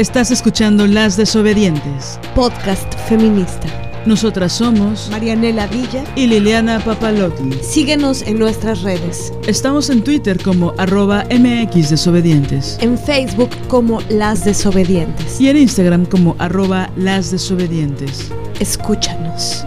Estás 0.00 0.30
escuchando 0.30 0.86
Las 0.86 1.18
Desobedientes, 1.18 2.18
podcast 2.34 2.90
feminista. 3.06 3.68
Nosotras 4.06 4.50
somos 4.50 5.10
Marianela 5.10 5.66
Villa 5.66 6.02
y 6.16 6.26
Liliana 6.26 6.82
Papalotti. 6.82 7.52
Síguenos 7.62 8.22
en 8.22 8.38
nuestras 8.38 8.80
redes. 8.80 9.30
Estamos 9.46 9.90
en 9.90 10.02
Twitter 10.02 10.42
como 10.42 10.72
arroba 10.78 11.26
MX 11.30 11.90
Desobedientes. 11.90 12.78
En 12.80 12.96
Facebook 12.96 13.50
como 13.68 14.00
Las 14.08 14.42
Desobedientes. 14.46 15.38
Y 15.38 15.50
en 15.50 15.58
Instagram 15.58 16.06
como 16.06 16.34
arroba 16.38 16.88
Las 16.96 17.30
Desobedientes. 17.30 18.32
Escúchanos. 18.58 19.66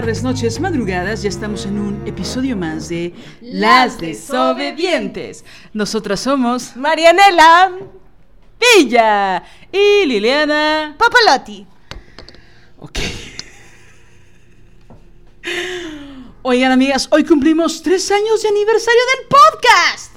Tardes, 0.00 0.22
noches, 0.22 0.60
madrugadas. 0.60 1.22
Ya 1.22 1.30
estamos 1.30 1.64
en 1.64 1.78
un 1.78 2.06
episodio 2.06 2.54
más 2.54 2.90
de 2.90 3.14
Las 3.40 3.98
Desobedientes. 3.98 5.42
Nosotras 5.72 6.20
somos 6.20 6.76
Marianela 6.76 7.72
Villa 8.60 9.42
y 9.72 10.04
Liliana 10.04 10.94
Papalotti. 10.98 11.66
Ok. 12.78 12.98
Oigan, 16.42 16.72
amigas, 16.72 17.08
hoy 17.10 17.24
cumplimos 17.24 17.82
tres 17.82 18.10
años 18.10 18.42
de 18.42 18.50
aniversario 18.50 19.00
del 19.16 19.28
podcast. 19.28 20.16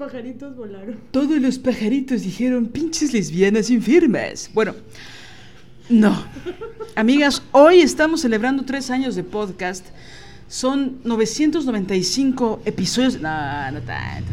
Pajaritos 0.00 0.56
volaron. 0.56 0.96
Todos 1.10 1.38
los 1.42 1.58
pajaritos 1.58 2.22
dijeron 2.22 2.68
pinches 2.68 3.12
lesbianas 3.12 3.68
infirmas. 3.68 4.50
Bueno, 4.54 4.74
no. 5.90 6.24
Amigas, 6.96 7.42
hoy 7.52 7.80
estamos 7.80 8.22
celebrando 8.22 8.64
tres 8.64 8.90
años 8.90 9.14
de 9.14 9.24
podcast. 9.24 9.84
Son 10.48 11.00
995 11.04 12.62
episodios. 12.64 13.20
No, 13.20 13.70
no 13.72 13.80
tanto. 13.82 14.32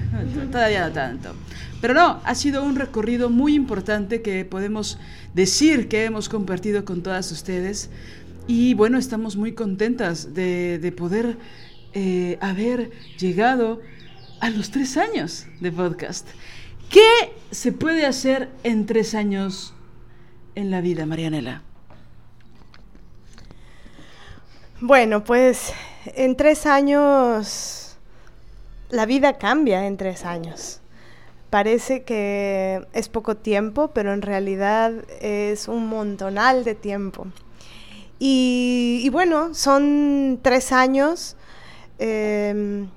todavía 0.50 0.88
no 0.88 0.94
tanto. 0.94 1.36
Pero 1.82 1.94
no, 1.94 2.22
ha 2.23 2.34
sido 2.34 2.64
un 2.64 2.78
recorrido 2.78 3.30
muy 3.30 3.54
importante 3.54 4.22
que 4.22 4.45
podemos 4.45 4.98
decir 5.34 5.90
que 5.90 6.06
hemos 6.06 6.30
compartido 6.30 6.86
con 6.86 7.04
todas 7.04 7.30
ustedes. 7.34 7.90
Y 8.48 8.73
bueno, 8.73 8.98
estamos 8.98 9.36
muy 9.36 9.52
contentas 9.52 10.34
de, 10.34 10.80
de 10.80 10.92
poder 10.94 11.36
eh, 11.94 12.38
haber 12.39 12.89
llegado 13.20 13.82
a 14.39 14.49
los 14.49 14.71
tres 14.71 14.98
años 14.98 15.45
de 15.59 15.71
podcast. 15.71 16.27
¿Qué 16.89 17.33
se 17.52 17.71
puede 17.71 18.05
hacer 18.05 18.49
en 18.64 18.86
tres 18.86 19.15
años 19.15 19.73
en 20.55 20.71
la 20.71 20.81
vida, 20.81 21.05
Marianela? 21.05 21.64
Bueno, 24.80 25.23
pues 25.23 25.73
en 26.05 26.36
tres 26.36 26.65
años 26.65 27.98
la 28.89 29.05
vida 29.05 29.37
cambia 29.37 29.87
en 29.87 29.98
tres 29.98 30.23
años. 30.23 30.81
Parece 31.49 32.04
que 32.04 32.86
es 32.93 33.09
poco 33.09 33.37
tiempo, 33.37 33.89
pero 33.89 34.14
en 34.14 34.21
realidad 34.21 34.93
es 35.21 35.67
un 35.67 35.87
montonal 35.87 36.64
de 36.64 36.75
tiempo. 36.75 37.27
Y, 38.19 39.08
bueno, 39.11 39.54
son 39.54 40.39
tres 40.42 40.71
años 40.71 41.36
eh, 41.99 42.87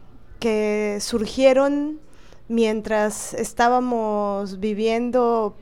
que 0.40 0.98
surgieron 1.00 2.00
mientras 2.48 3.34
estábamos 3.34 4.58
viviendo 4.58 5.54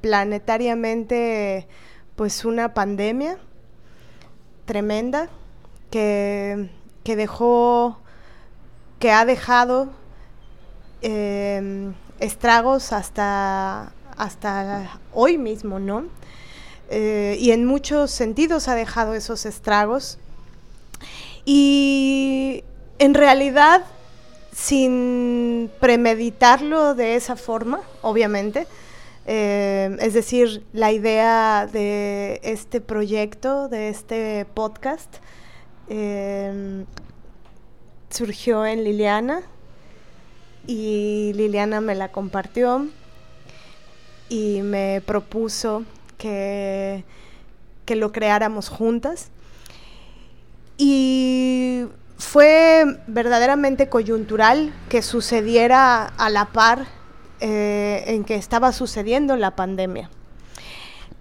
planetariamente 0.00 1.68
pues 2.16 2.44
una 2.44 2.74
pandemia 2.74 3.38
tremenda 4.64 5.28
que, 5.90 6.70
que 7.04 7.14
dejó 7.14 8.00
que 8.98 9.12
ha 9.12 9.24
dejado 9.24 9.90
eh, 11.02 11.92
estragos 12.18 12.92
hasta 12.92 13.92
hasta 14.16 14.98
hoy 15.12 15.38
mismo 15.38 15.78
no 15.78 16.06
eh, 16.88 17.36
y 17.40 17.50
en 17.50 17.64
muchos 17.64 18.10
sentidos 18.10 18.68
ha 18.68 18.74
dejado 18.74 19.14
esos 19.14 19.44
estragos. 19.46 20.18
Y 21.44 22.64
en 22.98 23.14
realidad 23.14 23.84
sin 24.56 25.70
premeditarlo 25.80 26.94
de 26.94 27.14
esa 27.14 27.36
forma, 27.36 27.80
obviamente. 28.00 28.66
Eh, 29.26 29.94
es 30.00 30.14
decir, 30.14 30.64
la 30.72 30.92
idea 30.92 31.68
de 31.70 32.40
este 32.42 32.80
proyecto, 32.80 33.68
de 33.68 33.90
este 33.90 34.46
podcast, 34.54 35.16
eh, 35.88 36.86
surgió 38.08 38.64
en 38.64 38.82
Liliana 38.82 39.42
y 40.66 41.32
Liliana 41.34 41.82
me 41.82 41.94
la 41.94 42.10
compartió 42.10 42.88
y 44.30 44.62
me 44.62 45.02
propuso 45.04 45.84
que, 46.16 47.04
que 47.84 47.94
lo 47.94 48.10
creáramos 48.10 48.70
juntas. 48.70 49.28
Y 50.78 51.84
fue 52.16 52.84
verdaderamente 53.06 53.88
coyuntural 53.88 54.72
que 54.88 55.02
sucediera 55.02 56.06
a 56.06 56.30
la 56.30 56.46
par 56.46 56.86
eh, 57.40 58.04
en 58.06 58.24
que 58.24 58.36
estaba 58.36 58.72
sucediendo 58.72 59.36
la 59.36 59.54
pandemia. 59.56 60.10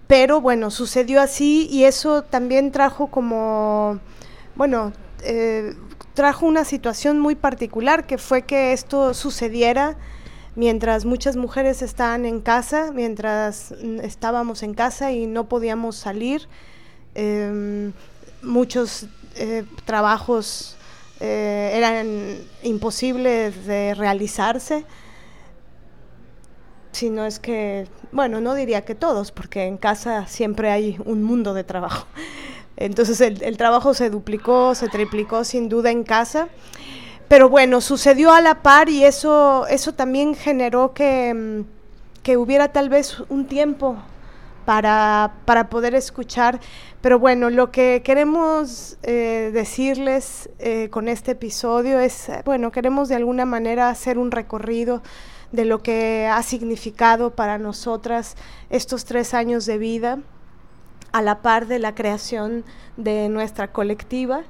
Pero 0.08 0.40
bueno, 0.40 0.72
sucedió 0.72 1.22
así 1.22 1.68
y 1.70 1.84
eso 1.86 2.22
también 2.22 2.72
trajo 2.72 3.08
como, 3.08 4.00
bueno, 4.56 4.94
eh, 5.24 5.76
trajo 6.14 6.46
una 6.46 6.64
situación 6.64 7.20
muy 7.20 7.36
particular 7.36 8.06
que 8.06 8.18
fue 8.18 8.44
que 8.44 8.72
esto 8.72 9.14
sucediera 9.14 9.98
mientras 10.56 11.06
muchas 11.06 11.36
mujeres 11.36 11.82
estaban 11.82 12.26
en 12.26 12.40
casa, 12.40 12.92
mientras 12.94 13.72
estábamos 14.02 14.64
en 14.64 14.74
casa 14.74 15.12
y 15.12 15.28
no 15.28 15.50
podíamos 15.50 15.98
salir. 15.98 16.48
Eh, 17.16 17.92
muchos 18.42 19.08
eh, 19.36 19.66
trabajos 19.86 20.75
eh, 21.20 21.72
eran 21.74 22.38
imposibles 22.64 23.66
de 23.66 23.94
realizarse. 23.94 24.86
Si 26.92 27.10
no 27.10 27.26
es 27.26 27.40
que, 27.40 27.88
bueno, 28.12 28.40
no 28.42 28.54
diría 28.54 28.86
que 28.86 28.96
todos, 28.96 29.32
porque 29.32 29.66
en 29.66 29.78
casa 29.78 30.28
siempre 30.28 30.72
hay 30.72 30.98
un 31.06 31.24
mundo 31.24 31.54
de 31.54 31.64
trabajo. 31.64 32.08
Entonces 32.78 33.22
el, 33.22 33.42
el 33.44 33.58
trabajo 33.58 33.94
se 33.94 34.10
duplicó, 34.10 34.76
se 34.76 34.90
triplicó 34.90 35.44
sin 35.44 35.70
duda 35.70 35.92
en 35.92 36.04
casa. 36.04 36.48
Pero 37.28 37.50
bueno, 37.50 37.82
sucedió 37.82 38.32
a 38.32 38.42
la 38.42 38.62
par 38.62 38.90
y 38.90 39.04
eso, 39.04 39.66
eso 39.68 39.94
también 39.94 40.36
generó 40.36 40.94
que, 40.94 41.64
que 42.22 42.38
hubiera 42.38 42.72
tal 42.72 42.90
vez 42.90 43.18
un 43.30 43.46
tiempo 43.46 43.98
para, 44.66 45.36
para, 45.46 45.70
poder 45.70 45.96
escuchar. 45.96 46.60
Pero 47.02 47.20
bueno, 47.20 47.50
lo 47.50 47.72
que 47.72 48.02
queremos 48.04 48.98
eh, 49.04 49.52
decirles 49.54 50.50
eh, 50.60 50.90
con 50.90 51.08
este 51.08 51.32
episodio 51.32 52.00
es, 52.00 52.30
bueno, 52.44 52.72
queremos 52.72 53.10
de 53.10 53.16
alguna 53.16 53.46
manera 53.46 53.90
hacer 53.90 54.18
un 54.18 54.32
recorrido 54.32 55.02
de 55.52 55.66
lo 55.66 55.82
que 55.82 56.28
ha 56.28 56.42
significado 56.44 57.36
para 57.36 57.58
nosotras 57.58 58.36
estos 58.70 59.06
tres 59.06 59.34
años 59.34 59.66
de 59.66 59.78
vida 59.78 60.20
a 61.12 61.22
la 61.22 61.42
par 61.42 61.68
de 61.68 61.80
la 61.80 61.96
creación 61.96 62.66
de 62.98 63.30
nuestra 63.30 63.72
colectiva 63.72 64.44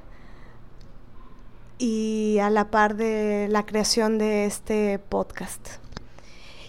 y 1.78 2.38
a 2.40 2.50
la 2.50 2.70
par 2.70 2.96
de 2.96 3.48
la 3.50 3.64
creación 3.66 4.18
de 4.18 4.46
este 4.46 4.98
podcast. 4.98 5.85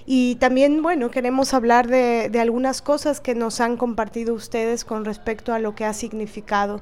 Y 0.10 0.36
también, 0.36 0.82
bueno, 0.82 1.12
queremos 1.12 1.54
hablar 1.54 1.88
de, 1.88 2.30
de, 2.30 2.40
algunas 2.40 2.82
cosas 2.82 3.20
que 3.20 3.36
nos 3.36 3.60
han 3.60 3.76
compartido 3.76 4.34
ustedes 4.34 4.86
con 4.86 5.04
respecto 5.04 5.54
a 5.54 5.60
lo 5.60 5.76
que 5.76 5.84
ha 5.84 5.94
significado. 5.94 6.82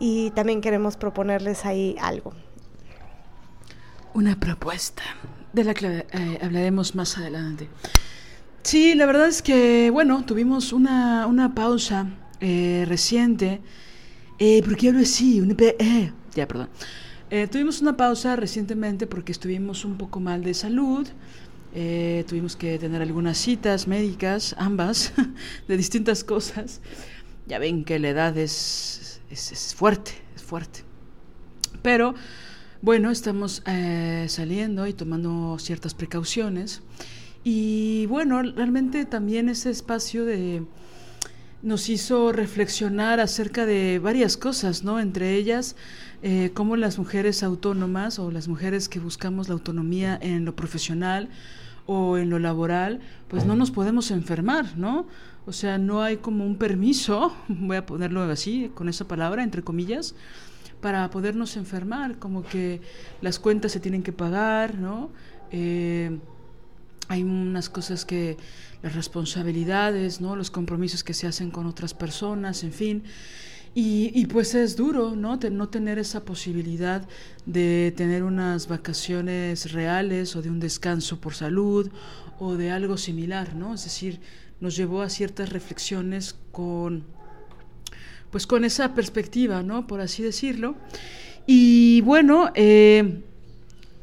y 0.00 0.30
también 0.30 0.60
queremos 0.60 0.96
proponerles 0.96 1.64
ahí 1.66 1.96
algo. 2.00 2.32
Una 4.14 4.38
propuesta 4.38 5.02
de 5.52 5.64
la 5.64 5.74
que 5.74 6.06
eh, 6.12 6.38
hablaremos 6.40 6.94
más 6.94 7.18
adelante. 7.18 7.68
Sí, 8.62 8.94
la 8.94 9.06
verdad 9.06 9.26
es 9.26 9.42
que, 9.42 9.90
bueno, 9.90 10.24
tuvimos 10.24 10.72
una, 10.72 11.26
una 11.26 11.54
pausa 11.56 12.06
eh, 12.40 12.84
reciente. 12.86 13.60
Eh, 14.38 14.62
¿Por 14.62 14.76
qué 14.76 14.90
hablo 14.90 15.00
así? 15.00 15.42
eh, 15.58 16.12
ya, 16.36 16.46
perdón. 16.46 16.68
Eh, 17.30 17.46
tuvimos 17.46 17.82
una 17.82 17.96
pausa 17.96 18.36
recientemente 18.36 19.06
porque 19.06 19.32
estuvimos 19.32 19.84
un 19.84 19.98
poco 19.98 20.20
mal 20.20 20.42
de 20.42 20.54
salud. 20.54 21.06
Eh, 21.74 22.24
tuvimos 22.26 22.56
que 22.56 22.78
tener 22.78 23.02
algunas 23.02 23.36
citas 23.38 23.86
médicas, 23.86 24.54
ambas, 24.58 25.12
de 25.68 25.76
distintas 25.76 26.24
cosas. 26.24 26.80
Ya 27.46 27.58
ven 27.58 27.84
que 27.84 27.98
la 27.98 28.08
edad 28.10 28.36
es, 28.36 29.20
es, 29.30 29.74
fuerte, 29.74 30.12
es 30.34 30.42
fuerte. 30.42 30.80
Pero 31.82 32.14
bueno, 32.80 33.10
estamos 33.10 33.62
eh, 33.66 34.26
saliendo 34.28 34.86
y 34.86 34.92
tomando 34.92 35.58
ciertas 35.58 35.94
precauciones. 35.94 36.82
Y 37.44 38.06
bueno, 38.06 38.42
realmente 38.42 39.04
también 39.04 39.48
ese 39.48 39.70
espacio 39.70 40.24
de 40.24 40.64
nos 41.62 41.88
hizo 41.88 42.30
reflexionar 42.30 43.18
acerca 43.18 43.66
de 43.66 43.98
varias 43.98 44.36
cosas, 44.36 44.84
¿no? 44.84 45.00
Entre 45.00 45.34
ellas, 45.34 45.74
eh, 46.22 46.50
cómo 46.54 46.76
las 46.76 46.98
mujeres 46.98 47.42
autónomas 47.42 48.18
o 48.18 48.30
las 48.30 48.46
mujeres 48.46 48.88
que 48.88 49.00
buscamos 49.00 49.48
la 49.48 49.54
autonomía 49.54 50.18
en 50.20 50.44
lo 50.44 50.54
profesional 50.54 51.28
o 51.90 52.18
en 52.18 52.28
lo 52.28 52.38
laboral, 52.38 53.00
pues 53.28 53.46
no 53.46 53.56
nos 53.56 53.70
podemos 53.70 54.10
enfermar, 54.10 54.76
¿no? 54.76 55.06
O 55.46 55.54
sea, 55.54 55.78
no 55.78 56.02
hay 56.02 56.18
como 56.18 56.44
un 56.44 56.56
permiso, 56.56 57.34
voy 57.48 57.78
a 57.78 57.86
ponerlo 57.86 58.22
así, 58.24 58.70
con 58.74 58.90
esa 58.90 59.08
palabra, 59.08 59.42
entre 59.42 59.64
comillas, 59.64 60.14
para 60.82 61.08
podernos 61.08 61.56
enfermar, 61.56 62.18
como 62.18 62.44
que 62.44 62.82
las 63.22 63.38
cuentas 63.38 63.72
se 63.72 63.80
tienen 63.80 64.02
que 64.02 64.12
pagar, 64.12 64.74
¿no? 64.74 65.08
Eh, 65.50 66.18
hay 67.08 67.22
unas 67.22 67.70
cosas 67.70 68.04
que 68.04 68.36
las 68.82 68.94
responsabilidades, 68.94 70.20
¿no? 70.20 70.36
Los 70.36 70.50
compromisos 70.50 71.02
que 71.02 71.14
se 71.14 71.26
hacen 71.26 71.50
con 71.50 71.64
otras 71.64 71.94
personas, 71.94 72.64
en 72.64 72.72
fin. 72.72 73.02
Y, 73.80 74.26
pues 74.26 74.56
es 74.56 74.74
duro, 74.74 75.14
¿no? 75.14 75.36
No 75.36 75.68
tener 75.68 76.00
esa 76.00 76.24
posibilidad 76.24 77.06
de 77.46 77.94
tener 77.96 78.24
unas 78.24 78.66
vacaciones 78.66 79.70
reales 79.70 80.34
o 80.34 80.42
de 80.42 80.50
un 80.50 80.58
descanso 80.58 81.20
por 81.20 81.34
salud 81.34 81.88
o 82.40 82.56
de 82.56 82.72
algo 82.72 82.96
similar, 82.96 83.54
¿no? 83.54 83.74
Es 83.74 83.84
decir, 83.84 84.18
nos 84.58 84.74
llevó 84.74 85.02
a 85.02 85.08
ciertas 85.08 85.50
reflexiones 85.50 86.34
con, 86.50 87.04
pues 88.32 88.48
con 88.48 88.64
esa 88.64 88.94
perspectiva, 88.94 89.62
¿no? 89.62 89.86
Por 89.86 90.00
así 90.00 90.24
decirlo. 90.24 90.74
Y 91.46 92.00
bueno, 92.00 92.50
eh, 92.56 93.22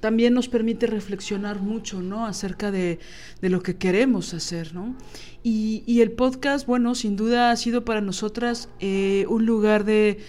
también 0.05 0.35
nos 0.35 0.49
permite 0.49 0.85
reflexionar 0.85 1.61
mucho, 1.61 1.99
¿no? 1.99 2.27
Acerca 2.27 2.69
de, 2.69 2.99
de 3.41 3.49
lo 3.49 3.63
que 3.63 3.77
queremos 3.77 4.35
hacer, 4.35 4.75
¿no? 4.75 4.95
Y, 5.41 5.81
y, 5.87 6.01
el 6.01 6.11
podcast, 6.11 6.67
bueno, 6.67 6.93
sin 6.93 7.15
duda 7.15 7.49
ha 7.49 7.55
sido 7.55 7.85
para 7.85 8.01
nosotras 8.01 8.69
eh, 8.79 9.25
un 9.29 9.47
lugar 9.47 9.83
de, 9.83 10.19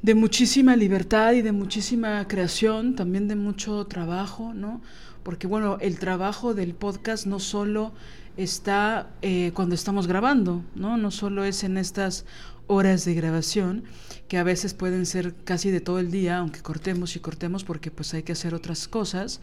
de 0.00 0.14
muchísima 0.14 0.76
libertad 0.76 1.34
y 1.34 1.42
de 1.42 1.52
muchísima 1.52 2.26
creación, 2.26 2.94
también 2.94 3.28
de 3.28 3.36
mucho 3.36 3.84
trabajo, 3.84 4.54
¿no? 4.54 4.80
Porque, 5.22 5.46
bueno, 5.46 5.76
el 5.82 5.98
trabajo 5.98 6.54
del 6.54 6.74
podcast 6.74 7.26
no 7.26 7.38
solo 7.38 7.92
está 8.38 9.10
eh, 9.20 9.50
cuando 9.52 9.74
estamos 9.74 10.06
grabando, 10.06 10.64
¿no? 10.74 10.96
No 10.96 11.10
solo 11.10 11.44
es 11.44 11.64
en 11.64 11.76
estas 11.76 12.24
horas 12.66 13.04
de 13.04 13.12
grabación, 13.12 13.84
que 14.28 14.38
a 14.38 14.42
veces 14.42 14.74
pueden 14.74 15.06
ser 15.06 15.34
casi 15.44 15.70
de 15.70 15.80
todo 15.80 15.98
el 15.98 16.10
día, 16.10 16.38
aunque 16.38 16.60
cortemos 16.60 17.16
y 17.16 17.20
cortemos 17.20 17.64
porque 17.64 17.90
pues 17.90 18.12
hay 18.14 18.22
que 18.22 18.32
hacer 18.32 18.54
otras 18.54 18.88
cosas 18.88 19.40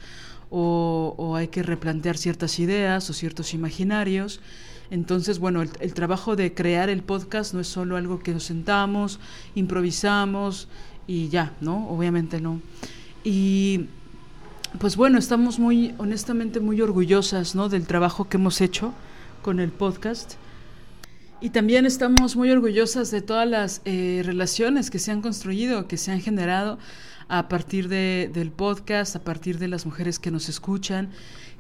o, 0.50 1.36
hay 1.36 1.48
que 1.48 1.64
replantear 1.64 2.18
ciertas 2.18 2.60
ideas 2.60 3.10
o 3.10 3.14
ciertos 3.14 3.54
imaginarios. 3.54 4.40
Entonces, 4.92 5.40
bueno, 5.40 5.62
el, 5.64 5.72
el, 5.80 5.94
trabajo 5.94 6.36
de 6.36 6.54
crear 6.54 6.90
el 6.90 7.02
podcast 7.02 7.54
no 7.54 7.60
es 7.60 7.68
solo 7.68 7.98
algo 7.98 8.20
que 8.20 8.34
nos 8.34 8.44
sentamos, 8.44 9.20
improvisamos 9.56 10.68
y 11.08 11.30
ya, 11.30 11.54
¿no? 11.62 11.90
Obviamente 11.90 12.40
no. 12.40 12.62
Y 13.24 13.88
pues 14.80 14.96
bueno, 14.96 15.18
estamos 15.18 15.58
muy, 15.58 15.96
honestamente, 15.98 16.60
muy 16.60 16.82
orgullosas, 16.82 17.56
¿no? 17.56 17.70
Del 17.70 17.88
trabajo 17.88 18.30
que 18.30 18.38
hemos 18.38 18.62
hecho 18.62 18.94
con 19.42 19.60
el 19.60 19.72
podcast. 19.72 20.36
Y 21.44 21.50
también 21.50 21.86
estamos 21.86 22.38
muy 22.38 22.50
orgullosas 22.52 23.12
de 23.12 23.22
todas 23.22 23.46
las 23.46 23.82
eh, 23.84 24.22
relaciones 24.24 24.90
que 24.90 24.98
se 24.98 25.12
han 25.12 25.22
construido, 25.22 25.90
que 25.90 25.98
se 25.98 26.14
han 26.14 26.22
generado 26.22 26.80
a 27.28 27.50
partir 27.50 27.90
de, 27.90 28.32
del 28.34 28.50
podcast, 28.50 29.18
a 29.18 29.26
partir 29.26 29.60
de 29.60 29.68
las 29.68 29.86
mujeres 29.86 30.20
que 30.20 30.32
nos 30.32 30.48
escuchan, 30.48 31.10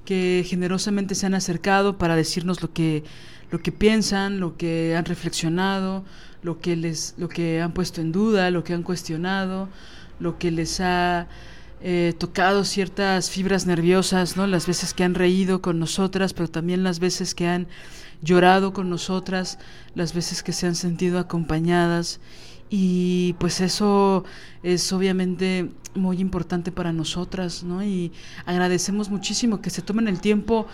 que 0.06 0.45
generosamente 0.47 1.15
se 1.15 1.25
han 1.25 1.33
acercado 1.33 1.97
para 1.97 2.15
decirnos 2.15 2.62
lo 2.62 2.71
que, 2.71 3.03
lo 3.51 3.59
que 3.59 3.74
piensan, 3.74 4.39
lo 4.39 4.56
que 4.56 4.95
han 4.95 5.03
reflexionado, 5.03 6.06
lo 6.44 6.62
que, 6.62 6.77
les, 6.77 7.15
lo 7.18 7.27
que 7.27 7.62
han 7.62 7.74
puesto 7.74 8.00
en 8.00 8.13
duda, 8.13 8.51
lo 8.51 8.63
que 8.63 8.74
han 8.74 8.83
cuestionado, 8.83 9.68
lo 10.18 10.39
que 10.39 10.51
les 10.51 10.80
ha 10.80 11.27
eh, 11.81 12.13
tocado 12.18 12.63
ciertas 12.63 13.30
fibras 13.30 13.65
nerviosas, 13.65 14.38
¿no? 14.38 14.47
Las 14.47 14.65
veces 14.65 14.94
que 14.94 15.03
han 15.03 15.13
reído 15.13 15.62
con 15.62 15.77
nosotras, 15.77 16.33
pero 16.33 16.47
también 16.47 16.85
las 16.85 17.01
veces 17.01 17.35
que 17.35 17.47
han 17.47 17.68
llorado 18.24 18.74
con 18.74 18.90
nosotras, 18.90 19.60
las 19.94 20.14
veces 20.14 20.42
que 20.42 20.54
se 20.54 20.66
han 20.66 20.75
sentido 20.75 21.20
acompañadas 21.20 22.20
y 22.70 23.34
pues 23.34 23.62
eso 23.62 24.24
es 24.64 24.92
obviamente 24.94 25.70
muy 25.94 26.20
importante 26.20 26.72
para 26.72 26.92
nosotras, 26.92 27.64
¿no? 27.64 27.84
Y 27.84 28.12
agradecemos 28.48 29.10
muchísimo 29.12 29.62
que 29.62 29.70
se 29.70 29.84
tomen 29.84 30.08
el 30.08 30.20
tiempo, 30.20 30.66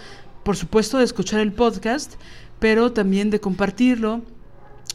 por 0.44 0.56
supuesto, 0.56 1.00
de 1.00 1.04
escuchar 1.04 1.42
el 1.42 1.52
podcast, 1.52 2.14
pero 2.60 2.94
también 2.94 3.30
de 3.30 3.42
compartirlo, 3.42 4.22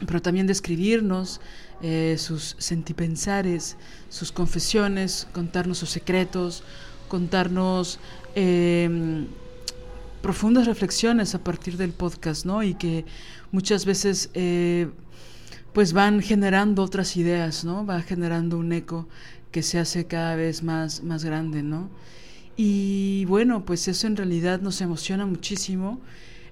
pero 0.06 0.22
también 0.22 0.46
de 0.46 0.54
escribirnos 0.54 1.42
eh, 1.82 2.16
sus 2.18 2.56
sentipensares, 2.58 3.76
sus 4.08 4.32
confesiones, 4.32 5.28
contarnos 5.32 5.78
sus 5.78 5.90
secretos, 5.90 6.62
contarnos 7.08 7.98
eh, 8.34 9.26
profundas 10.24 10.66
reflexiones 10.66 11.34
a 11.34 11.44
partir 11.44 11.76
del 11.76 11.90
podcast, 11.90 12.46
¿no? 12.46 12.62
Y 12.62 12.72
que 12.72 13.04
muchas 13.52 13.84
veces 13.84 14.30
eh, 14.32 14.88
pues 15.74 15.92
van 15.92 16.22
generando 16.22 16.82
otras 16.82 17.18
ideas, 17.18 17.62
¿no? 17.62 17.84
Va 17.84 18.00
generando 18.00 18.56
un 18.56 18.72
eco 18.72 19.06
que 19.50 19.62
se 19.62 19.78
hace 19.78 20.06
cada 20.06 20.34
vez 20.34 20.62
más, 20.62 21.02
más 21.02 21.26
grande, 21.26 21.62
¿no? 21.62 21.90
Y 22.56 23.26
bueno, 23.26 23.66
pues 23.66 23.86
eso 23.86 24.06
en 24.06 24.16
realidad 24.16 24.62
nos 24.62 24.80
emociona 24.80 25.26
muchísimo. 25.26 26.00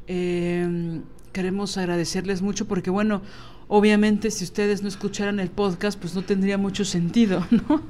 Eh, 0.07 1.01
queremos 1.33 1.79
agradecerles 1.79 2.43
mucho 2.43 2.69
porque 2.69 2.91
bueno, 2.91 3.23
obviamente 3.69 4.31
si 4.31 4.45
ustedes 4.45 4.83
no 4.83 4.89
escucharan 4.89 5.41
el 5.41 5.49
podcast, 5.49 5.99
pues 5.99 6.15
no 6.15 6.21
tendría 6.21 6.59
mucho 6.59 6.85
sentido, 6.85 7.47
¿no? 7.69 7.81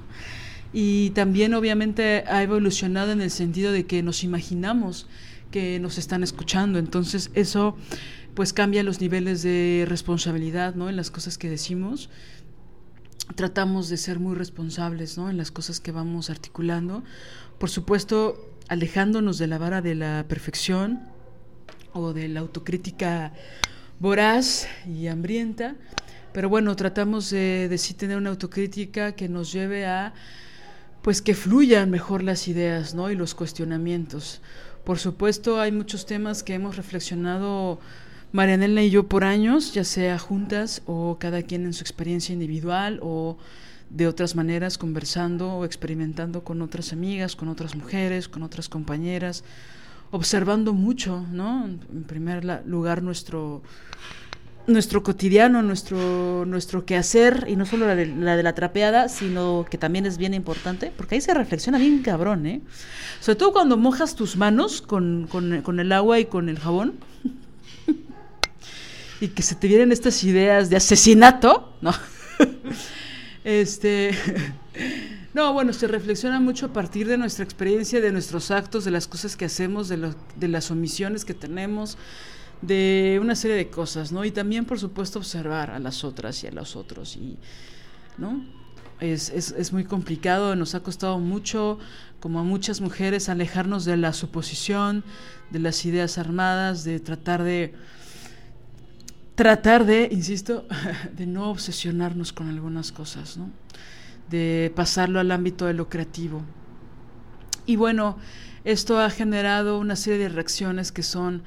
Y 0.72 1.10
también 1.10 1.54
obviamente 1.54 2.22
ha 2.28 2.40
evolucionado 2.44 3.10
en 3.10 3.20
el 3.20 3.32
sentido 3.32 3.72
de 3.72 3.84
que 3.84 4.04
nos 4.04 4.22
imaginamos 4.22 5.08
que 5.52 5.78
nos 5.78 5.98
están 5.98 6.24
escuchando. 6.24 6.80
Entonces 6.80 7.30
eso 7.34 7.76
pues 8.34 8.52
cambia 8.52 8.82
los 8.82 9.00
niveles 9.00 9.42
de 9.42 9.84
responsabilidad, 9.86 10.74
¿no? 10.74 10.88
En 10.88 10.96
las 10.96 11.12
cosas 11.12 11.38
que 11.38 11.48
decimos. 11.48 12.10
Tratamos 13.36 13.88
de 13.88 13.96
ser 13.96 14.18
muy 14.18 14.34
responsables, 14.34 15.16
¿no? 15.16 15.30
En 15.30 15.36
las 15.36 15.52
cosas 15.52 15.78
que 15.78 15.92
vamos 15.92 16.28
articulando. 16.30 17.04
Por 17.58 17.70
supuesto, 17.70 18.50
alejándonos 18.68 19.38
de 19.38 19.46
la 19.46 19.58
vara 19.58 19.80
de 19.82 19.94
la 19.94 20.24
perfección 20.26 21.00
o 21.92 22.12
de 22.12 22.28
la 22.28 22.40
autocrítica 22.40 23.32
voraz 24.00 24.66
y 24.86 25.06
hambrienta. 25.06 25.76
Pero 26.32 26.48
bueno, 26.48 26.74
tratamos 26.74 27.30
de, 27.30 27.68
de 27.68 27.78
sí 27.78 27.94
tener 27.94 28.16
una 28.16 28.30
autocrítica 28.30 29.12
que 29.12 29.28
nos 29.28 29.52
lleve 29.52 29.86
a 29.86 30.14
pues 31.02 31.20
que 31.20 31.34
fluyan 31.34 31.90
mejor 31.90 32.22
las 32.22 32.48
ideas, 32.48 32.94
¿no? 32.94 33.10
Y 33.10 33.16
los 33.16 33.34
cuestionamientos. 33.34 34.40
Por 34.84 34.98
supuesto, 34.98 35.60
hay 35.60 35.70
muchos 35.70 36.06
temas 36.06 36.42
que 36.42 36.54
hemos 36.54 36.76
reflexionado 36.76 37.78
Marianela 38.32 38.82
y 38.82 38.90
yo 38.90 39.06
por 39.06 39.22
años, 39.22 39.72
ya 39.74 39.84
sea 39.84 40.18
juntas 40.18 40.82
o 40.86 41.18
cada 41.20 41.42
quien 41.42 41.66
en 41.66 41.72
su 41.72 41.82
experiencia 41.82 42.32
individual 42.32 42.98
o 43.00 43.38
de 43.90 44.08
otras 44.08 44.34
maneras, 44.34 44.78
conversando 44.78 45.52
o 45.52 45.64
experimentando 45.64 46.42
con 46.42 46.62
otras 46.62 46.92
amigas, 46.92 47.36
con 47.36 47.48
otras 47.48 47.76
mujeres, 47.76 48.28
con 48.28 48.42
otras 48.42 48.68
compañeras, 48.68 49.44
observando 50.10 50.72
mucho, 50.72 51.24
¿no? 51.30 51.66
En 51.66 52.04
primer 52.04 52.44
lugar, 52.66 53.02
nuestro 53.02 53.62
nuestro 54.66 55.02
cotidiano, 55.02 55.62
nuestro, 55.62 56.44
nuestro 56.46 56.84
quehacer, 56.84 57.46
y 57.48 57.56
no 57.56 57.66
solo 57.66 57.86
la 57.86 57.96
de, 57.96 58.06
la 58.06 58.36
de, 58.36 58.42
la 58.42 58.54
trapeada, 58.54 59.08
sino 59.08 59.66
que 59.68 59.78
también 59.78 60.06
es 60.06 60.18
bien 60.18 60.34
importante, 60.34 60.92
porque 60.96 61.16
ahí 61.16 61.20
se 61.20 61.34
reflexiona 61.34 61.78
bien 61.78 62.02
cabrón, 62.02 62.46
¿eh? 62.46 62.60
Sobre 63.20 63.36
todo 63.36 63.52
cuando 63.52 63.76
mojas 63.76 64.14
tus 64.14 64.36
manos 64.36 64.82
con, 64.82 65.26
con, 65.28 65.62
con 65.62 65.80
el 65.80 65.90
agua 65.92 66.20
y 66.20 66.26
con 66.26 66.48
el 66.48 66.58
jabón, 66.58 66.94
y 69.20 69.28
que 69.28 69.42
se 69.42 69.54
te 69.54 69.66
vienen 69.66 69.92
estas 69.92 70.22
ideas 70.24 70.70
de 70.70 70.76
asesinato, 70.76 71.76
¿no? 71.80 71.92
Este, 73.44 74.12
no, 75.34 75.52
bueno, 75.52 75.72
se 75.72 75.88
reflexiona 75.88 76.38
mucho 76.38 76.66
a 76.66 76.72
partir 76.72 77.08
de 77.08 77.18
nuestra 77.18 77.44
experiencia, 77.44 78.00
de 78.00 78.12
nuestros 78.12 78.52
actos, 78.52 78.84
de 78.84 78.92
las 78.92 79.08
cosas 79.08 79.36
que 79.36 79.44
hacemos, 79.44 79.88
de, 79.88 80.12
de 80.36 80.48
las 80.48 80.70
omisiones 80.70 81.24
que 81.24 81.34
tenemos, 81.34 81.98
de 82.62 83.18
una 83.20 83.34
serie 83.34 83.56
de 83.56 83.68
cosas, 83.68 84.12
¿no? 84.12 84.24
Y 84.24 84.30
también, 84.30 84.64
por 84.64 84.78
supuesto, 84.78 85.18
observar 85.18 85.70
a 85.70 85.78
las 85.78 86.04
otras 86.04 86.42
y 86.44 86.46
a 86.46 86.52
los 86.52 86.76
otros, 86.76 87.16
y, 87.16 87.36
¿no? 88.16 88.44
Es, 89.00 89.30
es, 89.30 89.50
es 89.50 89.72
muy 89.72 89.84
complicado, 89.84 90.54
nos 90.56 90.74
ha 90.74 90.80
costado 90.80 91.18
mucho, 91.18 91.78
como 92.20 92.38
a 92.38 92.44
muchas 92.44 92.80
mujeres, 92.80 93.28
alejarnos 93.28 93.84
de 93.84 93.96
la 93.96 94.12
suposición, 94.12 95.02
de 95.50 95.58
las 95.58 95.84
ideas 95.84 96.18
armadas, 96.18 96.84
de 96.84 97.00
tratar 97.00 97.42
de 97.42 97.74
tratar 99.34 99.84
de, 99.86 100.08
insisto, 100.12 100.66
de 101.16 101.26
no 101.26 101.50
obsesionarnos 101.50 102.32
con 102.32 102.48
algunas 102.48 102.92
cosas, 102.92 103.36
¿no? 103.36 103.50
de 104.30 104.72
pasarlo 104.74 105.20
al 105.20 105.30
ámbito 105.30 105.66
de 105.66 105.74
lo 105.74 105.88
creativo. 105.88 106.42
Y 107.66 107.76
bueno, 107.76 108.16
esto 108.64 108.98
ha 108.98 109.10
generado 109.10 109.78
una 109.78 109.94
serie 109.94 110.18
de 110.20 110.28
reacciones 110.28 110.90
que 110.90 111.02
son 111.02 111.42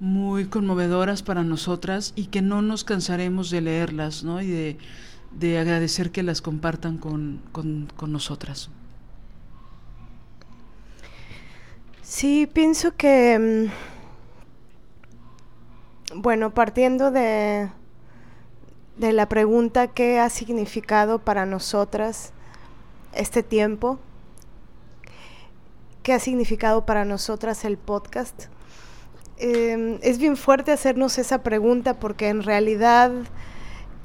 muy 0.00 0.46
conmovedoras 0.46 1.22
para 1.22 1.42
nosotras 1.42 2.12
y 2.16 2.26
que 2.26 2.42
no 2.42 2.62
nos 2.62 2.84
cansaremos 2.84 3.50
de 3.50 3.60
leerlas 3.60 4.24
¿no? 4.24 4.40
y 4.40 4.48
de, 4.48 4.78
de 5.32 5.58
agradecer 5.58 6.10
que 6.10 6.22
las 6.22 6.40
compartan 6.40 6.98
con, 6.98 7.42
con, 7.52 7.88
con 7.96 8.10
nosotras. 8.10 8.70
Sí, 12.02 12.48
pienso 12.52 12.96
que 12.96 13.68
mm, 13.68 13.90
bueno, 16.14 16.52
partiendo 16.52 17.10
de, 17.10 17.70
de 18.96 19.12
la 19.12 19.28
pregunta 19.28 19.88
qué 19.88 20.18
ha 20.18 20.28
significado 20.28 21.20
para 21.20 21.46
nosotras 21.46 22.32
este 23.12 23.42
tiempo, 23.42 23.98
qué 26.02 26.12
ha 26.12 26.18
significado 26.18 26.84
para 26.84 27.04
nosotras 27.04 27.64
el 27.64 27.78
podcast. 27.78 28.46
Em, 29.40 29.98
es 30.02 30.18
bien 30.18 30.36
fuerte 30.36 30.70
hacernos 30.70 31.18
esa 31.18 31.42
pregunta 31.42 31.98
porque 31.98 32.28
en 32.28 32.42
realidad 32.42 33.10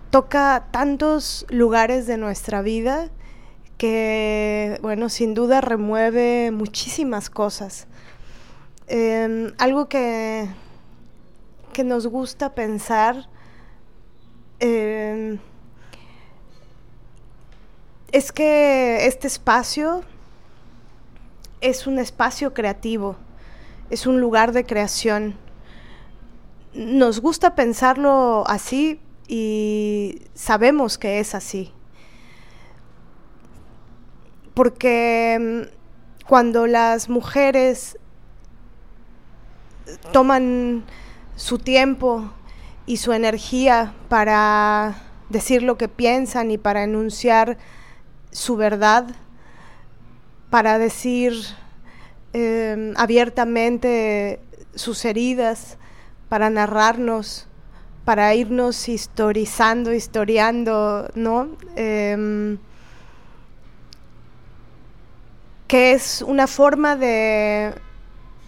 toca 0.09 0.67
tantos 0.71 1.45
lugares 1.49 2.07
de 2.07 2.17
nuestra 2.17 2.61
vida 2.61 3.09
que, 3.77 4.79
bueno, 4.81 5.09
sin 5.09 5.33
duda 5.33 5.59
remueve 5.61 6.51
muchísimas 6.51 7.29
cosas. 7.29 7.87
Em, 8.87 9.51
algo 9.57 9.89
que 9.89 10.47
que 11.75 11.83
nos 11.83 12.07
gusta 12.07 12.55
pensar 12.55 13.27
eh, 14.61 15.37
es 18.13 18.31
que 18.31 19.07
este 19.07 19.27
espacio 19.27 20.01
es 21.59 21.85
un 21.85 21.99
espacio 21.99 22.53
creativo, 22.53 23.17
es 23.89 24.07
un 24.07 24.19
lugar 24.19 24.51
de 24.51 24.65
creación. 24.65 25.35
Nos 26.73 27.21
gusta 27.21 27.55
pensarlo 27.55 28.43
así 28.47 28.99
y 29.27 30.21
sabemos 30.33 30.97
que 30.97 31.19
es 31.19 31.35
así. 31.35 31.71
Porque 34.53 35.67
mm, 35.69 36.25
cuando 36.27 36.67
las 36.67 37.09
mujeres 37.09 37.97
toman 40.11 40.83
su 41.35 41.59
tiempo 41.59 42.31
y 42.85 42.97
su 42.97 43.13
energía 43.13 43.93
para 44.09 44.95
decir 45.29 45.63
lo 45.63 45.77
que 45.77 45.87
piensan 45.87 46.51
y 46.51 46.57
para 46.57 46.83
enunciar 46.83 47.57
su 48.31 48.55
verdad, 48.55 49.07
para 50.49 50.77
decir 50.77 51.33
em, 52.35 52.93
abiertamente 52.97 54.39
sus 54.75 55.05
heridas, 55.05 55.77
para 56.27 56.49
narrarnos, 56.49 57.47
para 58.03 58.35
irnos 58.35 58.89
historizando, 58.89 59.93
historiando, 59.93 61.09
¿no? 61.15 61.49
Em, 61.75 62.57
que 65.67 65.93
es 65.93 66.21
una 66.21 66.47
forma 66.47 66.95
de 66.95 67.73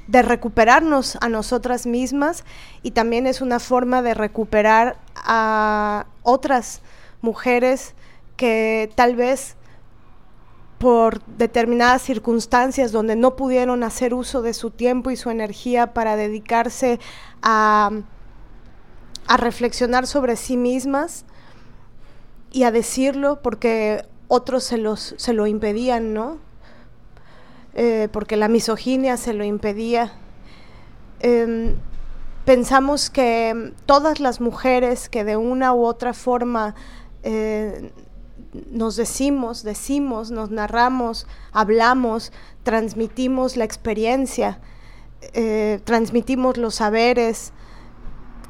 de 0.07 0.21
recuperarnos 0.21 1.17
a 1.21 1.29
nosotras 1.29 1.85
mismas 1.85 2.43
y 2.81 2.91
también 2.91 3.27
es 3.27 3.41
una 3.41 3.59
forma 3.59 4.01
de 4.01 4.13
recuperar 4.13 4.97
a 5.15 6.05
otras 6.23 6.81
mujeres 7.21 7.93
que 8.37 8.89
tal 8.95 9.15
vez 9.15 9.56
por 10.77 11.23
determinadas 11.25 12.01
circunstancias 12.03 12.91
donde 12.91 13.15
no 13.15 13.35
pudieron 13.35 13.83
hacer 13.83 14.13
uso 14.13 14.41
de 14.41 14.53
su 14.53 14.69
tiempo 14.69 15.09
y 15.09 15.15
su 15.15 15.29
energía 15.29 15.93
para 15.93 16.15
dedicarse 16.15 16.99
a, 17.41 17.91
a 19.27 19.37
reflexionar 19.37 20.05
sobre 20.05 20.35
sí 20.35 20.55
mismas 20.55 21.25
y 22.51 22.63
a 22.63 22.71
decirlo 22.71 23.41
porque 23.41 24.05
otros 24.27 24.63
se, 24.63 24.77
los, 24.77 25.15
se 25.17 25.33
lo 25.33 25.47
impedían, 25.47 26.13
¿no? 26.13 26.37
Eh, 27.73 28.09
porque 28.11 28.37
la 28.37 28.47
misoginia 28.47 29.17
se 29.17 29.33
lo 29.33 29.43
impedía. 29.43 30.13
Em, 31.19 31.75
pensamos 32.45 33.09
que 33.09 33.73
todas 33.85 34.19
las 34.19 34.41
mujeres 34.41 35.09
que 35.09 35.23
de 35.23 35.37
una 35.37 35.73
u 35.73 35.85
otra 35.85 36.13
forma 36.13 36.75
eh, 37.23 37.91
nos 38.71 38.95
decimos, 38.95 39.63
decimos, 39.63 40.31
nos 40.31 40.49
narramos, 40.49 41.27
hablamos, 41.51 42.31
transmitimos 42.63 43.57
la 43.57 43.63
experiencia, 43.63 44.59
eh, 45.33 45.79
transmitimos 45.83 46.57
los 46.57 46.75
saberes, 46.75 47.53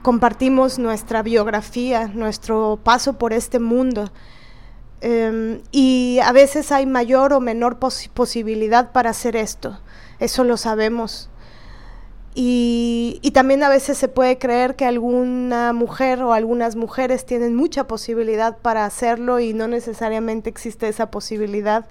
compartimos 0.01 0.79
nuestra 0.79 1.21
biografía, 1.21 2.07
nuestro 2.07 2.79
paso 2.83 3.13
por 3.13 3.33
este 3.33 3.59
mundo. 3.59 4.11
Em, 5.01 5.61
y 5.71 6.19
a 6.23 6.31
veces 6.31 6.71
hay 6.71 6.85
mayor 6.85 7.33
o 7.33 7.39
menor 7.39 7.77
posibilidad 7.77 8.91
para 8.91 9.11
hacer 9.11 9.35
esto, 9.35 9.79
eso 10.19 10.43
lo 10.43 10.57
sabemos. 10.57 11.29
Y, 12.39 13.31
también 13.33 13.63
a 13.63 13.69
veces 13.69 13.97
se 13.97 14.07
puede 14.07 14.37
creer 14.37 14.75
que 14.75 14.85
alguna 14.85 15.73
mujer 15.73 16.21
o 16.21 16.33
algunas 16.33 16.75
mujeres 16.75 17.25
tienen 17.25 17.55
mucha 17.55 17.87
posibilidad 17.87 18.57
para 18.59 18.85
hacerlo 18.85 19.39
y 19.39 19.53
no 19.53 19.67
necesariamente 19.67 20.47
existe 20.47 20.87
esa 20.87 21.09
posibilidad 21.09 21.87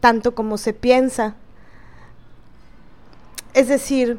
tanto 0.00 0.34
como 0.34 0.58
se 0.58 0.74
piensa. 0.74 1.34
Es 3.54 3.68
decir, 3.68 4.18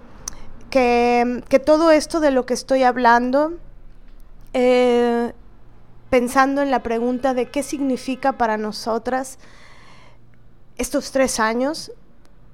que, 0.72 1.44
que 1.48 1.60
todo 1.60 1.92
esto 1.92 2.20
de 2.20 2.32
lo 2.32 2.48
que 2.48 2.56
estoy 2.56 2.82
hablando 2.82 3.54
eh, 4.54 5.32
pensando 6.10 6.64
en 6.64 6.72
la 6.72 6.82
pregunta 6.82 7.36
de 7.36 7.52
qué 7.52 7.62
significa 7.62 8.34
para 8.34 8.58
nosotras 8.58 9.38
estos 10.78 11.12
tres 11.12 11.40
años. 11.40 11.92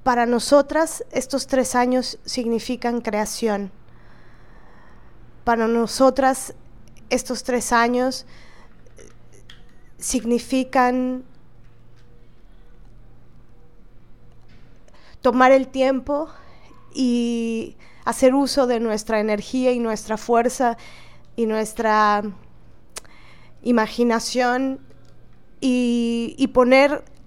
Para 0.10 0.26
nosotras 0.26 1.06
estos 1.12 1.46
tres 1.46 1.76
años 1.76 2.18
significan 2.26 3.02
creación. 3.02 3.72
Para 5.44 5.68
nosotras 5.68 6.56
estos 7.12 7.44
tres 7.44 7.72
años 7.72 8.26
significan 10.00 11.26
tomar 15.22 15.52
el 15.52 15.68
tiempo 15.68 16.28
y 16.92 17.78
hacer 18.04 18.34
uso 18.34 18.66
de 18.66 18.80
nuestra 18.80 19.20
energía 19.20 19.74
y 19.74 19.80
nuestra 19.80 20.18
fuerza 20.18 20.76
y 21.36 21.46
nuestra 21.46 22.24
imaginación 23.62 24.80
y, 25.62 26.50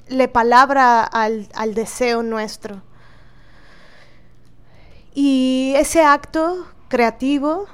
ponerle 0.05 0.29
palabra 0.29 1.03
al, 1.05 1.49
al 1.55 1.75
deseo 1.75 2.23
nuestro. 2.23 2.83
Y 5.15 5.75
ese 5.77 6.03
acto 6.03 6.67
creativo, 6.89 7.67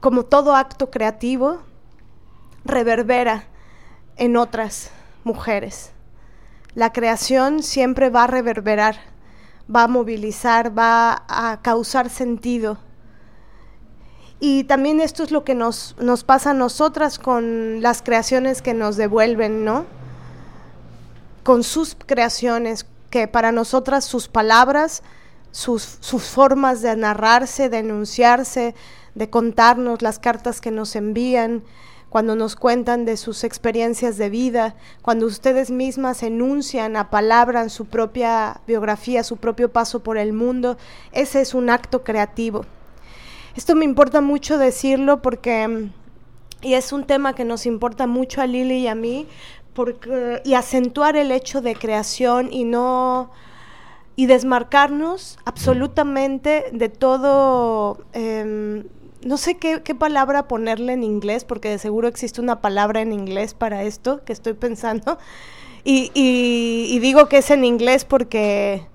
como 0.00 0.24
todo 0.24 0.54
acto 0.54 0.90
creativo, 0.90 1.60
reverbera 2.64 3.44
en 4.16 4.36
otras 4.36 4.90
mujeres. 5.24 5.92
La 6.74 6.92
creación 6.92 7.62
siempre 7.62 8.08
va 8.08 8.24
a 8.24 8.28
reverberar, 8.28 8.96
va 9.74 9.84
a 9.84 9.88
movilizar, 9.88 10.76
va 10.76 11.24
a 11.28 11.60
causar 11.62 12.08
sentido 12.08 12.78
y 14.44 14.64
también 14.64 15.00
esto 15.00 15.22
es 15.22 15.30
lo 15.30 15.44
que 15.44 15.54
nos, 15.54 15.94
nos 16.00 16.24
pasa 16.24 16.50
a 16.50 16.54
nosotras 16.54 17.20
con 17.20 17.80
las 17.80 18.02
creaciones 18.02 18.60
que 18.60 18.74
nos 18.74 18.96
devuelven, 18.96 19.64
¿no? 19.64 19.84
Con 21.44 21.62
sus 21.62 21.94
creaciones, 21.94 22.84
que 23.08 23.28
para 23.28 23.52
nosotras 23.52 24.04
sus 24.04 24.26
palabras, 24.26 25.04
sus, 25.52 25.98
sus 26.00 26.24
formas 26.24 26.82
de 26.82 26.96
narrarse, 26.96 27.68
de 27.68 27.78
enunciarse, 27.78 28.74
de 29.14 29.30
contarnos 29.30 30.02
las 30.02 30.18
cartas 30.18 30.60
que 30.60 30.72
nos 30.72 30.96
envían, 30.96 31.62
cuando 32.08 32.34
nos 32.34 32.56
cuentan 32.56 33.04
de 33.04 33.18
sus 33.18 33.44
experiencias 33.44 34.16
de 34.16 34.28
vida, 34.28 34.74
cuando 35.02 35.26
ustedes 35.26 35.70
mismas 35.70 36.24
enuncian, 36.24 36.96
apalabran 36.96 37.70
su 37.70 37.86
propia 37.86 38.60
biografía, 38.66 39.22
su 39.22 39.36
propio 39.36 39.70
paso 39.70 40.00
por 40.00 40.18
el 40.18 40.32
mundo, 40.32 40.78
ese 41.12 41.42
es 41.42 41.54
un 41.54 41.70
acto 41.70 42.02
creativo. 42.02 42.66
Esto 43.56 43.74
me 43.74 43.84
importa 43.84 44.20
mucho 44.20 44.58
decirlo 44.58 45.22
porque, 45.22 45.88
y 46.62 46.74
es 46.74 46.92
un 46.92 47.04
tema 47.04 47.34
que 47.34 47.44
nos 47.44 47.66
importa 47.66 48.06
mucho 48.06 48.40
a 48.40 48.46
Lili 48.46 48.78
y 48.78 48.88
a 48.88 48.94
mí, 48.94 49.26
porque, 49.74 50.42
y 50.44 50.54
acentuar 50.54 51.16
el 51.16 51.30
hecho 51.30 51.60
de 51.60 51.74
creación 51.74 52.52
y 52.52 52.64
no 52.64 53.30
y 54.14 54.26
desmarcarnos 54.26 55.38
absolutamente 55.46 56.66
de 56.72 56.90
todo 56.90 58.04
em, 58.12 58.84
no 59.24 59.36
sé 59.36 59.56
qué, 59.56 59.80
palabra 59.94 60.48
ponerle 60.48 60.92
en 60.92 61.02
inglés, 61.02 61.44
porque 61.44 61.68
de 61.68 61.78
seguro 61.78 62.08
existe 62.08 62.40
una 62.40 62.60
palabra 62.60 63.00
en 63.00 63.12
inglés 63.12 63.54
para 63.54 63.84
esto 63.84 64.24
que 64.24 64.32
estoy 64.32 64.54
pensando. 64.54 65.18
Y, 65.84 66.98
digo 67.00 67.28
que 67.28 67.38
es 67.38 67.50
en 67.50 67.64
inglés 67.64 68.04
porque, 68.04 68.86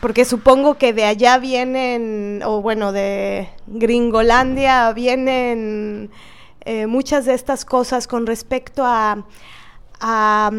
porque 0.00 0.24
supongo 0.24 0.74
que 0.74 0.92
de 0.92 1.04
allá 1.04 1.38
vienen, 1.38 2.42
o 2.44 2.62
bueno, 2.62 2.92
de 2.92 3.48
Gringolandia 3.66 4.92
vienen 4.92 6.10
eh, 6.60 6.86
muchas 6.86 7.24
de 7.24 7.34
estas 7.34 7.64
cosas 7.64 8.06
con 8.06 8.26
respecto 8.26 8.84
a, 8.84 9.24
a, 10.00 10.50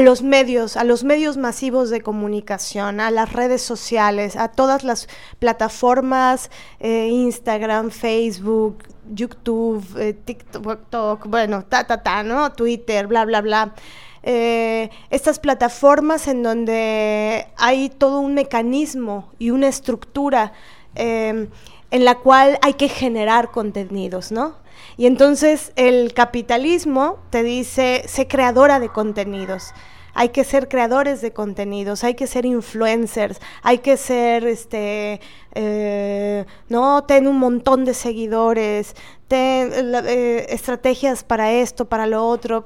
los 0.00 0.22
medios, 0.22 0.76
a 0.76 0.84
los 0.84 1.04
medios 1.04 1.36
masivos 1.36 1.90
de 1.90 2.00
comunicación, 2.00 3.00
a 3.00 3.10
las 3.10 3.32
redes 3.32 3.62
sociales, 3.62 4.36
a 4.36 4.48
todas 4.48 4.84
las 4.84 5.08
plataformas, 5.38 6.50
eh, 6.78 7.08
Instagram, 7.08 7.90
Facebook, 7.90 8.84
YouTube, 9.12 9.84
eh, 9.98 10.14
TikTok, 10.14 11.26
bueno, 11.26 11.64
ta, 11.64 11.86
ta, 11.86 12.02
ta, 12.02 12.22
¿no? 12.22 12.52
Twitter, 12.52 13.06
bla, 13.06 13.24
bla, 13.24 13.40
bla. 13.40 13.74
Eh, 14.22 14.90
estas 15.10 15.38
plataformas 15.38 16.28
en 16.28 16.42
donde 16.42 17.46
hay 17.56 17.88
todo 17.88 18.20
un 18.20 18.34
mecanismo 18.34 19.30
y 19.38 19.50
una 19.50 19.68
estructura 19.68 20.52
en 20.94 22.04
la 22.04 22.16
cual 22.16 22.58
hay 22.62 22.74
que 22.74 22.88
generar 22.88 23.50
contenidos, 23.50 24.32
¿no? 24.32 24.56
Y 24.96 25.06
entonces 25.06 25.72
el 25.76 26.12
capitalismo 26.14 27.18
te 27.30 27.42
dice, 27.42 28.04
sé 28.06 28.28
creadora 28.28 28.80
de 28.80 28.88
contenidos. 28.88 29.72
Hay 30.12 30.30
que 30.30 30.44
ser 30.44 30.68
creadores 30.68 31.20
de 31.20 31.32
contenidos, 31.32 32.02
hay 32.02 32.14
que 32.14 32.26
ser 32.26 32.44
influencers, 32.44 33.40
hay 33.62 33.78
que 33.78 33.96
ser, 33.96 34.44
este, 34.44 35.20
eh, 35.54 36.44
no, 36.68 37.04
ten 37.04 37.28
un 37.28 37.38
montón 37.38 37.84
de 37.84 37.94
seguidores, 37.94 38.94
ten 39.28 39.70
eh, 39.72 40.46
estrategias 40.50 41.22
para 41.22 41.52
esto, 41.52 41.84
para 41.84 42.06
lo 42.06 42.26
otro. 42.26 42.64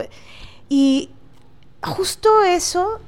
Y 0.68 1.10
justo 1.84 2.42
eso 2.44 3.00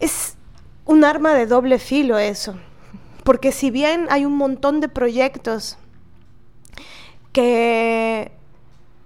es 0.00 0.36
un 0.84 1.04
arma 1.04 1.34
de 1.34 1.46
doble 1.46 1.78
filo 1.78 2.18
eso, 2.18 2.56
porque 3.24 3.52
si 3.52 3.70
bien 3.70 4.06
hay 4.10 4.24
un 4.24 4.36
montón 4.36 4.80
de 4.80 4.88
proyectos 4.88 5.78
que 7.32 8.32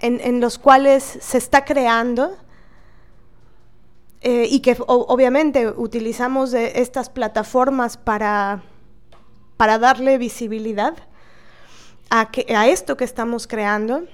en, 0.00 0.40
los 0.40 0.58
cuales 0.58 1.02
se 1.02 1.38
está 1.38 1.64
creando 1.64 2.36
eh, 4.20 4.46
y 4.48 4.60
que 4.60 4.76
obviamente 4.86 5.68
utilizamos 5.68 6.52
estas 6.52 7.08
plataformas 7.08 7.96
para, 7.96 8.62
para 9.56 9.78
darle 9.78 10.18
visibilidad 10.18 10.94
a, 12.10 12.30
que, 12.30 12.54
a 12.54 12.68
esto 12.68 12.96
que 12.96 13.04
estamos 13.04 13.46
creando. 13.46 14.04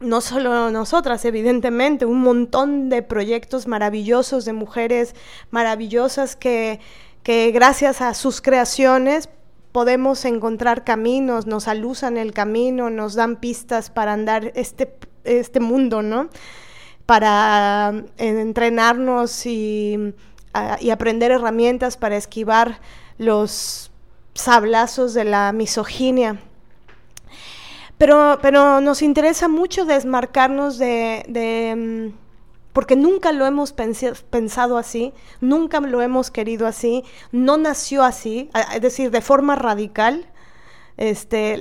No 0.00 0.20
solo 0.20 0.70
nosotras, 0.70 1.24
evidentemente, 1.24 2.04
un 2.04 2.20
montón 2.20 2.88
de 2.88 3.02
proyectos 3.02 3.66
maravillosos 3.66 4.44
de 4.44 4.52
mujeres 4.52 5.14
maravillosas 5.50 6.36
que, 6.36 6.80
gracias 7.24 8.00
a 8.00 8.12
sus 8.14 8.40
creaciones 8.40 9.28
podemos 9.72 10.24
encontrar 10.24 10.84
caminos, 10.84 11.46
nos 11.46 11.66
alusan 11.68 12.16
el 12.16 12.32
camino, 12.32 12.90
nos 12.90 13.14
dan 13.14 13.36
pistas 13.36 13.90
para 13.90 14.12
andar 14.12 14.52
este, 14.54 14.94
este 15.24 15.58
mundo, 15.58 16.02
¿no? 16.02 16.28
Para 17.06 17.92
eh, 18.18 18.40
entrenarnos 18.40 19.46
y, 19.46 20.14
y 20.80 20.90
aprender 20.90 21.32
herramientas 21.32 21.96
para 21.96 22.16
esquivar 22.16 22.80
los 23.18 23.90
sablazos 24.34 25.14
de 25.14 25.24
la 25.24 25.52
misoginia. 25.52 26.38
Pero, 27.98 28.38
pero 28.42 28.80
nos 28.80 29.02
interesa 29.02 29.48
mucho 29.48 29.84
desmarcarnos 29.84 30.78
de, 30.78 31.74
mm, 31.76 32.16
porque 32.72 32.96
nunca 32.96 33.32
lo 33.32 33.46
hemos 33.46 33.72
pensado 33.72 34.78
así, 34.78 35.12
nunca 35.40 35.80
lo 35.80 36.02
hemos 36.02 36.30
querido 36.30 36.66
así, 36.66 37.04
no 37.30 37.56
nació 37.56 38.02
así, 38.02 38.50
es 38.74 38.80
decir, 38.80 39.12
de 39.12 39.20
forma 39.20 39.54
radical, 39.54 40.26
este, 40.96 41.58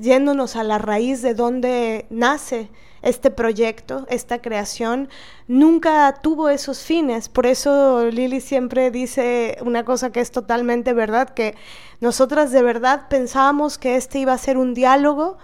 yéndonos 0.00 0.54
a 0.56 0.62
la 0.62 0.78
raíz 0.78 1.22
de 1.22 1.34
donde 1.34 2.06
nace 2.10 2.70
este 3.06 3.30
proyecto, 3.30 4.04
esta 4.10 4.42
creación, 4.42 5.08
nunca 5.46 6.12
tuvo 6.22 6.48
esos 6.48 6.80
fines. 6.80 7.28
Por 7.28 7.46
eso 7.46 8.06
Lili 8.10 8.40
siempre 8.40 8.90
dice 8.90 9.58
una 9.60 9.84
cosa 9.84 10.10
que 10.10 10.20
es 10.20 10.32
totalmente 10.32 10.92
verdad, 10.92 11.30
que 11.30 11.54
nosotras 12.00 12.50
de 12.50 12.62
verdad 12.62 13.06
pensábamos 13.08 13.78
que 13.78 13.94
este 13.94 14.18
iba 14.18 14.32
a 14.32 14.38
ser 14.38 14.58
un 14.58 14.74
diálogo 14.74 15.38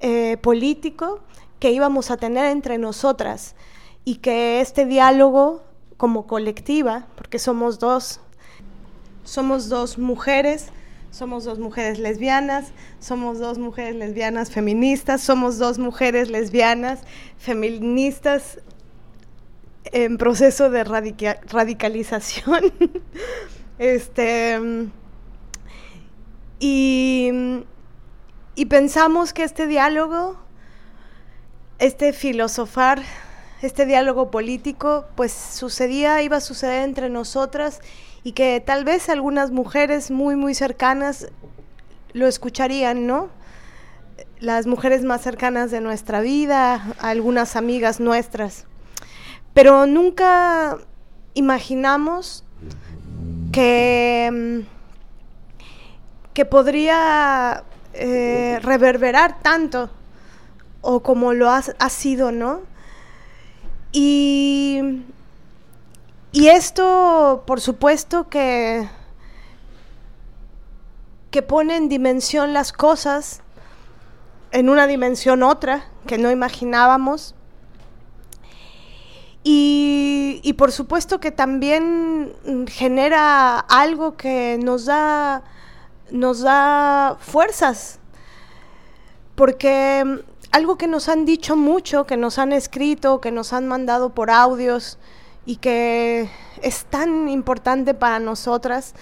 eh, 0.00 0.38
político 0.38 1.20
que 1.60 1.70
íbamos 1.70 2.10
a 2.10 2.16
tener 2.16 2.46
entre 2.46 2.78
nosotras 2.78 3.54
y 4.04 4.16
que 4.16 4.60
este 4.60 4.84
diálogo 4.84 5.62
como 5.96 6.26
colectiva, 6.26 7.06
porque 7.14 7.38
somos 7.38 7.78
dos, 7.78 8.18
somos 9.22 9.68
dos 9.68 9.98
mujeres, 9.98 10.72
somos 11.14 11.44
dos 11.44 11.60
mujeres 11.60 12.00
lesbianas, 12.00 12.72
somos 12.98 13.38
dos 13.38 13.56
mujeres 13.56 13.94
lesbianas 13.94 14.50
feministas, 14.50 15.20
somos 15.20 15.58
dos 15.58 15.78
mujeres 15.78 16.28
lesbianas 16.28 17.02
feministas 17.38 18.58
en 19.92 20.18
proceso 20.18 20.70
de 20.70 20.82
radicalización. 20.82 22.72
este, 23.78 24.58
y, 26.58 27.30
y 28.56 28.64
pensamos 28.66 29.32
que 29.32 29.44
este 29.44 29.68
diálogo, 29.68 30.36
este 31.78 32.12
filosofar 32.12 33.02
este 33.62 33.86
diálogo 33.86 34.30
político, 34.30 35.06
pues 35.14 35.32
sucedía, 35.32 36.20
iba 36.22 36.38
a 36.38 36.40
suceder 36.40 36.82
entre 36.82 37.08
nosotras 37.08 37.80
y 38.24 38.32
que 38.32 38.60
tal 38.64 38.84
vez 38.84 39.10
algunas 39.10 39.50
mujeres 39.50 40.10
muy, 40.10 40.34
muy 40.34 40.54
cercanas 40.54 41.28
lo 42.14 42.26
escucharían, 42.26 43.06
¿no? 43.06 43.28
Las 44.40 44.66
mujeres 44.66 45.04
más 45.04 45.20
cercanas 45.20 45.70
de 45.70 45.82
nuestra 45.82 46.22
vida, 46.22 46.94
algunas 46.98 47.54
amigas 47.54 48.00
nuestras. 48.00 48.64
Pero 49.52 49.86
nunca 49.86 50.78
imaginamos 51.34 52.44
que, 53.52 54.64
que 56.32 56.44
podría 56.46 57.62
eh, 57.92 58.58
reverberar 58.62 59.42
tanto 59.42 59.90
o 60.80 61.02
como 61.02 61.34
lo 61.34 61.50
ha, 61.50 61.62
ha 61.78 61.88
sido, 61.90 62.32
¿no? 62.32 62.62
Y, 63.92 64.80
y 66.34 66.48
esto, 66.48 67.44
por 67.46 67.60
supuesto, 67.60 68.28
que, 68.28 68.88
que 71.30 71.42
pone 71.42 71.76
en 71.76 71.88
dimensión 71.88 72.52
las 72.52 72.72
cosas, 72.72 73.40
en 74.50 74.68
una 74.68 74.88
dimensión 74.88 75.44
otra 75.44 75.84
que 76.08 76.18
no 76.18 76.32
imaginábamos. 76.32 77.36
Y, 79.44 80.40
y, 80.42 80.54
por 80.54 80.72
supuesto 80.72 81.20
que 81.20 81.30
también 81.30 82.32
genera 82.66 83.60
algo 83.60 84.16
que 84.16 84.58
nos 84.60 84.86
da, 84.86 85.44
nos 86.10 86.40
da 86.40 87.16
fuerzas, 87.20 88.00
porque 89.36 90.24
algo 90.50 90.78
que 90.78 90.88
nos 90.88 91.08
han 91.08 91.26
dicho 91.26 91.54
mucho, 91.54 92.06
que 92.06 92.16
nos 92.16 92.40
han 92.40 92.52
escrito, 92.52 93.20
que 93.20 93.30
nos 93.30 93.52
han 93.52 93.68
mandado 93.68 94.14
por 94.14 94.32
audios 94.32 94.98
y 95.46 95.56
que 95.56 96.28
es 96.62 96.84
tan 96.86 97.28
importante 97.28 97.94
para 97.94 98.18
nosotras, 98.18 98.94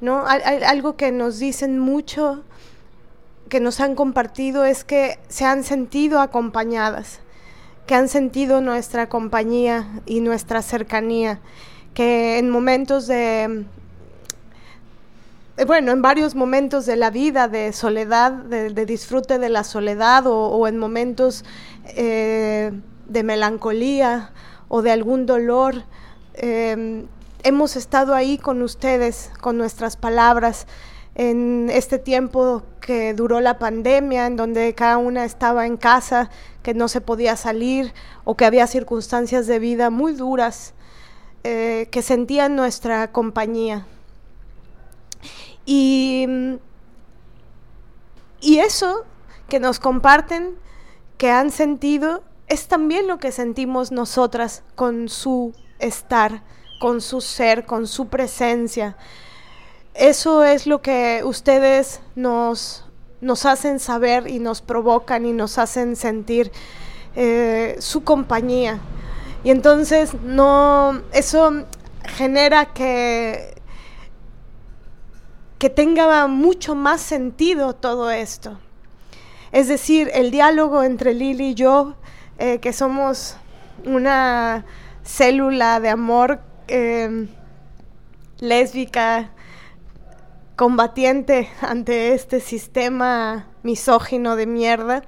¿no? 0.00 0.24
algo 0.26 0.96
que 0.96 1.12
nos 1.12 1.38
dicen 1.38 1.78
mucho, 1.78 2.42
que 3.48 3.60
nos 3.60 3.80
han 3.80 3.94
compartido 3.94 4.64
es 4.64 4.84
que 4.84 5.18
se 5.28 5.44
han 5.44 5.64
sentido 5.64 6.20
acompañadas, 6.20 7.20
que 7.86 7.94
han 7.94 8.08
sentido 8.08 8.60
nuestra 8.60 9.08
compañía 9.08 10.02
y 10.04 10.20
nuestra 10.20 10.62
cercanía, 10.62 11.40
que 11.94 12.38
en 12.38 12.50
momentos 12.50 13.06
de 13.06 13.64
eh, 15.56 15.64
bueno, 15.64 15.92
en 15.92 16.02
varios 16.02 16.34
momentos 16.34 16.84
de 16.84 16.96
la 16.96 17.10
vida 17.10 17.48
de 17.48 17.72
soledad, 17.72 18.32
de, 18.32 18.84
disfrute 18.84 19.38
de 19.38 19.48
la 19.48 19.64
soledad 19.64 20.24
o, 20.26 20.68
en 20.68 20.76
momentos 20.76 21.44
eh, 21.86 22.72
de 23.06 23.22
melancolía 23.22 24.32
o 24.68 24.82
de 24.82 24.90
algún 24.90 25.26
dolor, 25.26 25.84
em, 26.34 27.06
hemos 27.42 27.76
estado 27.76 28.14
ahí 28.14 28.38
con 28.38 28.62
ustedes, 28.62 29.30
con 29.40 29.56
nuestras 29.56 29.96
palabras, 29.96 30.66
en 31.14 31.70
este 31.72 31.98
tiempo 31.98 32.62
que 32.80 33.14
duró 33.14 33.40
la 33.40 33.58
pandemia, 33.58 34.26
en 34.26 34.36
donde 34.36 34.74
cada 34.74 34.98
una 34.98 35.24
estaba 35.24 35.66
en 35.66 35.78
casa, 35.78 36.30
que 36.62 36.74
no 36.74 36.88
se 36.88 37.00
podía 37.00 37.36
salir 37.36 37.94
o 38.24 38.36
que 38.36 38.44
había 38.44 38.66
circunstancias 38.66 39.46
de 39.46 39.58
vida 39.58 39.88
muy 39.88 40.12
duras, 40.12 40.74
eh, 41.42 41.88
que 41.90 42.02
sentían 42.02 42.54
nuestra 42.54 43.12
compañía. 43.12 43.86
Y, 45.64 46.26
y 48.40 48.58
eso 48.58 49.04
que 49.48 49.58
nos 49.58 49.78
comparten, 49.80 50.54
que 51.16 51.30
han 51.30 51.50
sentido, 51.50 52.22
es 52.48 52.68
también 52.68 53.06
lo 53.06 53.18
que 53.18 53.32
sentimos 53.32 53.92
nosotras 53.92 54.62
con 54.74 55.08
su 55.08 55.52
estar, 55.78 56.42
con 56.80 57.00
su 57.00 57.20
ser, 57.20 57.66
con 57.66 57.86
su 57.86 58.08
presencia. 58.08 58.96
Eso 59.94 60.44
es 60.44 60.66
lo 60.66 60.82
que 60.82 61.22
ustedes 61.24 62.00
nos, 62.14 62.84
nos 63.20 63.46
hacen 63.46 63.80
saber 63.80 64.28
y 64.28 64.38
nos 64.38 64.60
provocan 64.60 65.26
y 65.26 65.32
nos 65.32 65.58
hacen 65.58 65.96
sentir 65.96 66.52
eh, 67.14 67.76
su 67.80 68.04
compañía. 68.04 68.80
Y 69.42 69.50
entonces 69.50 70.14
no, 70.22 71.02
eso 71.12 71.64
genera 72.04 72.72
que 72.72 73.56
que 75.58 75.70
tenga 75.70 76.26
mucho 76.26 76.74
más 76.74 77.00
sentido 77.00 77.74
todo 77.74 78.10
esto. 78.10 78.58
Es 79.52 79.68
decir, 79.68 80.10
el 80.12 80.30
diálogo 80.30 80.82
entre 80.82 81.14
Lili 81.14 81.48
y 81.48 81.54
yo, 81.54 81.94
eh, 82.38 82.58
que 82.58 82.72
somos 82.72 83.36
una 83.84 84.64
célula 85.02 85.80
de 85.80 85.88
amor 85.88 86.40
eh, 86.68 87.28
lésbica, 88.38 89.30
combatiente 90.56 91.48
ante 91.60 92.14
este 92.14 92.40
sistema 92.40 93.46
misógino 93.62 94.36
de 94.36 94.46
mierda. 94.46 95.02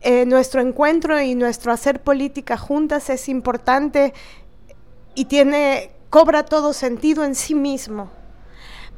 Eh, 0.00 0.26
nuestro 0.26 0.60
encuentro 0.60 1.20
y 1.20 1.34
nuestro 1.34 1.72
hacer 1.72 2.02
política 2.02 2.56
juntas 2.56 3.10
es 3.10 3.28
importante 3.28 4.14
y 5.14 5.24
tiene, 5.24 5.90
cobra 6.10 6.44
todo 6.44 6.72
sentido 6.72 7.24
en 7.24 7.34
sí 7.34 7.54
mismo 7.54 8.10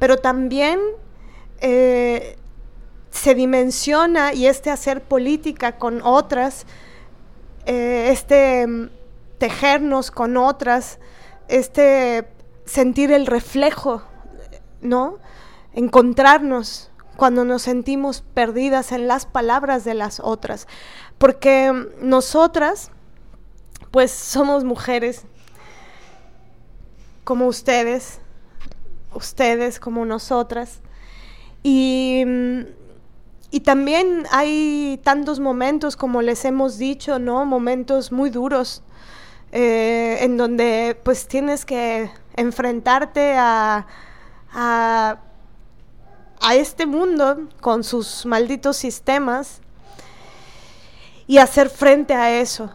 pero 0.01 0.17
también 0.17 0.79
eh, 1.59 2.35
se 3.11 3.35
dimensiona 3.35 4.33
y 4.33 4.47
este 4.47 4.71
hacer 4.71 5.03
política 5.03 5.77
con 5.77 6.01
otras, 6.03 6.65
eh, 7.65 8.09
este 8.11 8.67
mm, 8.67 8.89
tejernos 9.37 10.11
con 10.11 10.37
otras, 10.37 10.99
este 11.47 12.27
sentir 12.65 13.11
el 13.11 13.25
reflejo, 13.25 14.03
¿no? 14.81 15.17
Encontrarnos 15.73 16.91
cuando 17.17 17.45
nos 17.45 17.63
sentimos 17.63 18.23
perdidas 18.33 18.91
en 18.91 19.07
las 19.07 19.25
palabras 19.25 19.83
de 19.83 19.93
las 19.93 20.19
otras, 20.19 20.67
porque 21.17 21.71
mm, 21.71 22.07
nosotras, 22.07 22.91
pues 23.91 24.11
somos 24.11 24.63
mujeres 24.63 25.25
como 27.23 27.47
ustedes, 27.47 28.19
ustedes 29.13 29.79
como 29.79 30.05
nosotras. 30.05 30.81
Y, 31.63 32.23
y, 33.51 33.59
también 33.61 34.25
hay 34.31 34.99
tantos 35.03 35.39
momentos, 35.39 35.95
como 35.95 36.21
les 36.21 36.45
hemos 36.45 36.77
dicho, 36.77 37.19
¿no? 37.19 37.45
Momentos 37.45 38.11
muy 38.11 38.29
duros, 38.29 38.81
eh, 39.51 40.19
en 40.21 40.37
donde 40.37 40.99
pues 41.03 41.27
tienes 41.27 41.65
que 41.65 42.09
enfrentarte 42.35 43.35
a, 43.37 43.85
a, 44.53 45.17
a 46.41 46.55
este 46.55 46.85
mundo 46.85 47.49
con 47.59 47.83
sus 47.83 48.25
malditos 48.25 48.77
sistemas 48.77 49.61
y 51.27 51.37
hacer 51.37 51.69
frente 51.69 52.13
a 52.13 52.39
eso. 52.39 52.69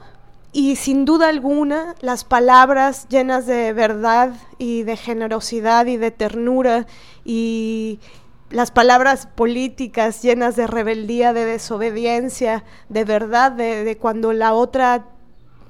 Y 0.52 0.76
sin 0.76 1.04
duda 1.04 1.28
alguna, 1.28 1.94
las 2.00 2.24
palabras 2.24 3.08
llenas 3.10 3.46
de 3.46 3.74
verdad 3.74 4.32
y 4.56 4.84
de 4.84 4.96
generosidad 4.96 5.84
y 5.84 5.98
de 5.98 6.10
ternura 6.10 6.86
y 7.26 8.00
las 8.50 8.70
palabras 8.70 9.26
políticas 9.26 10.22
llenas 10.22 10.56
de 10.56 10.66
rebeldía, 10.66 11.32
de 11.32 11.44
desobediencia, 11.44 12.64
de 12.88 13.04
verdad, 13.04 13.52
de, 13.52 13.96
cuando 14.00 14.32
la 14.32 14.54
otra 14.54 15.06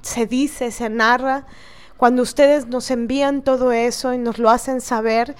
se 0.01 0.27
dice, 0.27 0.71
se 0.71 0.89
narra, 0.89 1.47
cuando 1.97 2.21
ustedes 2.21 2.67
nos 2.67 2.91
envían 2.91 3.41
todo 3.41 3.71
eso 3.71 4.13
y 4.13 4.19
nos 4.19 4.37
lo 4.37 4.49
hacen 4.49 4.81
saber, 4.81 5.35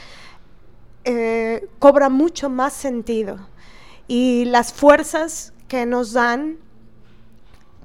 eh, 1.04 1.70
cobra 1.80 2.10
mucho 2.10 2.50
más 2.50 2.74
sentido. 2.74 3.38
Y 4.08 4.46
las 4.46 4.74
fuerzas 4.74 5.54
que 5.68 5.86
nos 5.86 6.14
dan 6.14 6.58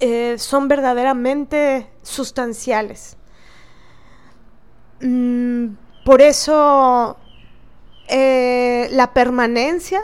eh, 0.01 0.37
son 0.39 0.69
verdaderamente 0.69 1.91
sustanciales. 2.03 3.17
Mm, 5.01 5.75
por 6.05 6.23
eso 6.23 7.19
eh, 8.15 8.89
la 8.93 9.15
permanencia, 9.15 10.01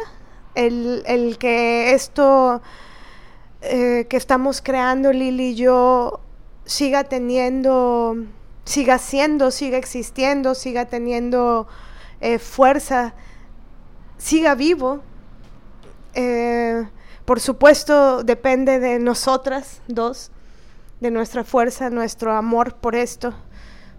el, 0.55 1.37
que 1.38 1.92
esto 1.92 2.62
eh, 3.61 4.07
que 4.09 4.16
estamos 4.16 4.62
creando 4.62 5.12
Lili 5.12 5.51
y 5.51 5.55
yo 5.55 6.21
siga 6.64 7.05
teniendo, 7.05 8.16
siga 8.64 8.99
siendo, 8.99 9.51
siga 9.51 9.77
existiendo, 9.77 10.55
siga 10.55 10.87
teniendo 10.87 11.68
fuerza, 12.40 13.14
siga 14.16 14.55
vivo. 14.55 15.03
Por 17.29 17.40
supuesto, 17.40 18.25
depende 18.25 18.81
de 18.81 18.99
nosotras 18.99 19.83
dos, 19.87 20.31
de 21.01 21.11
nuestra 21.11 21.44
fuerza, 21.44 21.90
nuestro 21.90 22.33
amor 22.33 22.77
por 22.77 22.94
esto, 22.97 23.35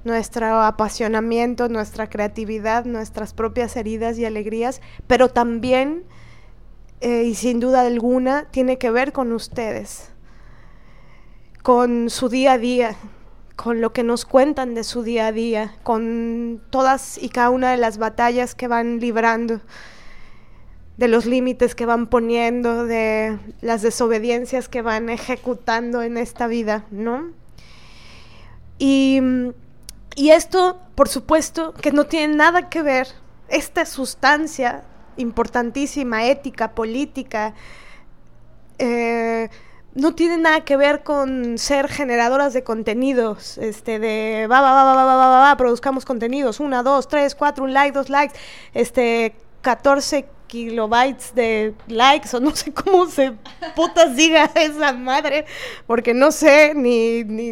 nuestro 0.04 0.62
apasionamiento, 0.62 1.70
nuestra 1.70 2.10
creatividad, 2.10 2.86
nuestras 2.86 3.34
propias 3.34 3.76
heridas 3.76 4.18
y 4.18 4.26
alegrías, 4.26 4.82
pero 5.08 5.30
también, 5.30 6.04
eh, 7.02 7.24
y 7.24 7.36
sin 7.36 7.60
duda 7.60 7.82
alguna, 7.82 8.48
tiene 8.52 8.78
que 8.78 8.92
ver 8.92 9.12
con 9.12 9.32
ustedes, 9.32 10.12
con 11.64 12.10
su 12.10 12.30
día 12.30 12.54
a 12.54 12.58
día, 12.58 12.96
con 13.56 13.82
lo 13.82 13.92
que 13.92 14.04
nos 14.04 14.26
cuentan 14.26 14.74
de 14.74 14.84
su 14.84 15.04
día 15.04 15.28
a 15.28 15.32
día, 15.32 15.76
con 15.84 16.62
todas 16.70 17.18
y 17.22 17.30
cada 17.30 17.50
una 17.50 17.72
de 17.72 17.78
las 17.78 17.98
batallas 17.98 18.56
que 18.56 18.68
van 18.68 19.00
librando 19.00 19.62
de 21.00 21.08
los 21.08 21.26
límites 21.26 21.76
que 21.76 21.86
van 21.86 22.08
poniendo, 22.08 22.84
de 22.86 23.40
las 23.62 23.82
desobediencias 23.82 24.68
que 24.68 24.82
van 24.82 25.10
ejecutando 25.10 26.02
en 26.02 26.18
esta 26.18 26.48
vida, 26.48 26.84
¿no? 26.92 27.32
Y, 28.78 29.22
esto, 30.28 30.82
por 30.96 31.08
supuesto, 31.08 31.74
que 31.74 31.94
no 31.94 32.04
tiene 32.06 32.36
nada 32.36 32.70
que 32.70 32.82
ver, 32.82 33.08
esta 33.48 33.86
sustancia 33.86 34.84
importantísima, 35.16 36.26
ética, 36.26 36.72
política, 36.76 37.54
eh, 38.78 39.50
no 39.96 40.14
tiene 40.14 40.38
nada 40.38 40.62
que 40.66 40.78
ver 40.78 41.04
con 41.04 41.58
ser 41.58 41.88
generadoras 41.88 42.54
de 42.54 42.64
contenidos, 42.64 43.58
este, 43.58 44.00
de 44.00 44.48
va, 44.48 44.62
va, 44.62 44.74
va, 44.74 44.84
va, 44.84 45.04
va, 45.06 45.16
va, 45.16 45.40
va, 45.40 45.58
produzcamos 45.58 46.06
contenidos, 46.06 46.60
una, 46.60 46.84
dos, 46.84 47.08
tres, 47.08 47.36
cuatro, 47.36 47.64
un 47.64 47.74
like, 47.74 47.92
dos 47.92 48.10
likes, 48.10 48.38
este, 48.74 49.36
14 49.62 50.26
kilobytes 50.48 51.34
de 51.36 51.76
likes 51.88 52.36
o 52.36 52.40
no 52.40 52.56
sé 52.56 52.74
cómo 52.74 53.08
se 53.08 53.34
putas 53.76 54.16
diga 54.16 54.50
esa 54.56 54.94
madre, 54.94 55.46
porque 55.88 56.14
no 56.14 56.32
sé 56.32 56.74
ni 56.76 57.24
ni, 57.24 57.52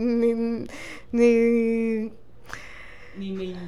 ni, 1.12 2.12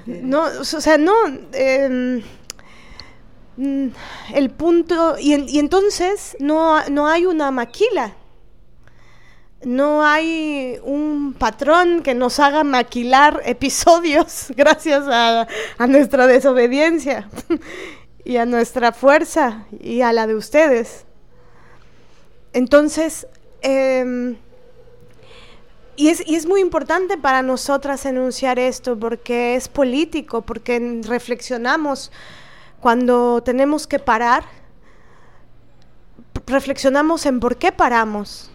no, 0.06 0.44
o 0.44 0.64
sea, 0.64 0.98
no 0.98 1.14
em, 1.54 2.22
el 4.34 4.50
punto 4.52 5.18
y, 5.20 5.60
entonces 5.60 6.38
no, 6.40 6.88
no 6.90 7.08
hay 7.08 7.26
una 7.26 7.52
maquila 7.52 8.16
no 9.64 10.06
hay 10.06 10.80
un 10.84 11.36
patrón 11.38 12.02
que 12.02 12.16
nos 12.16 12.40
haga 12.40 12.64
maquilar 12.64 13.42
episodios 13.46 14.48
gracias 14.56 15.06
a, 15.08 15.48
a 15.78 15.88
nuestra 15.88 16.28
desobediencia 16.28 17.30
y 18.24 18.38
a 18.38 18.46
nuestra 18.46 18.92
fuerza 18.92 19.66
y 19.80 20.02
a 20.02 20.14
la 20.14 20.28
de 20.28 20.36
ustedes. 20.36 21.06
Entonces, 22.54 23.28
em, 23.62 24.38
y, 26.00 26.08
es, 26.08 26.46
muy 26.46 26.62
importante 26.62 27.18
para 27.18 27.42
nosotras 27.42 28.06
enunciar 28.06 28.58
esto 28.58 28.98
porque 28.98 29.56
es 29.56 29.68
político, 29.68 30.44
porque 30.44 31.02
reflexionamos 31.04 32.10
cuando 32.80 33.44
tenemos 33.44 33.86
que 33.86 34.00
parar, 34.00 34.46
reflexionamos 36.48 37.26
en 37.26 37.42
por 37.42 37.58
qué 37.58 37.74
paramos. 37.74 38.50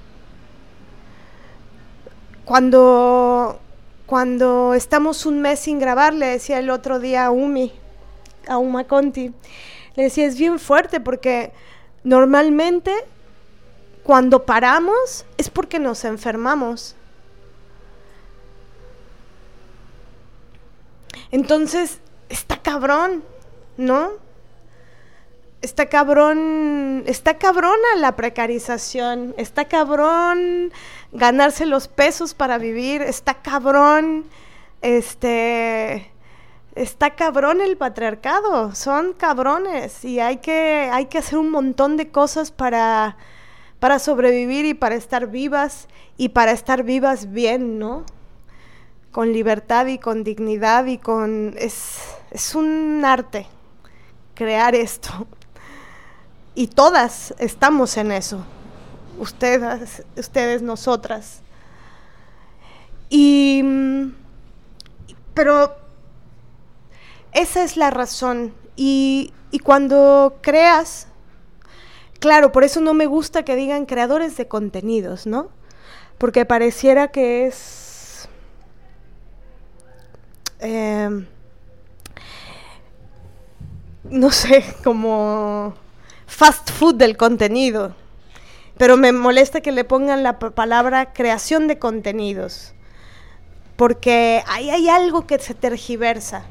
Cuando, 2.47 3.61
cuando 4.07 4.73
estamos 4.73 5.27
un 5.27 5.43
mes 5.43 5.61
sin 5.61 5.79
grabar, 5.79 6.15
le 6.15 6.29
decía 6.29 6.59
el 6.59 6.71
otro 6.71 6.99
día 6.99 7.27
a 7.27 7.31
Umi, 7.31 7.73
a 8.49 8.57
Uma 8.57 8.85
Conti, 8.85 9.35
le 9.97 10.05
decía, 10.05 10.25
es 10.25 10.39
bien 10.39 10.59
fuerte 10.59 10.99
porque 10.99 11.53
normalmente 12.05 12.91
cuando 14.03 14.47
paramos 14.47 15.27
es 15.37 15.51
porque 15.51 15.79
nos 15.79 16.07
enfermamos. 16.07 16.97
Entonces, 21.31 22.01
está 22.29 22.59
cabrón, 22.59 23.23
¿no? 23.77 24.11
Está 25.63 25.87
cabrón, 25.87 27.05
está 27.07 27.39
cabrona 27.39 27.97
la 27.97 28.17
precarización, 28.17 29.35
está 29.39 29.65
cabrón 29.65 30.73
ganarse 31.13 31.65
los 31.65 31.89
pesos 31.89 32.35
para 32.35 32.59
vivir, 32.59 33.01
está 33.01 33.35
cabrón, 33.41 34.27
este, 34.83 36.11
está 36.75 37.15
cabrón 37.15 37.63
el 37.63 37.79
patriarcado, 37.79 38.75
son 38.75 39.15
cabrones 39.15 40.05
y 40.05 40.21
hay 40.21 40.39
que, 40.39 40.91
hay 40.93 41.07
que 41.07 41.19
hacer 41.19 41.39
un 41.39 41.51
montón 41.51 41.97
de 41.97 42.11
cosas 42.11 42.51
para, 42.51 43.17
para 43.79 43.99
sobrevivir 43.99 44.67
y 44.67 44.75
para 44.75 44.97
estar 44.97 45.29
vivas 45.29 45.89
y 46.19 46.31
para 46.31 46.53
estar 46.53 46.83
vivas 46.83 47.33
bien, 47.33 47.79
¿no? 47.79 48.05
Con 49.15 49.33
libertad 49.33 49.87
y 49.87 49.99
con 49.99 50.25
dignidad 50.25 50.87
y 50.87 50.99
con... 50.99 51.55
Es, 51.57 52.01
es 52.33 52.57
un 52.57 53.05
arte 53.05 53.47
crear 54.35 54.75
esto. 54.75 55.11
Y 56.57 56.69
todas 56.69 57.35
estamos 57.39 57.97
en 57.97 58.13
eso. 58.13 58.45
Ustedes, 59.19 60.05
ustedes, 60.17 60.63
nosotras. 60.63 61.43
Y... 63.09 63.65
Pero 65.35 65.75
esa 67.33 67.65
es 67.65 67.77
la 67.77 67.91
razón. 67.91 68.53
Y, 68.77 69.33
y 69.51 69.59
cuando 69.61 70.39
creas, 70.43 71.09
claro, 72.21 72.53
por 72.53 72.63
eso 72.63 72.81
no 72.81 72.95
me 72.95 73.07
gusta 73.07 73.45
que 73.45 73.57
digan 73.57 73.87
creadores 73.87 74.37
de 74.37 74.47
contenidos, 74.47 75.27
¿no? 75.27 75.49
Porque 76.19 76.45
pareciera 76.45 77.09
que 77.09 77.47
es 77.47 77.84
Em, 80.65 81.27
no 84.05 84.31
sé, 84.31 84.65
como 84.83 85.75
fast 86.27 86.71
food 86.71 86.95
del 86.95 87.19
contenido. 87.19 87.95
Pero 88.79 88.97
me 88.97 89.13
molesta 89.13 89.61
que 89.61 89.73
le 89.73 89.85
pongan 89.85 90.23
la 90.23 90.39
palabra 90.39 91.13
creación 91.13 91.69
de 91.69 91.79
contenidos. 91.79 92.73
Porque 93.77 94.43
ahí 94.47 94.71
hay 94.71 94.89
algo 94.89 95.27
que 95.27 95.39
se 95.39 95.53
tergiversa. 95.55 96.45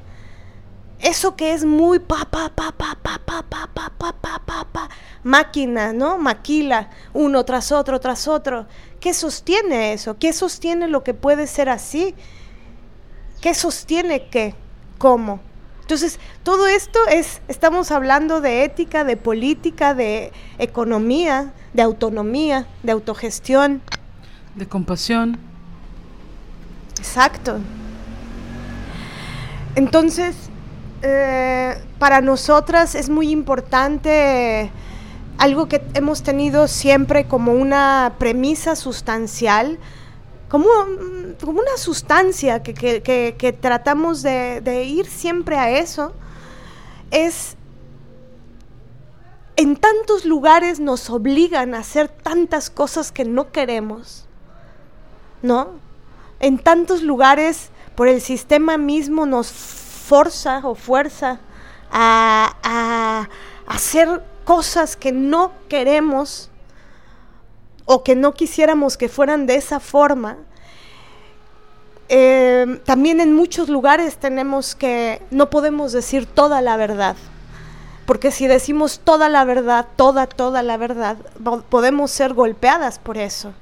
Eso 0.99 1.35
que 1.35 1.53
es 1.53 1.65
muy 1.65 1.99
pa 1.99 2.25
pa 2.29 2.49
pa 2.49 2.71
pa 2.71 2.95
pa 2.95 3.19
pa 3.25 3.43
pa 3.43 3.67
pa 3.73 3.89
pa 3.97 4.13
pa 4.13 4.39
pa 4.45 4.65
pa 4.71 4.89
máquina, 5.23 5.91
¿no? 5.91 6.17
Maquila 6.17 6.91
uno 7.13 7.43
tras 7.43 7.71
otro 7.71 7.99
tras 7.99 8.27
otro. 8.27 8.67
¿Qué 8.99 9.13
sostiene 9.13 9.93
eso? 9.93 10.17
¿Qué 10.19 10.33
sostiene 10.33 10.87
lo 10.87 11.03
que 11.03 11.13
puede 11.13 11.47
ser 11.47 11.67
así? 11.69 12.15
¿Qué 13.43 13.53
sostiene 13.53 14.27
qué? 14.29 14.55
¿Cómo? 14.97 15.41
Entonces, 15.81 16.17
todo 16.43 16.65
esto 16.65 16.97
es, 17.11 17.41
estamos 17.49 17.91
hablando 17.91 18.39
de 18.39 18.63
ética, 18.63 19.03
de 19.03 19.17
política, 19.17 19.93
de 19.93 20.31
economía, 20.59 21.51
de 21.73 21.81
autonomía, 21.81 22.67
de 22.83 22.93
autogestión. 22.93 23.81
De 24.55 24.65
compasión. 24.65 25.37
Exacto. 26.97 27.57
Entonces, 29.75 30.37
eh, 31.01 31.83
para 31.99 32.21
nosotras 32.21 32.95
es 32.95 33.09
muy 33.09 33.29
importante 33.29 34.71
algo 35.37 35.67
que 35.67 35.81
hemos 35.95 36.23
tenido 36.23 36.69
siempre 36.69 37.25
como 37.25 37.51
una 37.51 38.13
premisa 38.19 38.77
sustancial, 38.77 39.79
como, 40.47 40.69
como 41.39 41.59
una 41.59 41.77
sustancia 41.77 42.63
que, 42.63 43.57
tratamos 43.59 44.21
de, 44.23 44.85
ir 44.85 45.05
siempre 45.05 45.57
a 45.57 45.69
eso, 45.71 46.13
es 47.11 47.55
en 49.55 49.75
tantos 49.75 50.25
lugares 50.25 50.79
nos 50.79 51.09
obligan 51.09 51.75
a 51.75 51.79
hacer 51.79 52.07
tantas 52.07 52.69
cosas 52.69 53.11
que 53.11 53.23
no 53.23 53.51
queremos, 53.51 54.25
¿no? 55.41 55.69
En 56.39 56.57
tantos 56.57 57.03
lugares 57.03 57.69
por 57.95 58.07
el 58.07 58.19
sistema 58.19 58.77
mismo 58.77 59.25
nos 59.27 59.51
forza 59.51 60.61
o 60.63 60.73
fuerza 60.73 61.39
a 61.91 63.29
hacer 63.67 64.23
cosas 64.43 64.95
que 64.95 65.11
no 65.11 65.51
queremos 65.69 66.49
o 67.85 68.03
que 68.03 68.15
no 68.15 68.33
quisiéramos 68.33 68.97
que 68.97 69.09
fueran 69.09 69.45
de 69.45 69.55
esa 69.55 69.79
forma, 69.79 70.37
eh, 72.09 72.81
también 72.85 73.19
en 73.19 73.33
muchos 73.33 73.69
lugares 73.69 74.17
tenemos 74.17 74.75
que, 74.75 75.21
no 75.31 75.49
podemos 75.49 75.91
decir 75.91 76.25
toda 76.25 76.61
la 76.61 76.77
verdad, 76.77 77.15
porque 78.05 78.31
si 78.31 78.47
decimos 78.47 79.01
toda 79.03 79.29
la 79.29 79.45
verdad, 79.45 79.87
toda, 79.95 80.27
toda 80.27 80.63
la 80.63 80.77
verdad, 80.77 81.17
podemos 81.69 82.11
ser 82.11 82.33
golpeadas 82.33 82.99
por 82.99 83.17
eso. 83.17 83.53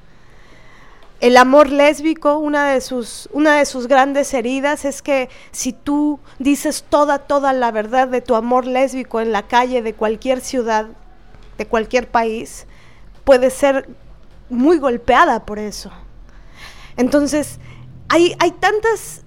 El 1.20 1.38
amor 1.38 1.70
lésbico, 1.70 2.40
una 2.40 2.72
de, 2.72 2.82
sus, 2.82 3.30
una 3.32 3.58
de 3.58 3.68
sus 3.68 3.88
grandes 3.88 4.34
heridas 4.34 4.86
es 4.86 5.04
que 5.04 5.30
si 5.52 5.72
tú 5.72 6.20
dices 6.40 6.84
toda, 6.90 7.20
toda 7.20 7.54
la 7.54 7.70
verdad 7.70 8.08
de 8.08 8.22
tu 8.22 8.34
amor 8.34 8.66
lésbico 8.66 9.22
en 9.22 9.32
la 9.32 9.44
calle 9.44 9.84
de 9.84 9.94
cualquier 9.94 10.42
ciudad, 10.42 10.88
de 11.60 11.68
cualquier 11.68 12.10
país, 12.10 12.66
puede 13.24 13.52
ser 13.52 13.88
muy 14.50 14.80
golpeada 14.80 15.46
por 15.46 15.60
eso. 15.60 15.92
Entonces, 16.98 17.60
hay, 18.12 18.52
tantas, 18.60 19.24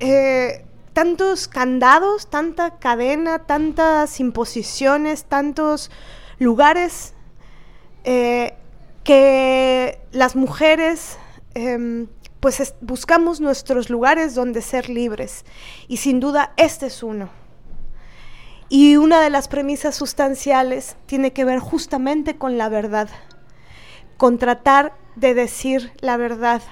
eh, 0.00 0.66
tantos 0.92 1.48
candados, 1.48 2.28
tanta 2.28 2.78
cadena, 2.78 3.40
tantas 3.40 4.20
imposiciones, 4.20 5.24
tantos 5.24 5.90
lugares 6.38 7.14
eh, 8.04 8.54
que 9.02 9.98
las 10.12 10.36
mujeres 10.36 11.16
em, 11.54 12.06
pues 12.40 12.74
buscamos 12.82 13.40
nuestros 13.40 13.88
lugares 13.88 14.34
donde 14.34 14.60
ser 14.60 14.90
libres. 14.90 15.46
Y 15.88 15.96
sin 15.96 16.20
duda 16.20 16.52
este 16.58 16.86
es 16.86 17.02
uno. 17.02 17.30
Y 18.68 18.96
una 18.96 19.20
de 19.22 19.30
las 19.30 19.48
premisas 19.48 19.94
sustanciales 19.94 20.96
tiene 21.06 21.32
que 21.32 21.44
ver 21.44 21.60
justamente 21.60 22.36
con 22.36 22.58
la 22.58 22.68
verdad 22.68 23.08
con 24.22 24.38
tratar 24.38 24.94
de 25.16 25.34
decir 25.34 25.92
la 26.00 26.16
verdad 26.16 26.62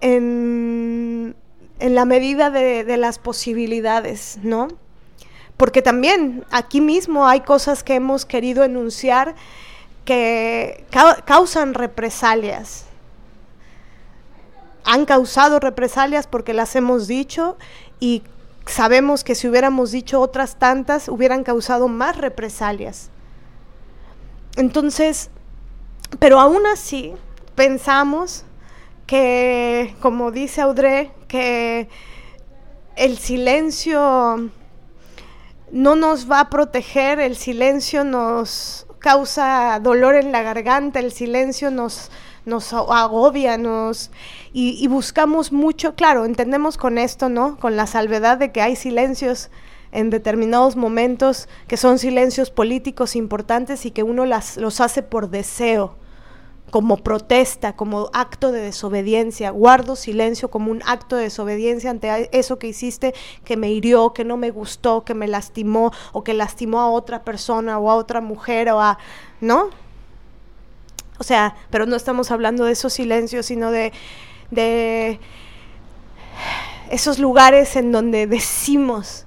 en, 0.00 1.34
la 1.78 2.04
medida 2.04 2.50
de, 2.50 2.96
las 2.96 3.18
posibilidades, 3.18 4.38
¿no? 4.42 4.68
Porque 5.56 5.82
también 5.82 6.44
aquí 6.50 6.80
mismo 6.80 7.26
hay 7.26 7.40
cosas 7.40 7.82
que 7.82 7.94
hemos 7.94 8.24
querido 8.26 8.64
enunciar 8.64 9.34
que 10.04 10.84
causan 11.24 11.74
represalias. 11.74 12.84
Han 14.84 15.04
causado 15.04 15.58
represalias 15.58 16.26
porque 16.26 16.54
las 16.54 16.76
hemos 16.76 17.08
dicho 17.08 17.56
y 17.98 18.22
sabemos 18.66 19.24
que 19.24 19.34
si 19.34 19.48
hubiéramos 19.48 19.90
dicho 19.90 20.20
otras 20.20 20.56
tantas 20.56 21.08
hubieran 21.08 21.42
causado 21.42 21.88
más 21.88 22.16
represalias. 22.16 23.10
Entonces, 24.56 25.30
pero 26.18 26.40
aún 26.40 26.66
así, 26.66 27.14
pensamos 27.54 28.45
que, 29.06 29.94
como 30.00 30.30
dice 30.30 30.60
Audrey, 30.60 31.10
que 31.28 31.88
el 32.96 33.18
silencio 33.18 34.50
no 35.70 35.96
nos 35.96 36.30
va 36.30 36.40
a 36.40 36.50
proteger, 36.50 37.20
el 37.20 37.36
silencio 37.36 38.04
nos 38.04 38.86
causa 38.98 39.78
dolor 39.80 40.14
en 40.14 40.32
la 40.32 40.42
garganta, 40.42 40.98
el 40.98 41.12
silencio 41.12 41.70
nos, 41.70 42.10
nos 42.44 42.72
agobia, 42.72 43.58
nos 43.58 44.10
y, 44.52 44.82
y, 44.82 44.86
buscamos 44.88 45.52
mucho, 45.52 45.94
claro, 45.94 46.24
entendemos 46.24 46.76
con 46.76 46.98
esto, 46.98 47.28
¿no? 47.28 47.58
Con 47.58 47.76
la 47.76 47.86
salvedad 47.86 48.38
de 48.38 48.52
que 48.52 48.62
hay 48.62 48.74
silencios 48.74 49.50
en 49.92 50.10
determinados 50.10 50.76
momentos 50.76 51.48
que 51.68 51.76
son 51.76 51.98
silencios 51.98 52.50
políticos 52.50 53.16
importantes 53.16 53.86
y 53.86 53.90
que 53.90 54.02
uno 54.02 54.26
las, 54.26 54.56
los 54.56 54.80
hace 54.80 55.02
por 55.02 55.30
deseo, 55.30 55.96
como 56.70 56.98
protesta, 56.98 57.74
como 57.74 58.10
acto 58.12 58.52
de 58.52 58.60
desobediencia. 58.60 59.50
Guardo 59.50 59.96
silencio 59.96 60.50
como 60.50 60.70
un 60.70 60.82
acto 60.84 61.16
de 61.16 61.24
desobediencia 61.24 61.90
ante 61.90 62.28
eso 62.36 62.58
que 62.58 62.66
hiciste 62.68 63.14
que 63.44 63.56
me 63.56 63.70
hirió, 63.70 64.12
que 64.12 64.24
no 64.24 64.36
me 64.36 64.50
gustó, 64.50 65.04
que 65.04 65.14
me 65.14 65.28
lastimó 65.28 65.92
o 66.12 66.24
que 66.24 66.34
lastimó 66.34 66.80
a 66.80 66.90
otra 66.90 67.24
persona 67.24 67.78
o 67.78 67.90
a 67.90 67.94
otra 67.94 68.20
mujer 68.20 68.68
o 68.70 68.80
a... 68.80 68.98
¿No? 69.40 69.70
O 71.18 71.24
sea, 71.24 71.56
pero 71.70 71.86
no 71.86 71.96
estamos 71.96 72.30
hablando 72.30 72.64
de 72.64 72.72
esos 72.72 72.92
silencios, 72.92 73.46
sino 73.46 73.70
de, 73.70 73.92
de 74.50 75.18
esos 76.90 77.18
lugares 77.18 77.76
en 77.76 77.92
donde 77.92 78.26
decimos, 78.26 79.24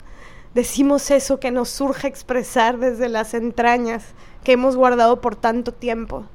decimos 0.54 1.10
eso 1.10 1.40
que 1.40 1.52
nos 1.52 1.70
surge 1.70 2.08
expresar 2.08 2.78
desde 2.78 3.10
las 3.10 3.34
entrañas 3.34 4.04
que 4.44 4.52
hemos 4.54 4.76
guardado 4.76 5.22
por 5.22 5.36
tanto 5.36 5.74
tiempo. 5.74 6.26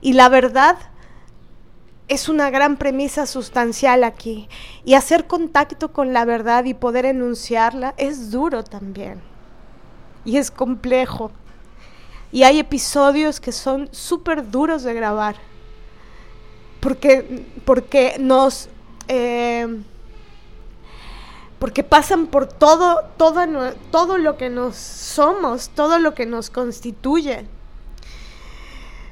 Y 0.00 0.12
la 0.12 0.28
verdad 0.28 0.76
es 2.08 2.28
una 2.28 2.50
gran 2.50 2.76
premisa 2.76 3.26
sustancial 3.26 4.04
aquí. 4.04 4.48
Y 4.84 4.94
hacer 4.94 5.26
contacto 5.26 5.92
con 5.92 6.12
la 6.12 6.24
verdad 6.24 6.64
y 6.64 6.74
poder 6.74 7.06
enunciarla 7.06 7.94
es 7.96 8.30
duro 8.30 8.62
también. 8.64 9.20
Y 10.24 10.36
es 10.36 10.50
complejo. 10.50 11.30
Y 12.32 12.42
hay 12.42 12.58
episodios 12.58 13.40
que 13.40 13.52
son 13.52 13.88
súper 13.92 14.50
duros 14.50 14.82
de 14.82 14.94
grabar. 14.94 15.36
Porque, 16.80 17.46
porque 17.64 18.16
nos... 18.18 18.68
Eh, 19.08 19.82
porque 21.58 21.82
pasan 21.82 22.26
por 22.26 22.46
todo, 22.46 23.02
todo, 23.16 23.40
todo 23.90 24.18
lo 24.18 24.36
que 24.36 24.50
nos 24.50 24.76
somos, 24.76 25.70
todo 25.70 25.98
lo 25.98 26.14
que 26.14 26.26
nos 26.26 26.50
constituye. 26.50 27.46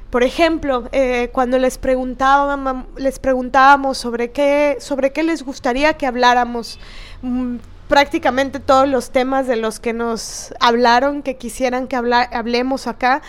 Por 0.09 0.23
ejemplo, 0.23 0.87
eh, 0.91 1.29
cuando 1.33 1.57
les, 1.57 1.77
preguntábamos, 1.77 3.97
sobre 3.97 4.31
qué, 4.31 4.77
sobre 4.79 5.11
qué 5.11 5.23
les 5.23 5.43
gustaría 5.43 5.93
que 5.93 6.07
habláramos, 6.07 6.79
mm, 7.21 7.57
prácticamente 7.87 8.59
todos 8.59 8.87
los 8.87 9.11
temas 9.11 9.47
de 9.47 9.57
los 9.57 9.79
que 9.79 9.93
nos 9.93 10.53
hablaron, 10.59 11.21
que 11.21 11.37
quisieran 11.37 11.87
que 11.87 11.95
hablemos 11.95 12.87
acá, 12.87 13.21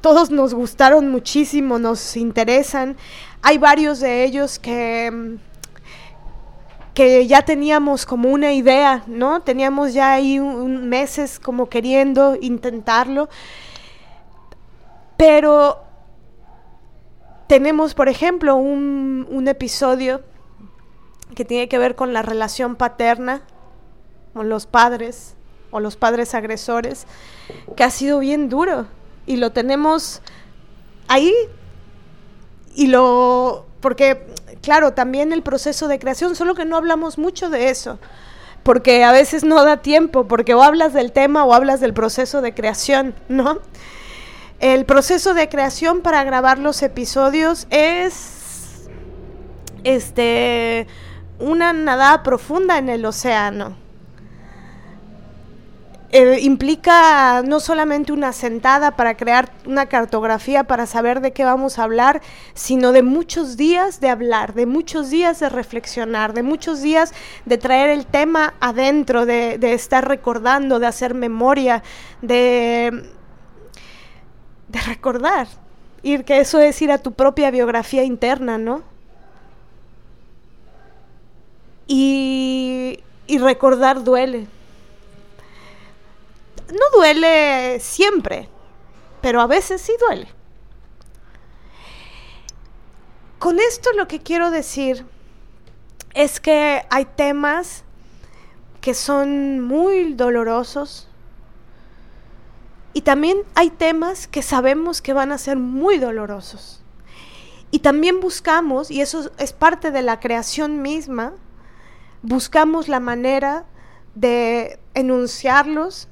todos 0.00 0.30
nos 0.30 0.54
gustaron 0.54 1.10
muchísimo, 1.10 1.78
nos 1.78 2.16
interesan. 2.16 2.96
Hay 3.42 3.58
varios 3.58 4.00
de 4.00 4.24
ellos 4.24 4.58
que 4.58 5.10
mm, 5.10 5.50
que 6.94 7.26
ya 7.26 7.42
teníamos 7.42 8.04
como 8.04 8.28
una 8.28 8.52
idea, 8.52 9.04
¿no? 9.06 9.40
Teníamos 9.40 9.94
ya 9.94 10.12
ahí 10.12 10.38
un, 10.38 10.88
meses 10.88 11.38
como 11.38 11.68
queriendo 11.68 12.36
intentarlo, 12.40 13.28
pero 15.16 15.84
tenemos, 17.50 17.94
por 17.94 18.08
ejemplo, 18.08 18.54
un, 18.54 19.26
un 19.28 19.48
episodio 19.48 20.20
que 21.34 21.44
tiene 21.44 21.68
que 21.68 21.78
ver 21.78 21.96
con 21.96 22.12
la 22.12 22.22
relación 22.22 22.76
paterna, 22.76 23.42
con 24.34 24.48
los 24.48 24.66
padres 24.66 25.34
o 25.72 25.80
los 25.80 25.96
padres 25.96 26.36
agresores, 26.36 27.08
que 27.74 27.82
ha 27.82 27.90
sido 27.90 28.20
bien 28.20 28.48
duro 28.48 28.86
y 29.26 29.36
lo 29.36 29.50
tenemos 29.50 30.22
ahí 31.08 31.34
y 32.76 32.86
lo 32.86 33.66
porque 33.80 34.28
claro, 34.62 34.92
también 34.92 35.32
el 35.32 35.42
proceso 35.42 35.88
de 35.88 35.98
creación, 35.98 36.36
solo 36.36 36.54
que 36.54 36.64
no 36.64 36.76
hablamos 36.76 37.18
mucho 37.18 37.50
de 37.50 37.70
eso, 37.70 37.98
porque 38.62 39.02
a 39.02 39.10
veces 39.10 39.42
no 39.42 39.64
da 39.64 39.78
tiempo, 39.78 40.28
porque 40.28 40.54
o 40.54 40.62
hablas 40.62 40.92
del 40.92 41.10
tema 41.10 41.44
o 41.44 41.52
hablas 41.52 41.80
del 41.80 41.94
proceso 41.94 42.42
de 42.42 42.54
creación, 42.54 43.12
¿no? 43.28 43.58
El 44.60 44.84
proceso 44.84 45.32
de 45.32 45.48
creación 45.48 46.02
para 46.02 46.22
grabar 46.22 46.58
los 46.58 46.82
episodios 46.82 47.66
es 47.70 48.90
este 49.84 50.86
una 51.38 51.72
nadada 51.72 52.22
profunda 52.22 52.76
en 52.76 52.90
el 52.90 53.06
océano. 53.06 53.74
Eh, 56.12 56.40
implica 56.42 57.40
no 57.42 57.58
solamente 57.58 58.12
una 58.12 58.34
sentada 58.34 58.96
para 58.96 59.16
crear 59.16 59.50
una 59.64 59.86
cartografía 59.86 60.64
para 60.64 60.84
saber 60.84 61.22
de 61.22 61.32
qué 61.32 61.44
vamos 61.44 61.78
a 61.78 61.84
hablar, 61.84 62.20
sino 62.52 62.92
de 62.92 63.02
muchos 63.02 63.56
días 63.56 63.98
de 64.00 64.10
hablar, 64.10 64.52
de 64.52 64.66
muchos 64.66 65.08
días 65.08 65.40
de 65.40 65.48
reflexionar, 65.48 66.34
de 66.34 66.42
muchos 66.42 66.82
días 66.82 67.14
de 67.46 67.56
traer 67.56 67.88
el 67.88 68.04
tema 68.04 68.52
adentro, 68.60 69.24
de, 69.24 69.56
de 69.56 69.72
estar 69.72 70.06
recordando, 70.06 70.80
de 70.80 70.86
hacer 70.86 71.14
memoria, 71.14 71.82
de, 72.20 73.08
de 74.70 74.80
recordar. 74.80 75.46
Ir, 76.02 76.24
que 76.24 76.40
eso 76.40 76.58
es 76.60 76.80
ir 76.80 76.90
a 76.92 76.98
tu 76.98 77.12
propia 77.12 77.50
biografía 77.50 78.04
interna, 78.04 78.58
¿no? 78.58 78.82
Y, 81.86 83.00
y 83.26 83.38
recordar 83.38 84.02
duele 84.02 84.46
no 86.72 86.96
duele 86.96 87.80
siempre, 87.80 88.48
pero 89.20 89.40
a 89.40 89.46
veces 89.46 89.80
sí 89.80 89.92
duele. 90.06 90.28
Con 93.38 93.58
esto 93.58 93.90
lo 93.96 94.06
que 94.06 94.20
quiero 94.20 94.50
decir 94.50 95.04
es 96.14 96.40
que 96.40 96.84
hay 96.90 97.04
temas 97.04 97.84
que 98.80 98.94
son 98.94 99.60
muy 99.60 100.14
dolorosos 100.14 101.08
y 102.92 103.02
también 103.02 103.38
hay 103.54 103.70
temas 103.70 104.26
que 104.26 104.42
sabemos 104.42 105.00
que 105.00 105.12
van 105.12 105.32
a 105.32 105.38
ser 105.38 105.56
muy 105.56 105.98
dolorosos. 105.98 106.82
Y 107.70 107.80
también 107.80 108.20
buscamos, 108.20 108.90
y 108.90 109.00
eso 109.00 109.30
es 109.38 109.52
parte 109.52 109.92
de 109.92 110.02
la 110.02 110.18
creación 110.18 110.82
misma, 110.82 111.34
buscamos 112.22 112.88
la 112.88 112.98
manera 112.98 113.64
de 114.14 114.80
enunciarlos 114.94 116.08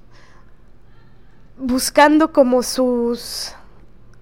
buscando 1.58 2.32
como 2.32 2.62
sus 2.62 3.54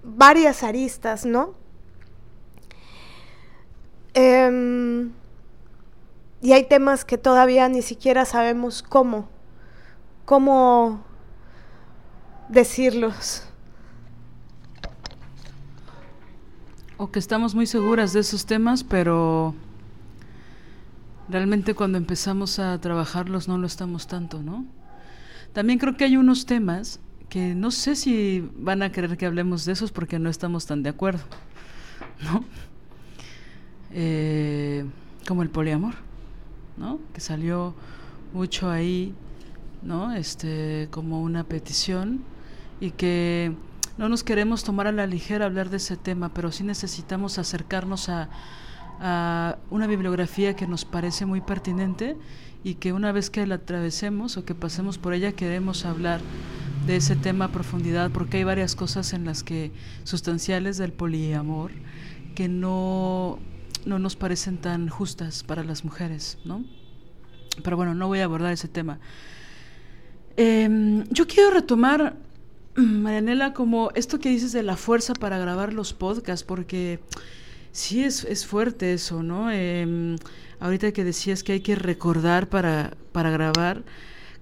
varias 0.03 0.63
aristas, 0.63 1.27
¿no? 1.27 1.55
Em, 4.15 5.13
y 6.41 6.53
hay 6.53 6.65
temas 6.65 7.05
que 7.05 7.19
todavía 7.19 7.69
ni 7.69 7.83
siquiera 7.83 8.25
sabemos 8.25 8.83
cómo, 8.83 9.29
cómo 10.25 11.05
decirlos. 12.49 13.43
O 16.99 17.11
que 17.11 17.19
estamos 17.19 17.55
muy 17.55 17.67
seguras 17.67 18.13
de 18.13 18.21
esos 18.21 18.47
temas, 18.47 18.83
pero 18.83 19.55
realmente 21.29 21.75
cuando 21.75 21.99
empezamos 21.99 22.59
a 22.59 22.81
trabajarlos 22.81 23.49
no 23.49 23.59
lo 23.59 23.67
estamos 23.67 24.07
tanto, 24.07 24.43
¿no? 24.43 24.65
También 25.53 25.79
creo 25.79 25.97
que 25.97 26.05
hay 26.05 26.17
unos 26.17 26.47
temas 26.47 27.01
que 27.29 27.55
no 27.55 27.71
sé 27.71 27.97
si 27.97 28.49
van 28.57 28.83
a 28.83 28.93
querer 28.93 29.17
que 29.17 29.27
hablemos 29.27 29.65
de 29.65 29.73
esos 29.73 29.93
porque 29.93 30.19
no 30.19 30.31
estamos 30.31 30.67
tan 30.67 30.83
de 30.83 30.91
acuerdo, 30.91 31.25
¿no? 32.25 32.45
Eh, 33.93 34.85
como 35.27 35.43
el 35.43 35.51
poliamor, 35.51 35.95
¿no? 36.77 36.99
Que 37.13 37.21
salió 37.21 37.75
mucho 38.33 38.71
ahí, 38.71 39.15
¿no? 39.83 40.15
Este, 40.15 40.89
como 40.91 41.23
una 41.23 41.45
petición 41.45 42.23
y 42.81 42.91
que 42.91 43.53
no 43.99 44.09
nos 44.09 44.25
queremos 44.25 44.65
tomar 44.65 44.87
a 44.87 44.93
la 44.93 45.07
ligera 45.07 45.47
hablar 45.47 45.71
de 45.71 45.79
ese 45.79 45.97
tema, 45.97 46.29
pero 46.31 46.53
sí 46.53 46.65
necesitamos 46.65 47.39
acercarnos 47.39 48.09
a, 48.09 48.29
a 49.01 49.59
una 49.71 49.87
bibliografía 49.87 50.55
que 50.55 50.67
nos 50.67 50.85
parece 50.85 51.27
muy 51.27 51.41
pertinente 51.41 52.17
y 52.65 52.75
que 52.75 52.93
una 52.93 53.13
vez 53.13 53.31
que 53.31 53.47
la 53.47 53.57
atravesemos 53.57 54.37
o 54.37 54.45
que 54.45 54.55
pasemos 54.55 54.99
por 54.99 55.15
ella 55.15 55.33
queremos 55.33 55.85
hablar 55.85 56.21
de 56.87 56.97
ese 56.97 57.17
tema 57.17 57.47
a 57.47 57.53
profundidad 57.53 58.11
porque 58.11 58.39
hay 58.39 58.45
varias 58.45 58.75
cosas 58.77 59.13
en 59.13 59.25
las 59.25 59.43
que 59.43 59.73
sustanciales 60.05 60.79
del 60.79 60.93
poliamor 60.93 61.73
que 62.37 62.49
no, 62.49 63.39
no 63.87 63.99
nos 63.99 64.15
parecen 64.15 64.59
tan 64.59 64.89
justas 64.89 65.43
para 65.43 65.65
las 65.65 65.85
mujeres, 65.85 66.39
¿no? 66.45 66.65
Pero 67.65 67.77
bueno, 67.77 67.95
no 67.95 68.07
voy 68.07 68.21
a 68.21 68.25
abordar 68.25 68.53
ese 68.53 68.69
tema. 68.69 69.01
Em, 70.37 71.05
yo 71.09 71.27
quiero 71.27 71.51
retomar, 71.51 72.15
Marianela, 73.03 73.55
como 73.55 73.91
esto 73.95 74.19
que 74.19 74.29
dices 74.29 74.53
de 74.53 74.63
la 74.63 74.77
fuerza 74.77 75.15
para 75.15 75.39
grabar 75.39 75.73
los 75.73 75.95
podcasts, 75.95 76.45
porque 76.45 77.01
sí 77.73 78.05
es, 78.05 78.25
es 78.25 78.47
fuerte 78.47 78.93
eso, 78.93 79.23
¿no? 79.23 79.51
Em, 79.51 80.17
ahorita 80.61 80.93
que 80.93 81.03
decías 81.03 81.43
que 81.43 81.53
hay 81.53 81.61
que 81.61 81.75
recordar 81.75 82.49
para, 82.49 82.95
para 83.13 83.31
grabar, 83.31 83.83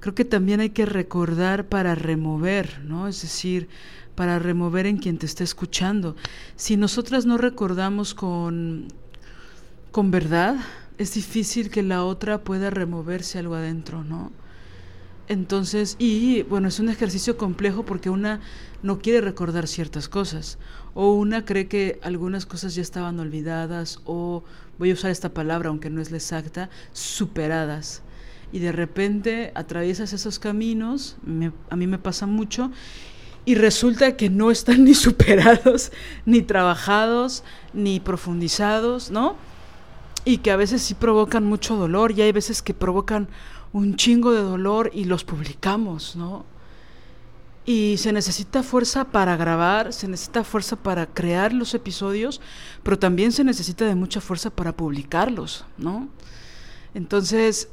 creo 0.00 0.16
que 0.16 0.24
también 0.24 0.58
hay 0.60 0.70
que 0.70 0.84
recordar 0.84 1.68
para 1.68 1.94
remover, 1.94 2.80
¿no? 2.84 3.06
Es 3.06 3.22
decir, 3.22 3.68
para 4.16 4.40
remover 4.40 4.86
en 4.86 4.98
quien 4.98 5.16
te 5.18 5.26
está 5.26 5.44
escuchando. 5.44 6.16
Si 6.56 6.76
nosotras 6.76 7.26
no 7.26 7.38
recordamos 7.38 8.14
con, 8.14 8.88
con 9.92 10.10
verdad, 10.10 10.56
es 10.98 11.14
difícil 11.14 11.70
que 11.70 11.84
la 11.84 12.04
otra 12.04 12.42
pueda 12.42 12.70
removerse 12.70 13.38
algo 13.38 13.54
adentro, 13.54 14.02
¿no? 14.02 14.32
Entonces, 15.28 15.96
y 15.98 16.42
bueno, 16.42 16.68
es 16.68 16.80
un 16.80 16.88
ejercicio 16.90 17.36
complejo 17.38 17.84
porque 17.84 18.10
una 18.10 18.40
no 18.82 18.98
quiere 18.98 19.22
recordar 19.22 19.66
ciertas 19.66 20.08
cosas 20.08 20.58
o 20.92 21.14
una 21.14 21.44
cree 21.44 21.66
que 21.66 21.98
algunas 22.02 22.44
cosas 22.44 22.74
ya 22.74 22.82
estaban 22.82 23.18
olvidadas 23.18 24.00
o, 24.04 24.44
voy 24.78 24.90
a 24.90 24.94
usar 24.94 25.10
esta 25.10 25.30
palabra 25.30 25.70
aunque 25.70 25.88
no 25.88 26.02
es 26.02 26.10
la 26.10 26.18
exacta, 26.18 26.68
superadas. 26.92 28.02
Y 28.52 28.58
de 28.58 28.72
repente 28.72 29.50
atraviesas 29.54 30.12
esos 30.12 30.38
caminos, 30.38 31.16
a 31.70 31.76
mí 31.76 31.86
me 31.86 31.98
pasa 31.98 32.26
mucho, 32.26 32.70
y 33.46 33.56
resulta 33.56 34.16
que 34.16 34.30
no 34.30 34.50
están 34.50 34.84
ni 34.84 34.94
superados, 34.94 35.92
ni 36.26 36.42
trabajados, 36.42 37.44
ni 37.72 38.00
profundizados, 38.00 39.10
¿no? 39.10 39.36
Y 40.24 40.38
que 40.38 40.50
a 40.50 40.56
veces 40.56 40.82
sí 40.82 40.94
provocan 40.94 41.44
mucho 41.44 41.76
dolor 41.76 42.12
y 42.12 42.22
hay 42.22 42.32
veces 42.32 42.62
que 42.62 42.72
provocan 42.72 43.28
un 43.74 43.96
chingo 43.96 44.32
de 44.32 44.40
dolor 44.40 44.90
y 44.94 45.04
los 45.04 45.24
publicamos, 45.24 46.14
¿no? 46.14 46.46
Y 47.66 47.96
se 47.98 48.12
necesita 48.12 48.62
fuerza 48.62 49.06
para 49.06 49.36
grabar, 49.36 49.92
se 49.92 50.06
necesita 50.06 50.44
fuerza 50.44 50.76
para 50.76 51.06
crear 51.06 51.52
los 51.52 51.74
episodios, 51.74 52.40
pero 52.84 53.00
también 53.00 53.32
se 53.32 53.42
necesita 53.42 53.84
de 53.84 53.96
mucha 53.96 54.20
fuerza 54.20 54.50
para 54.50 54.76
publicarlos, 54.76 55.64
¿no? 55.76 56.08
Entonces, 56.94 57.68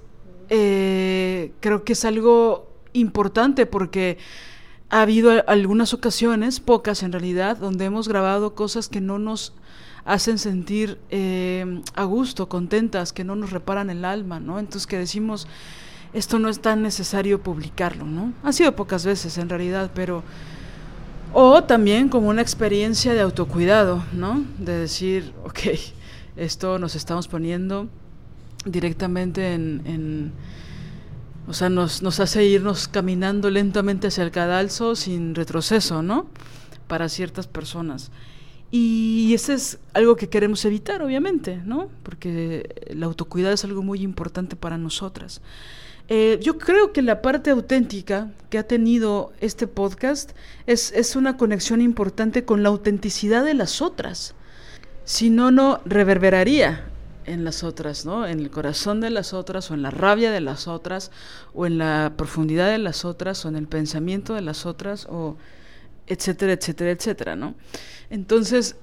eh, 0.49 1.54
creo 1.60 1.84
que 1.84 1.93
es 1.93 2.04
algo 2.04 2.68
importante 2.93 3.68
porque 3.68 4.18
ha 4.89 5.02
habido 5.02 5.47
algunas 5.47 5.93
ocasiones, 5.93 6.60
pocas 6.60 7.04
en 7.04 7.12
realidad, 7.12 7.58
donde 7.58 7.86
hemos 7.86 8.08
grabado 8.08 8.56
cosas 8.56 8.89
que 8.89 9.02
no 9.02 9.20
nos 9.20 9.54
hacen 10.04 10.39
sentir 10.39 10.97
eh, 11.12 11.84
a 11.93 12.06
gusto, 12.06 12.49
contentas, 12.49 13.14
que 13.14 13.24
no 13.24 13.36
nos 13.36 13.52
reparan 13.52 13.91
el 13.91 14.04
alma, 14.04 14.39
¿no? 14.39 14.58
Entonces 14.58 14.88
que 14.88 14.97
decimos, 14.97 15.47
esto 16.14 16.39
no 16.39 16.49
es 16.49 16.59
tan 16.59 16.82
necesario 16.82 17.41
publicarlo, 17.41 18.05
¿no? 18.05 18.34
Ha 18.43 18.51
sido 18.53 18.76
pocas 18.76 19.05
veces 19.05 19.38
en 19.38 19.49
realidad, 19.49 19.91
pero... 19.93 20.24
O 21.34 21.64
también 21.64 22.09
como 22.09 22.28
una 22.28 22.41
experiencia 22.41 23.14
de 23.14 23.22
autocuidado, 23.22 24.03
¿no? 24.12 24.43
De 24.57 24.78
decir, 24.78 25.34
ok, 25.45 25.59
esto 26.36 26.78
nos 26.80 26.95
estamos 26.95 27.28
poniendo 27.28 27.88
directamente 28.66 29.53
en 29.53 30.34
o 31.47 31.53
sea, 31.53 31.70
nos, 31.70 32.01
hace 32.20 32.45
irnos 32.45 32.88
caminando 32.88 33.49
lentamente 33.49 34.07
hacia 34.07 34.24
el 34.24 34.32
cadalso 34.32 34.95
sin 34.95 35.36
retroceso, 35.36 36.01
¿no? 36.01 36.28
Para 36.88 37.09
ciertas 37.09 37.47
personas. 37.47 38.12
Y 38.70 39.34
ese 39.34 39.55
es 39.55 39.80
algo 39.93 40.16
que 40.16 40.30
queremos 40.30 40.64
evitar, 40.64 41.01
obviamente, 41.01 41.57
¿no? 41.66 41.89
Porque 42.03 42.86
el 42.88 43.03
autocuidado 43.03 43.53
es 43.53 43.66
algo 43.66 43.82
muy 43.82 44.01
importante 44.01 44.55
para 44.55 44.78
nosotras. 44.78 45.41
Eh, 46.14 46.39
yo 46.41 46.57
creo 46.57 46.91
que 46.91 47.01
la 47.01 47.22
parte 47.22 47.51
auténtica 47.51 48.34
que 48.49 48.57
ha 48.57 48.68
tenido 48.68 49.32
este 49.39 49.66
podcast 49.66 50.32
es, 50.68 50.91
es 50.91 51.16
una 51.16 51.38
conexión 51.38 51.80
importante 51.80 52.43
con 52.43 52.64
la 52.64 52.68
autenticidad 52.68 53.45
de 53.45 53.53
las 53.53 53.82
otras. 53.82 54.36
Si 55.05 55.30
no, 55.30 55.51
no 55.51 55.80
reverberaría 55.86 56.84
en 57.24 57.45
las 57.45 57.64
otras, 57.64 58.05
¿no? 58.05 58.28
En 58.28 58.41
el 58.41 58.51
corazón 58.51 58.99
de 58.99 59.09
las 59.09 59.34
otras, 59.34 59.72
o 59.72 59.74
en 59.74 59.84
la 59.84 59.89
rabia 59.89 60.32
de 60.32 60.41
las 60.41 60.68
otras, 60.68 61.12
o 61.53 61.66
en 61.66 61.78
la 61.78 62.12
profundidad 62.18 62.70
de 62.70 62.80
las 62.80 63.05
otras, 63.05 63.45
o 63.45 63.47
en 63.47 63.55
el 63.55 63.70
pensamiento 63.70 64.34
de 64.34 64.41
las 64.41 64.66
otras, 64.66 65.07
o 65.09 65.38
etcétera, 66.07 66.51
etcétera, 66.51 66.91
etcétera, 66.91 67.36
¿no? 67.38 67.55
Entonces, 68.09 68.76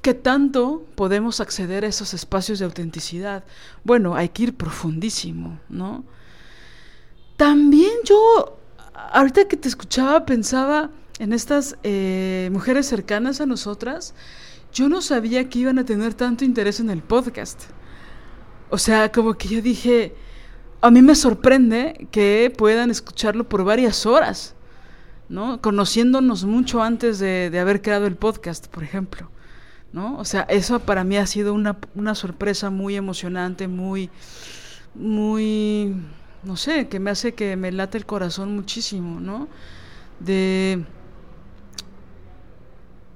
¿qué 0.00 0.14
tanto 0.14 0.86
podemos 0.94 1.40
acceder 1.40 1.84
a 1.84 1.88
esos 1.88 2.14
espacios 2.14 2.58
de 2.58 2.64
autenticidad? 2.64 3.44
Bueno, 3.84 4.16
hay 4.16 4.30
que 4.30 4.44
ir 4.44 4.56
profundísimo, 4.56 5.60
¿no? 5.68 6.04
También 7.38 7.92
yo, 8.04 8.58
ahorita 9.12 9.46
que 9.46 9.56
te 9.56 9.68
escuchaba, 9.68 10.26
pensaba 10.26 10.90
en 11.20 11.32
estas 11.32 11.76
eh, 11.84 12.50
mujeres 12.52 12.86
cercanas 12.86 13.40
a 13.40 13.46
nosotras, 13.46 14.12
yo 14.74 14.88
no 14.88 15.00
sabía 15.00 15.48
que 15.48 15.60
iban 15.60 15.78
a 15.78 15.84
tener 15.84 16.14
tanto 16.14 16.44
interés 16.44 16.80
en 16.80 16.90
el 16.90 17.00
podcast. 17.00 17.66
O 18.70 18.76
sea, 18.76 19.12
como 19.12 19.34
que 19.34 19.46
yo 19.46 19.62
dije, 19.62 20.16
a 20.80 20.90
mí 20.90 21.00
me 21.00 21.14
sorprende 21.14 22.08
que 22.10 22.52
puedan 22.58 22.90
escucharlo 22.90 23.48
por 23.48 23.62
varias 23.62 24.04
horas, 24.04 24.56
¿no? 25.28 25.60
Conociéndonos 25.60 26.44
mucho 26.44 26.82
antes 26.82 27.20
de, 27.20 27.56
haber 27.56 27.82
creado 27.82 28.08
el 28.08 28.16
podcast, 28.16 28.66
por 28.66 28.82
ejemplo, 28.82 29.30
¿no? 29.92 30.18
O 30.18 30.24
sea, 30.24 30.40
eso 30.42 30.80
para 30.80 31.04
mí 31.04 31.16
ha 31.16 31.26
sido 31.28 31.54
una, 31.54 31.78
una 31.94 32.16
sorpresa 32.16 32.68
muy 32.70 32.96
emocionante, 32.96 33.68
muy, 33.68 34.10
muy, 34.96 35.94
no 36.48 36.56
sé, 36.56 36.88
que 36.88 36.98
me 36.98 37.10
hace 37.10 37.34
que 37.34 37.54
me 37.56 37.70
late 37.70 37.98
el 37.98 38.06
corazón 38.06 38.56
muchísimo, 38.56 39.20
¿no? 39.20 39.48
De 40.18 40.84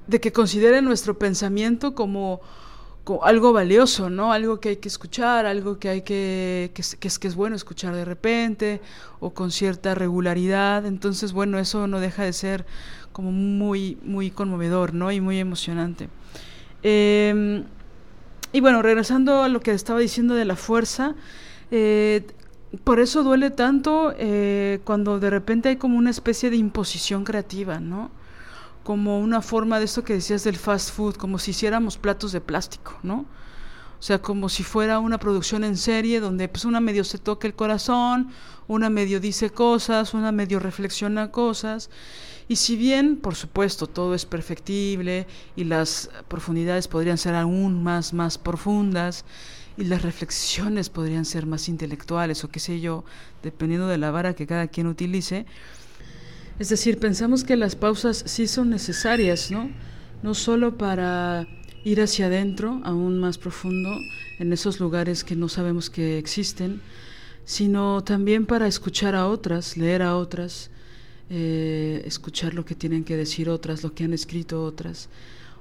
de 0.07 0.20
que 0.20 0.33
consideren 0.33 0.85
nuestro 0.85 1.18
pensamiento 1.18 1.95
como, 1.95 2.41
algo 3.22 3.53
valioso, 3.53 4.11
¿no? 4.11 4.33
Algo 4.33 4.61
que 4.61 4.70
hay 4.70 4.76
que 4.76 4.89
escuchar, 4.89 5.47
algo 5.47 5.78
que 5.78 5.89
hay 5.89 6.03
que, 6.03 6.70
que, 6.74 6.83
es, 6.83 7.18
que 7.18 7.28
es 7.28 7.35
bueno 7.35 7.57
escuchar 7.57 7.95
de 7.95 8.05
repente 8.05 8.80
o 9.20 9.30
con 9.30 9.51
cierta 9.51 9.95
regularidad. 9.95 10.87
Entonces, 10.87 11.33
bueno, 11.33 11.59
eso 11.59 11.87
no 11.87 11.99
deja 11.99 12.24
de 12.24 12.33
ser 12.33 12.64
como 13.12 13.33
muy, 13.33 13.99
muy 14.03 14.30
conmovedor, 14.30 14.95
¿no? 14.95 15.11
Y 15.11 15.20
muy 15.20 15.39
emocionante. 15.39 16.09
Em, 16.83 17.64
y 18.53 18.61
bueno, 18.61 18.83
regresando 18.83 19.43
a 19.43 19.49
lo 19.49 19.61
que 19.61 19.72
estaba 19.72 19.99
diciendo 19.99 20.35
de 20.35 20.45
la 20.45 20.57
fuerza, 20.57 21.14
eh, 21.70 22.26
por 22.79 23.01
eso 23.01 23.23
duele 23.23 23.51
tanto 23.51 24.14
eh, 24.16 24.81
cuando 24.85 25.20
de 25.20 25.31
repente 25.31 25.68
hay 25.68 25.77
como 25.77 25.99
una 25.99 26.11
especie 26.11 26.51
de 26.51 26.57
imposición 26.57 27.25
creativa, 27.25 27.81
¿no? 27.81 28.11
como 28.83 29.20
una 29.20 29.43
forma 29.43 29.79
de 29.79 29.85
esto 29.85 30.05
que 30.05 30.14
decías 30.14 30.45
del 30.45 30.57
fast 30.57 30.91
food, 30.91 31.16
como 31.16 31.39
si 31.39 31.53
hiciéramos 31.53 31.99
platos 31.99 32.33
de 32.33 32.41
plástico, 32.41 32.99
¿no? 33.03 33.27
O 33.99 34.05
sea, 34.05 34.20
como 34.20 34.49
si 34.49 34.64
fuera 34.64 34.99
una 34.99 35.18
producción 35.18 35.62
en 35.62 35.77
serie 35.77 36.18
donde 36.18 36.49
pues 36.49 36.64
una 36.64 36.81
medio 36.81 37.05
se 37.05 37.18
toca 37.18 37.47
el 37.47 37.55
corazón, 37.55 38.31
una 38.66 38.91
medio 38.91 39.20
dice 39.20 39.51
cosas, 39.51 40.12
una 40.12 40.33
medio 40.33 40.59
reflexiona 40.59 41.31
cosas. 41.31 41.89
Y 42.49 42.57
si 42.57 42.75
bien, 42.75 43.16
por 43.16 43.37
supuesto, 43.37 43.87
todo 43.87 44.16
es 44.16 44.27
perfectible 44.27 45.29
y 45.55 45.62
las 45.62 46.11
profundidades 46.27 46.89
podrían 46.89 47.16
ser 47.16 47.37
aún 47.37 47.85
más, 47.85 48.12
más 48.12 48.39
profundas 48.39 49.25
y 49.77 49.85
las 49.85 50.03
reflexiones 50.03 50.91
podrían 50.91 51.25
ser 51.25 51.47
más 51.47 51.68
intelectuales 51.68 52.45
o 52.45 52.49
qué 52.49 52.61
sé 52.61 52.81
yo, 52.81 53.05
dependiendo 53.43 53.89
de 53.89 53.99
la 53.99 54.11
vara 54.11 54.35
que 54.35 54.47
cada 54.47 54.68
quien 54.68 54.87
utilice, 54.87 55.47
es 56.59 56.68
decir, 56.68 56.99
pensamos 56.99 57.45
que 57.45 57.57
las 57.57 57.75
pausas 57.75 58.23
sí 58.27 58.47
son 58.47 58.70
necesarias, 58.70 59.51
¿no? 59.51 59.70
No 60.23 60.35
solo 60.35 60.77
para 60.77 61.47
ir 61.85 62.01
hacia 62.01 62.27
adentro, 62.27 62.81
aún 62.85 63.18
más 63.18 63.39
profundo, 63.39 63.91
en 64.39 64.53
esos 64.53 64.79
lugares 64.79 65.25
que 65.25 65.35
no 65.35 65.49
sabemos 65.49 65.91
que 65.91 66.18
existen, 66.18 66.81
sino 67.45 68.05
también 68.05 68.47
para 68.47 68.66
escuchar 68.66 69.14
a 69.14 69.27
otras, 69.27 69.77
leer 69.77 70.03
a 70.03 70.16
otras, 70.16 70.70
eh, 71.31 72.03
escuchar 72.05 72.55
lo 72.55 72.64
que 72.64 72.75
tienen 72.75 73.05
que 73.05 73.16
decir 73.16 73.49
otras, 73.49 73.83
lo 73.83 73.95
que 73.95 74.05
han 74.05 74.12
escrito 74.12 74.62
otras, 74.64 75.09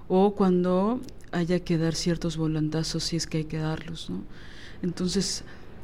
o 0.07 0.36
cuando 0.36 0.99
haya 1.32 1.59
que 1.59 1.77
dar 1.77 1.95
ciertos 1.95 2.38
volantazos 2.38 3.03
si 3.03 3.15
es 3.15 3.27
que 3.27 3.39
hay 3.39 3.45
que 3.45 3.57
darlos, 3.57 4.09
¿no? 4.09 4.23
Entonces, 4.82 5.43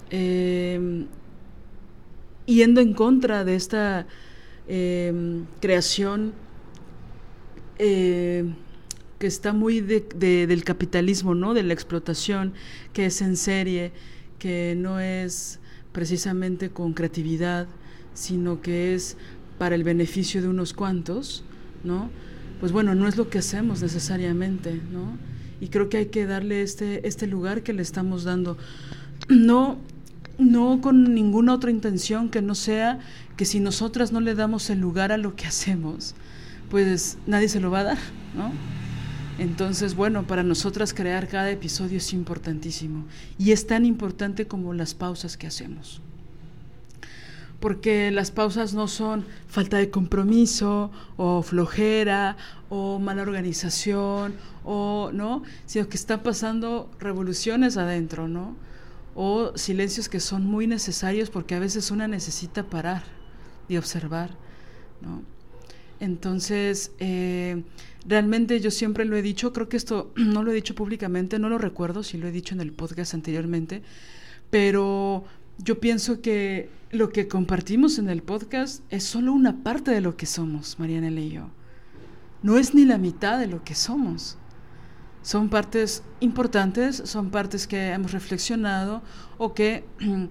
eh, 0.09 1.05
yendo 2.45 2.81
en 2.81 2.93
contra 2.93 3.43
de 3.43 3.55
esta 3.55 4.07
Em, 4.69 5.45
creación 5.61 6.33
eh, 7.79 8.43
que 9.17 9.27
está 9.27 9.53
muy 9.53 9.79
del 9.79 10.63
capitalismo, 10.65 11.35
¿no? 11.35 11.53
de 11.53 11.63
la 11.63 11.73
explotación, 11.73 12.53
que 12.91 13.05
es 13.05 13.21
en 13.21 13.37
serie, 13.37 13.93
que 14.39 14.75
no 14.77 14.99
es 14.99 15.59
precisamente 15.93 16.69
con 16.69 16.93
creatividad, 16.93 17.67
sino 18.13 18.61
que 18.61 18.93
es 18.93 19.15
para 19.57 19.73
el 19.73 19.85
beneficio 19.85 20.41
de 20.41 20.49
unos 20.49 20.73
cuantos, 20.73 21.43
¿no? 21.83 22.11
Pues 22.59 22.71
bueno, 22.71 22.93
no 22.93 23.07
es 23.07 23.17
lo 23.17 23.29
que 23.29 23.39
hacemos 23.39 23.81
necesariamente, 23.81 24.79
¿no? 24.91 25.17
Y 25.59 25.67
creo 25.69 25.89
que 25.89 25.97
hay 25.97 26.05
que 26.07 26.25
darle 26.25 26.61
este, 26.61 27.07
este 27.07 27.27
lugar 27.27 27.63
que 27.63 27.73
le 27.73 27.81
estamos 27.81 28.23
dando. 28.23 28.57
No 29.29 29.77
no 30.37 30.81
con 30.81 31.13
ninguna 31.13 31.53
otra 31.53 31.71
intención 31.71 32.29
que 32.29 32.41
no 32.41 32.55
sea 32.55 32.99
que 33.35 33.45
si 33.45 33.59
nosotras 33.59 34.11
no 34.11 34.19
le 34.19 34.35
damos 34.35 34.69
el 34.69 34.79
lugar 34.79 35.11
a 35.11 35.17
lo 35.17 35.35
que 35.35 35.47
hacemos, 35.47 36.15
pues 36.69 37.17
nadie 37.25 37.49
se 37.49 37.59
lo 37.59 37.71
va 37.71 37.79
a 37.79 37.83
dar, 37.83 37.97
¿no? 38.35 38.51
Entonces, 39.39 39.95
bueno, 39.95 40.25
para 40.25 40.43
nosotras 40.43 40.93
crear 40.93 41.27
cada 41.27 41.49
episodio 41.51 41.97
es 41.97 42.11
importantísimo 42.13 43.05
y 43.37 43.51
es 43.51 43.67
tan 43.67 43.85
importante 43.85 44.47
como 44.47 44.73
las 44.73 44.95
pausas 44.95 45.37
que 45.37 45.47
hacemos. 45.47 46.01
Porque 47.59 48.11
las 48.11 48.31
pausas 48.31 48.73
no 48.73 48.87
son 48.87 49.25
falta 49.47 49.77
de 49.77 49.89
compromiso 49.89 50.91
o 51.15 51.41
flojera 51.41 52.37
o 52.69 52.99
mala 52.99 53.23
organización 53.23 54.35
o 54.63 55.09
no, 55.11 55.43
sino 55.65 55.89
que 55.89 55.97
están 55.97 56.21
pasando 56.21 56.91
revoluciones 56.99 57.77
adentro, 57.77 58.27
¿no? 58.27 58.55
o 59.19 59.57
silencios 59.57 60.09
que 60.09 60.19
son 60.19 60.45
muy 60.45 60.67
necesarios 60.67 61.31
porque 61.31 61.55
a 61.55 61.59
veces 61.59 61.89
una 61.89 62.07
necesita 62.07 62.61
parar, 62.61 63.01
de 63.67 63.79
observar, 63.79 64.29
¿no? 65.01 65.23
Entonces, 65.99 66.91
eh, 66.99 67.63
realmente 68.05 68.59
yo 68.59 68.69
siempre 68.69 69.05
lo 69.05 69.15
he 69.15 69.23
dicho, 69.23 69.53
creo 69.53 69.67
que 69.69 69.77
esto 69.77 70.11
no 70.15 70.43
lo 70.43 70.51
he 70.51 70.53
dicho 70.53 70.75
públicamente, 70.75 71.39
no 71.39 71.49
lo 71.49 71.57
recuerdo 71.57 72.03
si 72.03 72.19
lo 72.19 72.27
he 72.27 72.31
dicho 72.31 72.53
en 72.53 72.61
el 72.61 72.71
podcast 72.73 73.15
anteriormente, 73.15 73.81
pero 74.51 75.23
yo 75.57 75.79
pienso 75.79 76.21
que 76.21 76.69
lo 76.91 77.09
que 77.09 77.27
compartimos 77.27 77.97
en 77.99 78.09
el 78.09 78.21
podcast 78.23 78.83
es 78.89 79.03
solo 79.03 79.33
una 79.33 79.63
parte 79.63 79.91
de 79.91 80.01
lo 80.01 80.15
que 80.15 80.25
somos, 80.25 80.79
Mariana 80.79 81.09
y 81.09 81.31
yo. 81.31 81.49
No 82.43 82.57
es 82.57 82.73
ni 82.73 82.85
la 82.85 82.97
mitad 82.97 83.39
de 83.39 83.47
lo 83.47 83.63
que 83.63 83.75
somos. 83.75 84.37
Son 85.21 85.49
partes 85.49 86.03
importantes, 86.19 87.01
son 87.05 87.31
partes 87.31 87.67
que 87.67 87.89
hemos 87.89 88.11
reflexionado 88.11 89.01
o 89.37 89.53
que, 89.53 89.83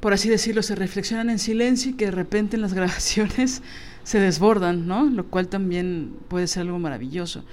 por 0.00 0.12
así 0.12 0.28
decirlo, 0.28 0.62
se 0.62 0.74
reflexionan 0.74 1.30
en 1.30 1.38
silencio 1.38 1.90
y 1.90 1.94
que 1.94 2.06
de 2.06 2.10
repente 2.12 2.56
en 2.56 2.62
las 2.62 2.74
grabaciones 2.74 3.62
se 4.04 4.20
desbordan, 4.20 4.86
¿no? 4.86 5.04
Lo 5.06 5.30
cual 5.30 5.48
también 5.48 6.14
puede 6.28 6.46
ser 6.46 6.62
algo 6.62 6.78
maravilloso. 6.78 7.44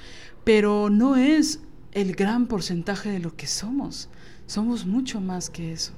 Pero 0.43 0.89
no 0.89 1.15
es 1.15 1.61
el 1.93 2.13
gran 2.15 2.47
porcentaje 2.47 3.09
de 3.09 3.19
lo 3.19 3.35
que 3.35 3.47
somos. 3.47 4.09
Somos 4.45 4.85
mucho 4.85 5.21
más 5.21 5.49
que 5.49 5.71
eso. 5.71 5.93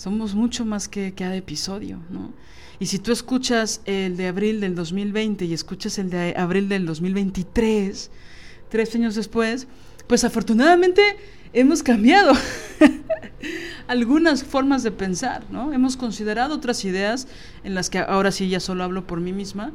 Somos 0.00 0.34
mucho 0.34 0.64
más 0.64 0.88
que 0.88 1.12
cada 1.12 1.36
episodio, 1.36 1.98
¿no? 2.08 2.32
Y 2.78 2.86
si 2.86 2.98
tú 2.98 3.12
escuchas 3.12 3.82
el 3.84 4.16
de 4.16 4.28
abril 4.28 4.62
del 4.62 4.74
2020 4.74 5.44
y 5.44 5.52
escuchas 5.52 5.98
el 5.98 6.08
de 6.08 6.32
abril 6.38 6.70
del 6.70 6.86
2023, 6.86 8.10
tres 8.70 8.94
años 8.94 9.14
después, 9.14 9.66
pues 10.06 10.24
afortunadamente 10.24 11.02
hemos 11.52 11.82
cambiado 11.82 12.32
algunas 13.88 14.42
formas 14.42 14.82
de 14.84 14.90
pensar, 14.90 15.44
¿no? 15.50 15.70
Hemos 15.70 15.98
considerado 15.98 16.54
otras 16.54 16.82
ideas 16.86 17.28
en 17.62 17.74
las 17.74 17.90
que 17.90 17.98
ahora 17.98 18.32
sí 18.32 18.48
ya 18.48 18.58
solo 18.58 18.84
hablo 18.84 19.06
por 19.06 19.20
mí 19.20 19.34
misma. 19.34 19.70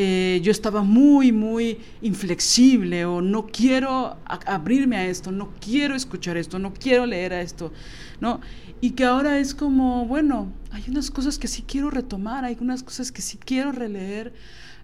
Eh, 0.00 0.38
yo 0.44 0.52
estaba 0.52 0.84
muy, 0.84 1.32
muy 1.32 1.78
inflexible 2.02 3.04
o 3.04 3.20
no 3.20 3.48
quiero 3.48 4.16
abrirme 4.46 4.96
a 4.96 5.04
esto, 5.04 5.32
no 5.32 5.52
quiero 5.60 5.96
escuchar 5.96 6.36
esto, 6.36 6.60
no 6.60 6.72
quiero 6.72 7.04
leer 7.04 7.32
a 7.32 7.42
esto, 7.42 7.72
¿no? 8.20 8.40
Y 8.80 8.92
que 8.92 9.04
ahora 9.04 9.40
es 9.40 9.56
como, 9.56 10.06
bueno, 10.06 10.52
hay 10.70 10.84
unas 10.86 11.10
cosas 11.10 11.36
que 11.36 11.48
sí 11.48 11.64
quiero 11.66 11.90
retomar, 11.90 12.44
hay 12.44 12.56
unas 12.60 12.84
cosas 12.84 13.10
que 13.10 13.22
sí 13.22 13.38
quiero 13.44 13.72
releer, 13.72 14.32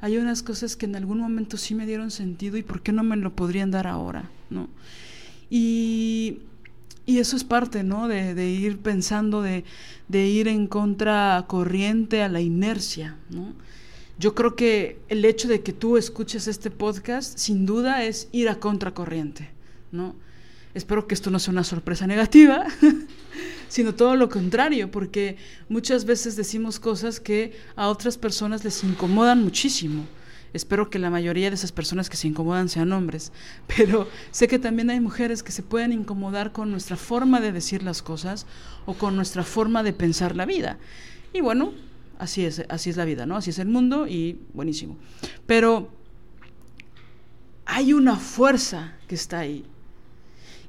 hay 0.01 0.17
unas 0.17 0.43
cosas 0.43 0.75
que 0.75 0.87
en 0.87 0.97
algún 0.97 1.21
momento 1.21 1.59
sí 1.59 1.77
me 1.77 1.87
dieron 1.87 2.11
sentido 2.11 2.57
y 2.57 2.65
por 2.65 2.83
qué 2.83 2.91
no 2.91 3.05
me 3.05 3.15
lo 3.15 3.37
podrían 3.37 3.71
dar 3.71 3.87
ahora, 3.87 4.29
¿no? 4.51 4.69
Y, 5.49 6.41
eso 7.07 7.37
es 7.37 7.45
parte, 7.45 7.85
¿no? 7.85 8.09
De, 8.09 8.51
ir 8.51 8.79
pensando, 8.79 9.43
de, 9.43 9.63
de, 10.09 10.27
ir 10.27 10.49
en 10.49 10.67
contracorriente 10.67 12.21
a 12.21 12.29
la 12.29 12.41
inercia, 12.41 13.17
¿no? 13.31 13.55
Yo 14.19 14.35
creo 14.35 14.55
que 14.55 15.01
el 15.09 15.25
hecho 15.25 15.49
de 15.49 15.63
que 15.63 15.73
tú 15.73 15.97
escuches 15.97 16.47
este 16.47 16.71
podcast, 16.71 17.37
sin 17.39 17.67
duda, 17.67 18.05
es 18.05 18.29
ir 18.31 18.49
a 18.49 18.61
contracorriente, 18.61 19.51
¿no? 19.91 20.15
Espero 20.75 21.07
que 21.07 21.15
esto 21.15 21.31
no 21.31 21.39
sea 21.39 21.53
una 21.53 21.65
sorpresa 21.65 22.07
negativa, 22.07 22.67
sino 23.69 23.95
todo 23.95 24.17
lo 24.17 24.29
contrario, 24.29 24.91
porque 24.91 25.37
muchas 25.69 26.05
veces 26.05 26.37
decimos 26.37 26.81
cosas 26.81 27.21
que 27.21 27.57
a 27.77 27.89
otras 27.89 28.19
personas 28.19 28.65
les 28.65 28.83
incomodan 28.85 29.43
muchísimo. 29.43 30.05
Espero 30.53 30.89
que 30.89 31.01
la 31.01 31.11
mayoría 31.11 31.51
de 31.51 31.57
esas 31.57 31.73
personas 31.73 32.09
que 32.09 32.17
se 32.17 32.29
incomodan 32.29 32.69
sean 32.69 32.93
hombres, 32.93 33.33
pero 33.77 34.09
sé 34.31 34.47
que 34.47 34.61
también 34.61 34.91
hay 34.91 35.01
mujeres 35.01 35.43
que 35.43 35.53
se 35.53 35.65
pueden 35.65 35.93
incomodar 35.93 36.53
con 36.53 36.71
nuestra 36.71 36.97
forma 36.97 37.41
de 37.41 37.53
decir 37.53 37.83
las 37.83 38.03
cosas 38.03 38.47
o 38.87 38.95
con 38.95 39.17
nuestra 39.17 39.43
forma 39.43 39.83
de 39.83 39.93
pensar 39.93 40.37
la 40.37 40.47
vida. 40.47 40.79
Y 41.33 41.41
bueno, 41.41 41.73
así 42.19 42.45
es, 42.45 42.65
así 42.69 42.91
es 42.91 42.97
la 42.97 43.05
vida, 43.05 43.27
¿no? 43.27 43.37
Así 43.37 43.51
es 43.51 43.59
el 43.59 43.69
mundo 43.69 44.07
y 44.07 44.39
buenísimo. 44.53 44.97
Pero 45.47 45.91
hay 47.67 47.93
una 47.93 48.17
fuerza 48.17 48.95
que 49.09 49.15
está 49.15 49.41
ahí. 49.41 49.65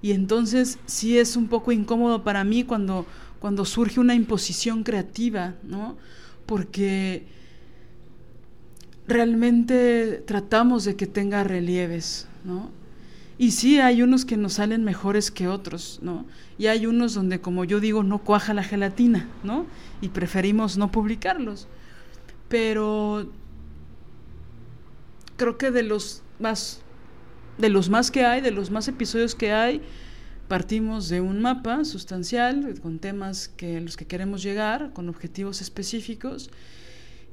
Y 0.01 0.11
entonces 0.11 0.77
sí 0.85 1.17
es 1.17 1.35
un 1.35 1.47
poco 1.47 1.71
incómodo 1.71 2.23
para 2.23 2.43
mí 2.43 2.63
cuando, 2.63 3.05
cuando 3.39 3.65
surge 3.65 3.99
una 3.99 4.15
imposición 4.15 4.83
creativa, 4.83 5.55
¿no? 5.63 5.97
Porque 6.45 7.25
realmente 9.07 10.23
tratamos 10.25 10.85
de 10.85 10.95
que 10.95 11.07
tenga 11.07 11.43
relieves, 11.43 12.27
¿no? 12.43 12.69
Y 13.37 13.51
sí, 13.51 13.79
hay 13.79 14.01
unos 14.01 14.23
que 14.23 14.37
nos 14.37 14.53
salen 14.53 14.83
mejores 14.83 15.29
que 15.29 15.47
otros, 15.47 15.99
¿no? 16.01 16.25
Y 16.57 16.67
hay 16.67 16.85
unos 16.85 17.13
donde, 17.13 17.41
como 17.41 17.65
yo 17.65 17.81
digo, 17.81 18.01
no 18.03 18.19
cuaja 18.19 18.53
la 18.53 18.63
gelatina, 18.63 19.27
¿no? 19.43 19.65
Y 19.99 20.09
preferimos 20.09 20.77
no 20.77 20.91
publicarlos. 20.91 21.67
Pero 22.47 23.29
creo 25.35 25.57
que 25.57 25.71
de 25.71 25.83
los 25.83 26.23
más, 26.39 26.81
de 27.57 27.69
los 27.69 27.89
más 27.89 28.09
que 28.09 28.23
hay, 28.23 28.39
de 28.39 28.51
los 28.51 28.71
más 28.71 28.87
episodios 28.87 29.35
que 29.35 29.51
hay, 29.51 29.81
partimos 30.47 31.09
de 31.09 31.19
un 31.19 31.41
mapa 31.41 31.83
sustancial 31.83 32.79
con 32.81 32.99
temas 32.99 33.49
que 33.49 33.81
los 33.81 33.97
que 33.97 34.05
queremos 34.05 34.43
llegar, 34.43 34.93
con 34.93 35.09
objetivos 35.09 35.59
específicos 35.59 36.51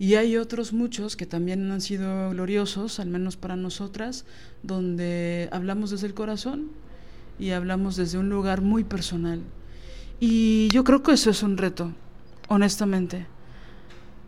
y 0.03 0.17
hay 0.17 0.37
otros 0.37 0.73
muchos 0.73 1.15
que 1.15 1.27
también 1.27 1.71
han 1.71 1.81
sido 1.81 2.31
gloriosos, 2.31 2.99
al 2.99 3.07
menos 3.07 3.37
para 3.37 3.55
nosotras, 3.55 4.25
donde 4.65 5.49
hablamos 5.53 5.91
desde 5.91 6.09
el 6.09 6.13
corazón 6.13 6.73
y 7.39 7.51
hablamos 7.51 7.95
desde 7.95 8.19
un 8.19 8.29
lugar 8.29 8.63
muy 8.63 8.83
personal. 8.83 9.43
Y 10.19 10.67
yo 10.73 10.83
creo 10.83 11.05
que 11.05 11.13
eso 11.13 11.31
es 11.31 11.45
un 11.45 11.57
reto, 11.57 11.93
honestamente. 12.49 13.29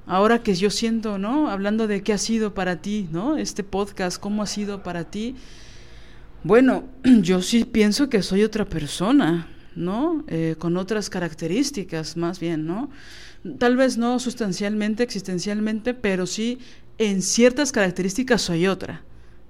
Ahora 0.06 0.44
que 0.44 0.54
yo 0.54 0.70
siento, 0.70 1.18
¿no? 1.18 1.50
Hablando 1.50 1.88
de 1.88 2.04
qué 2.04 2.12
ha 2.12 2.18
sido 2.18 2.54
para 2.54 2.80
ti, 2.80 3.08
¿no? 3.10 3.36
Este 3.36 3.64
podcast, 3.64 4.20
cómo 4.20 4.44
ha 4.44 4.46
sido 4.46 4.84
para 4.84 5.10
ti. 5.10 5.34
Bueno, 6.44 6.84
yo 7.20 7.42
sí 7.42 7.64
pienso 7.64 8.08
que 8.08 8.22
soy 8.22 8.44
otra 8.44 8.64
persona, 8.64 9.48
¿no? 9.74 10.22
Eh, 10.28 10.54
con 10.56 10.76
otras 10.76 11.10
características, 11.10 12.16
más 12.16 12.38
bien, 12.38 12.64
¿no? 12.64 12.90
Tal 13.58 13.76
vez 13.76 13.98
no 13.98 14.18
sustancialmente, 14.18 15.02
existencialmente, 15.02 15.92
pero 15.92 16.26
sí 16.26 16.58
en 16.98 17.22
ciertas 17.22 17.72
características 17.72 18.40
soy 18.40 18.66
otra, 18.66 19.02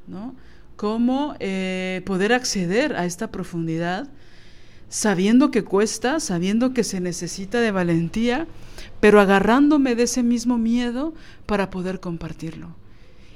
¿no? 0.06 0.34
Cómo 0.76 1.36
eh, 1.38 2.02
poder 2.04 2.32
acceder 2.32 2.96
a 2.96 3.06
esta 3.06 3.30
profundidad 3.30 4.08
sabiendo 4.88 5.50
que 5.50 5.62
cuesta, 5.62 6.20
sabiendo 6.20 6.72
que 6.72 6.84
se 6.84 7.00
necesita 7.00 7.60
de 7.60 7.70
valentía, 7.70 8.46
pero 9.00 9.20
agarrándome 9.20 9.94
de 9.94 10.04
ese 10.04 10.22
mismo 10.22 10.58
miedo 10.58 11.14
para 11.46 11.70
poder 11.70 12.00
compartirlo. 12.00 12.74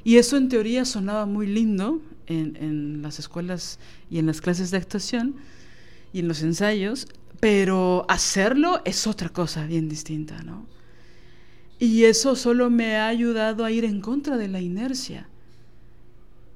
Y 0.04 0.16
eso 0.16 0.36
en 0.36 0.48
teoría 0.48 0.84
sonaba 0.84 1.26
muy 1.26 1.46
lindo 1.46 2.00
en, 2.26 2.56
en 2.56 3.02
las 3.02 3.18
escuelas 3.18 3.78
y 4.10 4.18
en 4.18 4.26
las 4.26 4.40
clases 4.40 4.70
de 4.70 4.78
actuación 4.78 5.36
y 6.12 6.20
en 6.20 6.28
los 6.28 6.42
ensayos, 6.42 7.06
pero 7.40 8.04
hacerlo 8.08 8.80
es 8.84 9.06
otra 9.06 9.28
cosa 9.28 9.66
bien 9.66 9.88
distinta, 9.88 10.42
¿no? 10.42 10.66
Y 11.78 12.04
eso 12.04 12.34
solo 12.34 12.70
me 12.70 12.96
ha 12.96 13.06
ayudado 13.06 13.64
a 13.64 13.70
ir 13.70 13.84
en 13.84 14.00
contra 14.00 14.36
de 14.36 14.48
la 14.48 14.60
inercia. 14.60 15.28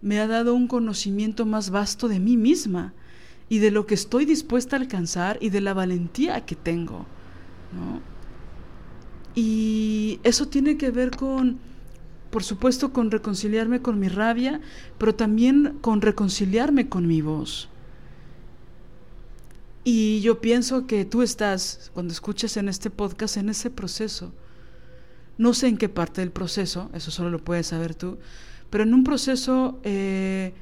Me 0.00 0.18
ha 0.18 0.26
dado 0.26 0.54
un 0.54 0.66
conocimiento 0.66 1.46
más 1.46 1.70
vasto 1.70 2.08
de 2.08 2.18
mí 2.18 2.36
misma 2.36 2.92
y 3.48 3.58
de 3.58 3.70
lo 3.70 3.86
que 3.86 3.94
estoy 3.94 4.24
dispuesta 4.24 4.76
a 4.76 4.80
alcanzar 4.80 5.38
y 5.40 5.50
de 5.50 5.60
la 5.60 5.74
valentía 5.74 6.44
que 6.44 6.56
tengo, 6.56 7.06
¿no? 7.72 8.00
Y 9.34 10.18
eso 10.24 10.48
tiene 10.48 10.76
que 10.76 10.90
ver 10.90 11.12
con, 11.12 11.58
por 12.30 12.42
supuesto, 12.42 12.92
con 12.92 13.10
reconciliarme 13.10 13.80
con 13.80 14.00
mi 14.00 14.08
rabia, 14.08 14.60
pero 14.98 15.14
también 15.14 15.78
con 15.80 16.00
reconciliarme 16.00 16.88
con 16.88 17.06
mi 17.06 17.22
voz. 17.22 17.68
Y 19.84 20.20
yo 20.20 20.40
pienso 20.40 20.86
que 20.86 21.04
tú 21.04 21.22
estás, 21.22 21.90
cuando 21.92 22.12
escuchas 22.12 22.56
en 22.56 22.68
este 22.68 22.90
podcast, 22.90 23.36
en 23.36 23.48
ese 23.48 23.70
proceso. 23.70 24.32
No 25.38 25.54
sé 25.54 25.68
en 25.68 25.76
qué 25.76 25.88
parte 25.88 26.20
del 26.20 26.30
proceso, 26.30 26.90
eso 26.94 27.10
solo 27.10 27.30
lo 27.30 27.42
puedes 27.42 27.68
saber 27.68 27.94
tú, 27.94 28.18
pero 28.70 28.84
en 28.84 28.94
un 28.94 29.02
proceso 29.02 29.80
eh, 29.82 30.54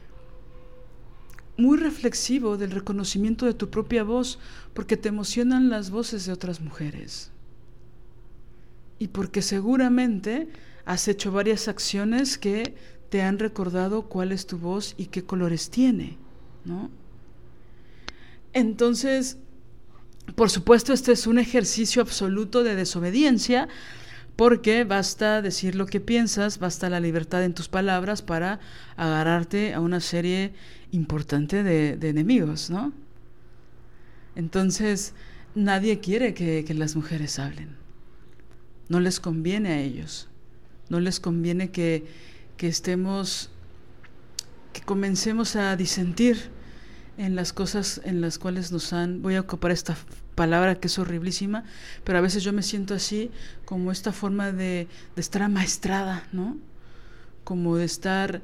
muy 1.59 1.77
reflexivo 1.77 2.57
del 2.57 2.71
reconocimiento 2.71 3.45
de 3.45 3.55
tu 3.55 3.69
propia 3.69 4.05
voz, 4.05 4.39
porque 4.73 4.97
te 4.97 5.09
emocionan 5.09 5.69
las 5.69 5.91
voces 5.91 6.25
de 6.25 6.33
otras 6.33 6.61
mujeres. 6.61 7.31
Y 8.99 9.09
porque 9.09 9.43
seguramente 9.43 10.49
has 10.85 11.09
hecho 11.09 11.31
varias 11.31 11.69
acciones 11.69 12.39
que 12.39 12.75
te 13.11 13.23
han 13.23 13.39
recordado 13.39 14.03
cuál 14.03 14.33
es 14.33 14.47
tu 14.47 14.57
voz 14.57 14.95
y 14.97 15.07
qué 15.07 15.25
colores 15.25 15.69
tiene, 15.69 16.17
¿no? 16.65 16.91
Entonces, 18.53 19.39
por 20.35 20.51
supuesto, 20.51 20.93
este 20.93 21.13
es 21.13 21.27
un 21.27 21.39
ejercicio 21.39 22.03
absoluto 22.03 22.63
de 22.63 22.75
desobediencia, 22.75 23.69
porque 24.37 24.85
basta 24.85 25.43
decir 25.43 25.75
lo 25.75 25.87
que 25.87 26.01
piensas, 26.01 26.59
basta 26.59 26.89
la 26.89 27.01
libertad 27.01 27.45
en 27.45 27.55
tus 27.55 27.69
palabras 27.69 28.23
para 28.23 28.61
agarrarte 28.97 29.75
a 29.75 29.81
una 29.81 30.01
serie 30.01 30.53
importante 30.93 31.63
de, 31.63 32.09
enemigos, 32.09 32.71
¿no? 32.71 32.93
Entonces, 34.35 35.15
nadie 35.55 36.01
quiere 36.01 36.33
que, 36.33 36.65
que 36.67 36.75
las 36.75 36.97
mujeres 36.97 37.39
hablen. 37.39 37.77
no 38.89 38.99
les 38.99 39.21
conviene 39.21 39.69
a 39.71 39.81
ellos, 39.81 40.29
no 40.89 41.01
les 41.01 41.21
conviene 41.21 41.71
que, 41.71 42.05
que 42.57 42.67
estemos, 42.67 43.51
que 44.73 44.81
comencemos 44.81 45.55
a 45.55 45.77
disentir 45.77 46.51
en 47.21 47.37
las 47.37 47.53
cosas 47.53 48.01
en 48.05 48.23
las 48.23 48.39
cuales 48.39 48.73
nos 48.73 48.95
han, 48.95 49.21
voy 49.21 49.35
a 49.35 49.41
ocupar 49.41 49.73
esta 49.73 49.95
palabra 50.35 50.77
que 50.77 50.87
es 50.87 50.99
horriblísima, 50.99 51.65
pero 52.03 52.17
a 52.17 52.23
veces 52.23 52.43
yo 52.43 52.55
me 52.55 52.63
siento 52.63 52.95
así, 52.95 53.31
como 53.67 53.93
esta 53.93 54.11
forma 54.11 54.53
de, 54.53 54.89
de 55.15 55.21
estar 55.21 55.43
amaestrada, 55.43 56.27
¿no? 56.33 56.57
Como 57.45 57.77
de 57.77 57.85
estar, 57.85 58.41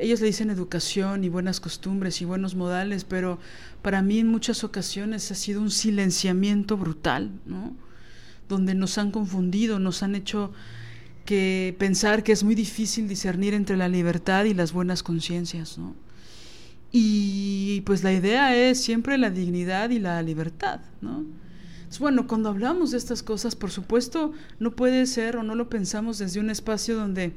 ellos 0.00 0.20
le 0.20 0.26
dicen 0.26 0.50
educación 0.50 1.22
y 1.22 1.28
buenas 1.28 1.60
costumbres 1.60 2.20
y 2.20 2.24
buenos 2.24 2.56
modales, 2.56 3.04
pero 3.04 3.38
para 3.82 4.02
mí 4.02 4.18
en 4.18 4.26
muchas 4.26 4.64
ocasiones 4.64 5.30
ha 5.30 5.36
sido 5.36 5.60
un 5.60 5.70
silenciamiento 5.70 6.76
brutal, 6.76 7.30
¿no? 7.46 7.76
Donde 8.48 8.74
nos 8.74 8.98
han 8.98 9.12
confundido, 9.12 9.78
nos 9.78 10.02
han 10.02 10.16
hecho 10.16 10.52
que 11.24 11.76
pensar 11.78 12.24
que 12.24 12.32
es 12.32 12.42
muy 12.42 12.56
difícil 12.56 13.06
discernir 13.06 13.54
entre 13.54 13.76
la 13.76 13.86
libertad 13.86 14.44
y 14.44 14.54
las 14.54 14.72
buenas 14.72 15.04
conciencias, 15.04 15.78
¿no? 15.78 15.94
Y 16.90 17.82
pues 17.82 18.02
la 18.02 18.12
idea 18.12 18.56
es 18.56 18.82
siempre 18.82 19.18
la 19.18 19.30
dignidad 19.30 19.90
y 19.90 19.98
la 19.98 20.22
libertad, 20.22 20.80
¿no? 21.00 21.24
bueno, 21.98 22.26
cuando 22.28 22.50
hablamos 22.50 22.92
de 22.92 22.98
estas 22.98 23.22
cosas, 23.22 23.56
por 23.56 23.70
supuesto, 23.70 24.32
no 24.60 24.72
puede 24.72 25.06
ser 25.06 25.36
o 25.36 25.42
no 25.42 25.54
lo 25.54 25.68
pensamos 25.68 26.18
desde 26.18 26.38
un 26.38 26.50
espacio 26.50 26.96
donde 26.96 27.34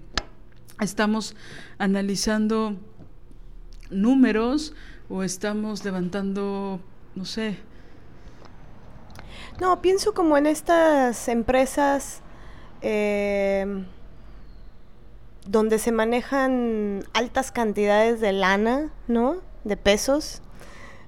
estamos 0.82 1.36
analizando 1.80 2.76
números 3.90 4.74
o 5.10 5.24
estamos 5.24 5.84
levantando, 5.84 6.80
no 7.16 7.26
sé. 7.26 7.58
No, 9.60 9.82
pienso 9.82 10.14
como 10.14 10.38
en 10.38 10.46
estas 10.46 11.28
empresas 11.28 12.22
eh, 12.82 13.84
donde 15.52 15.80
se 15.80 15.92
manejan 15.92 17.04
altas 17.14 17.52
cantidades 17.52 18.22
de 18.22 18.32
lana, 18.32 18.90
¿no? 19.08 19.38
De 19.66 19.76
pesos, 19.76 20.42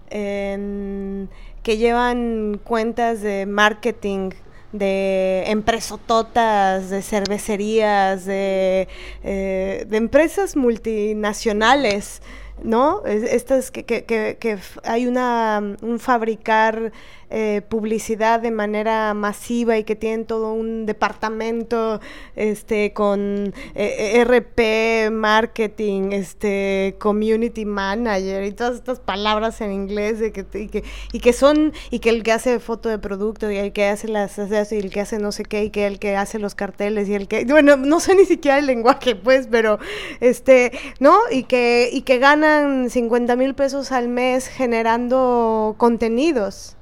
que 0.09 1.77
llevan 1.77 2.59
cuentas 2.63 3.21
de 3.21 3.45
marketing 3.45 4.31
de 4.73 5.43
empresototas, 5.47 6.89
de 6.89 7.01
cervecerías, 7.01 8.25
de, 8.25 8.87
eh, 9.23 9.87
empresas 9.91 10.55
multinacionales 10.55 12.21
¿no? 12.61 13.03
Estas 13.05 13.71
que, 13.71 13.83
que, 13.83 14.05
que, 14.05 14.57
hay 14.83 15.07
una, 15.07 15.75
un 15.81 15.99
fabricar 15.99 16.91
eh, 17.35 17.63
publicidad 17.67 18.41
de 18.41 18.51
manera 18.51 19.15
masiva 19.15 19.75
y 19.79 19.83
que 19.85 19.95
tienen 19.95 20.27
todo 20.27 20.53
un 20.53 20.85
departamento 20.85 21.99
este, 22.35 22.93
con 22.93 23.55
eh, 23.73 24.23
RP, 24.23 25.09
marketing, 25.09 26.11
este, 26.11 26.95
community 26.99 27.65
manager 27.65 28.43
y 28.43 28.51
todas 28.51 28.75
estas 28.75 28.99
palabras 28.99 29.61
en 29.61 29.71
inglés 29.71 30.19
de 30.19 30.31
que, 30.31 30.45
y, 30.53 30.67
que, 30.67 30.83
y 31.11 31.19
que 31.21 31.33
son, 31.33 31.73
y 31.89 31.97
que 31.97 32.11
el 32.11 32.21
que 32.21 32.33
hace 32.33 32.59
foto 32.59 32.87
de 32.87 32.99
producto 32.99 33.49
y 33.49 33.57
el 33.57 33.73
que 33.73 33.87
hace 33.87 34.09
las, 34.09 34.37
y 34.37 34.75
el 34.75 34.91
que 34.91 35.01
hace 35.01 35.17
no 35.17 35.31
sé 35.31 35.41
qué 35.43 35.63
y 35.63 35.69
que 35.71 35.87
el 35.87 35.97
que 35.97 36.15
hace 36.15 36.37
los 36.37 36.53
carteles 36.53 37.09
y 37.09 37.15
el 37.15 37.27
que, 37.27 37.45
bueno, 37.45 37.77
no 37.77 37.99
sé 37.99 38.13
ni 38.13 38.25
siquiera 38.25 38.59
el 38.59 38.67
lenguaje 38.67 39.15
pues, 39.15 39.47
pero 39.49 39.79
este, 40.19 40.71
¿no? 40.99 41.17
Y 41.31 41.45
que, 41.45 41.89
y 41.91 42.03
que 42.03 42.19
ganan 42.19 42.91
50 42.91 43.35
mil 43.37 43.55
pesos 43.55 43.91
al 43.91 44.07
mes 44.07 44.45
generando 44.45 45.73
contenidos 45.79 46.77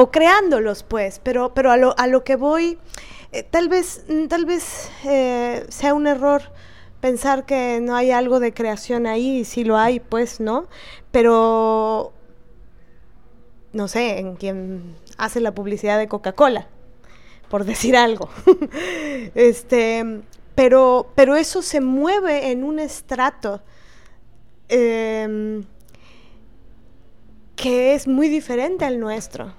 o 0.00 0.12
creándolos, 0.12 0.84
pues, 0.84 1.20
pero, 1.24 1.52
pero 1.54 1.72
a, 1.72 1.76
lo, 1.76 1.98
a 1.98 2.06
lo 2.06 2.22
que 2.22 2.36
voy, 2.36 2.78
eh, 3.32 3.42
tal 3.42 3.68
vez, 3.68 4.04
mm, 4.08 4.26
tal 4.26 4.44
vez 4.44 4.92
eh, 5.04 5.66
sea 5.70 5.92
un 5.92 6.06
error 6.06 6.42
pensar 7.00 7.44
que 7.46 7.80
no 7.82 7.96
hay 7.96 8.12
algo 8.12 8.38
de 8.38 8.54
creación 8.54 9.08
ahí, 9.08 9.44
si 9.44 9.64
lo 9.64 9.76
hay, 9.76 9.98
pues, 9.98 10.38
¿no? 10.38 10.68
Pero, 11.10 12.12
no 13.72 13.88
sé, 13.88 14.20
en 14.20 14.36
quien 14.36 14.94
hace 15.16 15.40
la 15.40 15.52
publicidad 15.52 15.98
de 15.98 16.06
Coca-Cola, 16.06 16.68
por 17.48 17.64
decir 17.64 17.96
algo. 17.96 18.28
este, 19.34 20.20
pero, 20.54 21.10
pero 21.16 21.34
eso 21.34 21.60
se 21.60 21.80
mueve 21.80 22.52
en 22.52 22.62
un 22.62 22.78
estrato. 22.78 23.62
Em, 24.68 25.64
que 27.56 27.94
es 27.94 28.06
muy 28.06 28.28
diferente 28.28 28.84
al 28.84 29.00
nuestro. 29.00 29.52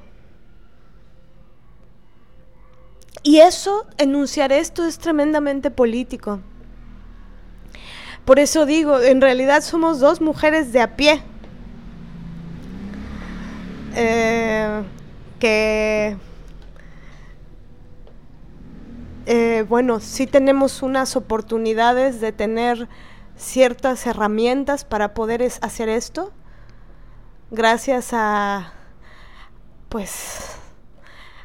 Y 3.24 3.40
eso, 3.40 3.86
enunciar 3.98 4.52
esto 4.52 4.86
es 4.86 4.98
tremendamente 4.98 5.72
político. 5.72 6.40
Por 8.26 8.40
eso 8.40 8.66
digo, 8.66 9.00
en 9.02 9.22
realidad 9.22 9.62
somos 9.62 10.00
dos 10.00 10.22
mujeres 10.22 10.72
de 10.72 10.82
a 10.82 10.96
pie. 10.96 11.22
Eh, 13.96 14.84
que, 15.40 16.16
eh, 19.26 19.66
bueno, 19.68 20.00
sí 20.00 20.28
tenemos 20.28 20.84
unas 20.84 21.16
oportunidades 21.16 22.22
de 22.22 22.32
tener 22.32 22.88
ciertas 23.36 24.06
herramientas 24.06 24.84
para 24.86 25.14
poder 25.14 25.42
hacer 25.62 25.90
esto, 25.90 26.32
gracias 27.50 28.10
a, 28.12 28.74
pues, 29.88 30.59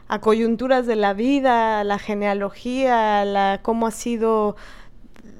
a 0.09 0.21
coyunturas 0.21 0.87
de 0.87 0.97
la 0.97 1.15
vida, 1.15 1.81
a 1.81 1.85
la 1.85 1.99
genealogía, 1.99 3.21
a 3.21 3.25
la, 3.25 3.61
cómo 3.63 3.87
ha 3.87 3.91
sido, 3.91 4.57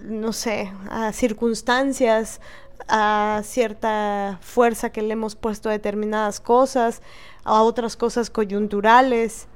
no 0.05 0.33
sé, 0.33 0.73
a 0.91 1.13
circunstancias, 1.13 2.41
a 2.89 3.43
cierta 3.45 4.39
fuerza 4.41 4.91
que 4.91 5.03
le 5.03 5.13
hemos 5.13 5.37
puesto 5.37 5.69
a 5.69 5.73
determinadas 5.73 6.41
cosas, 6.41 7.03
a 7.45 7.63
otras 7.63 7.97
cosas 7.97 8.31
coyunturales. 8.31 9.47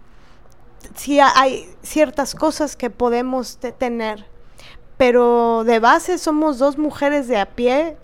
Sí 0.94 1.18
hay 1.20 1.68
ciertas 1.82 2.34
cosas 2.34 2.76
que 2.76 2.90
podemos 2.90 3.58
tener, 3.78 4.26
pero 4.96 5.64
de 5.64 5.80
base 5.80 6.18
somos 6.18 6.58
dos 6.58 6.78
mujeres 6.78 7.28
de 7.28 7.38
a 7.38 7.46
pie 7.46 7.96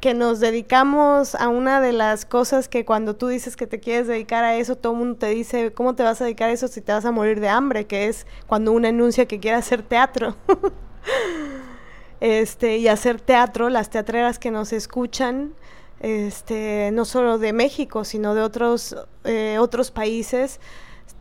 que 0.00 0.14
nos 0.14 0.38
dedicamos 0.40 1.34
a 1.34 1.48
una 1.48 1.80
de 1.80 1.92
las 1.92 2.24
cosas 2.24 2.68
que 2.68 2.84
cuando 2.84 3.16
tú 3.16 3.28
dices 3.28 3.56
que 3.56 3.66
te 3.66 3.80
quieres 3.80 4.06
dedicar 4.06 4.44
a 4.44 4.56
eso, 4.56 4.76
todo 4.76 4.92
el 4.92 4.98
mundo 4.98 5.18
te 5.18 5.28
dice, 5.28 5.72
¿cómo 5.72 5.94
te 5.94 6.04
vas 6.04 6.20
a 6.20 6.24
dedicar 6.24 6.50
a 6.50 6.52
eso 6.52 6.68
si 6.68 6.80
te 6.80 6.92
vas 6.92 7.04
a 7.04 7.10
morir 7.10 7.40
de 7.40 7.48
hambre? 7.48 7.86
Que 7.86 8.06
es 8.06 8.26
cuando 8.46 8.72
uno 8.72 8.86
anuncia 8.86 9.26
que 9.26 9.40
quiere 9.40 9.56
hacer 9.56 9.82
teatro. 9.82 10.36
este, 12.20 12.78
y 12.78 12.88
hacer 12.88 13.20
teatro, 13.20 13.70
las 13.70 13.90
teatreras 13.90 14.38
que 14.38 14.50
nos 14.50 14.72
escuchan, 14.72 15.54
este, 16.00 16.90
no 16.92 17.04
solo 17.04 17.38
de 17.38 17.52
México, 17.52 18.04
sino 18.04 18.34
de 18.34 18.42
otros, 18.42 18.96
eh, 19.24 19.56
otros 19.58 19.90
países, 19.90 20.60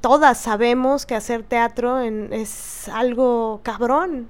todas 0.02 0.38
sabemos 0.38 1.08
que 1.08 1.16
hacer 1.16 1.42
teatro 1.42 2.00
es 2.00 2.88
algo 2.90 3.62
cabrón, 3.64 4.30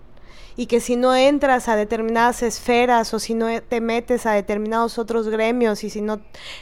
y 0.57 0.65
que 0.65 0.81
si 0.81 0.95
no 0.95 1.15
entras 1.15 1.69
a 1.69 1.75
determinadas 1.75 2.41
esferas 2.41 3.13
o 3.13 3.19
si 3.19 3.35
no 3.35 3.47
te 3.61 3.79
metes 3.79 4.25
a 4.25 4.33
determinados 4.33 4.97
otros 4.97 5.29
gremios 5.29 5.83
y 5.83 5.91
si 5.91 6.01
no 6.01 6.19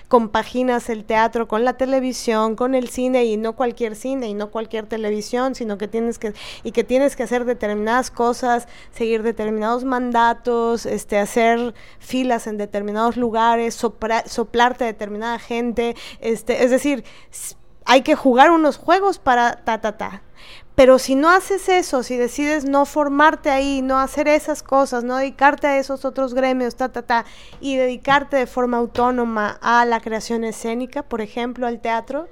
compaginas 0.10 0.90
el 0.90 1.06
teatro 1.06 1.48
con 1.48 1.64
la 1.64 1.78
televisión, 1.78 2.56
con 2.56 2.76
el 2.76 2.90
cine 2.90 3.26
y 3.26 3.38
no 3.38 3.56
cualquier 3.56 3.96
cine 3.96 4.28
y 4.28 4.34
no 4.34 4.52
cualquier 4.52 4.86
televisión, 4.86 5.56
sino 5.56 5.78
que 5.78 5.88
tienes 5.88 6.20
que 6.20 6.34
y 6.64 6.74
que 6.74 6.84
tienes 6.84 7.16
que 7.16 7.24
hacer 7.24 7.46
determinadas 7.46 8.12
cosas, 8.12 8.68
seguir 8.92 9.24
determinados 9.24 9.86
mandatos, 9.86 10.86
este 10.86 11.18
hacer 11.18 11.74
filas 12.00 12.48
en 12.48 12.58
determinados 12.58 13.16
lugares, 13.16 13.76
soplarte 13.76 14.84
a 14.84 14.88
determinada 14.88 15.40
gente, 15.40 15.96
este, 16.20 16.64
es 16.66 16.70
decir, 16.70 17.06
hay 17.86 18.02
que 18.02 18.16
jugar 18.16 18.52
unos 18.52 18.78
juegos 18.78 19.20
para 19.20 19.64
ta 19.64 19.80
ta 19.80 19.98
ta. 19.98 20.22
Pero 20.76 21.00
si 21.00 21.16
no 21.16 21.30
haces 21.30 21.70
eso, 21.70 22.04
si 22.04 22.18
decides 22.18 22.66
no 22.66 22.86
formarte 22.86 23.50
ahí, 23.50 23.82
no 23.82 23.98
hacer 23.98 24.28
esas 24.28 24.62
cosas, 24.62 25.06
no 25.06 25.16
dedicarte 25.16 25.68
a 25.68 25.78
esos 25.78 26.04
otros 26.04 26.34
gremios, 26.34 26.76
ta, 26.76 26.92
ta, 26.92 27.04
ta, 27.04 27.26
y 27.62 27.78
dedicarte 27.78 28.36
de 28.36 28.46
forma 28.46 28.78
autónoma 28.78 29.58
a 29.62 29.86
la 29.86 30.02
creación 30.02 30.44
escénica, 30.44 31.04
por 31.04 31.22
ejemplo, 31.22 31.66
al 31.66 31.80
teatro, 31.80 32.28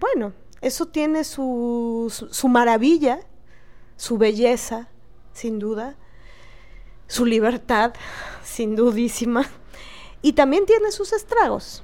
bueno, 0.00 0.32
eso 0.62 0.86
tiene 0.86 1.24
su, 1.24 2.10
su, 2.30 2.48
maravilla, 2.48 3.20
su 3.96 4.16
belleza, 4.16 4.88
sin 5.34 5.58
duda, 5.58 5.96
su 7.08 7.26
libertad, 7.26 7.92
sin 8.42 8.74
dudísima, 8.74 9.44
y 10.22 10.32
también 10.32 10.64
tiene 10.64 10.90
sus 10.92 11.12
estragos, 11.12 11.82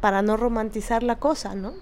para 0.00 0.22
no 0.22 0.36
romantizar 0.36 1.04
la 1.04 1.20
cosa, 1.20 1.54
¿no? 1.54 1.72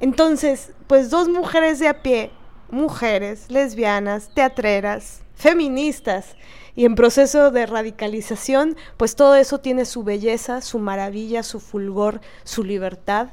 Entonces, 0.00 0.72
pues 0.86 1.10
dos 1.10 1.28
mujeres 1.28 1.78
de 1.78 1.88
a 1.88 2.02
pie, 2.02 2.30
mujeres, 2.70 3.50
lesbianas, 3.50 4.30
teatreras, 4.34 5.22
feministas 5.34 6.36
y 6.76 6.84
en 6.84 6.94
proceso 6.94 7.50
de 7.50 7.66
radicalización, 7.66 8.76
pues 8.96 9.16
todo 9.16 9.34
eso 9.36 9.58
tiene 9.58 9.84
su 9.84 10.02
belleza, 10.02 10.60
su 10.60 10.78
maravilla, 10.78 11.42
su 11.42 11.60
fulgor, 11.60 12.20
su 12.42 12.64
libertad 12.64 13.28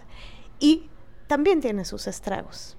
y 0.59 0.89
también 1.27 1.61
tiene 1.61 1.85
sus 1.85 2.07
estragos. 2.07 2.77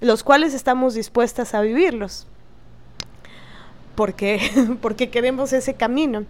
los 0.00 0.22
cuales 0.22 0.54
estamos 0.54 0.94
dispuestas 0.94 1.54
a 1.54 1.60
vivirlos, 1.60 2.26
porque, 3.94 4.40
porque 4.80 5.10
queremos 5.10 5.52
ese 5.52 5.74
camino. 5.74 6.24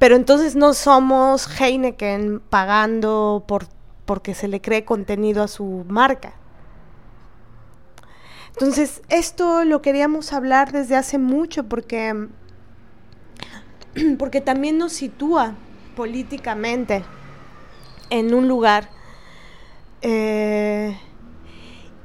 Pero 0.00 0.16
entonces 0.16 0.56
no 0.56 0.74
somos 0.74 1.46
Heineken 1.60 2.40
pagando 2.40 3.44
por, 3.46 3.66
porque 4.04 4.34
se 4.34 4.48
le 4.48 4.60
cree 4.60 4.84
contenido 4.84 5.42
a 5.42 5.48
su 5.48 5.84
marca. 5.88 6.34
Entonces, 8.52 9.02
esto 9.08 9.64
lo 9.64 9.80
queríamos 9.80 10.32
hablar 10.32 10.72
desde 10.72 10.96
hace 10.96 11.18
mucho 11.18 11.64
porque, 11.64 12.28
porque 14.18 14.40
también 14.40 14.78
nos 14.78 14.92
sitúa 14.92 15.54
políticamente 15.96 17.02
en 18.10 18.34
un 18.34 18.48
lugar. 18.48 18.90
Eh, 20.02 20.96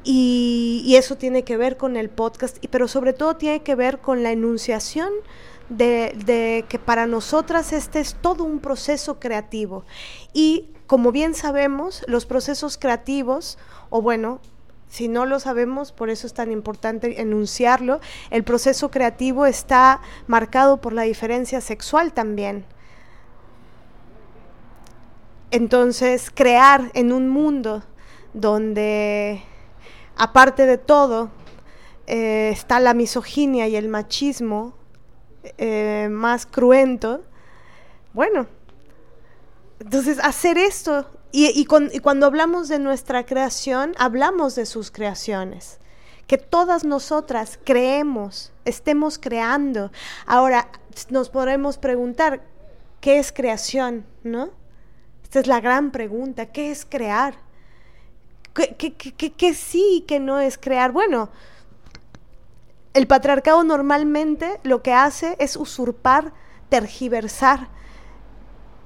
y, 0.03 0.95
eso 0.95 1.17
tiene 1.17 1.43
que 1.43 1.57
ver 1.57 1.75
con 1.75 1.97
el 1.97 2.09
podcast, 2.09 2.63
pero 2.71 2.87
sobre 2.87 3.11
todo 3.11 3.35
tiene 3.35 3.61
que 3.61 3.75
ver 3.75 3.99
con 3.99 4.23
la 4.23 4.31
enunciación 4.31 5.09
de, 5.67 6.17
de, 6.25 6.65
que 6.69 6.79
para 6.79 7.07
nosotras 7.07 7.73
este 7.73 7.99
es 7.99 8.15
todo 8.15 8.45
un 8.45 8.59
proceso 8.59 9.19
creativo. 9.19 9.83
Y 10.33 10.69
como 10.87 11.11
bien 11.11 11.35
sabemos, 11.35 12.03
los 12.07 12.25
procesos 12.25 12.77
creativos, 12.77 13.57
o 13.89 14.01
bueno, 14.01 14.39
si 14.89 15.09
no 15.09 15.25
lo 15.25 15.39
sabemos, 15.39 15.91
por 15.91 16.09
eso 16.09 16.25
es 16.25 16.33
tan 16.33 16.51
importante 16.51 17.21
enunciarlo, 17.21 17.99
el 18.29 18.43
proceso 18.43 18.89
creativo 18.89 19.45
está 19.45 20.01
marcado 20.27 20.77
por 20.77 20.93
la 20.93 21.03
diferencia 21.03 21.59
sexual 21.59 22.13
también. 22.13 22.65
Entonces, 25.51 26.31
crear 26.33 26.89
en 26.93 27.11
un 27.11 27.27
mundo 27.29 27.83
donde, 28.33 29.43
aparte 30.15 30.65
de 30.65 30.77
todo, 30.77 31.31
eh, 32.05 32.49
está 32.53 32.79
la 32.79 32.93
misoginia 32.93 33.67
y 33.67 33.75
el 33.75 33.89
machismo 33.89 34.73
eh, 35.57 36.07
más 36.09 36.45
cruento, 36.45 37.23
bueno, 38.13 38.47
entonces 39.79 40.19
hacer 40.21 40.57
esto, 40.57 41.07
y, 41.31 41.65
cuando 41.65 42.25
hablamos 42.25 42.67
de 42.67 42.79
nuestra 42.79 43.25
creación, 43.25 43.93
hablamos 43.97 44.55
de 44.55 44.65
sus 44.65 44.91
creaciones 44.91 45.79
que 46.27 46.37
todas 46.37 46.83
nosotras 46.83 47.57
creemos, 47.63 48.51
estemos 48.65 49.17
creando. 49.17 49.91
Ahora, 50.25 50.67
nos 51.09 51.29
podremos 51.29 51.77
preguntar, 51.77 52.41
¿qué 52.99 53.17
es 53.17 53.31
creación? 53.31 54.05
¿No? 54.23 54.49
Esta 55.23 55.39
es 55.39 55.47
la 55.47 55.61
gran 55.61 55.91
pregunta, 55.91 56.47
¿qué 56.47 56.69
es 56.69 56.85
crear? 56.85 57.35
¿Qué, 58.53 59.53
sí 59.53 59.85
y 59.97 60.01
qué 60.01 60.19
no 60.19 60.39
es 60.39 60.57
crear? 60.57 60.91
Bueno, 60.91 61.29
el 62.93 63.07
patriarcado 63.07 63.63
normalmente 63.63 64.59
lo 64.63 64.81
que 64.81 64.93
hace 64.93 65.35
es 65.39 65.55
usurpar, 65.55 66.33
tergiversar 66.69 67.69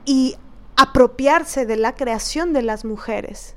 y 0.05 0.35
apropiarse 0.75 1.65
de 1.65 1.77
la 1.77 1.95
creación 1.95 2.53
de 2.53 2.61
las 2.61 2.85
mujeres. 2.85 3.55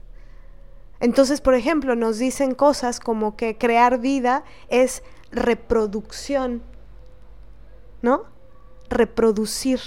Entonces, 1.00 1.40
por 1.40 1.54
ejemplo, 1.54 1.96
nos 1.96 2.18
dicen 2.18 2.54
cosas 2.54 3.00
como 3.00 3.36
que 3.36 3.58
crear 3.58 3.98
vida 3.98 4.44
es 4.68 5.02
reproducción, 5.30 6.62
¿no? 8.02 8.24
Reproducir, 8.88 9.80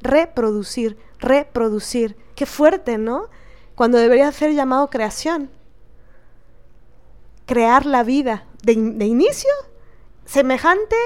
reproducir, 0.00 0.96
reproducir. 1.18 2.16
Qué 2.34 2.46
fuerte, 2.46 2.98
¿no? 2.98 3.28
Cuando 3.74 3.98
debería 3.98 4.30
ser 4.32 4.52
llamado 4.52 4.88
creación. 4.88 5.50
Crear 7.46 7.86
la 7.86 8.02
vida 8.02 8.46
de, 8.62 8.72
inicio, 8.72 9.50
semejante. 10.24 10.96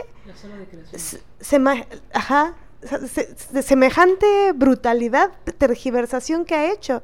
ajá, 2.13 2.57
de 2.81 3.63
semejante 3.63 4.53
brutalidad, 4.53 5.33
tergiversación 5.59 6.45
que 6.45 6.55
ha 6.55 6.73
hecho. 6.73 7.03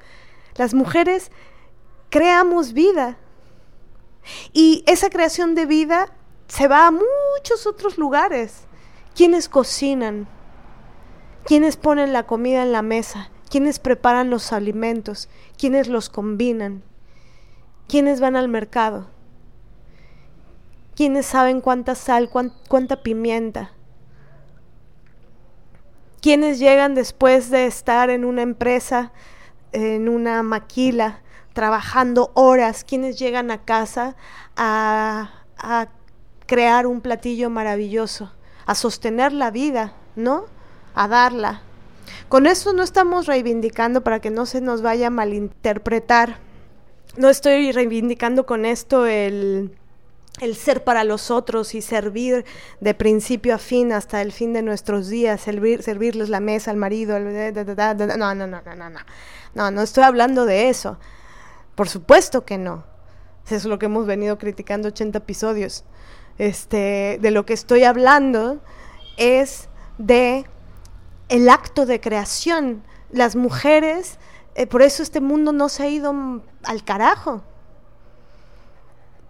Las 0.54 0.74
mujeres 0.74 1.30
creamos 2.08 2.72
vida. 2.72 3.18
Y 4.52 4.82
esa 4.86 5.10
creación 5.10 5.54
de 5.54 5.66
vida 5.66 6.12
se 6.48 6.66
va 6.66 6.86
a 6.86 6.90
muchos 6.90 7.66
otros 7.66 7.98
lugares. 7.98 8.66
Quienes 9.14 9.48
cocinan, 9.48 10.28
quienes 11.44 11.76
ponen 11.76 12.12
la 12.12 12.26
comida 12.26 12.62
en 12.62 12.72
la 12.72 12.82
mesa, 12.82 13.30
quienes 13.50 13.78
preparan 13.78 14.30
los 14.30 14.52
alimentos, 14.52 15.28
quienes 15.58 15.88
los 15.88 16.08
combinan, 16.08 16.82
quienes 17.88 18.20
van 18.20 18.36
al 18.36 18.48
mercado, 18.48 19.08
quienes 20.94 21.26
saben 21.26 21.60
cuánta 21.60 21.94
sal, 21.94 22.30
cuánta 22.30 23.02
pimienta, 23.02 23.75
quienes 26.20 26.58
llegan 26.58 26.94
después 26.94 27.50
de 27.50 27.66
estar 27.66 28.10
en 28.10 28.24
una 28.24 28.42
empresa, 28.42 29.12
en 29.72 30.08
una 30.08 30.42
maquila, 30.42 31.20
trabajando 31.52 32.32
horas, 32.34 32.84
quienes 32.84 33.18
llegan 33.18 33.50
a 33.50 33.64
casa 33.64 34.16
a, 34.56 35.30
crear 36.46 36.86
un 36.86 37.00
platillo 37.00 37.50
maravilloso, 37.50 38.32
a 38.66 38.74
sostener 38.74 39.32
la 39.32 39.50
vida, 39.50 39.94
¿no? 40.14 40.44
A 40.94 41.08
darla. 41.08 41.62
Con 42.28 42.46
esto 42.46 42.72
no 42.72 42.82
estamos 42.82 43.26
reivindicando 43.26 44.02
para 44.02 44.20
que 44.20 44.30
no 44.30 44.46
se 44.46 44.60
nos 44.60 44.80
vaya 44.82 45.08
a 45.08 45.10
malinterpretar. 45.10 46.38
No 47.16 47.30
estoy 47.30 47.72
reivindicando 47.72 48.46
con 48.46 48.64
esto 48.64 49.06
el, 49.06 49.76
el 50.40 50.54
ser 50.54 50.84
para 50.84 51.04
los 51.04 51.30
otros 51.30 51.74
y 51.74 51.82
servir 51.82 52.44
de 52.80 52.94
principio 52.94 53.54
a 53.54 53.58
fin 53.58 53.92
hasta 53.92 54.20
el 54.20 54.32
fin 54.32 54.52
de 54.52 54.62
nuestros 54.62 55.08
días, 55.08 55.40
servir, 55.40 55.82
servirles 55.82 56.28
la 56.28 56.40
mesa 56.40 56.70
al 56.70 56.76
marido, 56.76 57.18
no, 57.18 57.30
no, 57.30 58.34
no, 58.34 58.46
no, 58.46 58.46
no, 58.46 58.90
no, 58.90 59.00
no, 59.54 59.70
no 59.70 59.82
estoy 59.82 60.04
hablando 60.04 60.44
de 60.44 60.68
eso. 60.68 60.98
Por 61.74 61.88
supuesto 61.88 62.44
que 62.44 62.58
no. 62.58 62.84
Eso 63.46 63.54
es 63.54 63.64
lo 63.64 63.78
que 63.78 63.86
hemos 63.86 64.06
venido 64.06 64.38
criticando 64.38 64.88
80 64.88 65.18
episodios. 65.18 65.84
Este, 66.38 67.18
de 67.20 67.30
lo 67.30 67.46
que 67.46 67.54
estoy 67.54 67.84
hablando 67.84 68.60
es 69.16 69.68
de 69.98 70.44
el 71.28 71.48
acto 71.48 71.86
de 71.86 72.00
creación. 72.00 72.82
Las 73.10 73.36
mujeres, 73.36 74.18
eh, 74.54 74.66
por 74.66 74.82
eso 74.82 75.02
este 75.02 75.20
mundo 75.20 75.52
no 75.52 75.68
se 75.68 75.84
ha 75.84 75.88
ido 75.88 76.42
al 76.64 76.84
carajo 76.84 77.42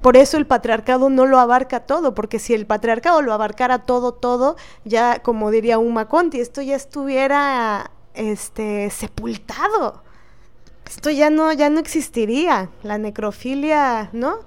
por 0.01 0.16
eso 0.16 0.36
el 0.36 0.47
patriarcado 0.47 1.11
no 1.11 1.26
lo 1.26 1.38
abarca 1.38 1.80
todo, 1.80 2.14
porque 2.14 2.38
si 2.38 2.55
el 2.55 2.66
patriarcado 2.66 3.22
lo 3.22 3.32
abarcara 3.32 3.80
todo, 3.80 4.12
todo, 4.12 4.57
ya 4.84 5.20
como 5.22 5.51
diría 5.51 5.78
Uma 5.78 6.09
Conti, 6.09 6.40
esto 6.40 6.62
ya 6.62 6.76
estuviera 6.76 7.90
este 8.14 8.90
sepultado. 8.90 10.03
Esto 10.86 11.11
ya 11.11 11.30
no, 11.30 11.53
ya 11.53 11.68
no 11.70 11.80
existiría. 11.80 12.70
La 12.82 12.99
necrofilia, 12.99 14.11
¿no? 14.12 14.38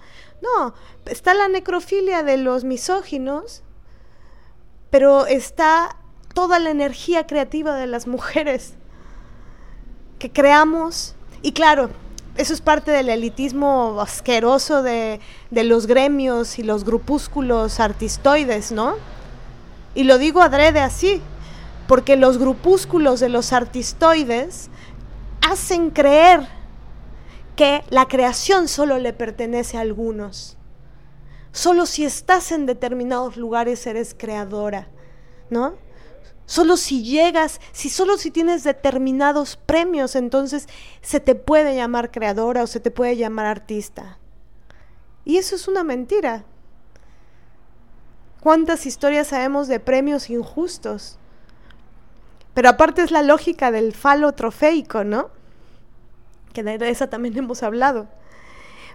No, 0.42 0.74
está 1.06 1.34
la 1.34 1.50
necrofilia 1.50 2.24
de 2.24 2.38
los 2.38 2.64
misóginos, 2.64 3.64
pero 4.90 5.26
está 5.26 5.98
toda 6.34 6.60
la 6.60 6.70
energía 6.70 7.28
creativa 7.28 7.76
de 7.76 7.88
las 7.88 8.08
mujeres 8.08 8.76
que 10.18 10.32
creamos. 10.32 11.16
Y 11.42 11.52
claro, 11.52 11.90
eso 12.38 12.54
es 12.54 12.62
parte 12.62 12.92
del 12.92 13.10
elitismo 13.10 14.00
asqueroso 14.00 14.82
de, 14.82 15.20
los 15.52 15.88
gremios 15.88 16.60
y 16.60 16.64
los 16.64 16.86
grupúsculos 16.86 17.80
artistoides, 17.80 18.72
¿no? 18.72 18.96
Y 19.96 20.04
lo 20.04 20.18
digo 20.18 20.42
adrede 20.42 20.80
así, 20.80 21.22
porque 21.88 22.16
los 22.16 22.38
grupúsculos 22.38 23.20
de 23.20 23.30
los 23.30 23.52
artistoides 23.52 24.70
hacen 25.42 25.90
creer 25.90 26.48
que 27.56 27.84
la 27.90 28.08
creación 28.08 28.68
solo 28.68 29.00
le 29.00 29.12
pertenece 29.12 29.78
a 29.78 29.82
algunos. 29.82 30.58
Solo 31.52 31.86
si 31.86 32.06
estás 32.06 32.52
en 32.52 32.66
determinados 32.66 33.36
lugares 33.36 33.86
eres 33.88 34.16
creadora, 34.18 34.88
¿no? 35.50 35.74
Solo 36.50 36.78
si 36.78 37.04
llegas, 37.04 37.62
si 37.74 37.92
solo 37.92 38.18
si 38.18 38.32
tienes 38.32 38.64
determinados 38.64 39.56
premios, 39.56 40.16
entonces 40.16 40.68
se 41.00 41.20
te 41.20 41.36
puede 41.36 41.76
llamar 41.76 42.10
creadora 42.10 42.64
o 42.64 42.68
se 42.68 42.80
te 42.80 42.90
puede 42.90 43.16
llamar 43.18 43.46
artista. 43.46 44.18
Y 45.26 45.38
eso 45.38 45.56
es 45.56 45.68
una 45.68 45.84
mentira. 45.84 46.46
¿Cuántas 48.40 48.88
historias 48.88 49.28
sabemos 49.28 49.68
de 49.68 49.80
premios 49.80 50.32
injustos? 50.32 51.20
Pero 52.56 52.70
aparte 52.70 53.04
es 53.04 53.12
la 53.12 53.22
lógica 53.22 53.70
del 53.70 53.94
falo 53.94 54.32
trofeico, 54.32 55.04
¿no? 55.04 55.30
Que 56.52 56.64
de 56.64 56.90
esa 56.90 57.12
también 57.12 57.38
hemos 57.38 57.62
hablado. 57.62 58.08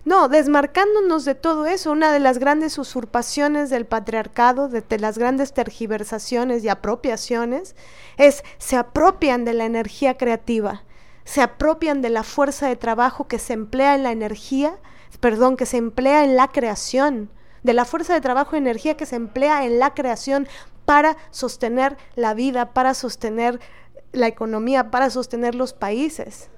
No, 0.04 0.28
desmarcándonos 0.28 1.24
de 1.24 1.34
todo 1.34 1.64
eso, 1.64 1.90
una 1.90 2.12
de 2.12 2.20
las 2.20 2.38
grandes 2.38 2.76
usurpaciones 2.76 3.70
del 3.70 3.86
patriarcado, 3.86 4.68
de, 4.68 4.84
las 4.98 5.16
grandes 5.16 5.54
tergiversaciones 5.54 6.62
y 6.62 6.68
apropiaciones, 6.68 7.74
es 8.18 8.44
se 8.58 8.76
apropian 8.76 9.46
de 9.46 9.54
la 9.54 9.64
energía 9.64 10.18
creativa, 10.18 10.84
se 11.24 11.40
apropian 11.40 12.02
de 12.02 12.10
la 12.10 12.22
fuerza 12.22 12.68
de 12.68 12.76
trabajo 12.76 13.26
que 13.28 13.38
se 13.38 13.54
emplea 13.54 13.94
en 13.94 14.02
la 14.02 14.12
energía, 14.12 14.76
perdón, 15.20 15.56
que 15.56 15.64
se 15.64 15.78
emplea 15.78 16.22
en 16.24 16.36
la 16.36 16.48
creación, 16.48 17.30
de 17.62 17.72
la 17.72 17.86
fuerza 17.86 18.12
de 18.12 18.20
trabajo 18.20 18.56
y 18.56 18.58
energía 18.58 18.98
que 18.98 19.06
se 19.06 19.16
emplea 19.16 19.64
en 19.64 19.78
la 19.78 19.94
creación 19.94 20.46
para 20.84 21.16
sostener 21.30 21.96
la 22.14 22.34
vida, 22.34 22.74
para 22.74 22.92
sostener 22.92 23.58
la 24.12 24.26
economía, 24.26 24.90
para 24.90 25.08
sostener 25.08 25.54
los 25.54 25.72
países. 25.72 26.50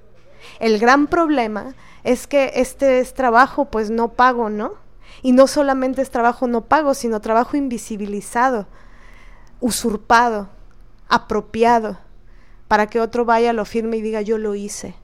El 0.59 0.79
gran 0.79 1.07
problema 1.07 1.75
es 2.07 2.25
que 2.25 2.53
este 2.55 2.99
es 2.99 3.13
trabajo 3.13 3.65
pues 3.65 3.89
no 3.89 4.13
pago, 4.13 4.49
¿no? 4.49 4.75
Y 5.23 5.33
no 5.33 5.45
solamente 5.45 6.01
es 6.01 6.09
trabajo 6.09 6.47
no 6.47 6.61
pago, 6.61 6.93
sino 6.93 7.19
trabajo 7.19 7.57
invisibilizado, 7.57 8.65
usurpado, 9.59 10.47
apropiado, 11.09 11.97
para 12.69 12.87
que 12.87 13.01
otro 13.01 13.25
vaya, 13.25 13.51
lo 13.51 13.65
firme 13.65 13.97
y 13.97 14.01
diga 14.01 14.21
yo 14.21 14.37
lo 14.37 14.55
hice. 14.55 14.95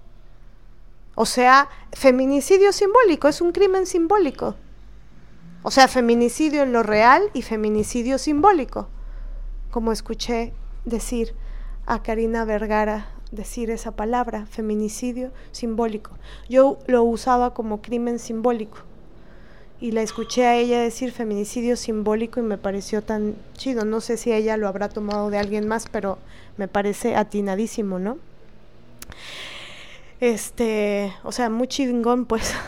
O 1.16 1.26
sea, 1.26 1.68
feminicidio 1.92 2.72
simbólico, 2.72 3.28
es 3.28 3.42
un 3.42 3.52
crimen 3.52 3.86
simbólico. 3.86 4.56
O 5.62 5.72
sea, 5.72 5.90
feminicidio 5.90 6.64
en 6.64 6.72
lo 6.72 6.84
real 6.84 7.24
y 7.34 7.42
feminicidio 7.42 8.18
simbólico, 8.18 8.88
como 9.72 9.92
escuché 9.92 10.54
decir 10.86 11.36
a 11.86 12.02
Karina 12.02 12.46
Vergara 12.46 13.08
decir 13.34 13.70
esa 13.70 13.92
palabra, 13.92 14.46
feminicidio 14.46 15.32
simbólico. 15.52 16.12
Yo 16.50 16.78
lo 16.88 17.04
usaba 17.04 17.54
como 17.54 17.82
crimen 17.82 18.20
simbólico 18.20 18.78
y 19.82 19.92
la 19.92 20.02
escuché 20.02 20.46
a 20.46 20.56
ella 20.56 20.80
decir 20.80 21.12
feminicidio 21.12 21.76
simbólico 21.76 22.40
y 22.40 22.44
me 22.44 22.58
pareció 22.58 23.02
tan 23.02 23.36
chido. 23.58 23.84
No 23.84 24.00
sé 24.00 24.18
si 24.18 24.32
ella 24.32 24.56
lo 24.56 24.68
habrá 24.68 24.88
tomado 24.88 25.30
de 25.30 25.40
alguien 25.40 25.68
más, 25.68 25.88
pero 25.92 26.20
me 26.58 26.68
parece 26.68 27.16
atinadísimo, 27.16 28.00
¿no? 28.00 28.18
Este, 30.20 31.14
o 31.24 31.32
sea, 31.32 31.50
muy 31.50 31.68
chingón, 31.68 32.26
pues. 32.26 32.54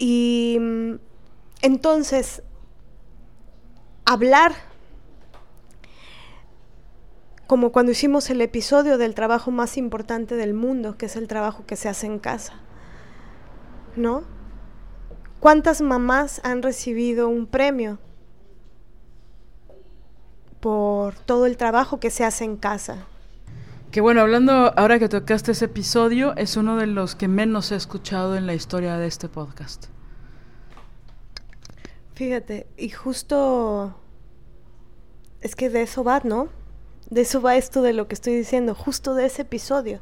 Y 0.00 0.56
mm, 0.60 0.94
entonces, 1.60 2.44
hablar 4.04 4.54
como 7.48 7.72
cuando 7.72 7.92
hicimos 7.92 8.28
el 8.28 8.42
episodio 8.42 8.98
del 8.98 9.14
trabajo 9.14 9.50
más 9.50 9.78
importante 9.78 10.36
del 10.36 10.52
mundo, 10.52 10.98
que 10.98 11.06
es 11.06 11.16
el 11.16 11.26
trabajo 11.26 11.64
que 11.66 11.76
se 11.76 11.88
hace 11.88 12.06
en 12.06 12.18
casa. 12.18 12.52
¿No? 13.96 14.22
¿Cuántas 15.40 15.80
mamás 15.80 16.42
han 16.44 16.62
recibido 16.62 17.26
un 17.30 17.46
premio 17.46 17.98
por 20.60 21.14
todo 21.14 21.46
el 21.46 21.56
trabajo 21.56 21.98
que 22.00 22.10
se 22.10 22.22
hace 22.22 22.44
en 22.44 22.58
casa? 22.58 23.06
Que 23.90 24.02
bueno, 24.02 24.20
hablando 24.20 24.74
ahora 24.76 24.98
que 24.98 25.08
tocaste 25.08 25.52
ese 25.52 25.64
episodio, 25.64 26.36
es 26.36 26.58
uno 26.58 26.76
de 26.76 26.86
los 26.86 27.14
que 27.14 27.28
menos 27.28 27.72
he 27.72 27.76
escuchado 27.76 28.36
en 28.36 28.46
la 28.46 28.52
historia 28.52 28.98
de 28.98 29.06
este 29.06 29.30
podcast. 29.30 29.86
Fíjate, 32.12 32.66
y 32.76 32.90
justo 32.90 33.98
es 35.40 35.56
que 35.56 35.70
de 35.70 35.80
eso 35.80 36.04
va, 36.04 36.20
¿no? 36.22 36.57
De 37.10 37.22
eso 37.22 37.40
va 37.40 37.56
esto 37.56 37.82
de 37.82 37.92
lo 37.92 38.06
que 38.06 38.14
estoy 38.14 38.34
diciendo, 38.34 38.74
justo 38.74 39.14
de 39.14 39.26
ese 39.26 39.42
episodio. 39.42 40.00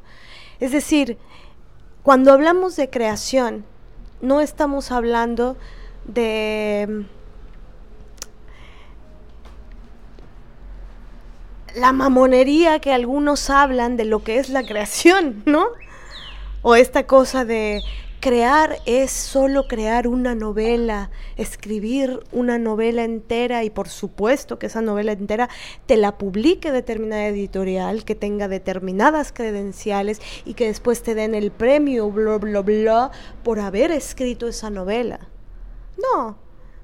Es 0.59 0.71
decir, 0.71 1.17
cuando 2.03 2.31
hablamos 2.31 2.75
de 2.75 2.89
creación, 2.89 3.65
no 4.21 4.41
estamos 4.41 4.91
hablando 4.91 5.57
de 6.05 7.05
la 11.75 11.91
mamonería 11.93 12.79
que 12.79 12.91
algunos 12.91 13.49
hablan 13.49 13.97
de 13.97 14.05
lo 14.05 14.23
que 14.23 14.39
es 14.39 14.49
la 14.49 14.63
creación, 14.63 15.43
¿no? 15.45 15.67
O 16.61 16.75
esta 16.75 17.05
cosa 17.05 17.45
de 17.45 17.81
crear 18.27 18.79
es 18.85 19.11
solo 19.11 19.69
crear 19.69 20.05
una 20.05 20.35
novela, 20.35 21.11
escribir 21.37 22.19
una 22.33 22.57
novela 22.57 23.05
entera 23.05 23.63
y 23.63 23.69
por 23.69 23.87
supuesto 23.87 24.59
que 24.59 24.65
esa 24.65 24.81
novela 24.81 25.13
entera 25.13 25.47
te 25.85 25.95
la 25.95 26.17
publique 26.17 26.73
determinada 26.73 27.27
editorial, 27.27 28.03
que 28.03 28.15
tenga 28.15 28.49
determinadas 28.49 29.31
credenciales 29.31 30.19
y 30.43 30.55
que 30.55 30.65
después 30.67 31.03
te 31.03 31.15
den 31.15 31.35
el 31.35 31.51
premio, 31.51 32.11
bla, 32.11 32.37
bla, 32.37 32.59
bla, 32.59 33.11
por 33.45 33.61
haber 33.61 33.91
escrito 33.91 34.49
esa 34.49 34.69
novela. 34.69 35.29
No, 35.97 36.37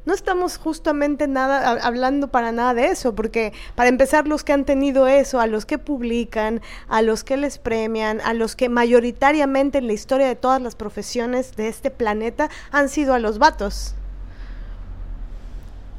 no 0.06 0.14
estamos 0.14 0.58
justamente 0.58 1.28
nada 1.28 1.80
hablando 1.82 2.28
para 2.28 2.52
nada 2.52 2.74
de 2.74 2.88
eso, 2.88 3.16
porque 3.16 3.54
para 3.76 3.90
empezar 3.90 4.28
los 4.28 4.44
que 4.44 4.54
han 4.54 4.66
tenido 4.66 5.08
eso, 5.08 5.40
a 5.40 5.48
los 5.48 5.66
que 5.66 5.78
publican, 5.78 6.62
a 6.90 7.02
los 7.02 7.24
que 7.24 7.38
les 7.38 7.58
premian, 7.58 8.20
a 8.22 8.34
los 8.34 8.56
que 8.56 8.68
mayoritariamente 8.68 9.78
en 9.78 9.88
la 9.88 9.94
historia 9.94 10.28
de 10.28 10.36
todas 10.36 10.62
las 10.62 10.76
profesiones 10.76 11.56
de 11.56 11.70
este 11.70 11.90
planeta 11.90 12.50
han 12.72 12.90
sido 12.90 13.14
a 13.14 13.20
los 13.20 13.38
vatos. 13.40 13.96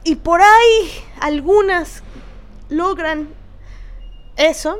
Y 0.04 0.16
por 0.16 0.42
ahí 0.42 0.90
algunas 1.20 2.02
logran 2.68 3.28
eso, 4.36 4.76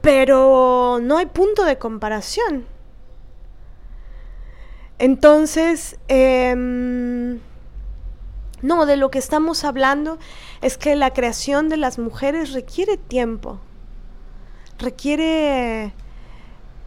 pero 0.00 1.00
no 1.02 1.18
hay 1.18 1.26
punto 1.26 1.64
de 1.64 1.76
comparación. 1.76 2.71
Entonces, 5.02 5.98
em, 6.06 7.40
no, 8.62 8.86
de 8.86 8.94
lo 8.96 9.10
que 9.10 9.18
estamos 9.18 9.64
hablando 9.64 10.16
es 10.60 10.78
que 10.78 10.94
la 10.94 11.12
creación 11.12 11.68
de 11.68 11.76
las 11.76 11.98
mujeres 11.98 12.52
requiere 12.52 12.96
tiempo, 12.98 13.58
requiere, 14.78 15.92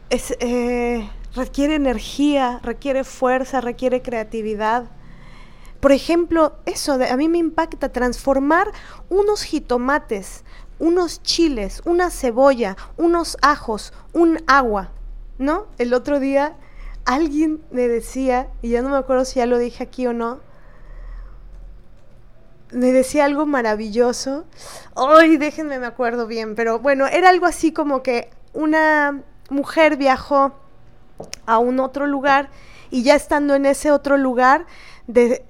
eh, 0.09 1.09
requiere 1.35 1.75
energía, 1.75 2.61
requiere 2.63 3.03
fuerza, 3.03 3.59
requiere 3.59 4.01
creatividad. 4.01 4.85
Por 5.81 5.91
ejemplo, 5.91 6.55
eso 6.65 6.93
a 6.93 7.17
mí 7.17 7.27
me 7.27 7.39
impacta 7.39 7.91
transformar 7.91 8.71
unos 9.09 9.43
jitomates, 9.43 10.45
unos 10.79 11.21
chiles, 11.21 11.81
una 11.83 12.09
cebolla, 12.11 12.77
unos 12.95 13.37
ajos, 13.41 13.91
un 14.13 14.41
agua, 14.47 14.91
¿no? 15.37 15.65
El 15.77 15.93
otro 15.93 16.21
día 16.21 16.55
alguien 17.05 17.63
me 17.71 17.87
decía, 17.87 18.49
y 18.61 18.69
ya 18.69 18.81
no 18.81 18.89
me 18.89 18.97
acuerdo 18.97 19.25
si 19.25 19.39
ya 19.39 19.45
lo 19.45 19.57
dije 19.57 19.83
aquí 19.83 20.07
o 20.07 20.13
no, 20.13 20.39
me 22.71 22.91
decía 22.91 23.25
algo 23.25 23.45
maravilloso. 23.45 24.45
Ay, 24.95 25.37
déjenme 25.37 25.79
me 25.79 25.85
acuerdo 25.85 26.27
bien, 26.27 26.55
pero 26.55 26.79
bueno, 26.79 27.07
era 27.07 27.29
algo 27.29 27.45
así 27.45 27.71
como 27.71 28.03
que 28.03 28.29
una 28.53 29.23
mujer 29.49 29.97
viajó 29.97 30.55
a 31.45 31.59
un 31.59 31.79
otro 31.79 32.07
lugar 32.07 32.49
y 32.89 33.03
ya 33.03 33.15
estando 33.15 33.55
en 33.55 33.65
ese 33.65 33.91
otro 33.91 34.17
lugar 34.17 34.65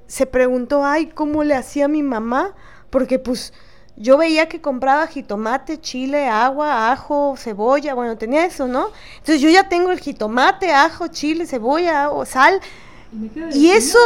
se 0.07 0.25
preguntó, 0.25 0.85
ay, 0.85 1.07
¿cómo 1.07 1.43
le 1.43 1.55
hacía 1.55 1.87
mi 1.87 2.03
mamá? 2.03 2.53
Porque 2.89 3.19
pues 3.19 3.53
yo 3.97 4.17
veía 4.17 4.49
que 4.49 4.59
compraba 4.59 5.07
jitomate, 5.07 5.79
chile, 5.79 6.27
agua, 6.27 6.91
ajo, 6.91 7.35
cebolla, 7.37 7.93
bueno, 7.93 8.17
tenía 8.17 8.45
eso, 8.45 8.67
¿no? 8.67 8.89
Entonces 9.17 9.39
yo 9.39 9.49
ya 9.49 9.69
tengo 9.69 9.91
el 9.91 9.99
jitomate, 9.99 10.73
ajo, 10.73 11.07
chile, 11.07 11.47
cebolla, 11.47 12.09
o 12.09 12.25
sal. 12.25 12.59
Y, 13.53 13.69
eso, 13.69 13.97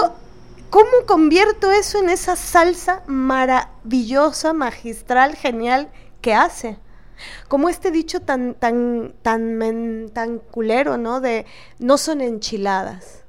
¿cómo 0.69 0.89
convierto 1.07 1.71
eso 1.71 1.97
en 1.97 2.09
esa 2.09 2.35
salsa 2.35 3.01
maravillosa, 3.07 4.53
magistral, 4.53 5.35
genial 5.35 5.89
que 6.21 6.35
hace? 6.35 6.77
Como 7.47 7.67
este 7.67 7.89
dicho 7.89 8.21
tan, 8.21 8.53
tan, 8.53 9.15
tan, 9.23 10.09
tan 10.13 10.37
culero, 10.37 10.97
¿no? 10.97 11.19
De 11.19 11.47
no 11.79 11.97
son 11.97 12.21
enchiladas. 12.21 13.23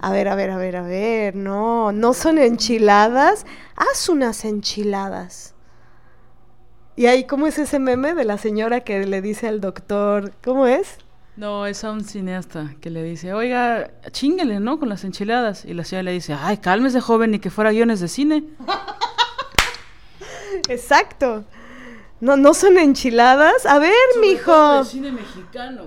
A 0.00 0.12
ver, 0.12 0.28
a 0.28 0.36
ver, 0.36 0.50
a 0.50 0.56
ver, 0.56 0.76
a 0.76 0.82
ver, 0.82 1.34
no, 1.34 1.90
no 1.90 2.14
son 2.14 2.38
enchiladas, 2.38 3.44
haz 3.74 4.08
unas 4.08 4.44
enchiladas. 4.44 5.54
Y 7.00 7.06
ahí, 7.06 7.24
¿cómo 7.24 7.46
es 7.46 7.58
ese 7.58 7.78
meme 7.78 8.14
de 8.14 8.26
la 8.26 8.36
señora 8.36 8.80
que 8.80 9.06
le 9.06 9.22
dice 9.22 9.48
al 9.48 9.62
doctor, 9.62 10.34
¿cómo 10.44 10.66
es? 10.66 10.98
No, 11.34 11.64
es 11.64 11.82
a 11.82 11.92
un 11.92 12.04
cineasta 12.04 12.74
que 12.82 12.90
le 12.90 13.02
dice, 13.02 13.32
oiga, 13.32 13.90
chingale, 14.10 14.60
¿no? 14.60 14.78
Con 14.78 14.90
las 14.90 15.02
enchiladas. 15.04 15.64
Y 15.64 15.72
la 15.72 15.84
señora 15.84 16.02
le 16.02 16.12
dice, 16.12 16.36
ay, 16.38 16.58
cálmese, 16.58 17.00
joven, 17.00 17.30
ni 17.30 17.38
que 17.38 17.48
fuera 17.48 17.70
guiones 17.70 18.00
de 18.00 18.08
cine. 18.08 18.44
Exacto. 20.68 21.44
No, 22.20 22.36
no 22.36 22.52
son 22.52 22.76
enchiladas. 22.76 23.64
A 23.64 23.78
ver, 23.78 23.94
mijo. 24.20 24.80
De 24.80 24.84
cine 24.84 25.10
mexicano. 25.10 25.84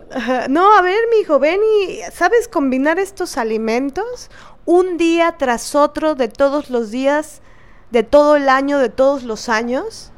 No, 0.50 0.76
a 0.76 0.82
ver, 0.82 0.98
mijo, 1.16 1.38
ven 1.38 1.60
y 1.80 2.00
¿sabes 2.12 2.48
combinar 2.48 2.98
estos 2.98 3.38
alimentos 3.38 4.32
un 4.66 4.98
día 4.98 5.36
tras 5.38 5.76
otro 5.76 6.16
de 6.16 6.28
todos 6.28 6.72
los 6.72 6.90
días, 6.90 7.44
de 7.92 8.02
todo 8.02 8.36
el 8.36 8.50
año, 8.50 8.80
de 8.80 8.90
todos 8.90 9.22
los 9.22 9.48
años? 9.48 10.10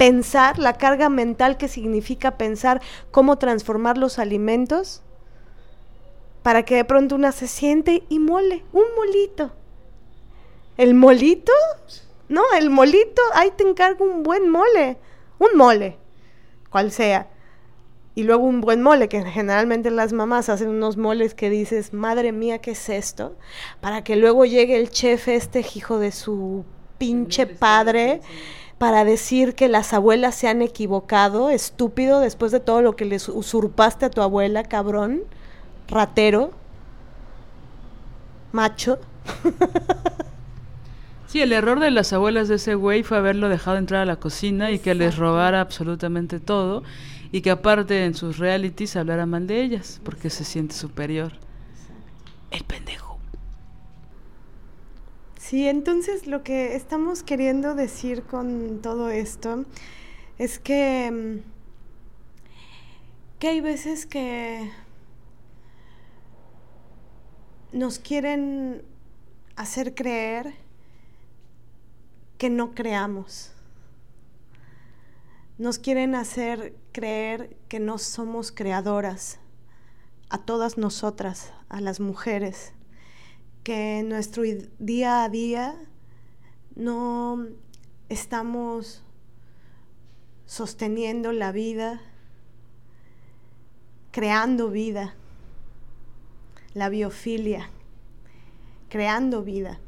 Pensar, 0.00 0.58
la 0.58 0.78
carga 0.78 1.10
mental 1.10 1.58
que 1.58 1.68
significa 1.68 2.38
pensar 2.38 2.80
cómo 3.10 3.36
transformar 3.36 3.98
los 3.98 4.18
alimentos, 4.18 5.02
para 6.42 6.62
que 6.62 6.76
de 6.76 6.86
pronto 6.86 7.16
una 7.16 7.32
se 7.32 7.46
siente 7.46 8.04
y 8.08 8.18
mole, 8.18 8.64
un 8.72 8.84
molito. 8.96 9.52
¿El 10.78 10.94
molito? 10.94 11.52
No, 12.30 12.40
el 12.58 12.70
molito, 12.70 13.20
ahí 13.34 13.50
te 13.54 13.68
encargo 13.68 14.06
un 14.06 14.22
buen 14.22 14.48
mole, 14.48 14.96
un 15.38 15.50
mole, 15.54 15.98
cual 16.70 16.92
sea. 16.92 17.28
y 18.14 18.22
luego 18.22 18.44
un 18.44 18.62
buen 18.62 18.80
mole, 18.80 19.06
que 19.06 19.22
generalmente 19.22 19.90
las 19.90 20.14
mamás 20.14 20.48
hacen 20.48 20.68
unos 20.70 20.96
moles 20.96 21.34
que 21.34 21.50
dices, 21.50 21.92
madre 21.92 22.32
mía, 22.32 22.58
¿qué 22.58 22.70
es 22.70 22.88
esto? 22.88 23.36
Para 23.82 24.02
que 24.02 24.16
luego 24.16 24.46
llegue 24.46 24.76
el 24.76 24.88
chef, 24.88 25.28
este 25.28 25.60
hijo 25.74 25.98
de 25.98 26.10
su 26.10 26.64
pinche 26.96 27.46
padre, 27.46 28.22
para 28.80 29.04
decir 29.04 29.54
que 29.54 29.68
las 29.68 29.92
abuelas 29.92 30.34
se 30.34 30.48
han 30.48 30.62
equivocado, 30.62 31.50
estúpido, 31.50 32.18
después 32.18 32.50
de 32.50 32.60
todo 32.60 32.80
lo 32.80 32.96
que 32.96 33.04
les 33.04 33.28
usurpaste 33.28 34.06
a 34.06 34.10
tu 34.10 34.22
abuela, 34.22 34.64
cabrón, 34.64 35.20
ratero, 35.86 36.52
macho. 38.52 38.98
Sí, 41.26 41.40
el 41.40 41.52
error 41.52 41.78
de 41.78 41.92
las 41.92 42.12
abuelas 42.12 42.48
de 42.48 42.56
ese 42.56 42.74
güey 42.74 43.04
fue 43.04 43.16
haberlo 43.16 43.48
dejado 43.48 43.76
entrar 43.76 44.00
a 44.00 44.04
la 44.04 44.16
cocina 44.16 44.72
y 44.72 44.80
que 44.80 44.96
les 44.96 45.16
robara 45.16 45.60
absolutamente 45.60 46.40
todo 46.40 46.82
y 47.30 47.42
que 47.42 47.52
aparte 47.52 48.04
en 48.04 48.14
sus 48.14 48.38
realities 48.38 48.96
hablara 48.96 49.26
mal 49.26 49.46
de 49.46 49.62
ellas 49.62 50.00
porque 50.02 50.28
se 50.28 50.42
siente 50.42 50.74
superior. 50.74 51.34
El 52.50 52.64
pendejo. 52.64 53.09
Sí, 55.50 55.66
entonces 55.66 56.28
lo 56.28 56.44
que 56.44 56.76
estamos 56.76 57.24
queriendo 57.24 57.74
decir 57.74 58.22
con 58.22 58.80
todo 58.82 59.10
esto 59.10 59.64
es 60.38 60.60
que, 60.60 61.10
mm, 61.10 61.42
que 63.40 63.48
hay 63.48 63.60
veces 63.60 64.06
que 64.06 64.70
nos 67.72 67.98
quieren 67.98 68.84
hacer 69.56 69.96
creer 69.96 70.54
que 72.38 72.48
no 72.48 72.72
creamos. 72.72 73.52
Nos 75.58 75.80
quieren 75.80 76.14
hacer 76.14 76.76
creer 76.92 77.56
que 77.66 77.80
no 77.80 77.98
somos 77.98 78.52
creadoras, 78.52 79.40
a 80.28 80.38
todas 80.38 80.78
nosotras, 80.78 81.52
a 81.68 81.80
las 81.80 81.98
mujeres, 81.98 82.72
que 83.62 83.98
en 83.98 84.08
nuestro 84.08 84.42
día 84.78 85.24
a 85.24 85.28
día 85.28 85.76
no 86.74 87.46
estamos 88.08 89.02
sosteniendo 90.46 91.32
la 91.32 91.52
vida, 91.52 92.00
creando 94.10 94.70
vida, 94.70 95.14
la 96.74 96.88
biofilia, 96.88 97.70
creando 98.88 99.42
vida. 99.42 99.78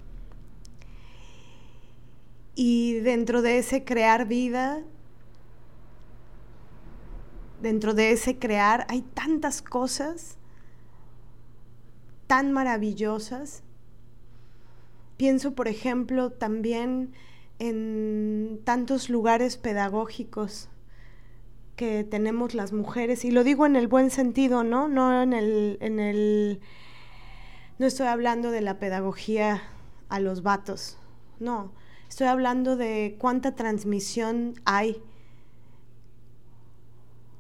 Y 2.54 3.00
dentro 3.00 3.40
de 3.40 3.58
ese 3.58 3.84
crear 3.84 4.28
vida, 4.28 4.82
dentro 7.62 7.94
de 7.94 8.12
ese 8.12 8.38
crear 8.38 8.86
hay 8.90 9.00
tantas 9.00 9.62
cosas 9.62 10.36
tan 12.33 12.51
maravillosas. 12.51 13.62
Pienso, 15.18 15.55
por 15.55 15.68
ejemplo, 15.68 16.30
también 16.30 17.12
en 17.59 18.62
tantos 18.64 19.11
lugares 19.11 19.59
pedagógicos 19.59 20.70
que 21.76 22.05
tenemos 22.05 22.55
las 22.55 22.72
mujeres, 22.72 23.26
y 23.26 23.33
lo 23.33 23.45
digo 23.45 23.66
en 23.66 23.76
el 23.76 23.87
buen 23.87 24.09
sentido, 24.09 24.64
¿no? 24.64 24.89
No 24.89 25.20
en 25.22 25.35
el, 25.35 25.76
en 25.83 26.01
el 26.01 26.61
no 27.78 27.85
estoy 27.85 28.07
hablando 28.07 28.51
de 28.51 28.62
la 28.62 28.78
pedagogía 28.78 29.64
a 30.09 30.18
los 30.18 30.43
vatos, 30.43 30.97
no, 31.39 31.74
Estoy 32.09 32.28
hablando 32.28 32.76
de 32.76 33.16
cuánta 33.18 33.55
transmisión 33.55 34.55
hay, 34.64 35.03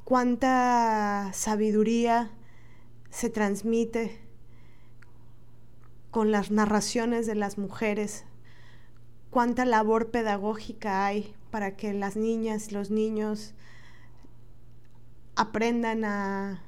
cuánta 0.04 1.30
sabiduría 1.32 2.30
se 3.08 3.30
transmite 3.30 4.21
con 6.12 6.30
las 6.30 6.52
narraciones 6.52 7.26
de 7.26 7.34
las 7.34 7.58
mujeres, 7.58 8.24
cuánta 9.30 9.64
labor 9.64 10.12
pedagógica 10.12 11.04
hay 11.04 11.34
para 11.50 11.76
que 11.76 11.92
las 11.92 12.14
niñas 12.14 12.68
y 12.68 12.74
los 12.74 12.92
niños 12.92 13.54
aprendan 15.34 16.04
a, 16.04 16.62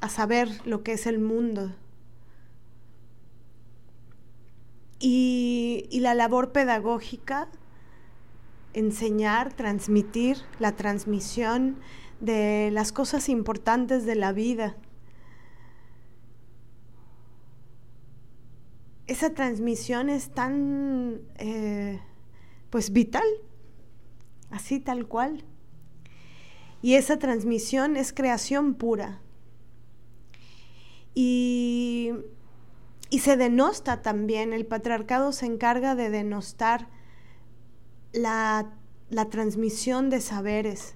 a 0.00 0.08
saber 0.08 0.48
lo 0.66 0.82
que 0.82 0.94
es 0.94 1.06
el 1.06 1.20
mundo 1.20 1.72
Y, 5.00 5.88
la 6.00 6.14
labor 6.14 6.52
pedagógica, 6.52 7.48
enseñar, 8.72 9.52
transmitir 9.52 10.38
la 10.58 10.72
transmisión 10.72 11.76
de 12.20 12.70
las 12.72 12.92
cosas 12.92 13.28
importantes 13.28 14.04
de 14.04 14.16
la 14.16 14.32
vida. 14.32 14.76
Esa 19.08 19.34
transmisión 19.34 20.08
es 20.08 20.30
tan, 20.30 21.22
eh, 21.38 22.00
pues, 22.70 22.92
vital, 22.92 23.26
así 24.50 24.78
tal 24.78 25.08
cual. 25.08 25.44
Y 26.80 26.94
esa 26.94 27.18
transmisión 27.18 27.96
es 27.96 28.12
creación 28.12 28.74
pura. 28.74 29.20
Y 31.14 32.12
y 33.10 33.20
se 33.20 33.36
denosta 33.36 34.02
también, 34.02 34.52
el 34.52 34.66
patriarcado 34.66 35.32
se 35.32 35.46
encarga 35.46 35.94
de 35.94 36.10
denostar 36.10 36.88
la, 38.12 38.74
transmisión 39.30 40.10
de 40.10 40.20
saberes. 40.20 40.94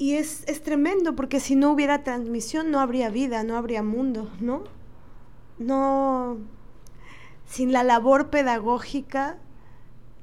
Y 0.00 0.14
es, 0.14 0.44
es, 0.46 0.62
tremendo 0.62 1.14
porque 1.14 1.40
si 1.40 1.56
no 1.56 1.70
hubiera 1.70 2.02
transmisión 2.04 2.70
no 2.70 2.80
habría 2.80 3.10
vida, 3.10 3.44
no 3.44 3.58
habría 3.58 3.82
mundo, 3.82 4.30
¿no? 4.40 4.64
No, 5.58 6.38
sin 7.46 7.70
la 7.70 7.84
labor 7.84 8.30
pedagógica. 8.30 9.36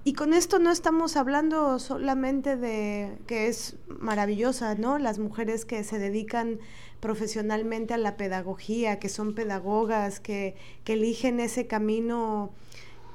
Y 0.03 0.13
con 0.13 0.33
esto 0.33 0.57
no 0.57 0.71
estamos 0.71 1.15
hablando 1.15 1.77
solamente 1.77 2.57
de 2.57 3.19
que 3.27 3.49
es 3.49 3.75
maravillosa, 3.87 4.73
¿no? 4.73 4.97
Las 4.97 5.19
mujeres 5.19 5.63
que 5.63 5.83
se 5.83 5.99
dedican 5.99 6.57
profesionalmente 6.99 7.93
a 7.93 7.97
la 7.99 8.17
pedagogía, 8.17 8.97
que 8.97 9.09
son 9.09 9.35
pedagogas, 9.35 10.19
que, 10.19 10.55
eligen 10.87 11.39
ese 11.39 11.67
camino 11.67 12.51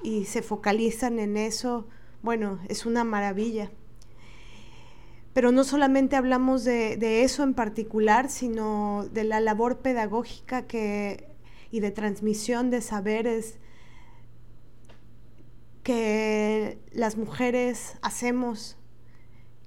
y 0.05 0.27
se 0.27 0.43
focalizan 0.43 1.19
en 1.19 1.37
eso, 1.37 1.89
bueno, 2.23 2.61
es 2.69 2.87
una 2.87 3.03
maravilla. 3.03 3.73
Pero 5.33 5.51
no 5.51 5.65
solamente 5.65 6.17
hablamos 6.17 6.65
de, 6.65 7.23
eso 7.23 7.43
en 7.43 7.55
particular, 7.55 8.31
sino 8.31 9.07
de 9.13 9.25
la 9.25 9.41
labor 9.41 9.79
pedagógica 9.79 10.67
que, 10.67 11.29
y 11.71 11.81
de 11.81 11.91
transmisión 11.91 12.71
de 12.71 12.83
saberes 12.83 13.59
que 15.83 16.79
las 16.93 17.17
mujeres 17.17 17.97
hacemos 18.03 18.77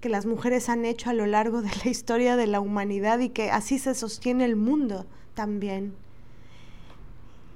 que 0.05 0.09
las 0.09 0.28
mujeres 0.28 0.70
han 0.70 0.86
hecho 0.86 1.09
a 1.09 1.13
lo 1.13 1.26
largo 1.26 1.63
de 1.63 1.72
la 1.84 1.89
historia 1.89 2.36
de 2.36 2.45
la 2.45 2.59
humanidad 2.59 3.18
y 3.18 3.30
que 3.30 3.49
así 3.49 3.80
se 3.80 3.95
sostiene 3.95 4.45
el 4.45 4.55
mundo 4.55 5.07
también. 5.34 5.95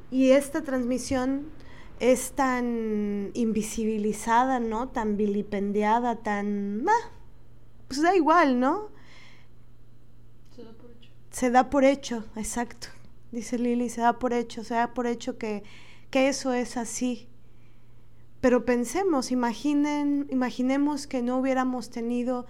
Y 0.10 0.32
esta 0.32 0.64
transmisión 0.64 1.52
es 2.00 2.32
tan 2.32 3.30
invisibilizada, 3.36 4.60
¿no? 4.60 4.90
Tan 4.90 5.16
vilipendiada, 5.16 6.16
tan... 6.16 6.86
pues 7.90 8.02
da 8.02 8.16
igual, 8.16 8.60
¿no? 8.60 8.90
Se 10.56 10.64
da 10.64 10.72
por 10.74 10.92
hecho. 10.92 11.12
Se 11.32 11.50
da 11.50 11.70
por 11.70 11.84
hecho, 11.84 12.24
exacto. 12.36 12.88
Dice 13.32 13.58
Lili, 13.58 13.90
se 13.90 14.02
da 14.02 14.20
por 14.20 14.32
hecho, 14.32 14.64
se 14.64 14.76
da 14.76 14.94
por 14.94 15.08
hecho 15.08 15.38
que, 15.38 15.64
que 16.12 16.30
eso 16.30 16.54
es 16.54 16.78
así. 16.78 17.28
Pero 18.42 18.64
pensemos, 18.64 19.32
imaginen, 19.32 20.28
imaginemos 20.30 21.08
que 21.08 21.22
no 21.22 21.38
hubiéramos 21.40 21.90
tenido 21.90 22.46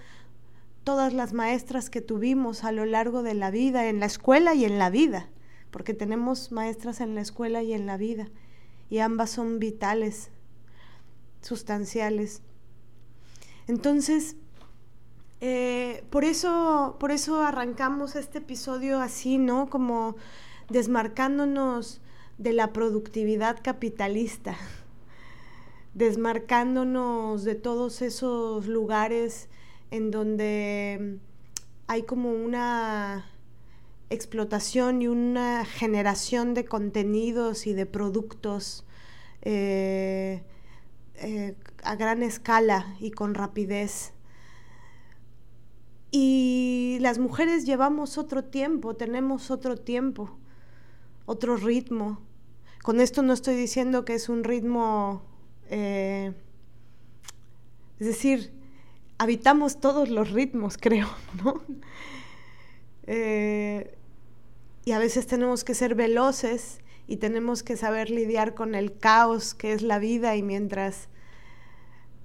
todas 0.83 1.13
las 1.13 1.33
maestras 1.33 1.89
que 1.89 2.01
tuvimos 2.01 2.63
a 2.65 2.71
lo 2.73 2.85
largo 2.85 3.23
de 3.23 3.33
la 3.33 3.49
vida, 3.49 3.87
en 3.87 4.01
la 4.01 4.05
escuela 4.05 4.53
y 4.55 4.65
en 4.65 4.77
la 4.77 4.89
vida, 4.89 5.29
porque 5.71 5.93
tenemos 5.93 6.51
maestras 6.51 6.99
en 6.99 7.15
la 7.15 7.21
escuela 7.21 7.63
y 7.63 7.73
en 7.73 7.85
la 7.85 7.95
vida, 7.95 8.29
y 8.89 8.99
ambas 8.99 9.29
son 9.29 9.59
vitales, 9.59 10.31
sustanciales. 11.41 12.41
Entonces, 13.67 14.35
eh, 15.41 16.03
por, 16.09 16.23
eso, 16.23 16.97
por 16.99 17.11
eso 17.11 17.41
arrancamos 17.41 18.15
este 18.15 18.39
episodio 18.39 18.99
así, 19.01 19.37
¿no? 19.37 19.69
Como 19.69 20.15
desmarcándonos 20.69 22.01
de 22.37 22.53
la 22.53 22.73
productividad 22.73 23.59
capitalista 23.61 24.55
desmarcándonos 25.93 27.43
de 27.43 27.55
todos 27.55 28.01
esos 28.01 28.67
lugares 28.67 29.49
en 29.91 30.11
donde 30.11 31.19
hay 31.87 32.03
como 32.03 32.31
una 32.31 33.25
explotación 34.09 35.01
y 35.01 35.07
una 35.07 35.65
generación 35.65 36.53
de 36.53 36.65
contenidos 36.65 37.67
y 37.67 37.73
de 37.73 37.85
productos 37.85 38.85
eh, 39.41 40.43
eh, 41.15 41.55
a 41.83 41.95
gran 41.95 42.23
escala 42.23 42.95
y 42.99 43.11
con 43.11 43.33
rapidez. 43.33 44.13
Y 46.11 46.97
las 47.01 47.19
mujeres 47.19 47.65
llevamos 47.65 48.17
otro 48.17 48.43
tiempo, 48.43 48.95
tenemos 48.95 49.51
otro 49.51 49.77
tiempo, 49.77 50.37
otro 51.25 51.55
ritmo. 51.55 52.21
Con 52.81 52.99
esto 52.99 53.21
no 53.21 53.33
estoy 53.33 53.55
diciendo 53.55 54.05
que 54.05 54.15
es 54.15 54.29
un 54.29 54.43
ritmo, 54.43 55.23
eh, 55.69 56.33
es 57.99 58.07
decir, 58.07 58.51
habitamos 59.19 59.79
todos 59.79 60.09
los 60.09 60.31
ritmos, 60.31 60.77
creo, 60.81 61.09
¿no? 61.43 61.61
Eh, 63.05 63.95
y 64.85 64.91
a 64.93 64.99
veces 64.99 65.27
tenemos 65.27 65.63
que 65.63 65.75
ser 65.75 65.93
veloces 65.93 66.79
y 67.05 67.17
tenemos 67.17 67.61
que 67.63 67.75
saber 67.77 68.09
lidiar 68.09 68.55
con 68.55 68.73
el 68.73 68.97
caos 68.97 69.53
que 69.53 69.73
es 69.73 69.81
la 69.81 69.99
vida 69.99 70.35
y 70.35 70.43
mientras 70.43 71.09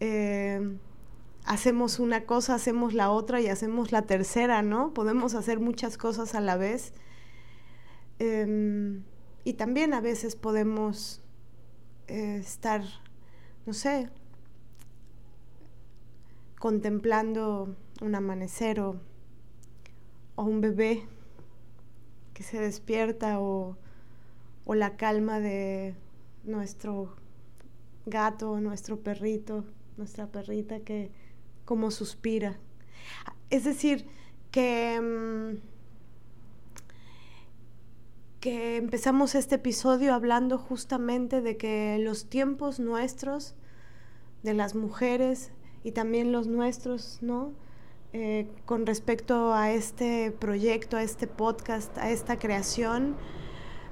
eh, 0.00 0.76
hacemos 1.44 1.98
una 1.98 2.24
cosa, 2.24 2.54
hacemos 2.54 2.94
la 2.94 3.10
otra 3.10 3.40
y 3.40 3.48
hacemos 3.48 3.92
la 3.92 4.02
tercera, 4.02 4.62
¿no? 4.62 4.94
Podemos 4.94 5.34
hacer 5.34 5.60
muchas 5.60 5.98
cosas 5.98 6.34
a 6.34 6.40
la 6.40 6.56
vez. 6.56 6.92
Em, 8.18 9.04
y 9.44 9.54
también 9.54 9.92
a 9.92 10.00
veces 10.00 10.36
podemos 10.36 11.20
eh, 12.08 12.36
estar, 12.36 12.82
no 13.66 13.74
sé, 13.74 14.08
contemplando 16.58 17.76
un 18.00 18.14
amanecer 18.14 18.80
o, 18.80 19.00
un 20.36 20.60
bebé 20.60 21.06
que 22.32 22.42
se 22.42 22.58
despierta 22.58 23.40
o, 23.40 23.76
o 24.64 24.74
la 24.74 24.96
calma 24.96 25.40
de 25.40 25.94
nuestro 26.44 27.14
gato, 28.06 28.60
nuestro 28.60 29.00
perrito, 29.00 29.64
nuestra 29.96 30.26
perrita 30.26 30.80
que 30.80 31.10
como 31.64 31.90
suspira. 31.90 32.58
Es 33.50 33.64
decir, 33.64 34.06
que, 34.50 35.00
mm, 35.00 35.60
que 38.40 38.76
empezamos 38.76 39.34
este 39.34 39.56
episodio 39.56 40.14
hablando 40.14 40.58
justamente 40.58 41.40
de 41.40 41.56
que 41.56 41.98
los 41.98 42.28
tiempos 42.28 42.78
nuestros, 42.78 43.54
de 44.42 44.54
las 44.54 44.74
mujeres 44.74 45.52
y 45.82 45.92
también 45.92 46.30
los 46.30 46.46
nuestros, 46.46 47.18
¿no? 47.22 47.52
Eh, 48.12 48.46
con 48.64 48.86
respecto 48.86 49.54
a 49.54 49.72
este 49.72 50.30
proyecto, 50.30 50.96
a 50.96 51.02
este 51.02 51.26
podcast, 51.26 51.98
a 51.98 52.10
esta 52.10 52.38
creación, 52.38 53.16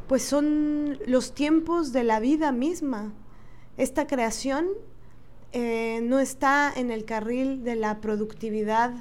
pues 0.06 0.22
son 0.22 0.98
los 1.06 1.34
tiempos 1.34 1.92
de 1.92 2.04
la 2.04 2.20
vida 2.20 2.52
misma. 2.52 3.12
Esta 3.76 4.06
creación 4.06 4.68
eh, 5.52 6.00
no 6.02 6.18
está 6.18 6.72
en 6.74 6.90
el 6.90 7.04
carril 7.04 7.62
de 7.62 7.76
la 7.76 8.00
productividad, 8.00 8.92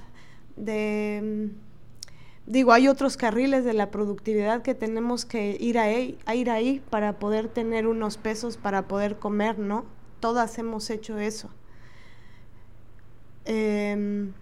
de, 0.58 1.50
mm, 1.52 2.52
digo, 2.52 2.74
hay 2.74 2.88
otros 2.88 3.18
carriles 3.18 3.64
de 3.64 3.74
la 3.74 3.90
productividad 3.92 4.62
que 4.62 4.76
tenemos 4.76 5.26
que 5.26 5.58
ir 5.60 5.80
a, 5.80 5.92
ir 5.92 6.50
ahí 6.50 6.82
para 6.90 7.20
poder 7.20 7.48
tener 7.48 7.88
unos 7.88 8.18
pesos 8.18 8.58
para 8.58 8.88
poder 8.88 9.18
comer, 9.18 9.60
¿no? 9.60 9.86
Todas 10.20 10.58
hemos 10.58 10.90
hecho 10.90 11.20
eso. 11.20 11.50
Em, 13.46 14.34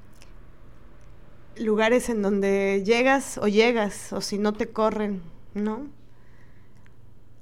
lugares 1.57 2.10
en 2.10 2.22
donde 2.22 2.84
llegas 2.86 3.38
o 3.38 3.47
llegas, 3.47 4.14
o 4.14 4.22
si 4.22 4.38
no 4.38 4.53
te 4.53 4.70
corren, 4.70 5.22
¿no? 5.53 5.88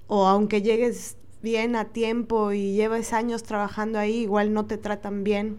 O 0.08 0.28
aunque 0.28 0.62
llegues 0.62 1.17
bien 1.42 1.76
a 1.76 1.86
tiempo 1.86 2.52
y 2.52 2.74
llevas 2.74 3.14
años 3.14 3.44
trabajando 3.44 4.00
ahí, 4.00 4.18
igual 4.22 4.54
no 4.54 4.66
te 4.66 4.78
tratan 4.78 5.24
bien. 5.24 5.58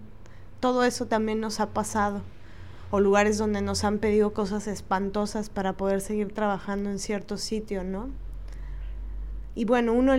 Todo 0.60 0.84
eso 0.84 1.06
también 1.06 1.40
nos 1.40 1.60
ha 1.60 1.70
pasado. 1.70 2.22
O 2.90 3.00
lugares 3.00 3.38
donde 3.38 3.60
nos 3.60 3.84
han 3.84 3.98
pedido 3.98 4.32
cosas 4.32 4.66
espantosas 4.66 5.50
para 5.50 5.74
poder 5.74 6.00
seguir 6.00 6.32
trabajando 6.32 6.90
en 6.90 6.98
cierto 6.98 7.36
sitio, 7.36 7.84
¿no? 7.84 8.08
Y 9.54 9.64
bueno, 9.64 9.92
uno 9.92 10.14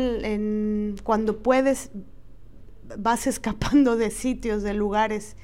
cuando 1.03 1.37
puedes 1.37 1.91
vas 2.97 3.27
escapando 3.27 3.95
de 3.95 4.11
sitios, 4.11 4.63
de 4.63 4.73
lugares. 4.73 5.35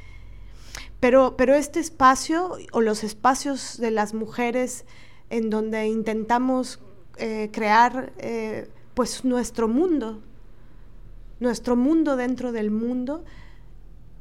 Pero, 0.99 1.35
pero 1.37 1.53
este 1.55 1.79
espacio 1.79 2.57
o 2.71 2.81
los 2.81 3.03
espacios 3.03 3.77
de 3.77 3.91
las 3.91 4.13
mujeres 4.13 4.85
en 5.29 5.49
donde 5.49 5.87
intentamos 5.87 6.79
eh, 7.17 7.49
crear 7.51 8.13
eh, 8.17 8.69
pues 8.95 9.25
nuestro 9.25 9.67
mundo, 9.67 10.21
nuestro 11.39 11.75
mundo 11.75 12.15
dentro 12.15 12.51
del 12.51 12.71
mundo, 12.71 13.23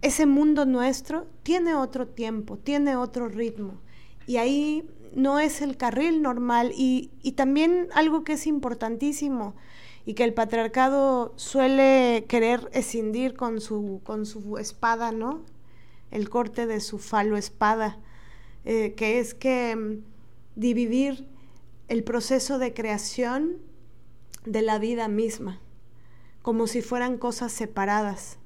ese 0.02 0.26
mundo 0.26 0.66
nuestro 0.66 1.26
tiene 1.42 1.74
otro 1.74 2.06
tiempo, 2.06 2.58
tiene 2.58 2.96
otro 2.96 3.28
ritmo. 3.28 3.80
Y 4.26 4.36
ahí 4.36 4.86
no 5.14 5.38
es 5.38 5.62
el 5.62 5.76
carril 5.76 6.22
normal. 6.22 6.72
Y, 6.76 7.10
también 7.36 7.88
algo 7.94 8.24
que 8.24 8.34
es 8.34 8.46
importantísimo 8.46 9.54
y 10.04 10.14
que 10.14 10.24
el 10.24 10.34
patriarcado 10.34 11.32
suele 11.36 12.26
querer 12.28 12.68
escindir 12.74 13.34
con 13.34 13.60
su, 13.60 14.00
con 14.04 14.26
su 14.26 14.58
espada, 14.58 15.12
¿no? 15.12 15.42
El 16.10 16.28
corte 16.28 16.66
de 16.66 16.80
su 16.80 16.98
falo 16.98 17.36
espada, 17.36 17.98
eh, 18.64 18.92
que 18.96 19.18
es 19.18 19.34
que 19.34 19.74
mm, 19.74 20.04
dividir 20.56 21.26
el 21.88 22.04
proceso 22.04 22.58
de 22.58 22.74
creación 22.74 23.56
de 24.44 24.62
la 24.62 24.78
vida 24.78 25.08
misma, 25.08 25.60
como 26.42 26.66
si 26.66 26.82
fueran 26.82 27.18
cosas 27.18 27.52
separadas. 27.52 28.38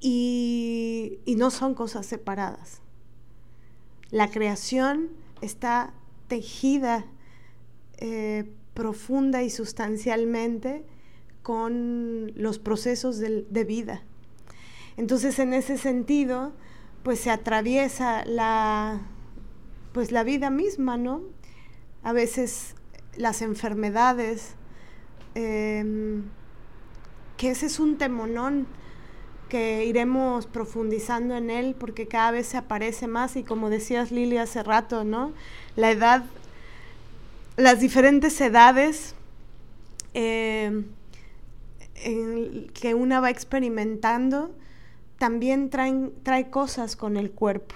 Y, 0.00 1.20
no 1.36 1.50
son 1.50 1.74
cosas 1.74 2.06
separadas. 2.06 2.82
La 4.10 4.30
creación 4.30 5.10
está 5.40 5.94
tejida 6.28 7.06
eh, 7.98 8.50
profunda 8.74 9.42
y 9.42 9.50
sustancialmente 9.50 10.84
con 11.42 12.32
los 12.36 12.58
procesos 12.58 13.18
de, 13.18 13.46
de, 13.48 13.64
vida. 13.64 14.02
Entonces, 14.96 15.38
en 15.38 15.54
ese 15.54 15.78
sentido, 15.78 16.52
pues 17.02 17.20
se 17.20 17.30
atraviesa 17.30 18.24
la, 18.24 19.00
pues 19.92 20.12
la 20.12 20.22
vida 20.24 20.50
misma, 20.50 20.96
¿no? 20.96 21.22
A 22.02 22.12
veces 22.12 22.74
las 23.16 23.42
enfermedades, 23.42 24.54
em, 25.34 26.24
que 27.36 27.50
ese 27.50 27.66
es 27.66 27.78
un 27.78 27.98
temonón 27.98 28.66
que 29.48 29.84
iremos 29.84 30.46
profundizando 30.46 31.36
en 31.36 31.50
él 31.50 31.76
porque 31.78 32.08
cada 32.08 32.30
vez 32.30 32.46
se 32.46 32.56
aparece 32.56 33.06
más 33.06 33.36
y 33.36 33.42
como 33.42 33.68
decías 33.68 34.10
Lili 34.10 34.38
hace 34.38 34.62
rato, 34.62 35.04
¿no? 35.04 35.32
La 35.76 35.90
edad, 35.90 36.24
las 37.56 37.80
diferentes 37.80 38.40
edades 38.40 39.14
em, 40.14 40.86
que 42.72 42.94
una 42.94 43.20
va 43.20 43.30
experimentando 43.30 44.54
también 45.18 45.70
traen, 45.70 46.12
trae 46.22 46.50
cosas 46.50 46.96
con 46.96 47.16
el 47.16 47.30
cuerpo. 47.30 47.74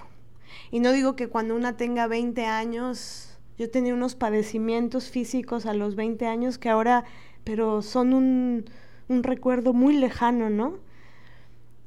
Y 0.71 0.81
no 0.81 0.93
digo 0.93 1.15
que 1.15 1.29
cuando 1.29 1.55
una 1.55 1.77
tenga 1.77 2.07
20 2.07 2.45
años 2.47 3.26
yo 3.59 3.71
tenía 3.71 3.95
unos 3.95 4.15
padecimientos 4.15 5.11
físicos 5.11 5.67
a 5.67 5.75
los 5.75 5.97
20 5.97 6.27
años 6.27 6.59
que 6.59 6.69
ahora, 6.69 7.05
pero 7.45 7.83
son 7.83 8.13
un, 8.13 8.65
recuerdo 9.09 9.73
muy 9.73 9.97
lejano, 9.97 10.51
¿no? 10.51 10.79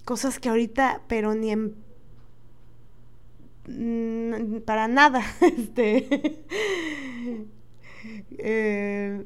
Cosas 0.05 0.39
que 0.39 0.49
ahorita, 0.49 1.01
pero 1.07 1.35
ni 1.35 1.51
en 1.51 1.75
mm, 3.67 4.61
para 4.61 4.87
nada 4.87 5.21
este 5.41 6.43
eh, 8.37 9.25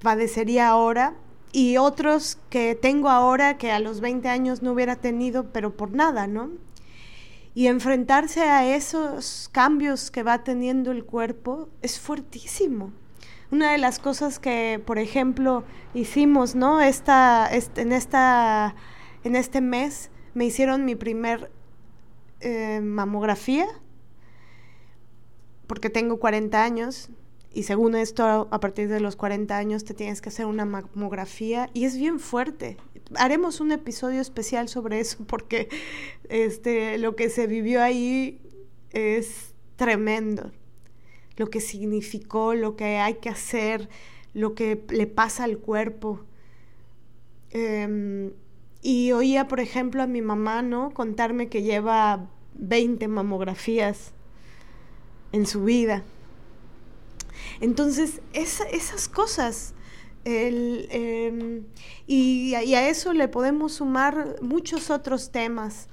padecería 0.00 0.68
ahora 0.68 1.14
y 1.52 1.76
otros 1.76 2.38
que 2.50 2.74
tengo 2.74 3.08
ahora 3.08 3.58
que 3.58 3.70
a 3.70 3.78
los 3.78 4.00
20 4.00 4.28
años 4.28 4.62
no 4.62 4.72
hubiera 4.72 4.96
tenido 4.96 5.52
pero 5.52 5.76
por 5.76 5.92
nada, 5.92 6.26
¿no? 6.26 6.50
Y 7.54 7.66
enfrentarse 7.66 8.42
a 8.42 8.74
esos 8.74 9.50
cambios 9.52 10.10
que 10.10 10.22
va 10.22 10.42
teniendo 10.42 10.90
el 10.90 11.04
cuerpo 11.04 11.68
es 11.82 12.00
fuertísimo. 12.00 12.92
Una 13.50 13.72
de 13.72 13.78
las 13.78 13.98
cosas 13.98 14.38
que, 14.38 14.82
por 14.86 14.98
ejemplo, 14.98 15.64
hicimos, 15.92 16.54
¿no? 16.54 16.80
Esta, 16.80 17.46
en, 17.52 17.92
esta, 17.92 18.74
en 19.24 19.36
este 19.36 19.60
mes 19.60 20.10
me 20.32 20.46
hicieron 20.46 20.86
mi 20.86 20.94
primer 20.94 21.50
eh, 22.40 22.80
mamografía, 22.82 23.66
porque 25.66 25.90
tengo 25.90 26.18
40 26.18 26.64
años, 26.64 27.10
y 27.52 27.64
según 27.64 27.94
esto, 27.94 28.48
a 28.50 28.60
partir 28.60 28.88
de 28.88 29.00
los 29.00 29.16
40 29.16 29.54
años 29.54 29.84
te 29.84 29.92
tienes 29.92 30.22
que 30.22 30.30
hacer 30.30 30.46
una 30.46 30.64
mamografía, 30.64 31.68
y 31.74 31.84
es 31.84 31.98
bien 31.98 32.18
fuerte, 32.18 32.78
haremos 33.16 33.60
un 33.60 33.72
episodio 33.72 34.20
especial 34.20 34.68
sobre 34.68 35.00
eso 35.00 35.24
porque 35.26 35.68
este, 36.28 36.98
lo 36.98 37.16
que 37.16 37.30
se 37.30 37.46
vivió 37.46 37.82
ahí 37.82 38.40
es 38.90 39.54
tremendo. 39.76 40.52
Lo 41.36 41.48
que 41.48 41.60
significó, 41.60 42.54
lo 42.54 42.76
que 42.76 42.98
hay 42.98 43.14
que 43.14 43.28
hacer, 43.28 43.88
lo 44.34 44.54
que 44.54 44.84
le 44.90 45.06
pasa 45.06 45.44
al 45.44 45.58
cuerpo. 45.58 46.24
Em, 47.50 48.32
y 48.82 49.12
oía, 49.12 49.48
por 49.48 49.60
ejemplo, 49.60 50.02
a 50.02 50.06
mi 50.06 50.22
mamá, 50.22 50.62
¿no? 50.62 50.90
Contarme 50.92 51.48
que 51.48 51.62
lleva 51.62 52.28
20 52.54 53.08
mamografías 53.08 54.12
en 55.32 55.46
su 55.46 55.64
vida. 55.64 56.02
Entonces, 57.60 58.20
esas 58.32 59.08
cosas, 59.08 59.74
em, 60.24 61.64
y, 62.06 62.54
a 62.54 62.88
eso 62.88 63.12
le 63.12 63.28
podemos 63.28 63.74
sumar 63.74 64.36
muchos 64.42 64.90
otros 64.90 65.30
temas. 65.30 65.88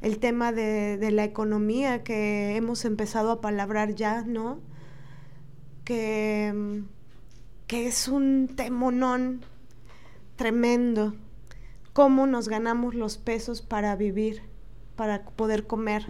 El 0.00 0.18
tema 0.18 0.52
de, 0.52 1.10
la 1.12 1.24
economía 1.24 2.02
que 2.02 2.56
hemos 2.56 2.84
empezado 2.84 3.30
a 3.30 3.40
palabrar 3.40 3.94
ya, 3.94 4.22
¿no? 4.22 4.60
Que, 5.84 6.82
que 7.66 7.86
es 7.86 8.08
un 8.08 8.48
temonón 8.54 9.44
tremendo. 10.36 11.14
Cómo 11.92 12.26
nos 12.26 12.48
ganamos 12.48 12.94
los 12.94 13.18
pesos 13.18 13.62
para 13.62 13.94
vivir, 13.96 14.42
para 14.96 15.24
poder 15.24 15.66
comer 15.66 16.06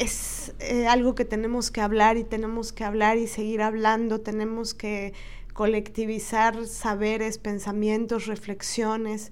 es 0.00 0.54
eh, 0.60 0.86
algo 0.86 1.14
que 1.14 1.26
tenemos 1.26 1.70
que 1.70 1.82
hablar 1.82 2.16
y 2.16 2.24
tenemos 2.24 2.72
que 2.72 2.84
hablar 2.84 3.18
y 3.18 3.26
seguir 3.26 3.60
hablando, 3.60 4.22
tenemos 4.22 4.72
que 4.72 5.12
colectivizar 5.52 6.66
saberes, 6.66 7.36
pensamientos, 7.36 8.26
reflexiones. 8.26 9.30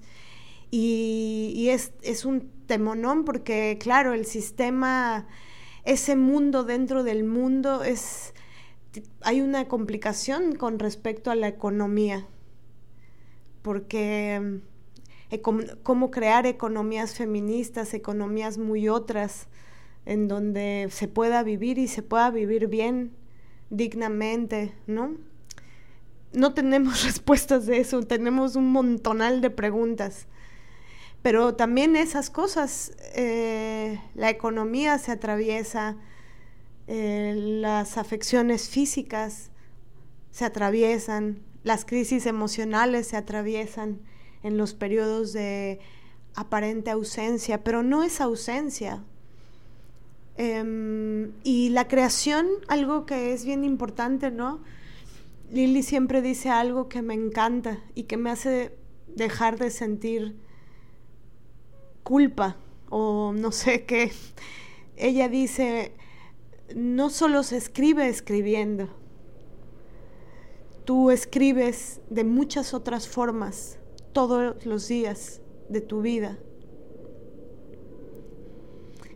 Y, 0.69 1.69
es, 1.71 1.93
es, 2.03 2.23
un 2.23 2.51
temonón 2.67 3.25
porque, 3.25 3.79
claro, 3.81 4.13
el 4.13 4.27
sistema, 4.27 5.27
ese 5.85 6.15
mundo 6.15 6.63
dentro 6.63 7.03
del 7.03 7.23
mundo, 7.23 7.83
es, 7.83 8.35
hay 9.21 9.41
una 9.41 9.67
complicación 9.67 10.53
con 10.55 10.77
respecto 10.77 11.31
a 11.31 11.35
la 11.35 11.47
economía, 11.47 12.27
porque 13.63 14.59
eh, 15.31 15.41
cómo 15.41 16.11
crear 16.11 16.45
economías 16.45 17.15
feministas, 17.15 17.95
economías 17.95 18.59
muy 18.59 18.87
otras, 18.87 19.47
en 20.05 20.27
donde 20.27 20.87
se 20.91 21.07
pueda 21.07 21.43
vivir 21.43 21.77
y 21.77 21.87
se 21.87 22.01
pueda 22.01 22.29
vivir 22.31 22.67
bien, 22.67 23.11
dignamente, 23.69 24.73
¿no? 24.87 25.17
No 26.33 26.53
tenemos 26.53 27.03
respuestas 27.05 27.65
de 27.65 27.79
eso, 27.79 28.01
tenemos 28.03 28.55
un 28.55 28.71
montonal 28.71 29.41
de 29.41 29.49
preguntas. 29.49 30.27
Pero 31.21 31.55
también 31.55 31.95
esas 31.95 32.29
cosas, 32.29 32.93
eh, 33.13 33.99
la 34.15 34.29
economía 34.29 34.97
se 34.99 35.11
atraviesa, 35.11 35.97
eh, 36.87 37.33
las 37.35 37.97
afecciones 37.97 38.69
físicas 38.69 39.51
se 40.31 40.45
atraviesan, 40.45 41.43
las 41.63 41.83
crisis 41.83 42.25
emocionales 42.25 43.07
se 43.07 43.17
atraviesan 43.17 43.99
en 44.43 44.57
los 44.57 44.73
periodos 44.73 45.33
de 45.33 45.79
aparente 46.35 46.89
ausencia, 46.89 47.63
pero 47.63 47.83
no 47.83 48.03
es 48.03 48.21
ausencia, 48.21 49.03
Em, 50.41 51.33
y 51.43 51.67
la 51.67 51.89
creación, 51.89 52.47
algo 52.69 53.05
que 53.05 53.33
es 53.33 53.43
bien 53.43 53.65
importante, 53.65 54.31
¿no? 54.31 54.61
Lili 55.51 55.83
siempre 55.83 56.21
dice 56.21 56.49
algo 56.49 56.87
que 56.87 57.01
me 57.01 57.13
encanta 57.13 57.83
y 57.93 58.03
que 58.03 58.15
me 58.15 58.29
hace 58.29 58.73
dejar 59.05 59.59
de 59.59 59.69
sentir 59.69 60.37
culpa 62.03 62.55
o 62.89 63.33
no 63.33 63.51
sé 63.51 63.83
qué. 63.83 64.13
Ella 64.95 65.27
dice, 65.27 65.91
no 66.73 67.09
solo 67.09 67.43
se 67.43 67.57
escribe 67.57 68.07
escribiendo, 68.07 68.87
tú 70.85 71.11
escribes 71.11 71.99
de 72.09 72.23
muchas 72.23 72.73
otras 72.73 73.09
formas 73.09 73.77
todos 74.13 74.65
los 74.65 74.87
días 74.87 75.41
de 75.67 75.81
tu 75.81 76.01
vida. 76.01 76.39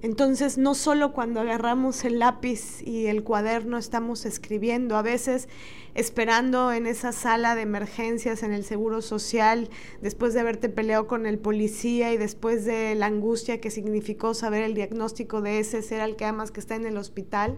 Entonces, 0.03 0.57
no 0.57 0.75
solo 0.75 1.13
cuando 1.13 1.39
agarramos 1.39 2.03
el 2.03 2.19
lápiz 2.19 2.81
y 2.81 3.05
el 3.05 3.23
cuaderno 3.23 3.77
estamos 3.77 4.25
escribiendo, 4.25 4.97
a 4.97 5.01
veces 5.01 5.47
esperando 5.95 6.73
en 6.73 6.87
esa 6.87 7.13
sala 7.13 7.55
de 7.55 7.61
emergencias 7.61 8.43
en 8.43 8.51
el 8.51 8.65
Seguro 8.65 9.01
Social, 9.01 9.69
después 10.01 10.33
de 10.33 10.41
haberte 10.41 10.67
peleado 10.67 11.07
con 11.07 11.25
el 11.25 11.39
policía 11.39 12.11
y 12.11 12.17
después 12.17 12.65
de 12.65 12.95
la 12.95 13.05
angustia 13.05 13.61
que 13.61 13.71
significó 13.71 14.33
saber 14.33 14.63
el 14.63 14.73
diagnóstico 14.73 15.41
de 15.41 15.59
ese 15.59 15.81
ser 15.81 16.01
al 16.01 16.17
que 16.17 16.25
amas 16.25 16.51
que 16.51 16.59
está 16.59 16.75
en 16.75 16.85
el 16.85 16.97
hospital, 16.97 17.57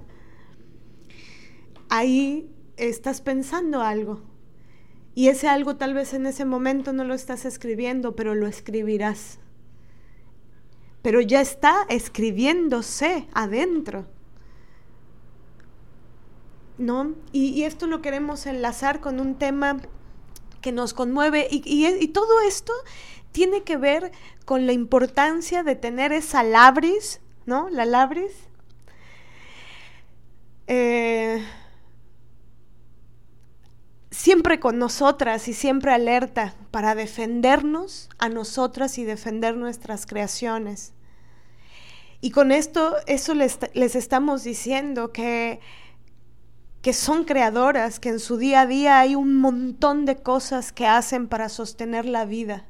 ahí 1.89 2.47
estás 2.77 3.21
pensando 3.21 3.81
algo. 3.81 4.21
Y 5.15 5.29
ese 5.29 5.47
algo 5.47 5.77
tal 5.77 5.95
vez 5.95 6.13
en 6.13 6.27
ese 6.27 6.45
momento 6.45 6.93
no 6.93 7.05
lo 7.05 7.15
estás 7.15 7.43
escribiendo, 7.43 8.15
pero 8.15 8.35
lo 8.35 8.45
escribirás 8.45 9.39
pero 11.05 11.21
ya 11.21 11.39
está 11.39 11.85
escribiéndose 11.87 13.27
adentro. 13.31 14.07
¿No? 16.79 17.13
Y, 17.31 17.61
esto 17.61 17.85
lo 17.85 18.01
queremos 18.01 18.47
enlazar 18.47 19.01
con 19.01 19.19
un 19.19 19.35
tema 19.35 19.77
que 20.61 20.71
nos 20.71 20.95
conmueve 20.95 21.47
y, 21.51 22.07
todo 22.07 22.41
esto 22.41 22.73
tiene 23.31 23.61
que 23.61 23.77
ver 23.77 24.13
con 24.45 24.65
la 24.65 24.73
importancia 24.73 25.61
de 25.61 25.75
tener 25.75 26.11
esa 26.11 26.41
labris, 26.41 27.21
¿no? 27.45 27.69
La 27.69 27.85
labris. 27.85 28.33
Eh, 30.65 31.45
siempre 34.09 34.59
con 34.59 34.79
nosotras 34.79 35.47
y 35.47 35.53
siempre 35.53 35.93
alerta 35.93 36.55
para 36.71 36.95
defendernos 36.95 38.09
a 38.17 38.27
nosotras 38.27 38.97
y 38.97 39.03
defender 39.03 39.55
nuestras 39.55 40.07
creaciones. 40.07 40.94
Y 42.21 42.31
con 42.31 42.51
esto, 42.51 42.95
eso 43.07 43.33
les, 43.33 43.59
estamos 43.95 44.43
diciendo 44.43 45.11
que, 45.11 45.59
que 46.81 46.93
son 46.93 47.23
creadoras, 47.23 47.99
que 47.99 48.09
en 48.09 48.19
su 48.19 48.37
día 48.37 48.61
a 48.61 48.65
día 48.65 48.99
hay 48.99 49.15
un 49.15 49.37
montón 49.37 50.05
de 50.05 50.17
cosas 50.17 50.71
que 50.71 50.87
hacen 50.87 51.27
para 51.27 51.49
sostener 51.49 52.05
la 52.05 52.25
vida, 52.25 52.65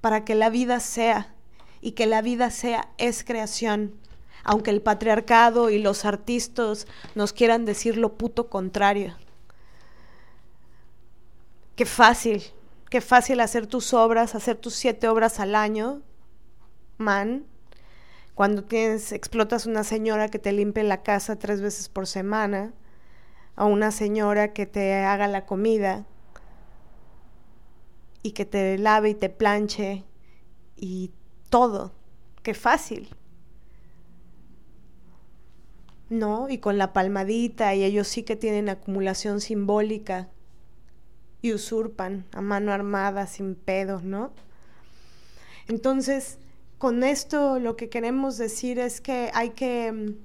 para 0.00 0.24
que 0.24 0.34
la 0.34 0.48
vida 0.48 0.80
sea, 0.80 1.34
y 1.82 1.92
que 1.92 2.06
la 2.06 2.22
vida 2.22 2.50
sea 2.50 2.88
es 2.96 3.24
creación, 3.24 3.94
aunque 4.44 4.70
el 4.70 4.80
patriarcado 4.80 5.68
y 5.68 5.78
los 5.78 6.04
artistas 6.04 6.86
nos 7.14 7.32
quieran 7.32 7.64
decir 7.64 7.96
lo 7.98 8.14
puto 8.14 8.48
contrario. 8.48 9.16
Qué 11.74 11.84
fácil, 11.84 12.42
qué 12.88 13.00
fácil 13.00 13.40
hacer 13.40 13.66
tus 13.66 13.92
obras, 13.92 14.34
hacer 14.34 14.56
tus 14.56 14.74
siete 14.74 15.08
obras 15.08 15.40
al 15.40 15.54
año, 15.56 16.02
man. 16.98 17.44
Cuando 18.34 18.64
tienes, 18.64 19.12
explotas 19.12 19.66
una 19.66 19.84
señora 19.84 20.28
que 20.28 20.38
te 20.38 20.52
limpie 20.52 20.82
la 20.84 21.02
casa 21.02 21.36
tres 21.36 21.60
veces 21.60 21.88
por 21.88 22.06
semana, 22.06 22.72
o 23.56 23.66
una 23.66 23.90
señora 23.90 24.52
que 24.52 24.66
te 24.66 24.94
haga 24.94 25.28
la 25.28 25.44
comida 25.44 26.06
y 28.22 28.32
que 28.32 28.46
te 28.46 28.78
lave 28.78 29.10
y 29.10 29.14
te 29.14 29.28
planche 29.28 30.04
y 30.76 31.10
todo. 31.50 31.92
Qué 32.42 32.54
fácil. 32.54 33.10
¿No? 36.08 36.48
Y 36.48 36.58
con 36.58 36.78
la 36.78 36.92
palmadita 36.92 37.74
y 37.74 37.84
ellos 37.84 38.08
sí 38.08 38.22
que 38.22 38.36
tienen 38.36 38.68
acumulación 38.68 39.40
simbólica 39.40 40.28
y 41.42 41.52
usurpan 41.52 42.24
a 42.32 42.40
mano 42.40 42.72
armada, 42.72 43.26
sin 43.26 43.54
pedos, 43.54 44.04
¿no? 44.04 44.32
Entonces, 45.68 46.38
con 46.82 47.04
esto 47.04 47.60
lo 47.60 47.76
que 47.76 47.88
queremos 47.88 48.38
decir 48.38 48.80
es 48.80 49.00
que 49.00 49.30
hay 49.34 49.50
que, 49.50 49.92
mm, 49.92 50.16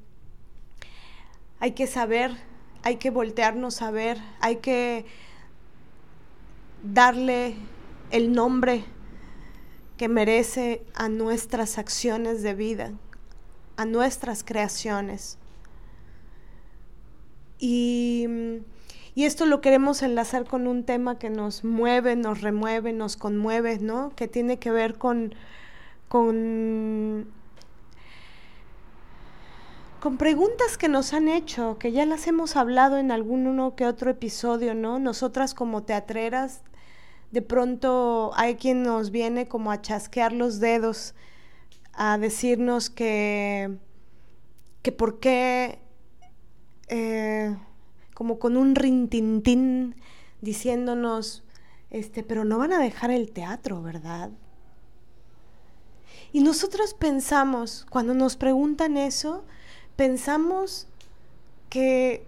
hay 1.59 1.73
que 1.73 1.85
saber, 1.85 2.31
hay 2.81 2.95
que 2.95 3.11
voltearnos 3.11 3.83
a 3.83 3.91
ver, 3.91 4.17
hay 4.39 4.55
que 4.55 5.05
darle 6.81 7.57
el 8.09 8.33
nombre 8.33 8.85
que 9.97 10.07
merece 10.07 10.83
a 10.95 11.09
nuestras 11.09 11.77
acciones 11.77 12.41
de 12.41 12.55
vida, 12.55 12.91
a 13.75 13.85
nuestras 13.85 14.43
creaciones. 14.43 15.37
Y 17.59 18.25
mm, 18.27 18.57
y 19.17 19.25
esto 19.25 19.47
lo 19.47 19.61
queremos 19.61 20.03
enlazar 20.03 20.45
con 20.45 20.67
un 20.67 20.83
tema 20.83 21.17
que 21.17 21.31
nos 21.31 21.63
mueve, 21.63 22.15
nos 22.15 22.41
remueve, 22.41 22.93
nos 22.93 23.17
conmueve, 23.17 23.79
¿no? 23.79 24.11
Que 24.15 24.27
tiene 24.27 24.59
que 24.59 24.69
ver 24.69 24.99
con, 24.99 25.33
con, 26.07 27.31
con 29.99 30.17
preguntas 30.17 30.77
que 30.77 30.87
nos 30.87 31.13
han 31.13 31.27
hecho, 31.27 31.77
que 31.79 31.91
ya 31.91 32.05
las 32.05 32.27
hemos 32.27 32.55
hablado 32.55 32.97
en 32.97 33.11
algún 33.11 33.47
uno 33.47 33.75
que 33.75 33.85
otro 33.85 34.09
episodio, 34.09 34.73
¿no? 34.73 34.99
Nosotras 34.99 35.53
como 35.53 35.83
teatreras, 35.83 36.61
de 37.31 37.41
pronto 37.41 38.31
hay 38.35 38.55
quien 38.55 38.83
nos 38.83 39.11
viene 39.11 39.47
como 39.47 39.71
a 39.71 39.81
chasquear 39.81 40.33
los 40.33 40.59
dedos, 40.59 41.13
a 41.93 42.17
decirnos 42.17 42.89
que, 42.89 43.77
que 44.81 44.91
por 44.91 45.19
qué... 45.19 45.79
Eh, 46.89 47.55
como 48.17 48.39
con 48.39 48.57
un 48.57 48.73
rintintín 48.73 49.95
diciéndonos, 50.41 51.43
este, 51.91 52.23
pero 52.23 52.45
no 52.45 52.57
van 52.57 52.73
a 52.73 52.79
dejar 52.79 53.11
el 53.11 53.31
teatro, 53.31 53.83
¿verdad? 53.83 54.31
Y 56.33 56.41
nosotros 56.41 56.93
pensamos, 56.93 57.85
cuando 57.89 58.13
nos 58.13 58.35
preguntan 58.35 58.97
eso, 58.97 59.43
pensamos 59.95 60.87
que, 61.69 62.25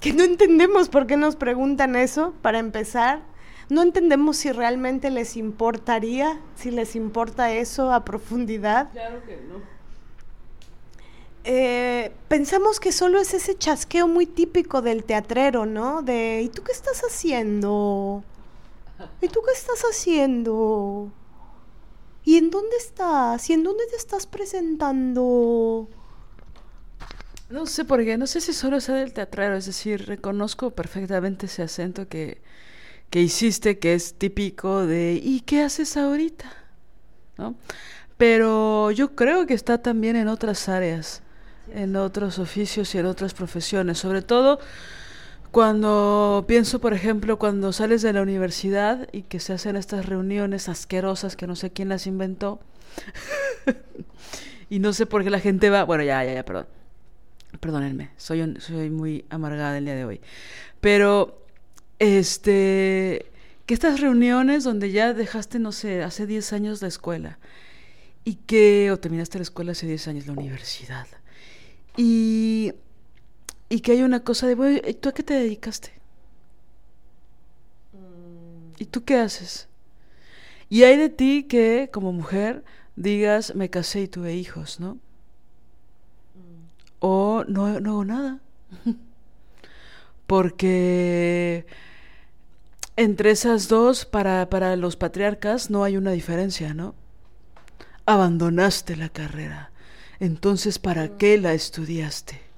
que 0.00 0.12
no 0.12 0.24
entendemos 0.24 0.88
por 0.88 1.06
qué 1.06 1.16
nos 1.16 1.36
preguntan 1.36 1.96
eso, 1.96 2.34
para 2.42 2.58
empezar. 2.58 3.22
No 3.68 3.82
entendemos 3.82 4.36
si 4.36 4.52
realmente 4.52 5.10
les 5.10 5.36
importaría, 5.36 6.40
si 6.56 6.70
les 6.70 6.94
importa 6.94 7.52
eso 7.52 7.92
a 7.92 8.04
profundidad. 8.04 8.90
Claro 8.92 9.24
que 9.24 9.36
no. 9.36 9.62
Eh, 11.44 12.12
pensamos 12.28 12.78
que 12.78 12.92
solo 12.92 13.18
es 13.18 13.34
ese 13.34 13.56
chasqueo 13.56 14.06
muy 14.06 14.26
típico 14.26 14.80
del 14.80 15.04
teatrero, 15.04 15.66
¿no? 15.66 16.02
De, 16.02 16.42
¿y 16.42 16.48
tú 16.48 16.62
qué 16.62 16.72
estás 16.72 17.00
haciendo? 17.00 18.22
¿Y 19.20 19.28
tú 19.28 19.40
qué 19.44 19.52
estás 19.52 19.82
haciendo? 19.82 21.10
¿Y 22.24 22.36
en 22.36 22.50
dónde 22.50 22.76
estás? 22.76 23.48
¿Y 23.50 23.52
en 23.52 23.64
dónde 23.64 23.84
te 23.90 23.96
estás 23.96 24.26
presentando? 24.26 25.88
No 27.50 27.66
sé 27.66 27.84
por 27.84 28.04
qué, 28.04 28.16
no 28.16 28.26
sé 28.26 28.40
si 28.40 28.52
solo 28.52 28.78
es 28.78 28.86
del 28.86 29.12
teatrero, 29.12 29.56
es 29.56 29.66
decir, 29.66 30.06
reconozco 30.06 30.70
perfectamente 30.70 31.46
ese 31.46 31.62
acento 31.62 32.08
que, 32.08 32.40
que 33.10 33.20
hiciste, 33.20 33.78
que 33.78 33.94
es 33.94 34.14
típico 34.14 34.86
de 34.86 35.20
¿y 35.22 35.40
qué 35.40 35.62
haces 35.62 35.96
ahorita? 35.96 36.50
¿No? 37.36 37.56
Pero 38.16 38.90
yo 38.90 39.14
creo 39.14 39.46
que 39.46 39.54
está 39.54 39.82
también 39.82 40.16
en 40.16 40.28
otras 40.28 40.68
áreas 40.68 41.22
en 41.74 41.96
otros 41.96 42.38
oficios 42.38 42.94
y 42.94 42.98
en 42.98 43.06
otras 43.06 43.34
profesiones, 43.34 43.98
sobre 43.98 44.22
todo 44.22 44.58
cuando 45.52 46.46
pienso, 46.48 46.80
por 46.80 46.94
ejemplo, 46.94 47.38
cuando 47.38 47.72
sales 47.72 48.00
de 48.00 48.14
la 48.14 48.22
universidad 48.22 49.06
y 49.12 49.22
que 49.22 49.38
se 49.38 49.52
hacen 49.52 49.76
estas 49.76 50.06
reuniones 50.06 50.70
asquerosas 50.70 51.36
que 51.36 51.46
no 51.46 51.56
sé 51.56 51.70
quién 51.70 51.90
las 51.90 52.06
inventó. 52.06 52.58
y 54.70 54.78
no 54.78 54.94
sé 54.94 55.04
por 55.04 55.22
qué 55.22 55.30
la 55.30 55.40
gente 55.40 55.68
va, 55.68 55.84
bueno, 55.84 56.04
ya, 56.04 56.24
ya, 56.24 56.32
ya, 56.32 56.44
perdón. 56.44 56.66
Perdónenme, 57.60 58.10
soy 58.16 58.56
soy 58.60 58.88
muy 58.88 59.26
amargada 59.28 59.76
el 59.76 59.84
día 59.84 59.94
de 59.94 60.06
hoy. 60.06 60.20
Pero 60.80 61.44
este 61.98 63.26
que 63.66 63.74
estas 63.74 64.00
reuniones 64.00 64.64
donde 64.64 64.90
ya 64.90 65.12
dejaste, 65.12 65.58
no 65.58 65.70
sé, 65.70 66.02
hace 66.02 66.26
10 66.26 66.54
años 66.54 66.82
la 66.82 66.88
escuela 66.88 67.38
y 68.24 68.36
que 68.36 68.90
o 68.90 68.98
terminaste 68.98 69.38
la 69.38 69.42
escuela 69.42 69.72
hace 69.72 69.86
10 69.86 70.08
años 70.08 70.26
la 70.26 70.32
universidad 70.32 71.06
y, 71.96 72.72
y 73.72 73.80
que 73.80 73.92
hay 73.92 74.02
una 74.02 74.20
cosa 74.20 74.46
de, 74.46 74.94
¿tú 75.00 75.08
a 75.08 75.12
qué 75.12 75.22
te 75.22 75.34
dedicaste? 75.34 75.92
¿Y 78.78 78.84
tú 78.84 79.04
qué 79.04 79.16
haces? 79.16 79.68
Y 80.68 80.82
hay 80.82 80.96
de 80.96 81.08
ti 81.08 81.44
que, 81.48 81.88
como 81.92 82.12
mujer, 82.12 82.64
digas, 82.96 83.54
me 83.54 83.70
casé 83.70 84.02
y 84.02 84.08
tuve 84.08 84.34
hijos, 84.34 84.78
¿no? 84.78 84.98
O 86.98 87.44
no, 87.48 87.80
no 87.80 87.90
hago 87.92 88.04
nada. 88.04 88.40
Porque 90.26 91.64
entre 92.96 93.30
esas 93.30 93.68
dos, 93.68 94.04
para, 94.04 94.50
para 94.50 94.76
los 94.76 94.96
patriarcas, 94.96 95.70
no 95.70 95.82
hay 95.82 95.96
una 95.96 96.12
diferencia, 96.12 96.74
¿no? 96.74 96.94
Abandonaste 98.04 98.96
la 98.96 99.08
carrera 99.08 99.72
entonces 100.22 100.78
¿para 100.78 101.16
qué 101.16 101.36
la 101.36 101.52
estudiaste? 101.52 102.51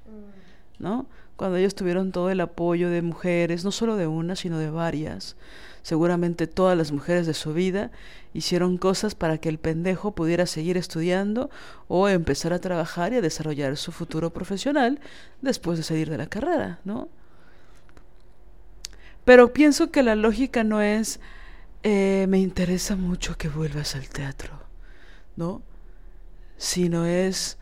¿No? 0.78 1.06
Cuando 1.36 1.56
ellos 1.56 1.74
tuvieron 1.74 2.12
todo 2.12 2.30
el 2.30 2.40
apoyo 2.40 2.90
de 2.90 3.02
mujeres, 3.02 3.64
no 3.64 3.72
solo 3.72 3.96
de 3.96 4.06
una, 4.06 4.36
sino 4.36 4.58
de 4.58 4.70
varias, 4.70 5.36
seguramente 5.82 6.46
todas 6.46 6.76
las 6.76 6.92
mujeres 6.92 7.26
de 7.26 7.34
su 7.34 7.52
vida 7.52 7.90
hicieron 8.32 8.78
cosas 8.78 9.14
para 9.14 9.38
que 9.38 9.48
el 9.48 9.58
pendejo 9.58 10.12
pudiera 10.12 10.46
seguir 10.46 10.76
estudiando 10.76 11.50
o 11.88 12.08
empezar 12.08 12.52
a 12.52 12.60
trabajar 12.60 13.12
y 13.12 13.16
a 13.16 13.20
desarrollar 13.20 13.76
su 13.76 13.92
futuro 13.92 14.30
profesional 14.30 15.00
después 15.42 15.78
de 15.78 15.84
salir 15.84 16.10
de 16.10 16.18
la 16.18 16.26
carrera, 16.26 16.80
¿no? 16.84 17.08
Pero 19.24 19.52
pienso 19.52 19.90
que 19.90 20.02
la 20.02 20.16
lógica 20.16 20.64
no 20.64 20.82
es, 20.82 21.18
eh, 21.82 22.26
me 22.28 22.38
interesa 22.38 22.96
mucho 22.96 23.36
que 23.36 23.48
vuelvas 23.48 23.94
al 23.94 24.08
teatro, 24.08 24.60
¿no? 25.36 25.62
sino 26.56 27.06
es, 27.06 27.58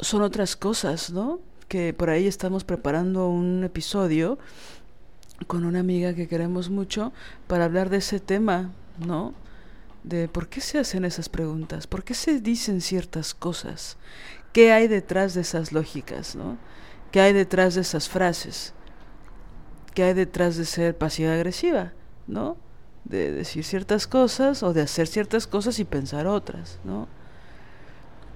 son 0.00 0.22
otras 0.22 0.56
cosas, 0.56 1.10
¿no? 1.10 1.40
Que 1.68 1.92
por 1.92 2.10
ahí 2.10 2.26
estamos 2.26 2.64
preparando 2.64 3.28
un 3.28 3.62
episodio 3.62 4.38
con 5.46 5.64
una 5.64 5.80
amiga 5.80 6.14
que 6.14 6.26
queremos 6.26 6.70
mucho 6.70 7.12
para 7.46 7.66
hablar 7.66 7.90
de 7.90 7.98
ese 7.98 8.20
tema, 8.20 8.72
¿no? 8.98 9.34
De 10.02 10.28
por 10.28 10.48
qué 10.48 10.60
se 10.60 10.78
hacen 10.78 11.04
esas 11.04 11.28
preguntas, 11.28 11.86
por 11.86 12.04
qué 12.04 12.14
se 12.14 12.40
dicen 12.40 12.80
ciertas 12.80 13.34
cosas, 13.34 13.98
qué 14.52 14.72
hay 14.72 14.88
detrás 14.88 15.34
de 15.34 15.42
esas 15.42 15.72
lógicas, 15.72 16.34
¿no? 16.34 16.56
¿Qué 17.12 17.20
hay 17.20 17.32
detrás 17.32 17.74
de 17.74 17.82
esas 17.82 18.08
frases? 18.08 18.72
¿Qué 19.94 20.04
hay 20.04 20.14
detrás 20.14 20.56
de 20.56 20.64
ser 20.64 20.96
pasiva-agresiva, 20.96 21.92
¿no? 22.26 22.56
De 23.04 23.30
decir 23.30 23.64
ciertas 23.64 24.06
cosas 24.06 24.62
o 24.62 24.72
de 24.72 24.82
hacer 24.82 25.06
ciertas 25.06 25.46
cosas 25.46 25.78
y 25.78 25.84
pensar 25.84 26.26
otras, 26.26 26.78
¿no? 26.84 27.08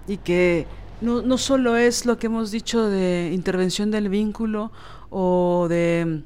y 0.07 0.17
que 0.19 0.67
no, 1.03 1.23
no 1.23 1.39
solo 1.39 1.77
es 1.77 2.07
lo 2.07 2.19
que 2.19 2.27
hemos 2.27 2.51
dicho 2.51 2.89
de 2.89 3.31
intervención 3.33 3.91
del 3.91 4.09
vínculo 4.09 4.73
o 5.11 5.67
de 5.69 6.23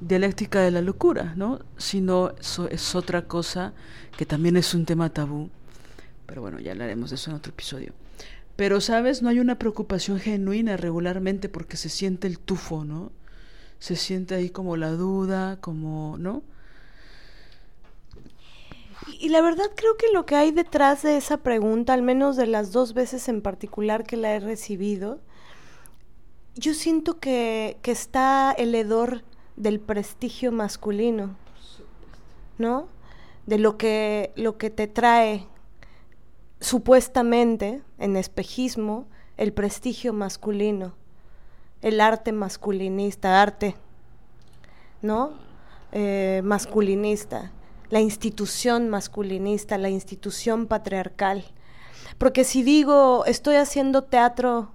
dialéctica 0.00 0.60
de 0.60 0.70
la 0.70 0.82
locura, 0.82 1.34
¿no? 1.36 1.60
Sino 1.78 2.32
eso 2.38 2.68
es 2.68 2.94
otra 2.94 3.26
cosa 3.26 3.72
que 4.16 4.26
también 4.26 4.56
es 4.56 4.74
un 4.74 4.84
tema 4.84 5.10
tabú. 5.10 5.50
Pero 6.26 6.42
bueno, 6.42 6.60
ya 6.60 6.72
hablaremos 6.72 7.10
de 7.10 7.16
eso 7.16 7.30
en 7.30 7.36
otro 7.36 7.52
episodio. 7.52 7.92
Pero, 8.56 8.80
¿sabes? 8.80 9.22
No 9.22 9.28
hay 9.28 9.40
una 9.40 9.58
preocupación 9.58 10.20
genuina 10.20 10.76
regularmente 10.76 11.48
porque 11.48 11.76
se 11.76 11.88
siente 11.88 12.26
el 12.26 12.38
tufo, 12.38 12.84
¿no? 12.84 13.12
Se 13.78 13.96
siente 13.96 14.34
ahí 14.34 14.50
como 14.50 14.76
la 14.76 14.90
duda, 14.90 15.60
como, 15.60 16.16
¿no? 16.18 16.42
Y 19.18 19.28
la 19.28 19.40
verdad 19.40 19.70
creo 19.74 19.96
que 19.96 20.12
lo 20.12 20.26
que 20.26 20.36
hay 20.36 20.50
detrás 20.50 21.02
de 21.02 21.16
esa 21.16 21.38
pregunta, 21.38 21.92
al 21.92 22.02
menos 22.02 22.36
de 22.36 22.46
las 22.46 22.72
dos 22.72 22.94
veces 22.94 23.28
en 23.28 23.42
particular 23.42 24.04
que 24.04 24.16
la 24.16 24.34
he 24.34 24.40
recibido, 24.40 25.20
yo 26.56 26.74
siento 26.74 27.18
que, 27.18 27.78
que 27.82 27.90
está 27.90 28.52
el 28.52 28.74
hedor 28.74 29.24
del 29.56 29.80
prestigio 29.80 30.52
masculino, 30.52 31.36
¿no? 32.58 32.88
De 33.46 33.58
lo 33.58 33.76
que, 33.76 34.32
lo 34.36 34.56
que 34.56 34.70
te 34.70 34.86
trae 34.86 35.46
supuestamente 36.60 37.82
en 37.98 38.16
espejismo 38.16 39.06
el 39.36 39.52
prestigio 39.52 40.12
masculino, 40.12 40.94
el 41.82 42.00
arte 42.00 42.32
masculinista, 42.32 43.42
arte, 43.42 43.74
¿no? 45.02 45.32
Eh, 45.92 46.40
masculinista 46.44 47.52
la 47.90 48.00
institución 48.00 48.88
masculinista, 48.88 49.78
la 49.78 49.88
institución 49.88 50.66
patriarcal. 50.66 51.44
Porque 52.18 52.44
si 52.44 52.62
digo, 52.62 53.24
estoy 53.26 53.56
haciendo 53.56 54.04
teatro 54.04 54.72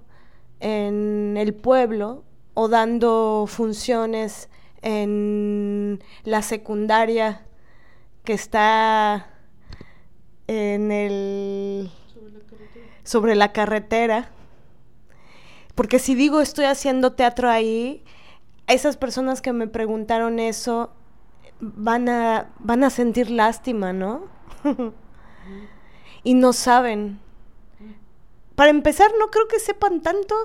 en 0.59 1.35
el 1.37 1.53
pueblo 1.53 2.23
o 2.53 2.67
dando 2.67 3.45
funciones 3.47 4.49
en 4.81 6.03
la 6.23 6.41
secundaria 6.41 7.45
que 8.23 8.33
está 8.33 9.29
en 10.47 10.91
el 10.91 11.91
sobre 13.03 13.35
la 13.35 13.51
carretera 13.51 14.29
porque 15.75 15.99
si 15.99 16.15
digo 16.15 16.41
estoy 16.41 16.65
haciendo 16.65 17.13
teatro 17.13 17.49
ahí 17.49 18.03
esas 18.67 18.97
personas 18.97 19.41
que 19.41 19.53
me 19.53 19.67
preguntaron 19.67 20.39
eso 20.39 20.91
van 21.59 22.09
a, 22.09 22.49
van 22.59 22.83
a 22.83 22.89
sentir 22.89 23.29
lástima, 23.29 23.93
¿no? 23.93 24.27
y 26.23 26.33
no 26.33 26.53
saben. 26.53 27.19
Para 28.55 28.71
empezar, 28.71 29.11
no 29.19 29.27
creo 29.27 29.47
que 29.47 29.59
sepan 29.59 30.01
tanto. 30.01 30.35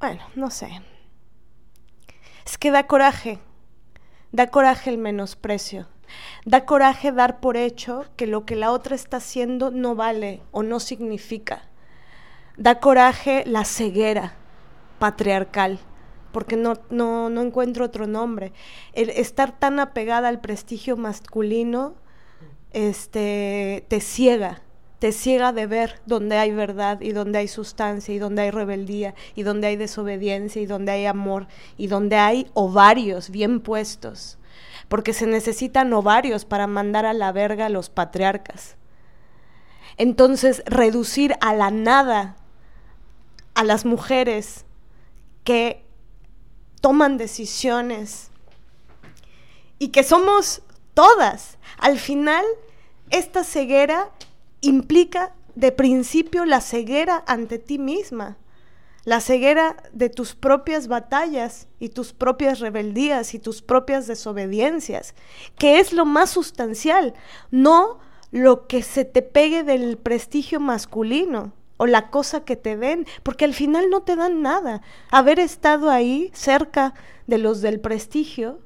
Bueno, 0.00 0.22
no 0.34 0.50
sé. 0.50 0.82
Es 2.44 2.58
que 2.58 2.70
da 2.70 2.86
coraje. 2.86 3.38
Da 4.32 4.48
coraje 4.48 4.90
el 4.90 4.98
menosprecio. 4.98 5.86
Da 6.44 6.66
coraje 6.66 7.12
dar 7.12 7.40
por 7.40 7.56
hecho 7.56 8.04
que 8.16 8.26
lo 8.26 8.44
que 8.44 8.56
la 8.56 8.70
otra 8.70 8.94
está 8.94 9.18
haciendo 9.18 9.70
no 9.70 9.94
vale 9.94 10.42
o 10.50 10.62
no 10.62 10.80
significa. 10.80 11.62
Da 12.56 12.80
coraje 12.80 13.44
la 13.46 13.64
ceguera 13.64 14.34
patriarcal 14.98 15.80
porque 16.34 16.56
no, 16.56 16.74
no, 16.90 17.30
no 17.30 17.40
encuentro 17.40 17.86
otro 17.86 18.06
nombre. 18.06 18.52
El 18.92 19.08
estar 19.08 19.58
tan 19.58 19.78
apegada 19.78 20.28
al 20.28 20.40
prestigio 20.40 20.98
masculino 20.98 21.94
este, 22.72 23.86
te 23.88 24.00
ciega, 24.00 24.60
te 24.98 25.12
ciega 25.12 25.52
de 25.52 25.66
ver 25.66 26.00
donde 26.06 26.36
hay 26.36 26.50
verdad 26.50 27.00
y 27.00 27.12
donde 27.12 27.38
hay 27.38 27.46
sustancia 27.46 28.12
y 28.12 28.18
donde 28.18 28.42
hay 28.42 28.50
rebeldía 28.50 29.14
y 29.36 29.44
donde 29.44 29.68
hay 29.68 29.76
desobediencia 29.76 30.60
y 30.60 30.66
donde 30.66 30.90
hay 30.90 31.06
amor 31.06 31.46
y 31.78 31.86
donde 31.86 32.16
hay 32.16 32.50
ovarios 32.52 33.30
bien 33.30 33.60
puestos. 33.60 34.38
porque 34.88 35.14
se 35.14 35.26
necesitan 35.26 35.92
ovarios 35.94 36.44
para 36.44 36.66
mandar 36.66 37.06
a 37.06 37.14
la 37.14 37.32
verga 37.32 37.66
a 37.66 37.70
los 37.70 37.88
patriarcas. 37.88 38.76
Entonces, 39.96 40.62
reducir 40.66 41.36
a 41.40 41.54
la 41.54 41.70
nada 41.70 42.36
a 43.54 43.64
las 43.64 43.84
mujeres 43.84 44.66
que 45.44 45.83
toman 46.84 47.16
decisiones 47.16 48.30
y 49.78 49.88
que 49.88 50.02
somos 50.02 50.60
todas. 50.92 51.56
Al 51.78 51.98
final, 51.98 52.44
esta 53.08 53.42
ceguera 53.42 54.10
implica 54.60 55.32
de 55.54 55.72
principio 55.72 56.44
la 56.44 56.60
ceguera 56.60 57.24
ante 57.26 57.58
ti 57.58 57.78
misma, 57.78 58.36
la 59.04 59.22
ceguera 59.22 59.76
de 59.94 60.10
tus 60.10 60.34
propias 60.34 60.86
batallas 60.86 61.68
y 61.80 61.88
tus 61.88 62.12
propias 62.12 62.60
rebeldías 62.60 63.32
y 63.32 63.38
tus 63.38 63.62
propias 63.62 64.06
desobediencias, 64.06 65.14
que 65.56 65.80
es 65.80 65.94
lo 65.94 66.04
más 66.04 66.28
sustancial, 66.28 67.14
no 67.50 67.98
lo 68.30 68.66
que 68.66 68.82
se 68.82 69.06
te 69.06 69.22
pegue 69.22 69.62
del 69.62 69.96
prestigio 69.96 70.60
masculino 70.60 71.54
o 71.76 71.86
la 71.86 72.10
cosa 72.10 72.44
que 72.44 72.56
te 72.56 72.76
den, 72.76 73.06
porque 73.22 73.44
al 73.44 73.54
final 73.54 73.90
no 73.90 74.02
te 74.02 74.16
dan 74.16 74.42
nada. 74.42 74.82
Haber 75.10 75.38
estado 75.38 75.90
ahí 75.90 76.30
cerca 76.32 76.94
de 77.26 77.38
los 77.38 77.60
del 77.60 77.80
prestigio, 77.80 78.60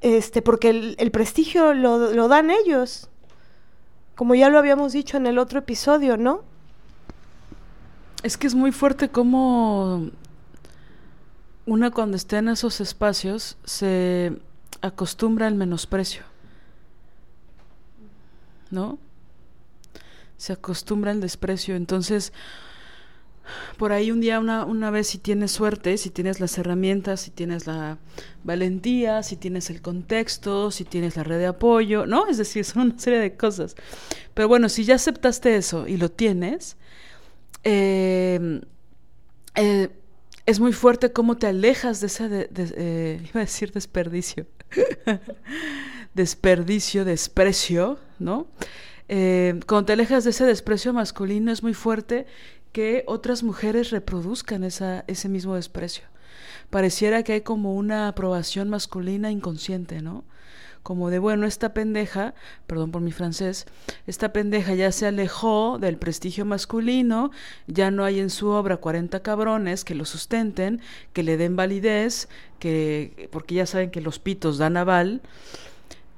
este, 0.00 0.42
porque 0.42 0.94
el, 0.98 1.10
prestigio 1.10 1.74
lo, 1.74 2.12
lo 2.12 2.28
dan 2.28 2.50
ellos, 2.50 3.08
como 4.14 4.34
ya 4.34 4.48
lo 4.48 4.58
habíamos 4.58 4.92
dicho 4.92 5.16
en 5.16 5.26
el 5.26 5.38
otro 5.38 5.58
episodio, 5.58 6.16
¿no? 6.16 6.42
Es 8.22 8.36
que 8.36 8.46
es 8.46 8.54
muy 8.54 8.72
fuerte 8.72 9.08
como 9.08 10.10
una 11.66 11.90
cuando 11.90 12.16
está 12.16 12.38
en 12.38 12.48
esos 12.48 12.80
espacios 12.80 13.56
se 13.64 14.32
acostumbra 14.80 15.46
al 15.46 15.54
menosprecio. 15.54 16.24
¿No? 18.70 18.98
Se 20.42 20.54
acostumbra 20.54 21.12
al 21.12 21.20
desprecio. 21.20 21.76
Entonces, 21.76 22.32
por 23.76 23.92
ahí 23.92 24.10
un 24.10 24.20
día, 24.20 24.40
una, 24.40 24.64
una 24.64 24.90
vez, 24.90 25.06
si 25.06 25.18
tienes 25.18 25.52
suerte, 25.52 25.96
si 25.96 26.10
tienes 26.10 26.40
las 26.40 26.58
herramientas, 26.58 27.20
si 27.20 27.30
tienes 27.30 27.68
la 27.68 27.98
valentía, 28.42 29.22
si 29.22 29.36
tienes 29.36 29.70
el 29.70 29.80
contexto, 29.80 30.72
si 30.72 30.82
tienes 30.84 31.16
la 31.16 31.22
red 31.22 31.38
de 31.38 31.46
apoyo, 31.46 32.06
¿no? 32.06 32.26
Es 32.26 32.38
decir, 32.38 32.64
son 32.64 32.90
una 32.90 32.98
serie 32.98 33.20
de 33.20 33.36
cosas. 33.36 33.76
Pero 34.34 34.48
bueno, 34.48 34.68
si 34.68 34.82
ya 34.82 34.96
aceptaste 34.96 35.54
eso 35.54 35.86
y 35.86 35.96
lo 35.96 36.10
tienes, 36.10 36.76
eh, 37.62 38.62
eh, 39.54 39.90
es 40.44 40.58
muy 40.58 40.72
fuerte 40.72 41.12
cómo 41.12 41.36
te 41.36 41.46
alejas 41.46 42.00
de 42.00 42.08
ese, 42.08 42.48
eh, 42.56 43.20
iba 43.30 43.42
a 43.42 43.44
decir 43.44 43.70
desperdicio, 43.70 44.48
desperdicio, 46.14 47.04
desprecio, 47.04 48.00
¿no? 48.18 48.48
Cuando 49.66 49.84
te 49.84 49.92
alejas 49.92 50.24
de 50.24 50.30
ese 50.30 50.46
desprecio 50.46 50.92
masculino 50.92 51.52
es 51.52 51.62
muy 51.62 51.74
fuerte 51.74 52.26
que 52.72 53.04
otras 53.06 53.42
mujeres 53.42 53.90
reproduzcan 53.90 54.64
esa, 54.64 55.04
ese 55.06 55.28
mismo 55.28 55.54
desprecio. 55.54 56.04
Pareciera 56.70 57.22
que 57.22 57.34
hay 57.34 57.40
como 57.42 57.74
una 57.74 58.08
aprobación 58.08 58.70
masculina 58.70 59.30
inconsciente, 59.30 60.00
¿no? 60.00 60.24
como 60.82 61.10
de, 61.10 61.18
bueno, 61.18 61.46
esta 61.46 61.74
pendeja, 61.74 62.34
perdón 62.66 62.90
por 62.90 63.02
mi 63.02 63.12
francés, 63.12 63.66
esta 64.06 64.32
pendeja 64.32 64.74
ya 64.74 64.90
se 64.90 65.06
alejó 65.06 65.78
del 65.78 65.96
prestigio 65.96 66.44
masculino, 66.44 67.30
ya 67.66 67.90
no 67.90 68.04
hay 68.04 68.18
en 68.18 68.30
su 68.30 68.48
obra 68.48 68.78
40 68.78 69.20
cabrones 69.20 69.84
que 69.84 69.94
lo 69.94 70.04
sustenten, 70.04 70.80
que 71.12 71.22
le 71.22 71.36
den 71.36 71.56
validez, 71.56 72.28
que, 72.58 73.28
porque 73.30 73.56
ya 73.56 73.66
saben 73.66 73.90
que 73.90 74.00
los 74.00 74.18
pitos 74.18 74.58
dan 74.58 74.76
aval. 74.76 75.22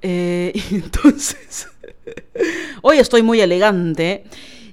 Eh, 0.07 0.53
y 0.71 0.75
entonces, 0.77 1.67
hoy 2.83 2.99
estoy 2.99 3.23
muy 3.23 3.41
elegante. 3.41 4.25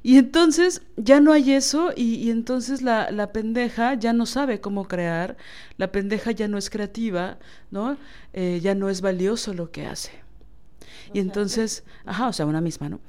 Y 0.03 0.17
entonces 0.17 0.81
ya 0.97 1.19
no 1.19 1.31
hay 1.31 1.53
eso 1.53 1.91
y, 1.95 2.31
entonces 2.31 2.81
la, 2.81 3.11
la, 3.11 3.31
pendeja 3.31 3.93
ya 3.93 4.13
no 4.13 4.25
sabe 4.25 4.59
cómo 4.59 4.87
crear, 4.87 5.37
la 5.77 5.91
pendeja 5.91 6.31
ya 6.31 6.47
no 6.47 6.57
es 6.57 6.71
creativa, 6.71 7.37
¿no? 7.69 7.97
Eh, 8.33 8.59
ya 8.63 8.73
no 8.73 8.89
es 8.89 9.01
valioso 9.01 9.53
lo 9.53 9.71
que 9.71 9.85
hace. 9.85 10.11
y 11.13 11.19
entonces, 11.19 11.83
ajá, 12.03 12.29
o 12.29 12.33
sea, 12.33 12.47
una 12.47 12.61
misma, 12.61 12.89
¿no? 12.89 12.99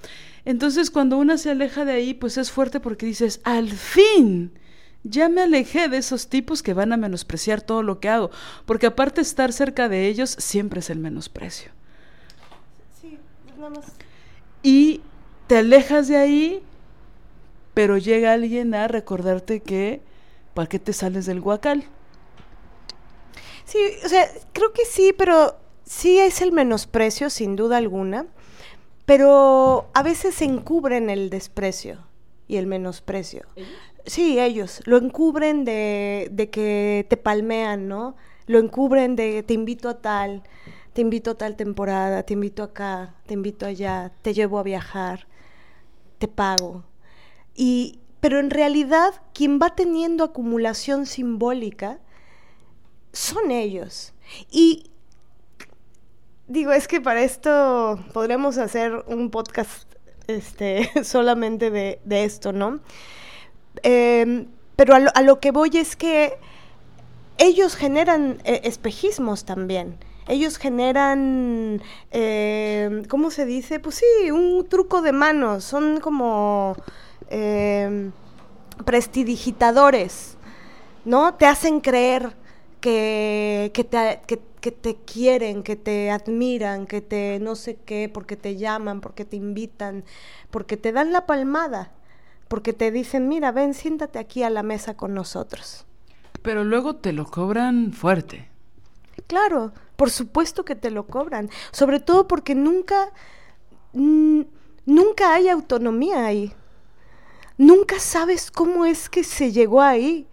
Entonces 0.44 0.90
cuando 0.90 1.16
una 1.16 1.38
se 1.38 1.50
aleja 1.50 1.86
de 1.86 1.92
ahí, 1.92 2.12
pues 2.12 2.36
es 2.36 2.50
fuerte 2.50 2.78
porque 2.78 3.06
dices, 3.06 3.40
al 3.44 3.70
fin, 3.70 4.52
ya 5.02 5.30
me 5.30 5.40
alejé 5.40 5.88
de 5.88 5.96
esos 5.96 6.28
tipos 6.28 6.62
que 6.62 6.74
van 6.74 6.92
a 6.92 6.98
menospreciar 6.98 7.62
todo 7.62 7.82
lo 7.82 8.00
que 8.00 8.10
hago, 8.10 8.30
porque 8.66 8.86
aparte 8.86 9.22
estar 9.22 9.50
cerca 9.54 9.88
de 9.88 10.08
ellos 10.08 10.36
siempre 10.38 10.80
es 10.80 10.90
el 10.90 10.98
menosprecio. 10.98 11.72
Sí, 13.62 13.70
nada 13.70 13.70
más. 13.70 13.92
Y 14.62 15.00
te 15.46 15.58
alejas 15.58 16.08
de 16.08 16.16
ahí 16.16 16.62
pero 17.74 17.96
llega 17.96 18.32
alguien 18.32 18.74
a 18.74 18.88
recordarte 18.88 19.60
que 19.60 20.02
¿para 20.54 20.68
qué 20.68 20.78
te 20.78 20.92
sales 20.92 21.26
del 21.26 21.40
guacal? 21.40 21.84
Sí, 23.64 23.78
o 24.04 24.08
sea, 24.08 24.28
creo 24.52 24.72
que 24.72 24.84
sí, 24.84 25.14
pero 25.16 25.56
sí 25.84 26.18
es 26.18 26.42
el 26.42 26.52
menosprecio, 26.52 27.30
sin 27.30 27.56
duda 27.56 27.78
alguna, 27.78 28.26
pero 29.06 29.88
a 29.94 30.02
veces 30.02 30.34
se 30.34 30.44
encubren 30.44 31.08
el 31.08 31.30
desprecio 31.30 31.98
y 32.48 32.56
el 32.56 32.66
menosprecio. 32.66 33.46
Sí, 34.04 34.38
ellos 34.38 34.82
lo 34.84 34.98
encubren 34.98 35.64
de, 35.64 36.28
de 36.30 36.50
que 36.50 37.06
te 37.08 37.16
palmean, 37.16 37.88
¿no? 37.88 38.16
Lo 38.46 38.58
encubren 38.58 39.16
de 39.16 39.42
te 39.42 39.54
invito 39.54 39.88
a 39.88 40.02
tal, 40.02 40.42
te 40.92 41.00
invito 41.00 41.32
a 41.32 41.34
tal 41.34 41.56
temporada, 41.56 42.22
te 42.22 42.34
invito 42.34 42.62
acá, 42.62 43.14
te 43.26 43.34
invito 43.34 43.66
allá, 43.66 44.12
te 44.22 44.34
llevo 44.34 44.58
a 44.58 44.62
viajar, 44.62 45.26
te 46.18 46.28
pago. 46.28 46.84
Y, 47.54 47.98
pero 48.20 48.38
en 48.38 48.50
realidad 48.50 49.14
quien 49.32 49.58
va 49.58 49.74
teniendo 49.74 50.24
acumulación 50.24 51.06
simbólica 51.06 51.98
son 53.12 53.50
ellos. 53.50 54.12
Y 54.50 54.90
digo, 56.46 56.72
es 56.72 56.88
que 56.88 57.00
para 57.00 57.22
esto 57.22 57.98
podríamos 58.12 58.58
hacer 58.58 59.04
un 59.06 59.30
podcast 59.30 59.90
este, 60.26 60.90
solamente 61.04 61.70
de, 61.70 62.00
esto, 62.24 62.52
¿no? 62.52 62.80
Em, 63.82 64.46
pero 64.76 64.94
a 64.94 65.22
lo, 65.22 65.40
que 65.40 65.50
voy 65.50 65.70
es 65.74 65.96
que 65.96 66.34
ellos 67.38 67.76
generan 67.76 68.40
eh, 68.44 68.60
espejismos 68.64 69.44
también. 69.44 69.98
Ellos 70.28 70.58
generan, 70.58 71.82
em, 72.10 73.04
¿cómo 73.04 73.30
se 73.30 73.44
dice? 73.44 73.80
Pues 73.80 73.96
sí, 73.96 74.30
un 74.30 74.66
truco 74.68 75.02
de 75.02 75.12
manos. 75.12 75.64
Son 75.64 76.00
como 76.00 76.76
eh, 77.28 78.10
prestidigitadores, 78.84 80.36
¿no? 81.04 81.34
Te 81.34 81.46
hacen 81.46 81.80
creer 81.80 82.36
que, 82.80 83.70
que, 83.72 83.84
te, 83.84 84.20
que, 84.26 84.70
te 84.70 84.96
quieren, 84.96 85.62
que 85.62 85.76
te 85.76 86.10
admiran, 86.10 86.86
que 86.86 87.00
te 87.00 87.38
no 87.40 87.54
sé 87.54 87.76
qué, 87.76 88.10
porque 88.12 88.36
te 88.36 88.56
llaman, 88.56 89.00
porque 89.00 89.24
te 89.24 89.36
invitan, 89.36 90.04
porque 90.50 90.76
te 90.76 90.92
dan 90.92 91.12
la 91.12 91.26
palmada, 91.26 91.92
porque 92.48 92.72
te 92.72 92.90
dicen, 92.90 93.28
mira, 93.28 93.52
ven, 93.52 93.72
siéntate 93.72 94.18
aquí 94.18 94.42
a 94.42 94.50
la 94.50 94.62
mesa 94.62 94.96
con 94.96 95.14
nosotros. 95.14 95.86
Pero 96.42 96.64
luego 96.64 96.96
te 96.96 97.12
lo 97.12 97.24
cobran 97.24 97.92
fuerte. 97.92 98.48
Claro, 99.26 99.72
por 100.02 100.10
supuesto 100.10 100.64
que 100.64 100.74
te 100.74 100.90
lo 100.90 101.06
cobran, 101.06 101.48
sobre 101.70 102.00
todo 102.00 102.26
porque 102.26 102.56
nunca, 102.56 103.12
nunca 103.92 105.32
hay 105.32 105.48
autonomía 105.48 106.26
ahí 106.26 106.52
nunca 107.62 108.00
sabes 108.00 108.50
cómo 108.50 108.84
es 108.84 109.08
que 109.08 109.22
se 109.22 109.52
llegó 109.52 109.80
ahí. 109.80 110.26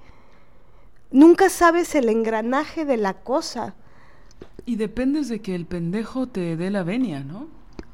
Nunca 1.11 1.49
sabes 1.49 1.93
el 1.93 2.09
engranaje 2.09 2.85
de 2.85 2.97
la 2.97 3.13
cosa. 3.13 3.75
Y 4.65 4.75
dependes 4.75 5.29
de 5.29 5.39
que 5.39 5.53
el 5.53 5.65
pendejo 5.65 6.27
te 6.27 6.55
dé 6.55 6.71
la 6.71 6.83
venia, 6.83 7.23
¿no? 7.23 7.47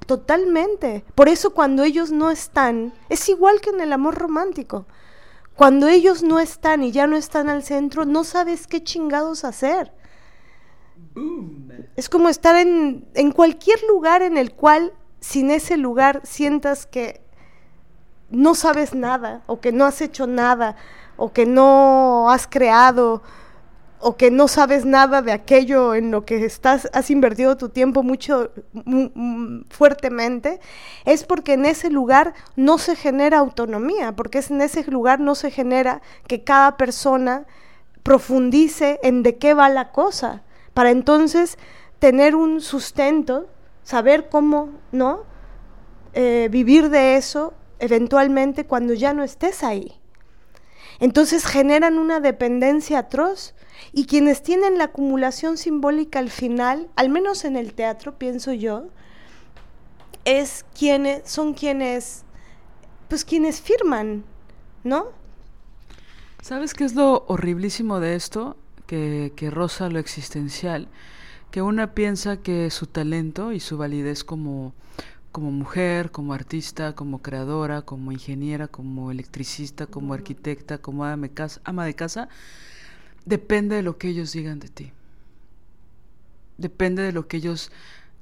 Totalmente. 0.05 1.03
Por 1.15 1.27
eso 1.27 1.53
cuando 1.53 1.83
ellos 1.83 2.11
no 2.11 2.29
están, 2.29 2.93
es 3.09 3.27
igual 3.29 3.59
que 3.59 3.71
en 3.71 3.81
el 3.81 3.91
amor 3.91 4.15
romántico. 4.15 4.85
Cuando 5.55 5.87
ellos 5.87 6.23
no 6.23 6.39
están 6.39 6.83
y 6.83 6.91
ya 6.91 7.07
no 7.07 7.15
están 7.15 7.49
al 7.49 7.63
centro, 7.63 8.05
no 8.05 8.23
sabes 8.23 8.67
qué 8.67 8.83
chingados 8.83 9.45
hacer. 9.45 9.93
Es 11.95 12.09
como 12.09 12.29
estar 12.29 12.55
en, 12.55 13.31
cualquier 13.33 13.81
lugar 13.83 14.21
en 14.21 14.37
el 14.37 14.53
cual, 14.53 14.93
sin 15.19 15.49
ese 15.51 15.77
lugar, 15.77 16.21
sientas 16.23 16.85
que 16.85 17.21
no 18.29 18.55
sabes 18.55 18.93
nada, 18.93 19.43
o 19.47 19.61
que 19.61 19.71
no 19.71 19.85
has 19.85 20.01
hecho 20.01 20.27
nada, 20.27 20.75
o 21.15 21.31
que 21.31 21.45
no 21.45 22.29
has 22.29 22.47
creado, 22.47 23.23
o 23.99 24.17
que 24.17 24.29
no 24.29 24.47
sabes 24.47 24.85
nada 24.85 25.21
de 25.21 25.31
aquello 25.31 25.95
en 25.95 26.11
lo 26.11 26.25
que 26.25 26.43
estás, 26.43 26.89
has 26.93 27.09
invertido 27.09 27.55
tu 27.55 27.69
tiempo 27.69 28.03
mucho 28.03 28.51
fuertemente, 29.69 30.59
es 31.05 31.23
porque 31.23 31.53
en 31.53 31.65
ese 31.65 31.89
lugar 31.89 32.33
no 32.55 32.77
se 32.77 32.95
genera 32.95 33.39
autonomía, 33.39 34.15
porque 34.15 34.43
en 34.49 34.61
ese 34.61 34.83
lugar 34.91 35.19
no 35.21 35.33
se 35.33 35.49
genera 35.49 36.01
que 36.27 36.43
cada 36.43 36.75
persona 36.77 37.45
profundice 38.03 38.99
en 39.01 39.23
de 39.23 39.37
qué 39.37 39.53
va 39.53 39.69
la 39.69 39.91
cosa, 39.91 40.43
para 40.75 40.91
entonces 40.91 41.57
tener 41.99 42.35
un 42.35 42.59
sustento, 42.59 43.47
saber 43.83 44.27
cómo, 44.29 44.71
¿no? 44.91 45.23
Eh, 46.13 46.49
vivir 46.51 46.89
de 46.89 47.15
eso 47.15 47.53
eventualmente 47.79 48.65
cuando 48.65 48.93
ya 48.93 49.13
no 49.13 49.23
estés 49.23 49.63
ahí. 49.63 49.93
Entonces 50.99 51.45
generan 51.45 51.97
una 51.97 52.19
dependencia 52.19 52.99
atroz 52.99 53.55
y 53.93 54.05
quienes 54.05 54.43
tienen 54.43 54.77
la 54.77 54.85
acumulación 54.85 55.57
simbólica 55.57 56.19
al 56.19 56.29
final, 56.29 56.89
al 56.97 57.07
menos 57.09 57.45
en 57.45 57.55
el 57.55 57.73
teatro, 57.73 58.17
pienso 58.17 58.51
yo, 58.51 58.87
es 60.25 60.65
quienes 60.77 61.29
son 61.29 61.53
quienes 61.53 62.25
pues 63.07 63.23
quienes 63.23 63.61
firman, 63.61 64.25
¿no? 64.83 65.07
¿Sabes 66.41 66.73
qué 66.73 66.83
es 66.83 66.95
lo 66.95 67.23
horriblísimo 67.27 68.01
de 68.01 68.15
esto? 68.15 68.57
Que, 68.87 69.33
que 69.35 69.49
roza 69.49 69.89
lo 69.89 69.99
existencial, 69.99 70.87
que 71.51 71.61
una 71.61 71.93
piensa 71.93 72.37
que 72.37 72.69
su 72.69 72.85
talento 72.85 73.51
y 73.51 73.59
su 73.59 73.77
validez 73.77 74.23
como 74.23 74.73
como 75.35 75.51
mujer, 75.51 76.11
como 76.11 76.33
artista, 76.33 76.95
como 76.95 77.21
creadora, 77.21 77.81
como 77.81 78.13
ingeniera, 78.13 78.69
como 78.69 79.11
electricista, 79.11 79.85
como 79.85 80.13
arquitecta, 80.13 80.77
como 80.77 81.03
ama 81.03 81.85
de 81.85 81.93
casa, 81.93 82.29
depende 83.25 83.75
de 83.75 83.81
lo 83.81 83.97
que 83.97 84.07
ellos 84.07 84.31
digan 84.31 84.61
de 84.61 84.69
ti. 84.69 84.91
Depende 86.57 87.01
de 87.01 87.11
lo 87.11 87.27
que 87.27 87.35
ellos 87.35 87.69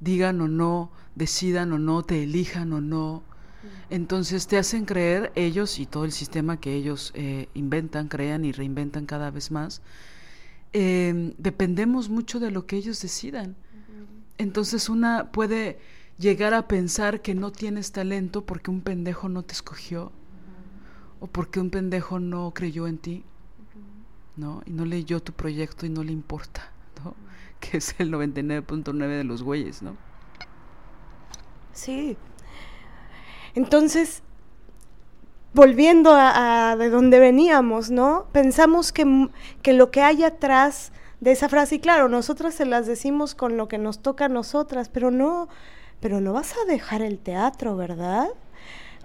digan 0.00 0.40
o 0.40 0.48
no, 0.48 0.90
decidan 1.14 1.72
o 1.72 1.78
no, 1.78 2.02
te 2.02 2.24
elijan 2.24 2.72
o 2.72 2.80
no. 2.80 3.22
Entonces 3.90 4.48
te 4.48 4.58
hacen 4.58 4.84
creer 4.84 5.30
ellos 5.36 5.78
y 5.78 5.86
todo 5.86 6.04
el 6.04 6.10
sistema 6.10 6.58
que 6.58 6.74
ellos 6.74 7.12
eh, 7.14 7.48
inventan, 7.54 8.08
crean 8.08 8.44
y 8.44 8.50
reinventan 8.50 9.06
cada 9.06 9.30
vez 9.30 9.52
más. 9.52 9.82
Em, 10.76 11.34
dependemos 11.38 12.08
mucho 12.08 12.40
de 12.40 12.50
lo 12.50 12.66
que 12.66 12.76
ellos 12.76 13.00
decidan. 13.00 13.54
Entonces 14.38 14.88
una 14.88 15.30
puede 15.30 15.78
llegar 16.18 16.52
a 16.52 16.66
pensar 16.66 17.22
que 17.22 17.36
no 17.36 17.52
tienes 17.52 17.92
talento 17.92 18.44
porque 18.44 18.72
un 18.72 18.80
pendejo 18.80 19.28
no 19.28 19.44
te 19.44 19.54
escogió 19.54 20.10
o 21.20 21.28
porque 21.28 21.60
un 21.60 21.70
pendejo 21.70 22.18
no 22.18 22.52
creyó 22.52 22.88
en 22.88 22.98
ti, 22.98 23.24
¿no? 24.36 24.62
Y 24.66 24.72
no 24.72 24.84
leyó 24.84 25.22
tu 25.22 25.32
proyecto 25.32 25.86
y 25.86 25.90
no 25.90 26.02
le 26.02 26.10
importa, 26.10 26.72
¿no? 27.04 27.14
Que 27.60 27.76
es 27.76 27.94
el 28.00 28.10
99.9 28.10 29.16
de 29.16 29.24
los 29.24 29.44
güeyes, 29.44 29.80
¿no? 29.80 29.96
Sí. 31.72 32.16
Entonces, 33.54 34.24
volviendo 35.54 36.12
a, 36.14 36.76
de 36.76 36.90
donde 36.90 37.20
veníamos, 37.20 37.90
¿no? 37.90 38.26
Pensamos 38.32 38.92
que, 38.92 39.28
que 39.62 39.72
lo 39.72 39.90
que 39.90 40.02
hay 40.02 40.24
atrás 40.24 40.92
de 41.20 41.32
esa 41.32 41.48
frase, 41.48 41.76
y 41.76 41.78
claro, 41.78 42.08
nosotras 42.08 42.54
se 42.54 42.66
las 42.66 42.86
decimos 42.86 43.34
con 43.34 43.56
lo 43.56 43.68
que 43.68 43.78
nos 43.78 44.00
toca 44.00 44.26
a 44.26 44.28
nosotras, 44.28 44.88
pero 44.88 45.10
no, 45.10 45.48
pero 46.00 46.20
no 46.20 46.32
vas 46.32 46.54
a 46.58 46.70
dejar 46.70 47.02
el 47.02 47.18
teatro, 47.18 47.76
¿verdad? 47.76 48.28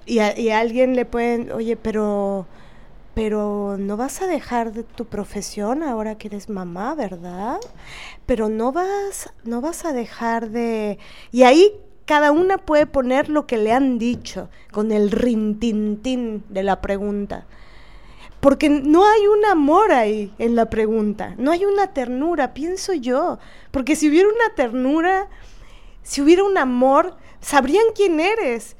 Y 0.05 0.19
a, 0.19 0.59
alguien 0.59 0.95
le 0.95 1.05
pueden, 1.05 1.51
oye, 1.51 1.77
pero, 1.77 2.47
pero 3.13 3.77
no 3.77 3.95
vas 3.95 4.23
a 4.23 4.27
dejar 4.27 4.73
de 4.73 4.83
tu 4.83 5.05
profesión 5.05 5.83
ahora 5.83 6.17
que 6.17 6.29
eres 6.29 6.49
mamá, 6.49 6.95
¿verdad? 6.95 7.59
Pero 8.25 8.49
no 8.49 8.71
vas, 8.71 9.31
no 9.43 9.61
vas 9.61 9.85
a 9.85 9.93
dejar 9.93 10.49
de... 10.49 10.97
Y 11.31 11.43
ahí 11.43 11.71
cada 12.09 12.31
una 12.31 12.57
puede 12.57 12.87
poner 12.87 13.29
lo 13.29 13.45
que 13.45 13.59
le 13.59 13.71
han 13.71 13.99
dicho 13.99 14.49
con 14.71 14.91
el 14.91 15.11
rintintín 15.11 16.43
de 16.49 16.63
la 16.63 16.81
pregunta. 16.81 17.45
Porque 18.39 18.67
no 18.67 19.05
hay 19.05 19.27
un 19.27 19.45
amor 19.45 19.91
ahí 19.91 20.33
en 20.39 20.55
la 20.55 20.71
pregunta, 20.71 21.35
no 21.37 21.51
hay 21.51 21.65
una 21.65 21.93
ternura, 21.93 22.55
pienso 22.55 22.93
yo. 22.93 23.37
Porque 23.69 23.95
si 23.95 24.09
hubiera 24.09 24.27
una 24.27 24.55
ternura, 24.55 25.27
si 26.01 26.23
hubiera 26.23 26.43
un 26.43 26.57
amor, 26.57 27.15
sabrían 27.41 27.85
quién 27.93 28.19
eres 28.19 28.75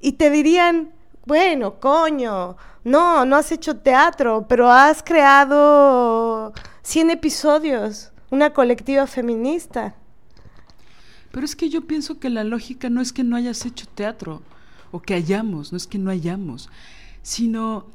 y 0.00 0.12
te 0.12 0.30
dirían, 0.30 0.94
bueno, 1.26 1.78
coño, 1.78 2.56
no, 2.84 3.26
no 3.26 3.36
has 3.36 3.52
hecho 3.52 3.80
teatro, 3.80 4.46
pero 4.48 4.72
has 4.72 5.02
creado 5.02 6.54
100 6.80 7.10
episodios, 7.10 8.12
una 8.30 8.54
colectiva 8.54 9.06
feminista. 9.06 9.94
Pero 11.32 11.44
es 11.44 11.56
que 11.56 11.68
yo 11.68 11.86
pienso 11.86 12.20
que 12.20 12.30
la 12.30 12.44
lógica 12.44 12.90
no 12.90 13.00
es 13.00 13.12
que 13.12 13.24
no 13.24 13.36
hayas 13.36 13.66
hecho 13.66 13.86
teatro 13.86 14.42
o 14.92 15.00
que 15.00 15.14
hayamos, 15.14 15.72
no 15.72 15.76
es 15.76 15.86
que 15.86 15.98
no 15.98 16.10
hayamos, 16.10 16.68
sino 17.22 17.86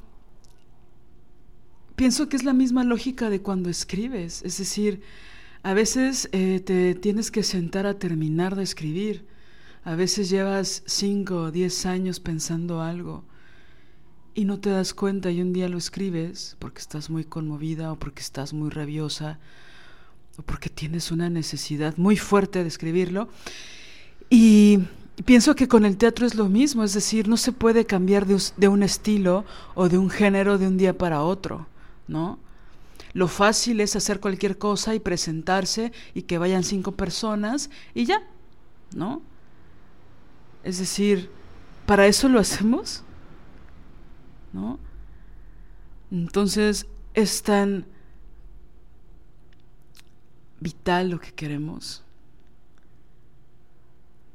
pienso 1.95 2.27
que 2.27 2.35
es 2.35 2.43
la 2.43 2.53
misma 2.53 2.83
lógica 2.83 3.29
de 3.29 3.41
cuando 3.41 3.69
escribes, 3.69 4.41
es 4.43 4.57
decir, 4.57 5.01
a 5.63 5.73
veces 5.73 6.29
eh, 6.31 6.59
te 6.59 6.95
tienes 6.95 7.31
que 7.31 7.43
sentar 7.43 7.85
a 7.85 7.99
terminar 7.99 8.55
de 8.55 8.63
escribir. 8.63 9.25
A 9.83 9.95
veces 9.95 10.29
llevas 10.29 10.83
cinco 10.85 11.43
o 11.43 11.51
diez 11.51 11.85
años 11.85 12.19
pensando 12.19 12.81
algo 12.81 13.23
y 14.33 14.45
no 14.45 14.59
te 14.59 14.69
das 14.69 14.93
cuenta 14.93 15.31
y 15.31 15.41
un 15.41 15.51
día 15.51 15.67
lo 15.67 15.77
escribes 15.77 16.55
porque 16.59 16.79
estás 16.79 17.09
muy 17.09 17.23
conmovida 17.23 17.91
o 17.91 17.97
porque 17.97 18.21
estás 18.21 18.53
muy 18.53 18.69
rabiosa 18.69 19.39
o 20.37 20.41
porque 20.43 20.69
tienes 20.69 21.11
una 21.11 21.29
necesidad 21.29 21.97
muy 21.97 22.17
fuerte 22.17 22.61
de 22.61 22.67
escribirlo. 22.67 23.29
Y 24.29 24.79
pienso 25.25 25.55
que 25.55 25.67
con 25.67 25.85
el 25.85 25.97
teatro 25.97 26.25
es 26.25 26.35
lo 26.35 26.47
mismo, 26.49 26.83
es 26.83 26.93
decir, 26.93 27.27
no 27.27 27.37
se 27.37 27.51
puede 27.51 27.85
cambiar 27.85 28.25
de, 28.25 28.41
de 28.57 28.67
un 28.67 28.83
estilo 28.83 29.45
o 29.75 29.89
de 29.89 29.97
un 29.97 30.09
género 30.09 30.57
de 30.57 30.67
un 30.67 30.77
día 30.77 30.97
para 30.97 31.21
otro, 31.21 31.67
¿no? 32.07 32.39
Lo 33.13 33.27
fácil 33.27 33.81
es 33.81 33.95
hacer 33.95 34.19
cualquier 34.19 34.57
cosa 34.57 34.93
y 34.93 34.99
presentarse 34.99 35.91
y 36.13 36.23
que 36.23 36.37
vayan 36.37 36.63
cinco 36.63 36.91
personas 36.91 37.69
y 37.95 38.05
ya, 38.05 38.21
¿no? 38.93 39.21
Es 40.63 40.77
decir, 40.79 41.29
¿para 41.85 42.05
eso 42.05 42.29
lo 42.29 42.39
hacemos? 42.39 43.03
¿No? 44.53 44.77
Entonces 46.11 46.85
es 47.13 47.41
tan 47.41 47.85
vital 50.59 51.09
lo 51.09 51.19
que 51.19 51.31
queremos. 51.31 52.03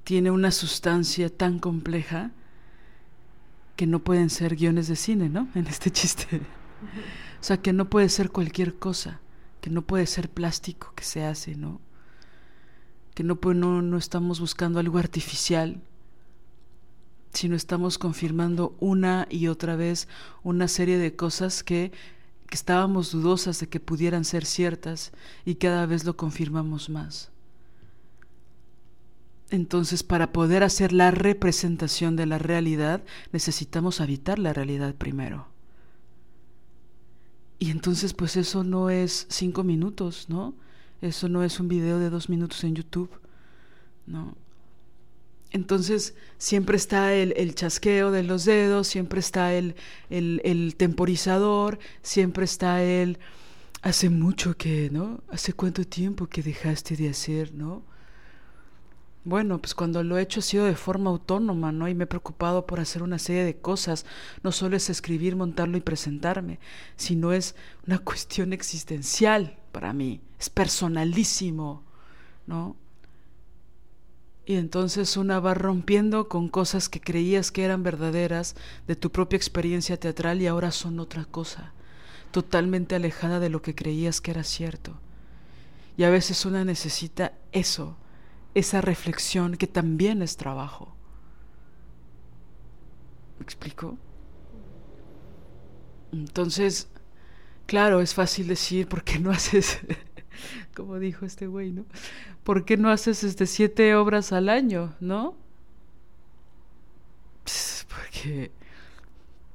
Tiene 0.04 0.30
una 0.30 0.50
sustancia 0.50 1.28
tan 1.28 1.58
compleja 1.58 2.32
que 3.76 3.86
no 3.86 4.00
pueden 4.00 4.30
ser 4.30 4.56
guiones 4.56 4.88
de 4.88 4.96
cine, 4.96 5.28
¿no? 5.28 5.48
En 5.54 5.66
este 5.66 5.90
chiste. 5.90 6.40
O 7.40 7.44
sea, 7.44 7.56
que 7.56 7.72
no 7.72 7.88
puede 7.88 8.08
ser 8.08 8.30
cualquier 8.30 8.74
cosa, 8.76 9.20
que 9.60 9.70
no 9.70 9.82
puede 9.82 10.06
ser 10.06 10.28
plástico 10.28 10.92
que 10.94 11.04
se 11.04 11.24
hace, 11.24 11.54
¿no? 11.56 11.80
Que 13.14 13.24
no, 13.24 13.38
no, 13.54 13.82
no 13.82 13.96
estamos 13.96 14.40
buscando 14.40 14.78
algo 14.78 14.98
artificial, 14.98 15.80
sino 17.32 17.56
estamos 17.56 17.98
confirmando 17.98 18.76
una 18.78 19.26
y 19.30 19.48
otra 19.48 19.76
vez 19.76 20.08
una 20.42 20.68
serie 20.68 20.98
de 20.98 21.16
cosas 21.16 21.62
que, 21.62 21.92
que 22.52 22.56
estábamos 22.56 23.12
dudosas 23.12 23.60
de 23.60 23.66
que 23.70 23.80
pudieran 23.80 24.26
ser 24.26 24.44
ciertas 24.44 25.12
y 25.46 25.54
cada 25.54 25.86
vez 25.86 26.04
lo 26.04 26.18
confirmamos 26.18 26.90
más. 26.90 27.30
Entonces, 29.48 30.02
para 30.02 30.32
poder 30.32 30.62
hacer 30.62 30.92
la 30.92 31.10
representación 31.12 32.14
de 32.14 32.26
la 32.26 32.36
realidad, 32.36 33.04
necesitamos 33.32 34.02
habitar 34.02 34.38
la 34.38 34.52
realidad 34.52 34.94
primero. 34.94 35.46
Y 37.58 37.70
entonces 37.70 38.12
pues 38.12 38.36
eso 38.36 38.64
no 38.64 38.90
es 38.90 39.26
cinco 39.30 39.64
minutos, 39.64 40.26
¿no? 40.28 40.52
Eso 41.00 41.30
no 41.30 41.44
es 41.44 41.58
un 41.58 41.68
video 41.68 41.98
de 41.98 42.10
dos 42.10 42.28
minutos 42.28 42.62
en 42.64 42.74
YouTube, 42.74 43.08
¿no? 44.06 44.36
Entonces 45.52 46.14
siempre 46.38 46.76
está 46.76 47.14
el, 47.14 47.54
chasqueo 47.54 48.10
de 48.10 48.22
los 48.22 48.46
dedos, 48.46 48.88
siempre 48.88 49.20
está 49.20 49.52
el, 49.52 49.76
el, 50.08 50.74
temporizador, 50.76 51.78
siempre 52.00 52.44
está 52.46 52.82
el 52.82 53.18
hace 53.82 54.08
mucho 54.08 54.56
que, 54.56 54.88
¿no? 54.90 55.22
¿Hace 55.28 55.52
cuánto 55.52 55.84
tiempo 55.84 56.26
que 56.26 56.42
dejaste 56.42 56.96
de 56.96 57.10
hacer, 57.10 57.52
¿no? 57.54 57.82
Bueno, 59.24 59.58
pues 59.58 59.74
cuando 59.74 60.02
lo 60.02 60.18
he 60.18 60.22
hecho 60.22 60.40
ha 60.40 60.42
sido 60.42 60.64
de 60.64 60.74
forma 60.74 61.10
autónoma, 61.10 61.70
¿no? 61.70 61.86
Y 61.86 61.94
me 61.94 62.04
he 62.04 62.06
preocupado 62.06 62.66
por 62.66 62.80
hacer 62.80 63.02
una 63.02 63.18
serie 63.18 63.44
de 63.44 63.56
cosas. 63.56 64.06
No 64.42 64.52
solo 64.52 64.76
es 64.76 64.88
escribir, 64.88 65.36
montarlo 65.36 65.76
y 65.76 65.80
presentarme, 65.80 66.60
sino 66.96 67.32
es 67.32 67.54
una 67.86 67.98
cuestión 67.98 68.52
existencial 68.54 69.58
para 69.70 69.92
mí. 69.92 70.22
Es 70.40 70.48
personalísimo, 70.50 71.84
¿no? 72.46 72.76
Y 74.44 74.56
entonces 74.56 75.16
una 75.16 75.38
va 75.38 75.54
rompiendo 75.54 76.28
con 76.28 76.48
cosas 76.48 76.88
que 76.88 77.00
creías 77.00 77.52
que 77.52 77.64
eran 77.64 77.82
verdaderas 77.82 78.56
de 78.86 78.96
tu 78.96 79.10
propia 79.10 79.36
experiencia 79.36 79.98
teatral 79.98 80.42
y 80.42 80.48
ahora 80.48 80.72
son 80.72 80.98
otra 80.98 81.24
cosa, 81.24 81.72
totalmente 82.32 82.96
alejada 82.96 83.38
de 83.38 83.50
lo 83.50 83.62
que 83.62 83.74
creías 83.74 84.20
que 84.20 84.32
era 84.32 84.42
cierto. 84.42 84.98
Y 85.96 86.04
a 86.04 86.10
veces 86.10 86.44
una 86.44 86.64
necesita 86.64 87.34
eso 87.52 87.96
esa 88.54 88.80
reflexión 88.80 89.56
que 89.56 89.66
también 89.66 90.22
es 90.22 90.36
trabajo. 90.36 90.94
¿Me 93.38 93.44
explico? 93.44 93.96
Entonces, 96.12 96.88
claro, 97.66 98.00
es 98.00 98.14
fácil 98.14 98.48
decir, 98.48 98.88
¿por 98.88 99.04
qué 99.04 99.18
no 99.18 99.30
haces 99.30 99.80
como 100.74 100.98
dijo 100.98 101.24
este 101.24 101.46
güey, 101.46 101.72
¿no? 101.72 101.84
¿Por 102.44 102.64
qué 102.64 102.76
no 102.76 102.90
haces 102.90 103.24
este 103.24 103.46
siete 103.46 103.94
obras 103.94 104.32
al 104.32 104.48
año, 104.48 104.94
no? 105.00 105.36
porque 107.88 108.50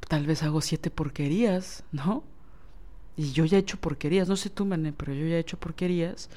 tal 0.07 0.25
vez 0.25 0.43
hago 0.43 0.61
siete 0.61 0.89
porquerías, 0.89 1.83
¿no? 1.91 2.23
Y 3.15 3.31
yo 3.31 3.45
ya 3.45 3.57
he 3.57 3.61
hecho 3.61 3.79
porquerías, 3.79 4.29
no 4.29 4.35
sé 4.35 4.49
tú, 4.49 4.65
mané, 4.65 4.93
pero 4.93 5.13
yo 5.13 5.25
ya 5.25 5.37
he 5.37 5.39
hecho 5.39 5.59
porquerías. 5.59 6.29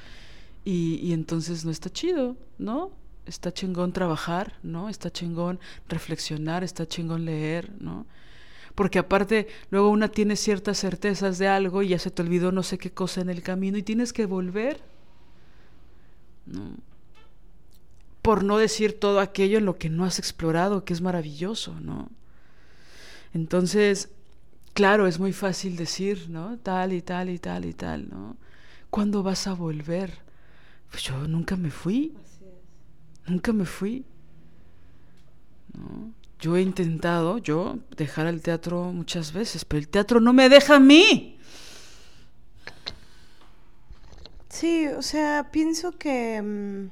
Y, 0.64 0.98
y 1.02 1.12
entonces 1.12 1.64
no 1.64 1.70
está 1.70 1.90
chido, 1.90 2.36
¿no? 2.58 2.90
Está 3.26 3.52
chingón 3.52 3.92
trabajar, 3.92 4.54
¿no? 4.62 4.88
Está 4.88 5.10
chingón 5.10 5.60
reflexionar, 5.88 6.64
está 6.64 6.86
chingón 6.86 7.24
leer, 7.24 7.70
¿no? 7.80 8.06
Porque 8.80 8.98
aparte, 8.98 9.46
luego 9.68 9.90
una 9.90 10.08
tiene 10.08 10.36
ciertas 10.36 10.78
certezas 10.78 11.36
de 11.36 11.46
algo 11.46 11.82
y 11.82 11.88
ya 11.88 11.98
se 11.98 12.10
te 12.10 12.22
olvidó 12.22 12.50
no 12.50 12.62
sé 12.62 12.78
qué 12.78 12.90
cosa 12.90 13.20
en 13.20 13.28
el 13.28 13.42
camino 13.42 13.76
y 13.76 13.82
tienes 13.82 14.14
que 14.14 14.24
volver, 14.24 14.80
¿no? 16.46 16.78
Por 18.22 18.42
no 18.42 18.56
decir 18.56 18.98
todo 18.98 19.20
aquello 19.20 19.58
en 19.58 19.66
lo 19.66 19.76
que 19.76 19.90
no 19.90 20.06
has 20.06 20.18
explorado, 20.18 20.86
que 20.86 20.94
es 20.94 21.02
maravilloso, 21.02 21.78
¿no? 21.78 22.08
Entonces, 23.34 24.08
claro, 24.72 25.06
es 25.06 25.18
muy 25.18 25.34
fácil 25.34 25.76
decir, 25.76 26.30
¿no? 26.30 26.56
Tal 26.56 26.94
y 26.94 27.02
tal 27.02 27.28
y 27.28 27.38
tal 27.38 27.66
y 27.66 27.74
tal, 27.74 28.08
¿no? 28.08 28.38
¿Cuándo 28.88 29.22
vas 29.22 29.46
a 29.46 29.52
volver? 29.52 30.20
Pues 30.90 31.02
yo 31.02 31.28
nunca 31.28 31.54
me 31.54 31.70
fui. 31.70 32.14
Nunca 33.26 33.52
me 33.52 33.66
fui. 33.66 34.06
¿No? 35.74 36.18
Yo 36.40 36.56
he 36.56 36.62
intentado, 36.62 37.36
yo, 37.36 37.78
dejar 37.96 38.26
el 38.26 38.40
teatro 38.40 38.84
muchas 38.92 39.32
veces, 39.32 39.64
pero 39.66 39.78
el 39.78 39.88
teatro 39.88 40.20
no 40.20 40.32
me 40.32 40.48
deja 40.48 40.76
a 40.76 40.80
mí. 40.80 41.38
Sí, 44.48 44.88
o 44.88 45.02
sea, 45.02 45.50
pienso 45.52 45.92
que... 45.92 46.40
Mm, 46.42 46.90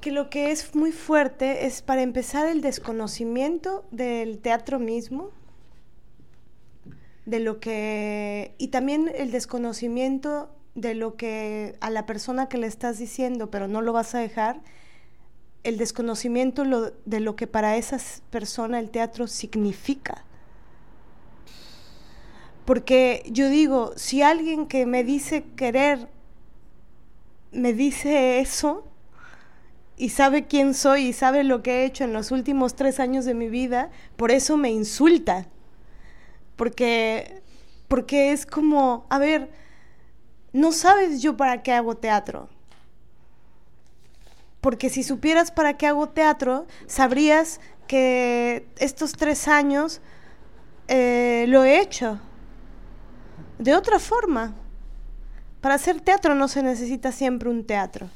que 0.00 0.12
lo 0.12 0.30
que 0.30 0.52
es 0.52 0.74
muy 0.76 0.92
fuerte 0.92 1.66
es 1.66 1.82
para 1.82 2.02
empezar 2.02 2.46
el 2.46 2.60
desconocimiento 2.60 3.84
del 3.90 4.38
teatro 4.38 4.78
mismo, 4.78 5.32
de 7.26 7.40
lo 7.40 7.58
que... 7.58 8.54
y 8.58 8.68
también 8.68 9.10
el 9.14 9.32
desconocimiento 9.32 10.57
de 10.74 10.94
lo 10.94 11.16
que 11.16 11.76
a 11.80 11.90
la 11.90 12.06
persona 12.06 12.48
que 12.48 12.58
le 12.58 12.66
estás 12.66 12.98
diciendo, 12.98 13.50
pero 13.50 13.68
no 13.68 13.82
lo 13.82 13.92
vas 13.92 14.14
a 14.14 14.18
dejar, 14.18 14.60
el 15.64 15.76
desconocimiento 15.76 16.64
de 17.04 17.20
lo 17.20 17.36
que 17.36 17.46
para 17.46 17.76
esa 17.76 17.98
persona 18.30 18.78
el 18.78 18.90
teatro 18.90 19.26
significa. 19.26 20.24
Porque 22.64 23.24
yo 23.30 23.48
digo, 23.48 23.92
si 23.96 24.22
alguien 24.22 24.66
que 24.66 24.86
me 24.86 25.02
dice 25.02 25.44
querer 25.56 26.08
me 27.52 27.72
dice 27.72 28.40
eso 28.40 28.84
y 29.96 30.10
sabe 30.10 30.46
quién 30.46 30.74
soy 30.74 31.06
y 31.06 31.12
sabe 31.12 31.44
lo 31.44 31.62
que 31.62 31.82
he 31.82 31.84
hecho 31.84 32.04
en 32.04 32.12
los 32.12 32.30
últimos 32.30 32.74
tres 32.76 33.00
años 33.00 33.24
de 33.24 33.34
mi 33.34 33.48
vida, 33.48 33.90
por 34.16 34.30
eso 34.30 34.56
me 34.56 34.70
insulta. 34.70 35.46
Porque, 36.56 37.42
porque 37.88 38.32
es 38.32 38.46
como, 38.46 39.06
a 39.10 39.18
ver, 39.18 39.50
no 40.52 40.72
sabes 40.72 41.22
yo 41.22 41.36
para 41.36 41.62
qué 41.62 41.72
hago 41.72 41.96
teatro. 41.96 42.48
Porque 44.60 44.90
si 44.90 45.02
supieras 45.02 45.50
para 45.50 45.76
qué 45.76 45.86
hago 45.86 46.08
teatro, 46.08 46.66
sabrías 46.86 47.60
que 47.86 48.68
estos 48.78 49.12
tres 49.12 49.48
años 49.48 50.00
eh, 50.88 51.46
lo 51.48 51.64
he 51.64 51.80
hecho 51.80 52.20
de 53.58 53.74
otra 53.74 53.98
forma. 53.98 54.54
Para 55.60 55.74
hacer 55.74 56.00
teatro 56.00 56.34
no 56.34 56.48
se 56.48 56.62
necesita 56.62 57.12
siempre 57.12 57.48
un 57.48 57.64
teatro. 57.64 58.08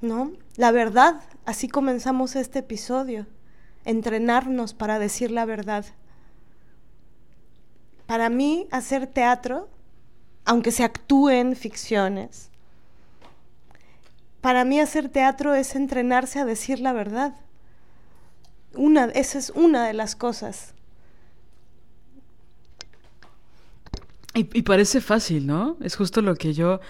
¿No? 0.00 0.32
La 0.56 0.72
verdad, 0.72 1.20
así 1.44 1.68
comenzamos 1.68 2.34
este 2.36 2.60
episodio. 2.60 3.26
Entrenarnos 3.84 4.74
para 4.74 4.98
decir 4.98 5.30
la 5.30 5.44
verdad. 5.44 5.84
Para 8.12 8.28
mí, 8.28 8.68
hacer 8.70 9.06
teatro, 9.06 9.70
aunque 10.44 10.70
se 10.70 10.84
actúen 10.84 11.56
ficciones, 11.56 12.50
para 14.42 14.66
mí 14.66 14.78
hacer 14.80 15.08
teatro 15.08 15.54
es 15.54 15.74
entrenarse 15.74 16.38
a 16.38 16.44
decir 16.44 16.78
la 16.78 16.92
verdad. 16.92 17.34
Una, 18.74 19.06
esa 19.06 19.38
es 19.38 19.48
una 19.48 19.86
de 19.86 19.94
las 19.94 20.14
cosas. 20.14 20.74
Y, 24.34 24.40
y 24.58 24.60
parece 24.60 25.00
fácil, 25.00 25.46
¿no? 25.46 25.78
Es 25.80 25.96
justo 25.96 26.20
lo 26.20 26.34
que 26.34 26.52
yo 26.52 26.82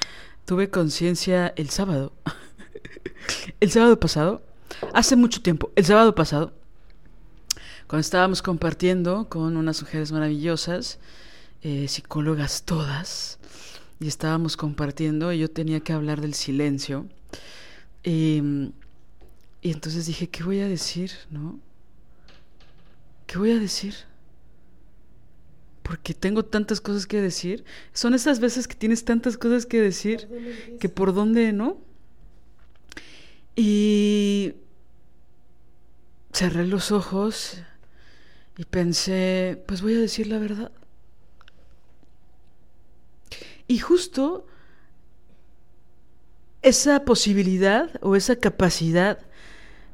tuve 0.44 0.70
conciencia 0.70 1.53
el 1.55 1.70
sábado. 1.70 2.15
el 3.61 3.70
sábado 3.70 4.01
pasado, 4.01 4.43
hace 4.93 5.15
mucho 5.15 5.40
tiempo, 5.40 5.70
el 5.77 5.85
sábado 5.85 6.16
pasado, 6.16 6.53
cuando 7.87 8.01
estábamos 8.01 8.43
compartiendo 8.43 9.29
con 9.29 9.57
unas 9.57 9.83
mujeres 9.83 10.13
maravillosas, 10.13 10.99
eh, 11.63 11.87
psicólogas 11.89 12.63
todas, 12.65 13.39
y 14.01 14.09
estábamos 14.09 14.57
compartiendo, 14.57 15.33
y 15.33 15.39
yo 15.39 15.51
tenía 15.51 15.81
que 15.81 15.93
hablar 15.93 16.21
del 16.21 16.35
silencio. 16.35 17.07
Em, 18.03 18.73
y 19.61 19.71
entonces 19.71 20.07
dije, 20.07 20.29
¿qué 20.29 20.43
voy 20.43 20.61
a 20.61 20.69
decir? 20.69 21.13
¿No? 21.31 21.61
¿Qué 23.27 23.39
voy 23.39 23.53
a 23.53 23.59
decir? 23.59 23.95
Porque 25.83 26.15
tengo 26.15 26.45
tantas 26.45 26.81
cosas 26.81 27.07
que 27.07 27.21
decir. 27.21 27.65
Son 27.93 28.15
esas 28.15 28.41
veces 28.41 28.67
que 28.67 28.75
tienes 28.75 29.05
tantas 29.05 29.39
cosas 29.39 29.67
que 29.67 29.81
decir 29.81 30.29
que 30.81 30.89
por 30.89 31.15
dónde, 31.15 31.53
¿no? 31.53 31.79
Y 33.55 34.55
cerré 36.33 36.67
los 36.67 36.91
ojos 36.91 37.63
y 38.57 38.65
pensé, 38.65 39.62
pues 39.66 39.83
voy 39.83 39.95
a 39.95 40.01
decir 40.01 40.27
la 40.27 40.39
verdad. 40.39 40.73
Y 43.66 43.79
justo 43.79 44.47
esa 46.62 47.05
posibilidad 47.05 47.91
o 48.03 48.16
esa 48.16 48.37
capacidad 48.37 49.19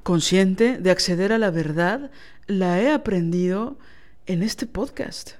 consciente 0.02 0.78
de 0.78 0.90
acceder 0.90 1.32
a 1.32 1.38
la 1.38 1.50
verdad 1.50 2.10
la 2.46 2.80
he 2.80 2.90
aprendido 2.90 3.78
en 4.26 4.42
este 4.42 4.66
podcast. 4.66 5.32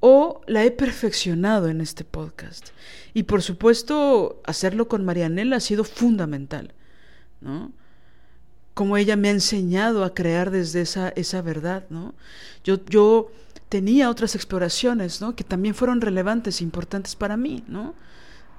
O 0.00 0.42
la 0.46 0.64
he 0.64 0.70
perfeccionado 0.70 1.68
en 1.68 1.80
este 1.80 2.04
podcast. 2.04 2.68
Y 3.14 3.24
por 3.24 3.42
supuesto, 3.42 4.40
hacerlo 4.44 4.88
con 4.88 5.04
Marianela 5.04 5.56
ha 5.56 5.60
sido 5.60 5.82
fundamental. 5.82 6.72
¿no? 7.40 7.72
Como 8.78 8.96
ella 8.96 9.16
me 9.16 9.26
ha 9.26 9.32
enseñado 9.32 10.04
a 10.04 10.14
crear 10.14 10.52
desde 10.52 10.82
esa, 10.82 11.08
esa 11.16 11.42
verdad, 11.42 11.86
¿no? 11.90 12.14
Yo, 12.62 12.78
yo 12.84 13.28
tenía 13.68 14.08
otras 14.08 14.36
exploraciones, 14.36 15.20
¿no? 15.20 15.34
Que 15.34 15.42
también 15.42 15.74
fueron 15.74 16.00
relevantes 16.00 16.60
importantes 16.60 17.16
para 17.16 17.36
mí, 17.36 17.64
¿no? 17.66 17.96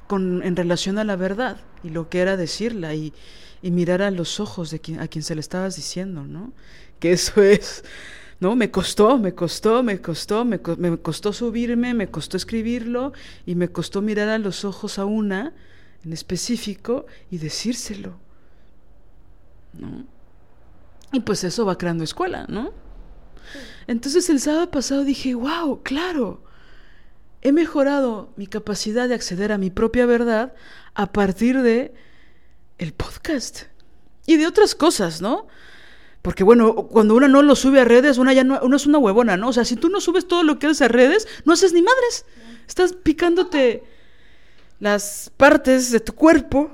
Con, 0.08 0.44
en 0.44 0.58
relación 0.58 0.98
a 0.98 1.06
la 1.06 1.16
verdad 1.16 1.56
y 1.86 1.90
lo 1.92 2.10
que 2.10 2.20
era 2.20 2.36
decirla 2.36 2.96
y, 2.96 3.14
y 3.62 3.72
mirar 3.72 4.02
a 4.02 4.12
los 4.12 4.42
ojos 4.42 4.72
de 4.72 4.82
quien, 4.82 5.00
a 5.00 5.08
quien 5.08 5.24
se 5.24 5.36
le 5.36 5.40
estabas 5.40 5.78
diciendo, 5.78 6.26
¿no? 6.26 6.52
Que 7.00 7.14
eso 7.14 7.42
es, 7.56 7.86
¿no? 8.42 8.58
Me 8.58 8.72
costó, 8.72 9.18
me 9.18 9.34
costó, 9.34 9.84
me 9.84 10.02
costó, 10.02 10.44
me, 10.44 10.60
me 10.80 10.98
costó 10.98 11.32
subirme, 11.32 11.94
me 11.94 12.10
costó 12.10 12.36
escribirlo 12.36 13.14
y 13.46 13.56
me 13.56 13.70
costó 13.70 14.02
mirar 14.02 14.28
a 14.28 14.38
los 14.38 14.66
ojos 14.66 15.00
a 15.00 15.06
una 15.06 15.54
en 16.04 16.12
específico 16.12 17.06
y 17.32 17.38
decírselo, 17.38 18.20
¿no? 19.74 20.06
Y 21.12 21.22
pues 21.22 21.44
eso 21.44 21.66
va 21.66 21.78
creando 21.78 22.04
escuela, 22.04 22.46
¿no? 22.48 22.72
Entonces 23.88 24.30
el 24.30 24.40
sábado 24.40 24.70
pasado 24.70 25.04
dije, 25.04 25.34
wow, 25.34 25.82
claro, 25.82 26.44
he 27.42 27.52
mejorado 27.52 28.32
mi 28.36 28.48
capacidad 28.48 29.08
de 29.08 29.16
acceder 29.16 29.52
a 29.52 29.58
mi 29.58 29.72
propia 29.72 30.06
verdad 30.06 30.54
a 30.94 31.12
partir 31.12 31.62
de 31.62 31.94
el 32.78 32.94
podcast 32.94 33.64
y 34.26 34.38
de 34.38 34.46
otras 34.46 34.76
cosas, 34.76 35.22
¿no? 35.22 35.48
Porque 36.22 36.44
bueno, 36.44 36.76
cuando 36.88 37.16
uno 37.16 37.28
no 37.28 37.42
lo 37.42 37.56
sube 37.56 37.80
a 37.80 37.86
redes, 37.86 38.18
una 38.18 38.34
ya 38.34 38.44
no, 38.44 38.60
uno 38.62 38.76
es 38.76 38.86
una 38.86 38.98
huevona, 38.98 39.38
¿no? 39.38 39.50
O 39.50 39.54
sea, 39.54 39.66
si 39.66 39.76
tú 39.76 39.90
no 39.90 40.02
subes 40.02 40.28
todo 40.28 40.44
lo 40.44 40.60
que 40.60 40.68
haces 40.68 40.84
a 40.84 40.88
redes, 40.88 41.28
no 41.46 41.54
haces 41.54 41.74
ni 41.74 41.82
madres. 41.82 42.26
Estás 42.68 42.94
picándote 42.94 43.84
las 44.80 45.32
partes 45.36 45.92
de 45.92 46.00
tu 46.00 46.14
cuerpo 46.14 46.72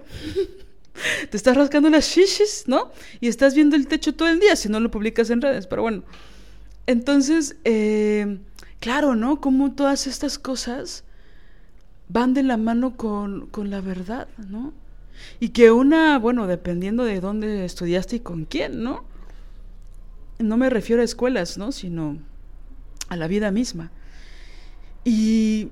te 1.29 1.37
estás 1.37 1.55
rascando 1.55 1.89
las 1.89 2.05
shishis, 2.05 2.65
¿no? 2.67 2.91
Y 3.19 3.27
estás 3.27 3.55
viendo 3.55 3.75
el 3.75 3.87
techo 3.87 4.13
todo 4.15 4.27
el 4.27 4.39
día 4.39 4.55
si 4.55 4.69
no 4.69 4.79
lo 4.79 4.91
publicas 4.91 5.29
en 5.29 5.41
redes, 5.41 5.67
pero 5.67 5.81
bueno. 5.81 6.03
Entonces, 6.87 7.55
eh, 7.63 8.39
claro, 8.79 9.15
¿no? 9.15 9.41
Como 9.41 9.73
todas 9.73 10.07
estas 10.07 10.37
cosas 10.37 11.03
van 12.07 12.33
de 12.33 12.43
la 12.43 12.57
mano 12.57 12.95
con, 12.95 13.47
con 13.47 13.69
la 13.69 13.81
verdad, 13.81 14.27
¿no? 14.49 14.73
Y 15.39 15.49
que 15.49 15.71
una, 15.71 16.19
bueno, 16.19 16.45
dependiendo 16.45 17.03
de 17.03 17.19
dónde 17.19 17.65
estudiaste 17.65 18.17
y 18.17 18.19
con 18.19 18.45
quién, 18.45 18.83
¿no? 18.83 19.03
No 20.37 20.57
me 20.57 20.69
refiero 20.69 21.01
a 21.01 21.05
escuelas, 21.05 21.57
¿no? 21.57 21.71
Sino 21.71 22.19
a 23.07 23.15
la 23.15 23.27
vida 23.27 23.51
misma. 23.51 23.91
Y 25.03 25.69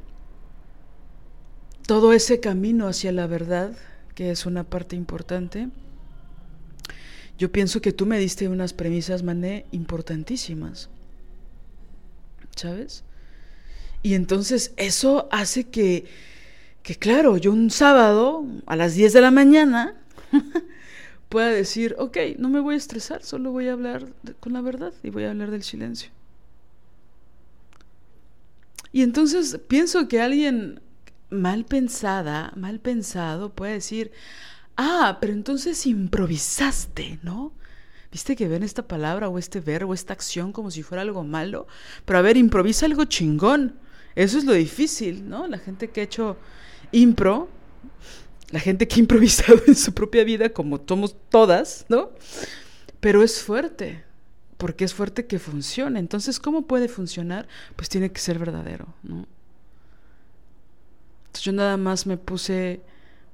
todo 1.85 2.13
ese 2.13 2.39
camino 2.39 2.87
hacia 2.87 3.11
la 3.11 3.27
verdad, 3.27 3.73
que 4.15 4.31
es 4.31 4.45
una 4.45 4.63
parte 4.63 4.95
importante, 4.95 5.69
yo 7.37 7.51
pienso 7.51 7.81
que 7.81 7.91
tú 7.91 8.05
me 8.05 8.19
diste 8.19 8.47
unas 8.47 8.73
premisas, 8.73 9.23
Mané, 9.23 9.65
importantísimas. 9.71 10.89
¿Sabes? 12.55 13.03
Y 14.03 14.13
entonces 14.13 14.73
eso 14.77 15.27
hace 15.31 15.65
que, 15.65 16.05
que, 16.83 16.95
claro, 16.95 17.37
yo 17.37 17.51
un 17.51 17.71
sábado 17.71 18.45
a 18.65 18.75
las 18.75 18.93
10 18.93 19.13
de 19.13 19.21
la 19.21 19.31
mañana 19.31 19.95
pueda 21.29 21.47
decir, 21.47 21.95
ok, 21.97 22.17
no 22.37 22.49
me 22.49 22.59
voy 22.59 22.75
a 22.75 22.77
estresar, 22.77 23.23
solo 23.23 23.51
voy 23.51 23.67
a 23.67 23.73
hablar 23.73 24.05
con 24.39 24.53
la 24.53 24.61
verdad 24.61 24.93
y 25.01 25.09
voy 25.09 25.23
a 25.23 25.31
hablar 25.31 25.49
del 25.49 25.63
silencio. 25.63 26.11
Y 28.91 29.01
entonces 29.01 29.59
pienso 29.67 30.07
que 30.07 30.21
alguien 30.21 30.79
mal 31.33 31.65
pensada, 31.65 32.53
mal 32.55 32.79
pensado, 32.79 33.53
puede 33.53 33.73
decir, 33.73 34.11
ah, 34.77 35.17
pero 35.19 35.33
entonces 35.33 35.85
improvisaste, 35.85 37.19
¿no? 37.23 37.53
¿Viste 38.11 38.35
que 38.35 38.47
ven 38.47 38.61
esta 38.61 38.87
palabra 38.87 39.27
o 39.27 39.39
este 39.39 39.59
verbo, 39.59 39.93
esta 39.93 40.13
acción 40.13 40.51
como 40.51 40.69
si 40.69 40.83
fuera 40.83 41.01
algo 41.01 41.23
malo? 41.23 41.67
Pero 42.05 42.19
a 42.19 42.21
ver, 42.21 42.37
improvisa 42.37 42.85
algo 42.85 43.05
chingón. 43.05 43.79
Eso 44.15 44.37
es 44.37 44.45
lo 44.45 44.53
difícil, 44.53 45.27
¿no? 45.27 45.47
La 45.47 45.57
gente 45.57 45.89
que 45.89 46.01
ha 46.01 46.03
hecho 46.03 46.37
impro, 46.91 47.49
la 48.51 48.59
gente 48.59 48.87
que 48.87 48.95
ha 48.95 48.99
improvisado 48.99 49.59
en 49.65 49.75
su 49.75 49.93
propia 49.93 50.23
vida, 50.23 50.49
como 50.49 50.79
somos 50.87 51.15
todas, 51.29 51.85
¿no? 51.89 52.11
Pero 52.99 53.23
es 53.23 53.41
fuerte, 53.41 54.03
porque 54.57 54.85
es 54.85 54.93
fuerte 54.93 55.25
que 55.25 55.39
funcione. 55.39 55.99
Entonces, 55.99 56.39
¿cómo 56.39 56.67
puede 56.67 56.89
funcionar? 56.89 57.47
Pues 57.75 57.89
tiene 57.89 58.11
que 58.11 58.19
ser 58.19 58.37
verdadero, 58.37 58.93
¿no? 59.01 59.25
Yo 61.41 61.51
nada 61.51 61.77
más 61.77 62.05
me 62.05 62.17
puse 62.17 62.81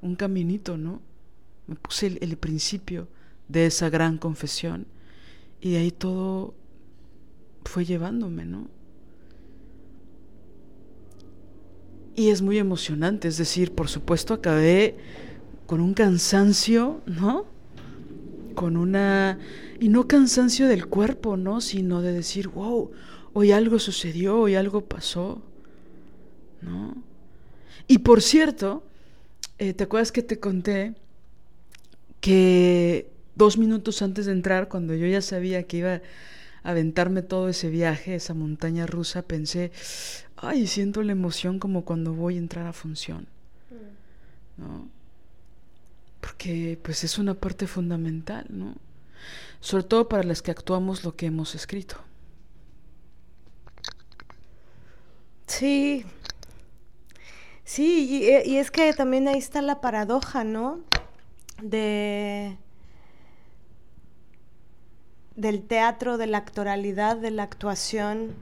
un 0.01 0.15
caminito, 0.15 0.77
¿no? 0.77 1.01
Me 1.67 1.75
puse 1.75 2.07
el, 2.07 2.19
el 2.21 2.37
principio 2.37 3.07
de 3.47 3.65
esa 3.65 3.89
gran 3.89 4.17
confesión 4.17 4.87
y 5.61 5.71
de 5.71 5.77
ahí 5.79 5.91
todo 5.91 6.53
fue 7.65 7.85
llevándome, 7.85 8.45
¿no? 8.45 8.67
Y 12.15 12.29
es 12.29 12.41
muy 12.41 12.57
emocionante, 12.57 13.27
es 13.27 13.37
decir, 13.37 13.73
por 13.73 13.87
supuesto 13.87 14.33
acabé 14.33 14.97
con 15.65 15.79
un 15.81 15.93
cansancio, 15.93 17.01
¿no? 17.05 17.45
Con 18.55 18.75
una... 18.75 19.39
Y 19.79 19.89
no 19.89 20.07
cansancio 20.07 20.67
del 20.67 20.87
cuerpo, 20.87 21.37
¿no? 21.37 21.61
Sino 21.61 22.01
de 22.01 22.11
decir, 22.11 22.49
wow, 22.49 22.91
hoy 23.33 23.51
algo 23.51 23.79
sucedió, 23.79 24.39
hoy 24.39 24.55
algo 24.55 24.81
pasó, 24.81 25.41
¿no? 26.61 26.95
Y 27.89 27.97
por 27.97 28.21
cierto, 28.21 28.83
eh, 29.57 29.73
¿te 29.73 29.85
acuerdas 29.85 30.11
que 30.11 30.21
te 30.21 30.39
conté 30.39 30.93
que 32.21 33.09
dos 33.33 33.57
minutos 33.57 34.03
antes 34.03 34.27
de 34.27 34.31
entrar, 34.31 34.69
cuando 34.69 34.93
yo 34.93 35.07
ya 35.07 35.21
sabía 35.21 35.63
que 35.63 35.77
iba 35.77 35.93
a 35.95 36.01
aventarme 36.61 37.23
todo 37.23 37.49
ese 37.49 37.71
viaje, 37.71 38.13
esa 38.13 38.35
montaña 38.35 38.85
rusa, 38.85 39.23
pensé, 39.23 39.71
ay, 40.35 40.67
siento 40.67 41.01
la 41.01 41.13
emoción 41.13 41.57
como 41.57 41.83
cuando 41.83 42.13
voy 42.13 42.35
a 42.35 42.37
entrar 42.37 42.67
a 42.67 42.73
función. 42.73 43.25
¿No? 44.57 44.87
Porque 46.21 46.77
pues 46.83 47.03
es 47.03 47.17
una 47.17 47.33
parte 47.33 47.65
fundamental, 47.65 48.45
¿no? 48.49 48.75
Sobre 49.61 49.83
todo 49.83 50.07
para 50.07 50.21
las 50.21 50.43
que 50.43 50.51
actuamos 50.51 51.03
lo 51.03 51.15
que 51.15 51.25
hemos 51.25 51.55
escrito. 51.55 51.95
Sí. 55.47 56.05
Sí, 57.69 58.07
y, 58.09 58.49
y 58.49 58.57
es 58.57 58.71
que 58.71 58.91
también 58.93 59.27
ahí 59.27 59.37
está 59.37 59.61
la 59.61 59.79
paradoja, 59.79 60.43
¿no? 60.43 60.79
De 61.61 62.57
del 65.35 65.61
teatro, 65.61 66.17
de 66.17 66.25
la 66.25 66.39
actoralidad, 66.39 67.15
de 67.15 67.29
la 67.29 67.43
actuación, 67.43 68.33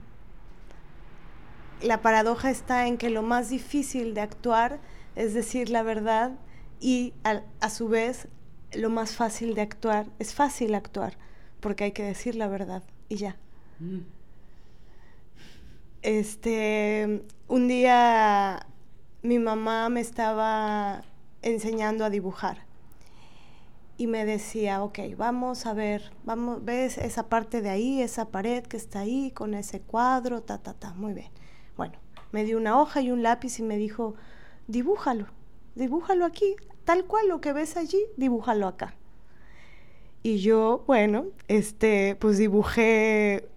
la 1.81 2.01
paradoja 2.01 2.49
está 2.49 2.87
en 2.87 2.97
que 2.97 3.09
lo 3.09 3.21
más 3.21 3.49
difícil 3.49 4.13
de 4.13 4.21
actuar 4.21 4.79
es 5.17 5.33
decir 5.33 5.69
la 5.69 5.83
verdad 5.83 6.31
y 6.79 7.13
a, 7.25 7.69
su 7.69 7.89
vez 7.89 8.29
lo 8.71 8.89
más 8.89 9.11
fácil 9.17 9.55
de 9.55 9.61
actuar 9.61 10.07
es 10.19 10.33
fácil 10.33 10.73
actuar 10.73 11.17
porque 11.59 11.83
hay 11.83 11.91
que 11.91 12.03
decir 12.03 12.35
la 12.35 12.47
verdad 12.47 12.81
y 13.09 13.17
ya. 13.17 13.35
Mm. 13.79 13.99
Este, 16.01 17.25
un 17.49 17.67
día 17.67 18.65
mi 19.21 19.39
mamá 19.39 19.89
me 19.89 20.01
estaba 20.01 21.03
enseñando 21.41 22.05
a 22.05 22.09
dibujar 22.09 22.67
y 23.97 24.07
me 24.07 24.25
decía, 24.25 24.83
ok, 24.83 24.99
vamos 25.17 25.65
a 25.65 25.73
ver, 25.73 26.11
vamos, 26.23 26.63
ves 26.63 26.97
esa 26.97 27.29
parte 27.29 27.61
de 27.61 27.69
ahí, 27.69 28.01
esa 28.01 28.29
pared 28.29 28.63
que 28.63 28.77
está 28.77 28.99
ahí 28.99 29.31
con 29.31 29.55
ese 29.55 29.81
cuadro, 29.81 30.41
ta, 30.41 30.59
ta, 30.59 30.73
ta, 30.73 30.93
muy 30.93 31.13
bien. 31.13 31.31
Bueno, 31.75 31.95
me 32.31 32.43
dio 32.43 32.57
una 32.57 32.79
hoja 32.79 33.01
y 33.01 33.11
un 33.11 33.23
lápiz 33.23 33.59
y 33.59 33.63
me 33.63 33.77
dijo, 33.77 34.13
dibújalo, 34.67 35.25
dibújalo 35.73 36.25
aquí, 36.25 36.55
tal 36.85 37.05
cual 37.05 37.27
lo 37.27 37.41
que 37.41 37.53
ves 37.53 37.75
allí, 37.75 37.99
dibújalo 38.17 38.67
acá. 38.67 38.93
Y 40.21 40.39
yo, 40.39 40.83
bueno, 40.85 41.25
este, 41.47 42.15
pues 42.19 42.37
dibujé 42.37 43.49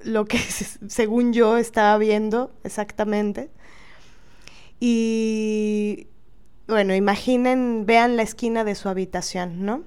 lo 0.00 0.24
que 0.24 0.38
según 0.88 1.32
yo 1.32 1.56
estaba 1.56 1.98
viendo 1.98 2.52
exactamente. 2.62 3.50
Y 4.80 6.08
bueno, 6.66 6.94
imaginen, 6.94 7.84
vean 7.86 8.16
la 8.16 8.22
esquina 8.22 8.64
de 8.64 8.74
su 8.74 8.88
habitación, 8.88 9.64
¿no? 9.64 9.82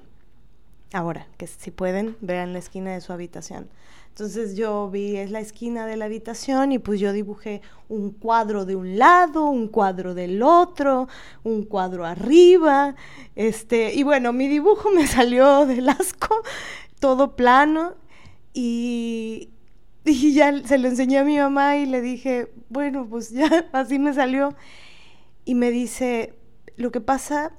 Ahora, 0.94 1.28
que 1.38 1.48
si 1.48 1.72
pueden, 1.72 2.16
vean 2.22 2.54
la 2.54 2.60
esquina 2.60 2.94
de 2.94 3.02
su 3.02 3.12
habitación. 3.12 3.68
Entonces 4.10 4.56
yo 4.56 4.92
vi, 4.92 5.16
es 5.16 5.32
la 5.32 5.40
esquina 5.40 5.88
de 5.88 5.98
la 5.98 6.06
habitación 6.06 6.72
y 6.72 6.78
pues 6.78 7.00
yo 7.00 7.14
dibujé 7.14 7.64
un 7.90 8.12
cuadro 8.12 8.64
de 8.64 8.76
un 8.76 9.00
lado, 9.00 9.46
un 9.46 9.68
cuadro 9.68 10.14
del 10.14 10.44
otro, 10.44 11.08
un 11.42 11.64
cuadro 11.64 12.06
arriba, 12.06 12.94
este, 13.36 13.96
y 13.96 14.04
bueno, 14.04 14.32
mi 14.32 14.48
dibujo 14.48 14.92
me 14.96 15.08
salió 15.08 15.66
del 15.66 15.90
asco, 15.90 16.44
todo 17.00 17.36
plano, 17.36 17.96
y, 18.54 19.50
y 20.06 20.34
ya 20.36 20.64
se 20.64 20.78
lo 20.78 20.90
enseñé 20.90 21.18
a 21.18 21.24
mi 21.24 21.40
mamá 21.40 21.78
y 21.78 21.88
le 21.88 22.02
dije, 22.02 22.54
bueno, 22.70 23.08
pues 23.10 23.32
ya 23.32 23.66
así 23.72 23.98
me 23.98 24.14
salió. 24.14 24.54
Y 25.46 25.56
me 25.56 25.72
dice, 25.72 26.36
lo 26.78 26.92
que 26.92 27.02
pasa, 27.02 27.54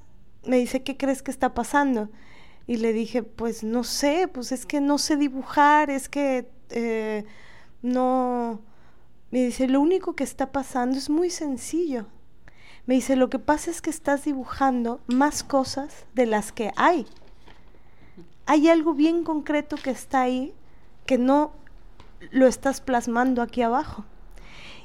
me 0.44 0.56
dice, 0.56 0.82
¿qué 0.82 0.97
crees 0.97 1.23
que 1.23 1.31
está 1.31 1.55
pasando? 1.55 2.11
Y 2.66 2.77
le 2.78 2.93
dije, 2.93 3.23
pues 3.23 3.62
no 3.62 3.85
sé, 3.85 4.28
pues 4.32 4.52
es 4.52 4.66
que 4.66 4.81
no 4.81 4.98
sé 4.98 5.16
dibujar, 5.16 5.90
es 5.90 6.09
que 6.09 6.51
eh, 6.70 7.24
no... 7.82 8.62
Me 9.31 9.47
dice, 9.47 9.66
lo 9.66 9.81
único 9.81 10.15
que 10.15 10.23
está 10.23 10.52
pasando 10.52 10.97
es 10.97 11.11
muy 11.11 11.28
sencillo. 11.28 12.06
Me 12.86 12.94
dice, 12.94 13.16
lo 13.16 13.31
que 13.31 13.39
pasa 13.40 13.70
es 13.70 13.82
que 13.82 13.90
estás 13.90 14.24
dibujando 14.24 15.01
más 15.06 15.43
cosas 15.43 16.06
de 16.15 16.27
las 16.27 16.52
que 16.52 16.70
hay. 16.77 17.06
Hay 18.47 18.69
algo 18.69 18.94
bien 18.94 19.24
concreto 19.24 19.77
que 19.77 19.90
está 19.90 20.23
ahí 20.23 20.55
que 21.05 21.19
no 21.19 21.52
lo 22.31 22.47
estás 22.47 22.81
plasmando 22.81 23.43
aquí 23.43 23.62
abajo. 23.62 24.05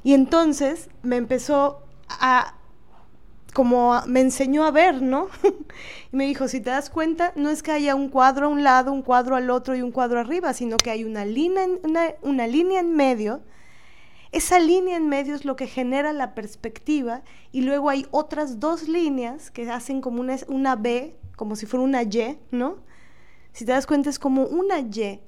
Y 0.04 0.14
entonces 0.14 0.90
me 1.04 1.18
empezó 1.18 1.84
a 2.08 2.56
como 3.54 4.02
me 4.08 4.22
enseñó 4.22 4.66
a 4.66 4.72
ver, 4.72 5.02
¿no? 5.02 5.28
y 6.12 6.16
me 6.16 6.26
dijo, 6.26 6.48
si 6.48 6.62
te 6.62 6.70
das 6.70 6.90
cuenta, 6.90 7.34
no 7.36 7.50
es 7.50 7.64
que 7.64 7.72
haya 7.72 7.96
un 7.96 8.10
cuadro 8.10 8.48
a 8.48 8.50
un 8.50 8.64
lado, 8.64 8.92
un 8.92 9.02
cuadro 9.02 9.36
al 9.36 9.50
otro 9.50 9.76
y 9.76 9.82
un 9.82 9.92
cuadro 9.92 10.20
arriba, 10.20 10.54
sino 10.54 10.78
que 10.78 10.92
hay 10.92 11.04
una 11.04 11.26
línea, 11.26 11.64
en, 11.64 11.80
una, 12.22 12.48
línea 12.48 12.80
en 12.80 12.96
medio. 12.96 13.42
Esa 14.32 14.60
línea 14.60 14.98
en 14.98 15.08
medio 15.08 15.34
es 15.34 15.46
lo 15.46 15.56
que 15.56 15.68
genera 15.68 16.14
la 16.14 16.36
perspectiva 16.36 17.24
y 17.52 17.62
luego 17.62 17.90
hay 17.90 18.06
otras 18.12 18.60
dos 18.60 18.88
líneas 18.88 19.50
que 19.50 19.70
hacen 19.70 20.02
como 20.02 20.22
una, 20.22 20.36
una 20.48 20.76
B, 20.76 21.16
como 21.36 21.56
si 21.56 21.66
fuera 21.66 21.84
una 21.84 22.04
Y, 22.04 22.38
¿no? 22.52 22.78
Si 23.54 23.66
te 23.66 23.72
das 23.72 23.88
cuenta 23.88 24.10
es 24.10 24.20
como 24.20 24.44
una 24.44 24.80
Y. 24.80 25.22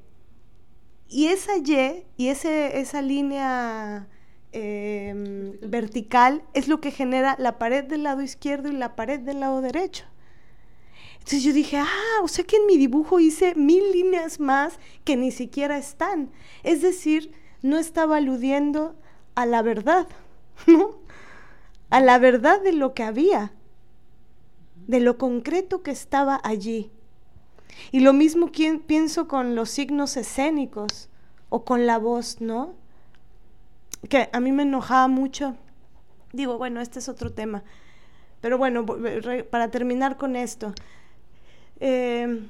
Y 1.07 1.27
esa 1.27 1.57
Y 1.57 2.05
y 2.15 2.27
ese, 2.27 2.79
esa 2.79 3.01
línea 3.01 4.07
Em, 4.53 5.57
vertical 5.61 6.43
es 6.53 6.67
lo 6.67 6.81
que 6.81 6.91
genera 6.91 7.37
la 7.39 7.57
pared 7.57 7.85
del 7.85 8.03
lado 8.03 8.21
izquierdo 8.21 8.67
y 8.67 8.73
la 8.73 8.95
pared 8.97 9.19
del 9.21 9.39
lado 9.39 9.61
derecho. 9.61 10.03
Entonces 11.13 11.43
yo 11.43 11.53
dije, 11.53 11.77
ah, 11.77 12.19
o 12.23 12.27
sea 12.27 12.43
que 12.43 12.57
en 12.57 12.65
mi 12.65 12.77
dibujo 12.77 13.19
hice 13.19 13.55
mil 13.55 13.91
líneas 13.91 14.39
más 14.39 14.77
que 15.05 15.15
ni 15.15 15.31
siquiera 15.31 15.77
están. 15.77 16.31
Es 16.63 16.81
decir, 16.81 17.31
no 17.61 17.77
estaba 17.77 18.17
aludiendo 18.17 18.95
a 19.35 19.45
la 19.45 19.61
verdad, 19.61 20.07
¿no? 20.67 20.97
A 21.89 22.01
la 22.01 22.17
verdad 22.19 22.61
de 22.61 22.73
lo 22.73 22.93
que 22.93 23.03
había, 23.03 23.53
de 24.87 24.99
lo 24.99 25.17
concreto 25.17 25.81
que 25.81 25.91
estaba 25.91 26.41
allí. 26.43 26.91
Y 27.91 28.01
lo 28.01 28.11
mismo 28.11 28.51
pienso 28.85 29.27
con 29.29 29.55
los 29.55 29.69
signos 29.69 30.17
escénicos 30.17 31.09
o 31.49 31.63
con 31.63 31.85
la 31.85 31.97
voz, 31.97 32.41
¿no? 32.41 32.80
Que 34.09 34.29
a 34.31 34.39
mí 34.39 34.51
me 34.51 34.63
enojaba 34.63 35.07
mucho. 35.07 35.55
Digo, 36.33 36.57
bueno, 36.57 36.81
este 36.81 36.99
es 36.99 37.09
otro 37.09 37.31
tema. 37.31 37.63
Pero 38.41 38.57
bueno, 38.57 38.85
para 39.49 39.69
terminar 39.69 40.17
con 40.17 40.35
esto, 40.35 40.73
eh, 41.79 42.47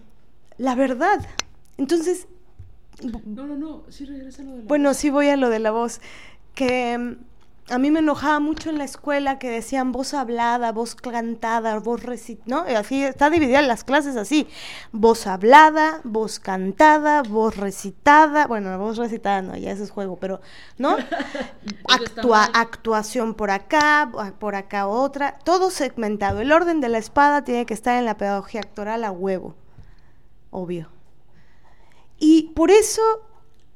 la 0.57 0.75
verdad. 0.75 1.25
Entonces... 1.77 2.27
No, 3.25 3.47
no, 3.47 3.57
no, 3.57 3.83
sí 3.89 4.05
regresa 4.05 4.43
lo 4.43 4.51
de 4.51 4.57
la 4.63 4.67
Bueno, 4.67 4.93
sí 4.93 5.09
voy 5.09 5.29
a 5.29 5.37
lo 5.37 5.49
de 5.49 5.59
la 5.59 5.71
voz. 5.71 5.99
Que 6.53 7.17
a 7.69 7.77
mí 7.77 7.89
me 7.91 7.99
enojaba 7.99 8.39
mucho 8.39 8.69
en 8.69 8.77
la 8.77 8.83
escuela 8.83 9.39
que 9.39 9.49
decían 9.49 9.91
voz 9.91 10.13
hablada, 10.13 10.71
voz 10.71 10.95
cantada, 10.95 11.79
voz 11.79 12.03
recitada, 12.03 12.65
¿no? 12.65 12.77
Así 12.77 13.03
está 13.03 13.29
dividida 13.29 13.61
las 13.61 13.83
clases 13.83 14.17
así. 14.17 14.47
Voz 14.91 15.27
hablada, 15.27 16.01
voz 16.03 16.39
cantada, 16.39 17.23
voz 17.23 17.55
recitada. 17.55 18.47
Bueno, 18.47 18.77
voz 18.77 18.97
recitada 18.97 19.41
no, 19.41 19.55
ya 19.55 19.71
eso 19.71 19.83
es 19.83 19.91
juego, 19.91 20.17
pero, 20.17 20.41
¿no? 20.77 20.97
Actua 21.87 22.49
actuación 22.53 23.35
por 23.35 23.51
acá, 23.51 24.11
por 24.39 24.55
acá 24.55 24.87
otra. 24.87 25.37
Todo 25.43 25.69
segmentado. 25.71 26.41
El 26.41 26.51
orden 26.51 26.81
de 26.81 26.89
la 26.89 26.97
espada 26.97 27.43
tiene 27.43 27.65
que 27.65 27.73
estar 27.73 27.97
en 27.97 28.05
la 28.05 28.17
pedagogía 28.17 28.61
actoral 28.61 29.03
a 29.05 29.11
huevo. 29.11 29.55
Obvio. 30.49 30.89
Y 32.17 32.51
por 32.53 32.69
eso 32.69 33.01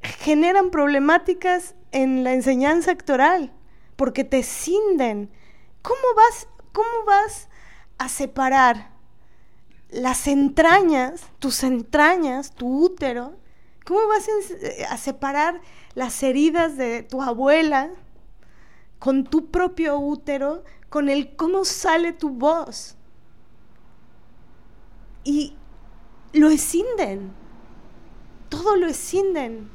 generan 0.02 0.70
problemáticas 0.70 1.74
en 1.92 2.24
la 2.24 2.34
enseñanza 2.34 2.90
actoral 2.90 3.52
porque 3.96 4.24
te 4.24 4.42
cinden. 4.42 5.30
¿Cómo 5.82 6.00
vas, 6.14 6.48
cómo 6.72 7.04
vas 7.06 7.48
a 7.98 8.08
separar 8.08 8.90
las 9.90 10.26
entrañas, 10.26 11.30
tus 11.38 11.62
entrañas, 11.62 12.54
tu 12.54 12.84
útero? 12.84 13.34
¿Cómo 13.84 14.00
vas 14.08 14.28
a 14.90 14.96
separar 14.96 15.60
las 15.94 16.22
heridas 16.22 16.76
de 16.76 17.02
tu 17.02 17.22
abuela 17.22 17.90
con 18.98 19.24
tu 19.24 19.50
propio 19.50 19.98
útero, 19.98 20.64
con 20.88 21.08
el 21.08 21.36
cómo 21.36 21.64
sale 21.64 22.12
tu 22.12 22.30
voz? 22.30 22.96
Y 25.24 25.56
lo 26.32 26.50
escinden, 26.50 27.32
todo 28.48 28.76
lo 28.76 28.86
escinden. 28.86 29.70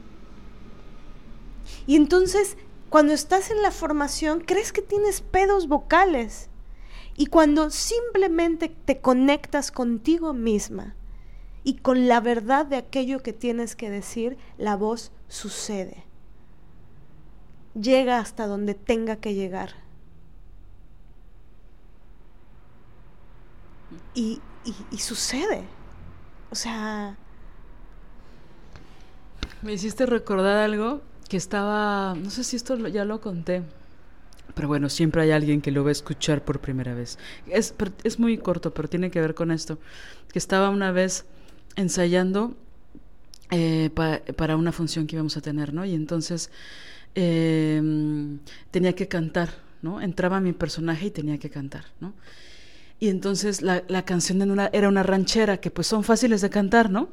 Y 1.88 1.96
entonces 1.96 2.58
cuando 2.92 3.14
estás 3.14 3.52
en 3.52 3.62
la 3.62 3.72
formación, 3.72 4.42
crees 4.42 4.74
que 4.74 4.82
tienes 4.82 5.22
pedos 5.22 5.70
vocales. 5.70 6.50
Y 7.16 7.28
cuando 7.28 7.70
simplemente 7.70 8.68
te 8.68 9.00
conectas 9.00 9.72
contigo 9.72 10.34
misma 10.34 10.94
y 11.64 11.76
con 11.76 12.10
la 12.10 12.20
verdad 12.20 12.66
de 12.66 12.76
aquello 12.76 13.24
que 13.24 13.32
tienes 13.32 13.78
que 13.78 13.90
decir, 13.90 14.38
la 14.58 14.76
voz 14.76 15.14
sucede. 15.30 16.04
Llega 17.76 18.20
hasta 18.20 18.46
donde 18.46 18.74
tenga 18.74 19.16
que 19.16 19.36
llegar. 19.36 19.72
Y, 24.14 24.42
y, 24.92 24.98
sucede. 24.98 25.64
O 26.50 26.56
sea... 26.56 27.16
Me 29.62 29.72
hiciste 29.72 30.06
recordar 30.06 30.58
algo 30.58 31.02
que 31.32 31.38
estaba, 31.38 32.14
no 32.14 32.30
sé 32.30 32.44
si 32.44 32.58
esto 32.58 32.76
ya 32.90 33.06
lo 33.06 33.22
conté, 33.22 33.64
pero 34.54 34.68
bueno, 34.68 34.90
siempre 34.90 35.22
hay 35.22 35.32
alguien 35.32 35.62
que 35.62 35.72
lo 35.72 35.82
va 35.82 35.88
a 35.88 35.94
escuchar 35.94 36.44
por 36.44 36.60
primera 36.60 36.94
vez. 36.94 37.18
Es, 37.48 37.74
es 38.04 38.20
muy 38.20 38.38
corto, 38.38 38.74
pero 38.74 38.90
tiene 38.90 39.10
que 39.12 39.22
ver 39.22 39.34
con 39.34 39.50
esto, 39.50 39.80
que 40.34 40.38
estaba 40.38 40.70
una 40.70 40.92
vez 40.92 41.24
ensayando 41.78 42.58
eh, 43.50 43.92
para 44.36 44.58
una 44.58 44.74
función 44.74 45.08
que 45.08 45.16
íbamos 45.16 45.38
a 45.38 45.42
tener, 45.42 45.74
¿no? 45.74 45.86
Y 45.86 45.96
entonces 45.96 46.52
em, 47.16 48.40
tenía 48.70 48.92
que 48.92 49.08
cantar, 49.08 49.52
¿no? 49.82 50.02
Entraba 50.02 50.42
mi 50.42 50.52
personaje 50.52 51.06
y 51.06 51.12
tenía 51.12 51.38
que 51.38 51.50
cantar, 51.50 51.86
¿no? 52.02 52.14
Y 53.00 53.08
entonces 53.08 53.62
la, 53.62 53.86
la 53.88 54.04
canción 54.04 54.60
era 54.74 54.90
una 54.90 55.04
ranchera, 55.04 55.62
que 55.62 55.72
pues 55.72 55.88
son 55.88 56.04
fáciles 56.04 56.42
de 56.42 56.50
cantar, 56.50 56.90
¿no? 56.90 57.08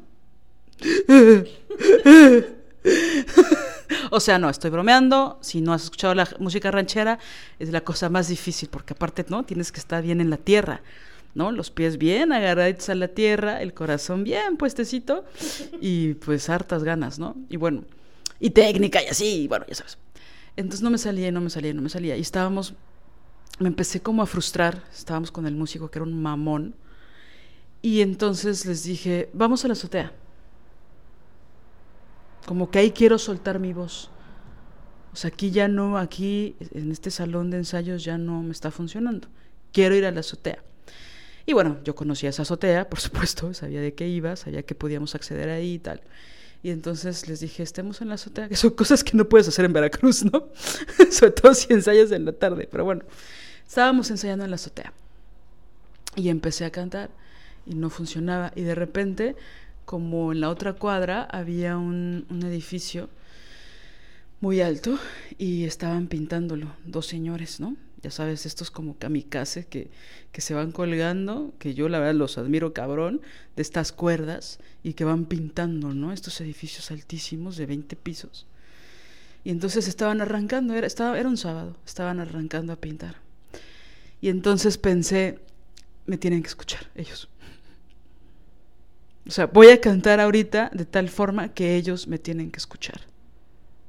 o 4.10 4.20
sea, 4.20 4.38
no, 4.38 4.48
estoy 4.50 4.70
bromeando. 4.70 5.38
Si 5.40 5.60
no 5.60 5.72
has 5.72 5.84
escuchado 5.84 6.14
la 6.14 6.28
música 6.38 6.70
ranchera, 6.70 7.18
es 7.58 7.70
la 7.70 7.82
cosa 7.82 8.08
más 8.08 8.28
difícil, 8.28 8.68
porque 8.68 8.94
aparte, 8.94 9.24
¿no? 9.28 9.44
Tienes 9.44 9.72
que 9.72 9.80
estar 9.80 10.02
bien 10.02 10.20
en 10.20 10.30
la 10.30 10.36
tierra, 10.36 10.82
¿no? 11.34 11.52
Los 11.52 11.70
pies 11.70 11.98
bien 11.98 12.32
agarraditos 12.32 12.88
a 12.88 12.94
la 12.94 13.08
tierra, 13.08 13.62
el 13.62 13.74
corazón 13.74 14.24
bien 14.24 14.56
puestecito 14.56 15.24
y 15.80 16.14
pues 16.14 16.48
hartas 16.48 16.84
ganas, 16.84 17.18
¿no? 17.18 17.36
Y 17.48 17.56
bueno, 17.56 17.84
y 18.40 18.50
técnica 18.50 19.02
y 19.02 19.06
así, 19.06 19.46
bueno, 19.48 19.64
ya 19.68 19.74
sabes. 19.74 19.98
Entonces 20.56 20.82
no 20.82 20.90
me 20.90 20.98
salía, 20.98 21.30
no 21.30 21.40
me 21.40 21.50
salía, 21.50 21.72
no 21.72 21.82
me 21.82 21.88
salía. 21.88 22.16
Y 22.16 22.20
estábamos, 22.20 22.74
me 23.60 23.68
empecé 23.68 24.00
como 24.00 24.22
a 24.22 24.26
frustrar. 24.26 24.82
Estábamos 24.92 25.30
con 25.30 25.46
el 25.46 25.54
músico 25.54 25.90
que 25.90 25.98
era 25.98 26.04
un 26.04 26.20
mamón. 26.20 26.74
Y 27.80 28.00
entonces 28.00 28.66
les 28.66 28.82
dije, 28.82 29.30
vamos 29.32 29.64
a 29.64 29.68
la 29.68 29.72
azotea. 29.74 30.12
Como 32.46 32.70
que 32.70 32.78
ahí 32.78 32.90
quiero 32.92 33.18
soltar 33.18 33.58
mi 33.58 33.72
voz. 33.72 34.10
O 35.12 35.16
sea, 35.16 35.28
aquí 35.28 35.50
ya 35.50 35.68
no, 35.68 35.98
aquí 35.98 36.56
en 36.72 36.92
este 36.92 37.10
salón 37.10 37.50
de 37.50 37.58
ensayos 37.58 38.04
ya 38.04 38.18
no 38.18 38.42
me 38.42 38.52
está 38.52 38.70
funcionando. 38.70 39.28
Quiero 39.72 39.94
ir 39.94 40.06
a 40.06 40.10
la 40.10 40.20
azotea. 40.20 40.62
Y 41.46 41.54
bueno, 41.54 41.78
yo 41.82 41.94
conocía 41.94 42.28
esa 42.28 42.42
azotea, 42.42 42.88
por 42.90 43.00
supuesto, 43.00 43.52
sabía 43.54 43.80
de 43.80 43.94
qué 43.94 44.06
iba, 44.06 44.36
sabía 44.36 44.62
que 44.62 44.74
podíamos 44.74 45.14
acceder 45.14 45.48
ahí 45.48 45.74
y 45.74 45.78
tal. 45.78 46.02
Y 46.62 46.70
entonces 46.70 47.28
les 47.28 47.40
dije, 47.40 47.62
estemos 47.62 48.02
en 48.02 48.08
la 48.08 48.16
azotea, 48.16 48.48
que 48.50 48.56
son 48.56 48.70
cosas 48.70 49.02
que 49.02 49.16
no 49.16 49.28
puedes 49.28 49.48
hacer 49.48 49.64
en 49.64 49.72
Veracruz, 49.72 50.24
¿no? 50.24 50.48
Sobre 51.10 51.32
todo 51.32 51.54
si 51.54 51.72
ensayas 51.72 52.12
en 52.12 52.24
la 52.24 52.32
tarde. 52.32 52.68
Pero 52.70 52.84
bueno, 52.84 53.02
estábamos 53.66 54.10
ensayando 54.10 54.44
en 54.44 54.50
la 54.50 54.56
azotea. 54.56 54.92
Y 56.16 56.28
empecé 56.28 56.64
a 56.64 56.70
cantar 56.70 57.10
y 57.64 57.74
no 57.74 57.90
funcionaba. 57.90 58.52
Y 58.54 58.62
de 58.62 58.74
repente 58.74 59.36
como 59.88 60.32
en 60.32 60.42
la 60.42 60.50
otra 60.50 60.74
cuadra 60.74 61.22
había 61.22 61.78
un, 61.78 62.26
edificio 62.44 63.08
muy 64.38 64.60
alto 64.60 64.98
y 65.38 65.64
estaban 65.64 66.08
pintándolo 66.08 66.74
dos 66.84 67.06
señores, 67.06 67.58
¿no? 67.58 67.74
Ya 68.02 68.10
sabes, 68.10 68.44
estos 68.44 68.70
como 68.70 68.98
kamikaze 68.98 69.64
que, 69.64 69.88
que 70.30 70.42
se 70.42 70.52
van 70.52 70.72
colgando, 70.72 71.54
que 71.58 71.72
yo 71.72 71.88
la 71.88 72.00
verdad 72.00 72.16
los 72.16 72.36
admiro 72.36 72.74
cabrón, 72.74 73.22
de 73.56 73.62
estas 73.62 73.92
cuerdas 73.92 74.58
y 74.82 74.92
que 74.92 75.04
van 75.04 75.24
pintando, 75.24 75.94
¿no? 75.94 76.12
Estos 76.12 76.38
edificios 76.42 76.90
altísimos 76.90 77.56
de 77.56 77.64
20 77.64 77.96
pisos. 77.96 78.46
Y 79.42 79.48
entonces 79.48 79.88
estaban 79.88 80.20
arrancando, 80.20 80.74
era, 80.74 80.86
estaba, 80.86 81.18
era 81.18 81.30
un 81.30 81.38
sábado, 81.38 81.78
estaban 81.86 82.20
arrancando 82.20 82.74
a 82.74 82.76
pintar. 82.76 83.16
Y 84.20 84.28
entonces 84.28 84.76
pensé, 84.76 85.38
me 86.04 86.18
tienen 86.18 86.42
que 86.42 86.48
escuchar 86.48 86.90
ellos. 86.94 87.30
O 89.28 89.30
sea, 89.30 89.46
voy 89.46 89.68
a 89.68 89.80
cantar 89.80 90.20
ahorita 90.20 90.70
de 90.72 90.86
tal 90.86 91.10
forma 91.10 91.52
que 91.52 91.76
ellos 91.76 92.08
me 92.08 92.18
tienen 92.18 92.50
que 92.50 92.56
escuchar. 92.56 93.02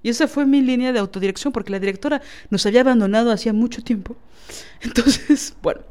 Y 0.04 0.10
esa 0.10 0.28
fue 0.28 0.46
mi 0.46 0.62
línea 0.62 0.92
de 0.92 1.00
autodirección, 1.00 1.54
porque 1.54 1.72
la 1.72 1.80
directora 1.80 2.22
nos 2.50 2.66
había 2.66 2.82
abandonado 2.82 3.32
hacía 3.32 3.54
mucho 3.54 3.82
tiempo. 3.82 4.18
Entonces, 4.82 5.56
bueno. 5.62 5.82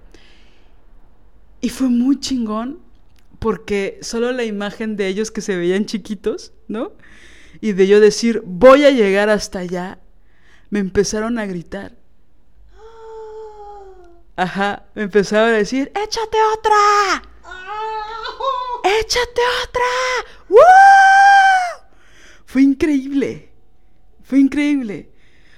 Y 1.63 1.71
fue 1.71 1.89
muy 1.89 2.21
chingón, 2.21 2.79
porque 3.39 3.99
solo 4.03 4.33
la 4.33 4.45
imagen 4.45 4.97
de 4.97 5.09
ellos 5.09 5.31
que 5.31 5.41
se 5.41 5.57
veían 5.57 5.87
chiquitos, 5.87 6.53
¿no? 6.69 6.93
Y 7.63 7.73
de 7.73 7.87
yo 7.87 8.01
decir, 8.01 8.43
voy 8.45 8.85
a 8.85 8.91
llegar 8.91 9.31
hasta 9.31 9.61
allá, 9.61 9.99
me 10.69 10.79
empezaron 10.79 11.39
a 11.39 11.47
gritar. 11.47 11.97
Ajá, 14.37 14.85
me 14.95 15.03
empezaron 15.03 15.55
a 15.55 15.57
decir, 15.57 15.91
échate 15.95 16.39
otra 16.57 17.23
échate 19.01 19.41
otra. 19.65 19.83
¡Woo! 20.49 20.59
Fue 22.45 22.63
increíble. 22.63 23.51
Fue 24.23 24.39
increíble. 24.39 25.11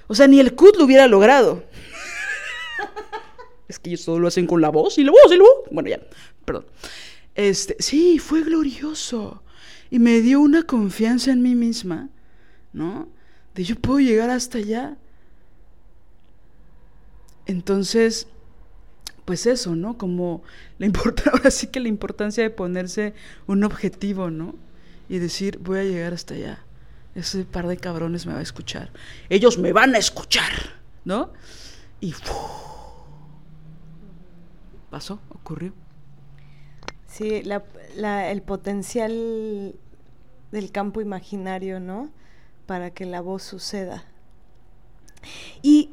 O 0.07 0.15
sea, 0.15 0.27
ni 0.27 0.39
el 0.39 0.55
CUT 0.55 0.77
lo 0.77 0.85
hubiera 0.85 1.07
logrado. 1.07 1.63
es 3.67 3.79
que 3.79 3.89
ellos 3.89 4.05
todo 4.05 4.19
lo 4.19 4.27
hacen 4.27 4.47
con 4.47 4.61
la 4.61 4.69
voz 4.69 4.97
y 4.97 5.03
la 5.03 5.11
voz 5.11 5.31
y 5.31 5.37
la 5.37 5.43
voz. 5.43 5.53
Bueno, 5.71 5.89
ya, 5.89 6.01
perdón. 6.45 6.65
Este, 7.35 7.77
sí, 7.79 8.19
fue 8.19 8.43
glorioso. 8.43 9.43
Y 9.89 9.99
me 9.99 10.21
dio 10.21 10.39
una 10.39 10.63
confianza 10.63 11.31
en 11.31 11.41
mí 11.41 11.55
misma, 11.55 12.09
¿no? 12.73 13.09
De 13.55 13.63
yo 13.63 13.75
puedo 13.75 13.99
llegar 13.99 14.29
hasta 14.29 14.57
allá. 14.57 14.97
Entonces, 17.45 18.27
pues 19.25 19.45
eso, 19.45 19.75
¿no? 19.75 19.97
Como 19.97 20.43
la 20.77 20.87
ahora 21.31 21.51
sí 21.51 21.67
que 21.67 21.79
la 21.79 21.87
importancia 21.87 22.43
de 22.43 22.49
ponerse 22.49 23.13
un 23.47 23.63
objetivo, 23.63 24.29
¿no? 24.29 24.55
Y 25.09 25.19
decir, 25.19 25.59
voy 25.59 25.79
a 25.79 25.83
llegar 25.83 26.13
hasta 26.13 26.33
allá. 26.33 26.59
Ese 27.15 27.43
par 27.43 27.67
de 27.67 27.77
cabrones 27.77 28.25
me 28.25 28.33
va 28.33 28.39
a 28.39 28.43
escuchar. 28.43 28.91
Ellos 29.29 29.57
me 29.57 29.73
van 29.73 29.95
a 29.95 29.97
escuchar, 29.97 30.51
¿no? 31.03 31.31
Y 31.99 32.13
pasó, 34.89 35.19
ocurrió. 35.29 35.73
Sí, 37.07 37.43
el 37.45 38.41
potencial 38.41 39.75
del 40.51 40.71
campo 40.71 41.01
imaginario, 41.01 41.79
¿no? 41.79 42.09
Para 42.65 42.91
que 42.91 43.05
la 43.05 43.21
voz 43.21 43.43
suceda. 43.43 44.05
Y 45.61 45.91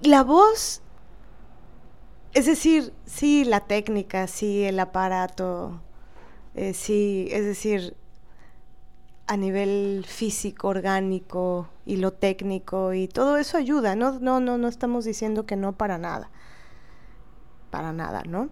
la 0.00 0.22
voz, 0.22 0.81
es 2.34 2.46
decir, 2.46 2.92
sí, 3.04 3.44
la 3.44 3.60
técnica, 3.60 4.26
sí, 4.26 4.64
el 4.64 4.80
aparato, 4.80 5.82
eh, 6.54 6.72
sí, 6.74 7.28
es 7.30 7.44
decir, 7.44 7.96
a 9.26 9.36
nivel 9.36 10.04
físico, 10.06 10.68
orgánico 10.68 11.68
y 11.86 11.96
lo 11.96 12.12
técnico 12.12 12.92
y 12.92 13.08
todo 13.08 13.36
eso 13.36 13.56
ayuda, 13.56 13.96
no, 13.96 14.18
no, 14.18 14.40
no, 14.40 14.58
no 14.58 14.68
estamos 14.68 15.04
diciendo 15.04 15.46
que 15.46 15.56
no 15.56 15.72
para 15.72 15.98
nada, 15.98 16.30
para 17.70 17.92
nada, 17.92 18.22
¿no? 18.26 18.50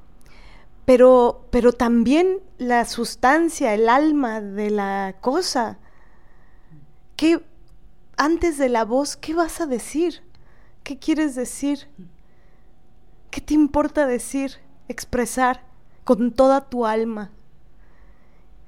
Pero, 0.85 1.47
pero 1.51 1.73
también 1.73 2.39
la 2.59 2.85
sustancia, 2.85 3.74
el 3.74 3.89
alma 3.89 4.40
de 4.40 4.70
la 4.70 5.16
cosa, 5.20 5.78
que 7.16 7.44
antes 8.16 8.59
de 8.59 8.69
la 8.69 8.85
voz, 8.85 9.16
¿qué 9.16 9.35
vas 9.35 9.61
a 9.61 9.66
decir? 9.66 10.23
¿Qué 10.82 10.98
quieres 10.98 11.35
decir? 11.35 11.89
¿Qué 13.31 13.40
te 13.40 13.55
importa 13.55 14.07
decir, 14.07 14.57
expresar 14.89 15.62
con 16.05 16.32
toda 16.32 16.69
tu 16.69 16.85
alma? 16.85 17.31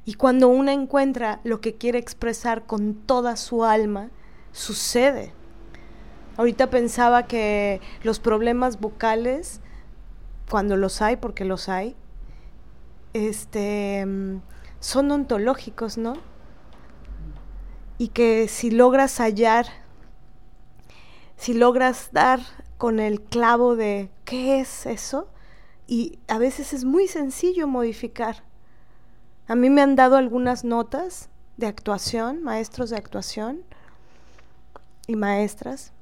Y 0.04 0.14
cuando 0.14 0.48
una 0.48 0.72
encuentra 0.72 1.40
lo 1.42 1.60
que 1.60 1.74
quiere 1.74 1.98
expresar 1.98 2.64
con 2.66 2.94
toda 2.94 3.36
su 3.36 3.64
alma, 3.64 4.10
sucede. 4.52 5.32
Ahorita 6.36 6.70
pensaba 6.70 7.26
que 7.26 7.80
los 8.04 8.20
problemas 8.20 8.80
vocales, 8.80 9.60
cuando 10.48 10.76
los 10.76 11.02
hay, 11.02 11.16
porque 11.16 11.44
los 11.44 11.68
hay, 11.68 11.96
este, 13.14 14.06
son 14.78 15.10
ontológicos, 15.10 15.98
¿no? 15.98 16.14
Y 17.98 18.08
que 18.08 18.46
si 18.46 18.70
logras 18.70 19.18
hallar, 19.18 19.66
si 21.36 21.52
logras 21.52 22.10
dar 22.12 22.40
con 22.78 23.00
el 23.00 23.20
clavo 23.20 23.74
de 23.74 24.10
qué 24.32 24.60
es 24.60 24.86
eso, 24.86 25.28
y 25.86 26.18
a 26.26 26.38
veces 26.38 26.72
es 26.72 26.84
muy 26.84 27.06
sencillo 27.06 27.66
modificar 27.66 28.42
a 29.52 29.54
mí 29.54 29.68
me 29.68 29.82
han 29.82 29.96
dado 29.96 30.16
algunas 30.16 30.64
notas 30.64 31.28
de 31.58 31.66
actuación, 31.66 32.42
maestros 32.42 32.88
de 32.88 32.96
actuación 32.96 33.64
y 35.06 35.14
maestras, 35.14 35.92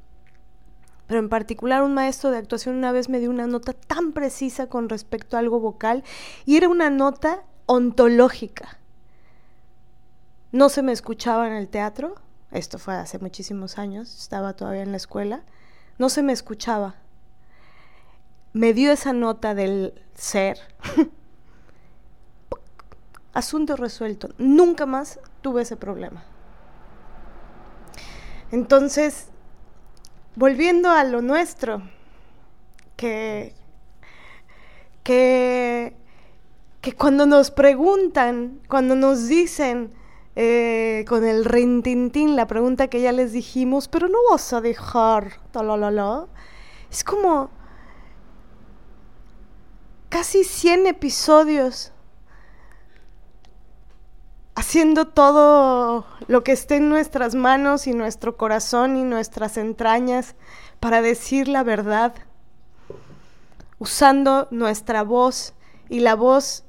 pero 1.08 1.18
en 1.18 1.28
particular 1.28 1.82
un 1.82 1.92
maestro 1.92 2.30
de 2.30 2.38
actuación 2.38 2.76
una 2.76 2.92
vez 2.92 3.08
me 3.08 3.18
dio 3.18 3.28
una 3.28 3.48
nota 3.48 3.72
tan 3.72 4.12
precisa 4.12 4.68
con 4.68 4.88
respecto 4.88 5.36
a 5.36 5.40
algo 5.40 5.58
vocal 5.58 6.04
y 6.44 6.58
era 6.58 6.68
una 6.68 6.90
nota 6.90 7.42
ontológica. 7.66 8.78
No 10.52 10.68
se 10.68 10.82
me 10.82 10.92
escuchaba 10.92 11.48
en 11.48 11.54
el 11.54 11.66
teatro, 11.66 12.14
esto 12.52 12.78
fue 12.78 12.94
hace 12.94 13.18
muchísimos 13.18 13.78
años, 13.78 14.16
estaba 14.16 14.54
todavía 14.54 14.82
en 14.82 14.92
la 14.92 14.98
escuela, 14.98 15.42
no 15.98 16.08
se 16.08 16.22
me 16.22 16.32
escuchaba. 16.32 16.94
Me 18.52 18.72
dio 18.72 18.92
esa 18.92 19.12
nota 19.12 19.54
del 19.54 19.94
ser 20.14 20.58
asunto 23.32 23.76
resuelto. 23.76 24.30
Nunca 24.38 24.86
más 24.86 25.20
tuve 25.40 25.62
ese 25.62 25.76
problema. 25.76 26.24
Entonces, 28.50 29.28
volviendo 30.34 30.90
a 30.90 31.04
lo 31.04 31.22
nuestro, 31.22 31.82
que, 32.96 33.54
que, 35.04 35.96
que 36.80 36.92
cuando 36.92 37.26
nos 37.26 37.50
preguntan, 37.50 38.60
cuando 38.68 38.96
nos 38.96 39.28
dicen 39.28 39.92
eh, 40.36 41.04
con 41.08 41.24
el 41.24 41.44
rintintín 41.44 42.36
la 42.36 42.46
pregunta 42.46 42.88
que 42.88 43.00
ya 43.00 43.12
les 43.12 43.32
dijimos, 43.32 43.88
pero 43.88 44.08
no 44.08 44.18
vas 44.30 44.52
a 44.52 44.60
dejar, 44.60 45.32
es 46.90 47.04
como 47.04 47.50
casi 50.10 50.44
100 50.44 50.86
episodios 50.86 51.92
haciendo 54.54 55.08
todo 55.08 56.04
lo 56.26 56.44
que 56.44 56.52
esté 56.52 56.76
en 56.76 56.90
nuestras 56.90 57.34
manos 57.34 57.86
y 57.86 57.94
nuestro 57.94 58.36
corazón 58.36 58.98
y 58.98 59.04
nuestras 59.04 59.56
entrañas 59.56 60.34
para 60.80 61.00
decir 61.00 61.48
la 61.48 61.62
verdad, 61.62 62.14
usando 63.78 64.46
nuestra 64.50 65.02
voz 65.02 65.54
y 65.88 66.00
la 66.00 66.14
voz 66.14 66.64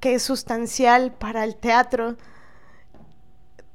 que 0.00 0.14
es 0.14 0.22
sustancial 0.24 1.12
para 1.12 1.44
el 1.44 1.54
teatro, 1.54 2.16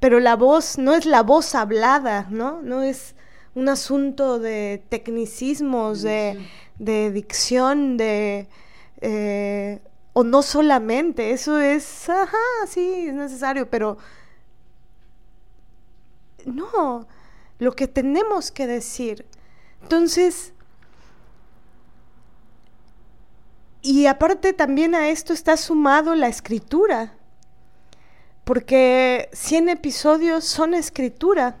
pero 0.00 0.20
la 0.20 0.36
voz 0.36 0.76
no 0.76 0.94
es 0.94 1.06
la 1.06 1.22
voz 1.22 1.54
hablada, 1.54 2.26
¿no? 2.30 2.60
No 2.62 2.82
es 2.82 3.14
un 3.54 3.68
asunto 3.68 4.38
de 4.38 4.82
tecnicismos, 4.88 6.02
de, 6.02 6.38
dicción, 6.78 7.96
de... 7.96 8.48
Eh, 9.04 9.80
o 10.12 10.22
no 10.22 10.42
solamente, 10.42 11.32
eso 11.32 11.58
es, 11.58 12.08
ajá, 12.08 12.36
sí, 12.68 13.06
es 13.08 13.14
necesario, 13.14 13.68
pero 13.68 13.98
no, 16.44 17.08
lo 17.58 17.72
que 17.72 17.88
tenemos 17.88 18.52
que 18.52 18.68
decir. 18.68 19.26
Entonces, 19.82 20.52
y 23.80 24.06
aparte 24.06 24.52
también 24.52 24.94
a 24.94 25.08
esto 25.08 25.32
está 25.32 25.56
sumado 25.56 26.14
la 26.14 26.28
escritura, 26.28 27.14
porque 28.44 29.28
100 29.32 29.68
episodios 29.70 30.44
son 30.44 30.74
escritura. 30.74 31.58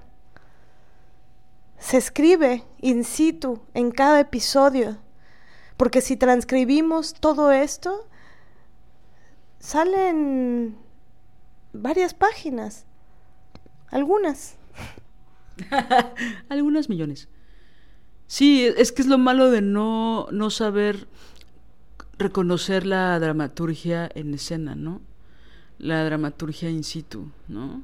Se 1.78 1.96
escribe 1.96 2.64
in 2.80 3.02
situ 3.02 3.60
en 3.74 3.90
cada 3.90 4.20
episodio, 4.20 4.98
porque 5.82 6.00
si 6.00 6.16
transcribimos 6.16 7.12
todo 7.12 7.50
esto, 7.50 8.08
salen 9.58 10.76
varias 11.72 12.14
páginas. 12.14 12.86
Algunas. 13.88 14.58
Algunas 16.48 16.88
millones. 16.88 17.28
Sí, 18.28 18.64
es 18.64 18.92
que 18.92 19.02
es 19.02 19.08
lo 19.08 19.18
malo 19.18 19.50
de 19.50 19.60
no, 19.60 20.28
no 20.30 20.50
saber 20.50 21.08
reconocer 22.16 22.86
la 22.86 23.18
dramaturgia 23.18 24.08
en 24.14 24.34
escena, 24.34 24.76
¿no? 24.76 25.02
La 25.78 26.04
dramaturgia 26.04 26.70
in 26.70 26.84
situ, 26.84 27.32
¿no? 27.48 27.82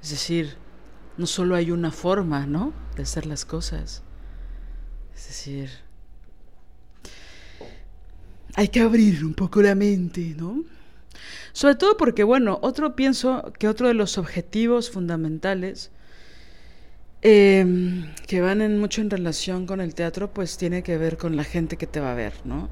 Es 0.00 0.10
decir, 0.10 0.56
no 1.16 1.26
solo 1.26 1.56
hay 1.56 1.72
una 1.72 1.90
forma, 1.90 2.46
¿no? 2.46 2.72
De 2.94 3.02
hacer 3.02 3.26
las 3.26 3.44
cosas. 3.44 4.04
Es 5.16 5.26
decir, 5.26 5.89
hay 8.54 8.68
que 8.68 8.80
abrir 8.80 9.24
un 9.24 9.34
poco 9.34 9.62
la 9.62 9.74
mente, 9.74 10.34
¿no? 10.36 10.64
Sobre 11.52 11.74
todo 11.74 11.96
porque, 11.96 12.24
bueno, 12.24 12.58
otro 12.62 12.94
pienso 12.96 13.52
que 13.58 13.68
otro 13.68 13.88
de 13.88 13.94
los 13.94 14.18
objetivos 14.18 14.90
fundamentales 14.90 15.90
em, 17.22 18.14
que 18.26 18.40
van 18.40 18.62
en 18.62 18.78
mucho 18.78 19.00
en 19.00 19.10
relación 19.10 19.66
con 19.66 19.80
el 19.80 19.94
teatro, 19.94 20.32
pues 20.32 20.56
tiene 20.56 20.82
que 20.82 20.96
ver 20.96 21.16
con 21.16 21.36
la 21.36 21.44
gente 21.44 21.76
que 21.76 21.86
te 21.86 22.00
va 22.00 22.12
a 22.12 22.14
ver, 22.14 22.34
¿no? 22.44 22.68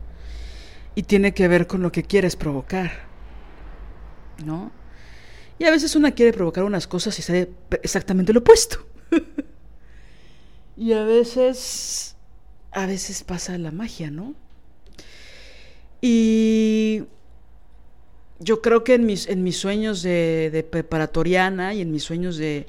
Y 0.94 1.02
tiene 1.02 1.34
que 1.34 1.48
ver 1.48 1.66
con 1.66 1.82
lo 1.82 1.92
que 1.92 2.02
quieres 2.02 2.36
provocar, 2.36 2.92
¿no? 4.44 4.72
Y 5.58 5.64
a 5.64 5.70
veces 5.70 5.96
una 5.96 6.12
quiere 6.12 6.32
provocar 6.32 6.64
unas 6.64 6.86
cosas 6.86 7.18
y 7.18 7.22
sale 7.22 7.50
exactamente 7.82 8.32
lo 8.32 8.40
opuesto. 8.40 8.86
y 10.76 10.92
a 10.92 11.04
veces, 11.04 12.16
a 12.70 12.86
veces 12.86 13.24
pasa 13.24 13.58
la 13.58 13.72
magia, 13.72 14.10
¿no? 14.10 14.34
Y 16.00 17.04
yo 18.38 18.62
creo 18.62 18.84
que 18.84 18.94
en 18.94 19.06
mis, 19.06 19.28
en 19.28 19.42
mis 19.42 19.56
sueños 19.56 20.02
de, 20.02 20.66
preparatoriana 20.70 21.74
y 21.74 21.80
en 21.80 21.90
mis 21.90 22.04
sueños 22.04 22.36
de 22.36 22.66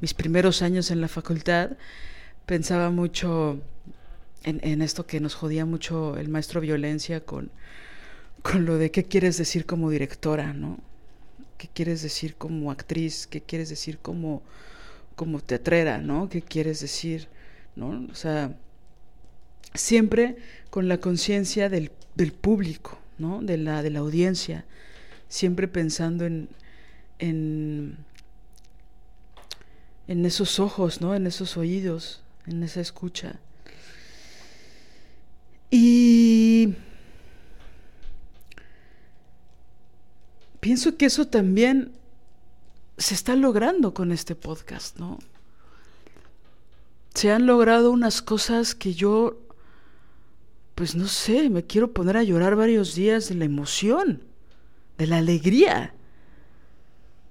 mis 0.00 0.14
primeros 0.14 0.62
años 0.62 0.90
en 0.90 1.00
la 1.00 1.08
facultad, 1.08 1.72
pensaba 2.46 2.90
mucho 2.90 3.60
en, 4.44 4.82
esto 4.82 5.06
que 5.06 5.20
nos 5.20 5.34
jodía 5.34 5.64
mucho 5.64 6.16
el 6.18 6.28
maestro 6.28 6.60
violencia 6.60 7.20
con, 7.20 7.50
con 8.42 8.64
lo 8.66 8.76
de 8.76 8.90
qué 8.90 9.04
quieres 9.04 9.38
decir 9.38 9.66
como 9.66 9.90
directora, 9.90 10.52
¿no? 10.52 10.78
¿Qué 11.56 11.68
quieres 11.72 12.02
decir 12.02 12.36
como 12.36 12.70
actriz? 12.70 13.26
¿Qué 13.26 13.40
quieres 13.40 13.70
decir 13.70 13.98
como, 13.98 14.42
como 15.16 15.40
teatrera, 15.40 15.98
¿no? 15.98 16.28
¿Qué 16.28 16.42
quieres 16.42 16.80
decir? 16.80 17.28
¿No? 17.76 18.06
O 18.10 18.14
sea, 18.14 18.54
siempre 19.72 20.36
con 20.70 20.88
la 20.88 20.98
conciencia 20.98 21.68
del, 21.70 21.90
del, 22.14 22.32
público, 22.32 22.98
¿no? 23.18 23.40
de, 23.42 23.58
la, 23.58 23.82
de 23.82 23.90
la 23.90 24.00
audiencia, 24.00 24.64
siempre 25.28 25.68
pensando 25.68 26.24
en, 26.24 26.48
en, 27.18 27.96
esos 30.06 30.58
ojos, 30.60 31.00
¿no? 31.00 31.14
en 31.14 31.26
esos 31.26 31.56
oídos, 31.56 32.22
en 32.46 32.62
esa 32.62 32.80
escucha. 32.80 33.40
Y 35.70 36.74
pienso 40.60 40.96
que 40.96 41.06
eso 41.06 41.26
también 41.26 41.92
se 42.96 43.14
está 43.14 43.34
logrando 43.34 43.92
con 43.92 44.12
este 44.12 44.34
podcast, 44.34 44.98
¿no? 44.98 45.18
se 47.14 47.30
han 47.30 47.46
logrado 47.46 47.92
unas 47.92 48.22
cosas 48.22 48.74
que 48.74 48.92
yo, 48.92 49.38
pues 50.74 50.96
no 50.96 51.06
sé, 51.06 51.48
me 51.50 51.64
quiero 51.64 51.92
poner 51.92 52.16
a 52.16 52.22
llorar 52.22 52.56
varios 52.56 52.94
días 52.94 53.28
de 53.28 53.36
la 53.36 53.44
emoción, 53.44 54.22
de 54.98 55.06
la 55.06 55.18
alegría, 55.18 55.94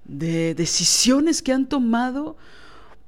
de 0.04 0.54
decisiones 0.54 1.42
que 1.42 1.52
han 1.52 1.68
tomado 1.68 2.36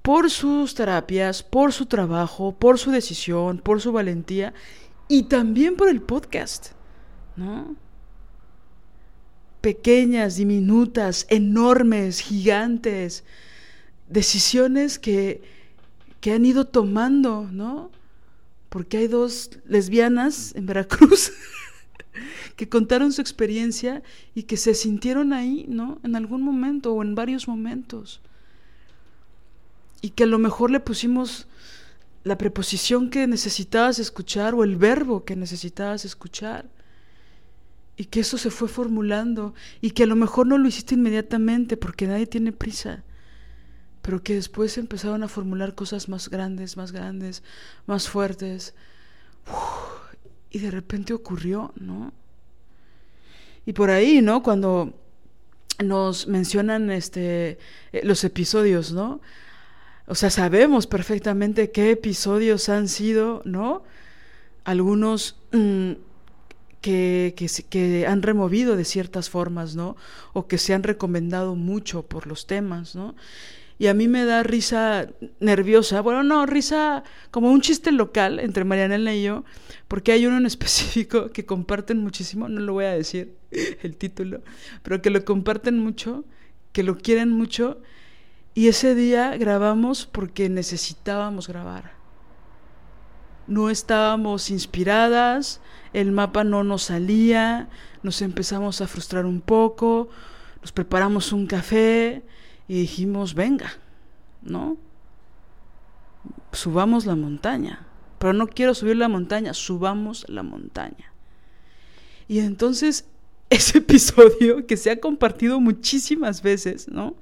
por 0.02 0.30
sus 0.30 0.74
terapias, 0.74 1.42
por 1.42 1.72
su 1.72 1.86
trabajo, 1.86 2.52
por 2.52 2.78
su 2.78 2.90
decisión, 2.90 3.58
por 3.58 3.80
su 3.80 3.92
valentía 3.92 4.54
y 5.08 5.24
también 5.24 5.76
por 5.76 5.88
el 5.88 6.00
podcast, 6.00 6.72
¿no? 7.34 7.74
Pequeñas, 9.60 10.36
diminutas, 10.36 11.26
enormes, 11.28 12.20
gigantes, 12.20 13.24
decisiones 14.08 14.98
que, 14.98 15.42
que 16.20 16.32
han 16.32 16.44
ido 16.44 16.66
tomando, 16.66 17.48
¿no? 17.50 17.90
Porque 18.68 18.98
hay 18.98 19.06
dos 19.06 19.50
lesbianas 19.66 20.54
en 20.54 20.66
Veracruz 20.66 21.32
que 22.56 22.68
contaron 22.68 23.12
su 23.12 23.20
experiencia 23.20 24.02
y 24.34 24.44
que 24.44 24.56
se 24.56 24.74
sintieron 24.74 25.32
ahí, 25.32 25.66
¿no? 25.68 25.98
En 26.02 26.16
algún 26.16 26.42
momento 26.42 26.92
o 26.92 27.02
en 27.02 27.14
varios 27.14 27.48
momentos. 27.48 28.20
Y 30.00 30.10
que 30.10 30.24
a 30.24 30.26
lo 30.26 30.38
mejor 30.38 30.70
le 30.70 30.80
pusimos 30.80 31.46
la 32.24 32.38
preposición 32.38 33.08
que 33.08 33.26
necesitabas 33.28 34.00
escuchar 34.00 34.54
o 34.54 34.64
el 34.64 34.76
verbo 34.76 35.24
que 35.24 35.36
necesitabas 35.36 36.04
escuchar. 36.04 36.68
Y 37.96 38.06
que 38.06 38.20
eso 38.20 38.36
se 38.36 38.50
fue 38.50 38.68
formulando 38.68 39.54
y 39.80 39.92
que 39.92 40.02
a 40.02 40.06
lo 40.06 40.16
mejor 40.16 40.46
no 40.46 40.58
lo 40.58 40.68
hiciste 40.68 40.96
inmediatamente 40.96 41.76
porque 41.76 42.06
nadie 42.06 42.26
tiene 42.26 42.52
prisa, 42.52 43.04
pero 44.06 44.22
que 44.22 44.34
después 44.34 44.78
empezaron 44.78 45.24
a 45.24 45.28
formular 45.28 45.74
cosas 45.74 46.08
más 46.08 46.30
grandes, 46.30 46.76
más 46.76 46.92
grandes, 46.92 47.42
más 47.86 48.08
fuertes. 48.08 48.72
y 50.48 50.60
de 50.60 50.70
repente 50.70 51.12
ocurrió, 51.12 51.72
¿no? 51.74 52.12
Y 53.66 53.72
por 53.72 53.90
ahí, 53.90 54.22
¿no? 54.22 54.44
Cuando 54.44 54.94
nos 55.84 56.28
mencionan 56.28 56.92
este 56.92 57.58
eh, 57.92 58.02
los 58.04 58.22
episodios, 58.22 58.92
¿no? 58.92 59.20
O 60.06 60.14
sea, 60.14 60.30
sabemos 60.30 60.86
perfectamente 60.86 61.72
qué 61.72 61.90
episodios 61.90 62.68
han 62.68 62.86
sido, 62.86 63.42
¿no? 63.44 63.82
Algunos 64.62 65.34
mm, 65.50 65.92
que, 66.80 67.34
que, 67.36 67.48
que, 67.68 68.06
han 68.06 68.22
removido 68.22 68.76
de 68.76 68.84
ciertas 68.84 69.30
formas, 69.30 69.74
¿no? 69.74 69.96
O 70.32 70.46
que 70.46 70.58
se 70.58 70.74
han 70.74 70.84
recomendado 70.84 71.56
mucho 71.56 72.02
por 72.04 72.28
los 72.28 72.46
temas, 72.46 72.94
¿no? 72.94 73.16
Y 73.78 73.88
a 73.88 73.94
mí 73.94 74.08
me 74.08 74.24
da 74.24 74.42
risa 74.42 75.08
nerviosa, 75.38 76.00
bueno, 76.00 76.22
no, 76.22 76.46
risa 76.46 77.04
como 77.30 77.50
un 77.50 77.60
chiste 77.60 77.92
local 77.92 78.40
entre 78.40 78.64
Marianela 78.64 79.14
y 79.14 79.24
yo, 79.24 79.44
porque 79.86 80.12
hay 80.12 80.26
uno 80.26 80.38
en 80.38 80.46
específico 80.46 81.30
que 81.30 81.44
comparten 81.44 81.98
muchísimo, 81.98 82.48
no 82.48 82.60
lo 82.60 82.72
voy 82.72 82.86
a 82.86 82.92
decir 82.92 83.36
el 83.82 83.96
título, 83.96 84.42
pero 84.82 85.02
que 85.02 85.10
lo 85.10 85.24
comparten 85.24 85.78
mucho, 85.78 86.24
que 86.72 86.82
lo 86.82 86.96
quieren 86.96 87.30
mucho 87.30 87.80
y 88.54 88.68
ese 88.68 88.94
día 88.94 89.36
grabamos 89.36 90.06
porque 90.06 90.48
necesitábamos 90.48 91.46
grabar. 91.46 91.92
No 93.46 93.68
estábamos 93.68 94.50
inspiradas, 94.50 95.60
el 95.92 96.10
mapa 96.10 96.42
no 96.42 96.64
nos 96.64 96.84
salía, 96.84 97.68
nos 98.02 98.22
empezamos 98.22 98.80
a 98.80 98.86
frustrar 98.86 99.26
un 99.26 99.42
poco, 99.42 100.08
nos 100.62 100.72
preparamos 100.72 101.32
un 101.32 101.46
café 101.46 102.24
y 102.68 102.80
dijimos, 102.80 103.34
venga, 103.34 103.72
¿no? 104.42 104.76
Subamos 106.52 107.06
la 107.06 107.14
montaña. 107.14 107.86
Pero 108.18 108.32
no 108.32 108.46
quiero 108.46 108.74
subir 108.74 108.96
la 108.96 109.08
montaña, 109.08 109.54
subamos 109.54 110.26
la 110.28 110.42
montaña. 110.42 111.12
Y 112.28 112.40
entonces 112.40 113.04
ese 113.50 113.78
episodio 113.78 114.66
que 114.66 114.76
se 114.76 114.90
ha 114.90 115.00
compartido 115.00 115.60
muchísimas 115.60 116.42
veces, 116.42 116.88
¿no? 116.88 117.14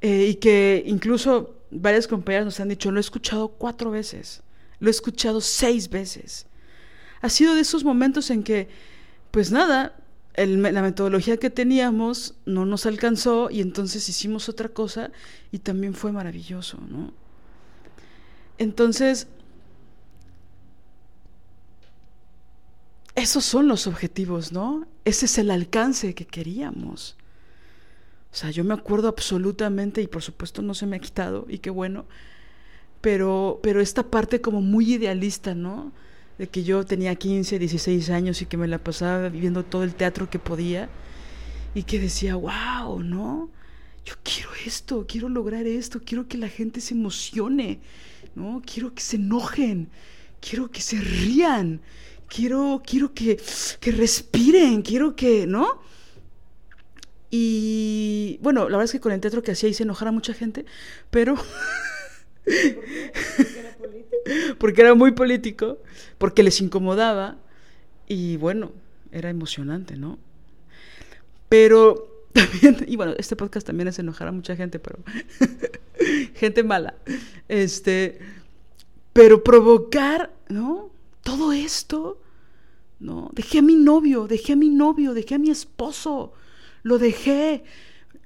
Eh, 0.00 0.28
y 0.30 0.34
que 0.36 0.82
incluso 0.86 1.54
varias 1.70 2.06
compañeras 2.06 2.46
nos 2.46 2.60
han 2.60 2.68
dicho, 2.68 2.90
lo 2.90 2.98
he 2.98 3.00
escuchado 3.00 3.48
cuatro 3.48 3.90
veces, 3.90 4.42
lo 4.78 4.88
he 4.88 4.90
escuchado 4.90 5.40
seis 5.40 5.90
veces. 5.90 6.46
Ha 7.20 7.28
sido 7.28 7.54
de 7.54 7.62
esos 7.62 7.84
momentos 7.84 8.30
en 8.30 8.42
que, 8.42 8.68
pues 9.30 9.50
nada, 9.50 9.96
la 10.36 10.82
metodología 10.82 11.38
que 11.38 11.48
teníamos 11.50 12.34
no 12.44 12.66
nos 12.66 12.84
alcanzó 12.84 13.48
y 13.50 13.60
entonces 13.60 14.08
hicimos 14.08 14.48
otra 14.48 14.68
cosa 14.68 15.10
y 15.50 15.60
también 15.60 15.94
fue 15.94 16.12
maravilloso, 16.12 16.78
¿no? 16.88 17.12
Entonces, 18.58 19.28
esos 23.14 23.44
son 23.44 23.66
los 23.66 23.86
objetivos, 23.86 24.52
¿no? 24.52 24.86
Ese 25.04 25.24
es 25.24 25.38
el 25.38 25.50
alcance 25.50 26.14
que 26.14 26.26
queríamos. 26.26 27.16
O 28.30 28.36
sea, 28.36 28.50
yo 28.50 28.62
me 28.64 28.74
acuerdo 28.74 29.08
absolutamente 29.08 30.02
y 30.02 30.06
por 30.06 30.22
supuesto 30.22 30.60
no 30.60 30.74
se 30.74 30.84
me 30.84 30.96
ha 30.96 31.00
quitado 31.00 31.46
y 31.48 31.58
qué 31.58 31.70
bueno, 31.70 32.04
pero, 33.00 33.60
pero 33.62 33.80
esta 33.80 34.02
parte 34.10 34.42
como 34.42 34.60
muy 34.60 34.94
idealista, 34.94 35.54
¿no? 35.54 35.92
De 36.38 36.48
que 36.48 36.64
yo 36.64 36.84
tenía 36.84 37.14
15, 37.14 37.58
16 37.58 38.10
años 38.10 38.42
y 38.42 38.46
que 38.46 38.56
me 38.56 38.68
la 38.68 38.78
pasaba 38.78 39.28
viviendo 39.28 39.64
todo 39.64 39.84
el 39.84 39.94
teatro 39.94 40.28
que 40.28 40.38
podía 40.38 40.88
y 41.74 41.82
que 41.84 41.98
decía, 41.98 42.36
wow, 42.36 43.02
¿no? 43.02 43.50
Yo 44.04 44.14
quiero 44.22 44.50
esto, 44.64 45.06
quiero 45.08 45.28
lograr 45.28 45.66
esto, 45.66 46.00
quiero 46.04 46.28
que 46.28 46.38
la 46.38 46.48
gente 46.48 46.80
se 46.80 46.94
emocione, 46.94 47.80
¿no? 48.34 48.62
Quiero 48.64 48.94
que 48.94 49.02
se 49.02 49.16
enojen, 49.16 49.88
quiero 50.40 50.70
que 50.70 50.80
se 50.80 51.00
rían, 51.00 51.80
quiero, 52.28 52.82
quiero 52.84 53.12
que, 53.14 53.40
que 53.80 53.92
respiren, 53.92 54.82
quiero 54.82 55.16
que, 55.16 55.46
¿no? 55.46 55.80
Y 57.30 58.38
bueno, 58.42 58.68
la 58.68 58.76
verdad 58.76 58.84
es 58.84 58.92
que 58.92 59.00
con 59.00 59.12
el 59.12 59.20
teatro 59.20 59.42
que 59.42 59.52
hacía 59.52 59.68
hice 59.68 59.82
enojar 59.82 60.08
a 60.08 60.12
mucha 60.12 60.32
gente, 60.32 60.64
pero... 61.10 61.36
porque 64.58 64.82
era 64.82 64.94
muy 64.94 65.12
político, 65.12 65.78
porque 66.18 66.42
les 66.42 66.60
incomodaba 66.60 67.36
y 68.06 68.36
bueno, 68.36 68.72
era 69.12 69.30
emocionante, 69.30 69.96
¿no? 69.96 70.18
Pero 71.48 72.24
también, 72.32 72.84
y 72.86 72.96
bueno, 72.96 73.14
este 73.18 73.36
podcast 73.36 73.66
también 73.66 73.88
es 73.88 73.98
enojar 73.98 74.28
a 74.28 74.32
mucha 74.32 74.56
gente, 74.56 74.78
pero 74.78 74.98
gente 76.34 76.62
mala. 76.62 76.94
Este, 77.48 78.18
pero 79.12 79.42
provocar, 79.42 80.32
¿no? 80.48 80.90
Todo 81.22 81.52
esto, 81.52 82.20
¿no? 83.00 83.30
Dejé 83.32 83.58
a 83.58 83.62
mi 83.62 83.74
novio, 83.74 84.26
dejé 84.26 84.52
a 84.52 84.56
mi 84.56 84.70
novio, 84.70 85.14
dejé 85.14 85.36
a 85.36 85.38
mi 85.38 85.50
esposo, 85.50 86.32
lo 86.82 86.98
dejé, 86.98 87.64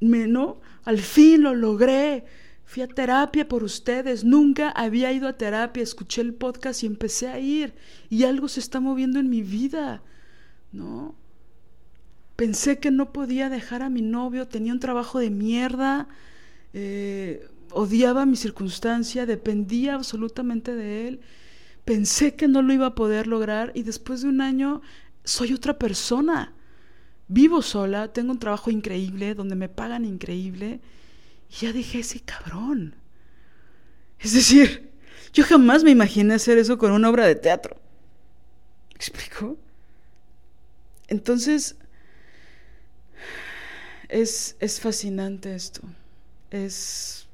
me, 0.00 0.26
¿no? 0.26 0.60
Al 0.84 0.98
fin 0.98 1.42
lo 1.42 1.54
logré. 1.54 2.24
Fui 2.70 2.84
a 2.84 2.86
terapia 2.86 3.48
por 3.48 3.64
ustedes, 3.64 4.22
nunca 4.22 4.70
había 4.70 5.10
ido 5.10 5.26
a 5.26 5.32
terapia, 5.32 5.82
escuché 5.82 6.20
el 6.20 6.34
podcast 6.34 6.84
y 6.84 6.86
empecé 6.86 7.26
a 7.26 7.40
ir 7.40 7.74
y 8.08 8.22
algo 8.22 8.46
se 8.46 8.60
está 8.60 8.78
moviendo 8.78 9.18
en 9.18 9.28
mi 9.28 9.42
vida, 9.42 10.04
¿no? 10.70 11.16
Pensé 12.36 12.78
que 12.78 12.92
no 12.92 13.12
podía 13.12 13.48
dejar 13.48 13.82
a 13.82 13.90
mi 13.90 14.02
novio, 14.02 14.46
tenía 14.46 14.72
un 14.72 14.78
trabajo 14.78 15.18
de 15.18 15.30
mierda, 15.30 16.06
eh, 16.72 17.44
odiaba 17.72 18.24
mi 18.24 18.36
circunstancia, 18.36 19.26
dependía 19.26 19.96
absolutamente 19.96 20.76
de 20.76 21.08
él, 21.08 21.20
pensé 21.84 22.36
que 22.36 22.46
no 22.46 22.62
lo 22.62 22.72
iba 22.72 22.86
a 22.86 22.94
poder 22.94 23.26
lograr 23.26 23.72
y 23.74 23.82
después 23.82 24.22
de 24.22 24.28
un 24.28 24.40
año 24.40 24.80
soy 25.24 25.54
otra 25.54 25.76
persona 25.76 26.54
vivo 27.26 27.62
sola, 27.62 28.12
tengo 28.12 28.30
un 28.30 28.38
trabajo 28.38 28.70
increíble, 28.70 29.34
donde 29.34 29.56
me 29.56 29.68
pagan 29.68 30.04
increíble, 30.04 30.80
y 31.50 31.54
ya 31.54 31.72
dejé 31.72 32.00
ese 32.00 32.20
cabrón. 32.20 32.94
Es 34.18 34.32
decir, 34.34 34.90
yo 35.32 35.44
jamás 35.44 35.82
me 35.82 35.90
imaginé 35.90 36.34
hacer 36.34 36.58
eso 36.58 36.78
con 36.78 36.92
una 36.92 37.08
obra 37.08 37.26
de 37.26 37.34
teatro. 37.34 37.76
¿Me 38.90 38.96
explico? 38.96 39.58
Entonces, 41.08 41.76
es, 44.08 44.56
es 44.60 44.80
fascinante 44.80 45.54
esto. 45.54 45.82
Es, 46.50 47.26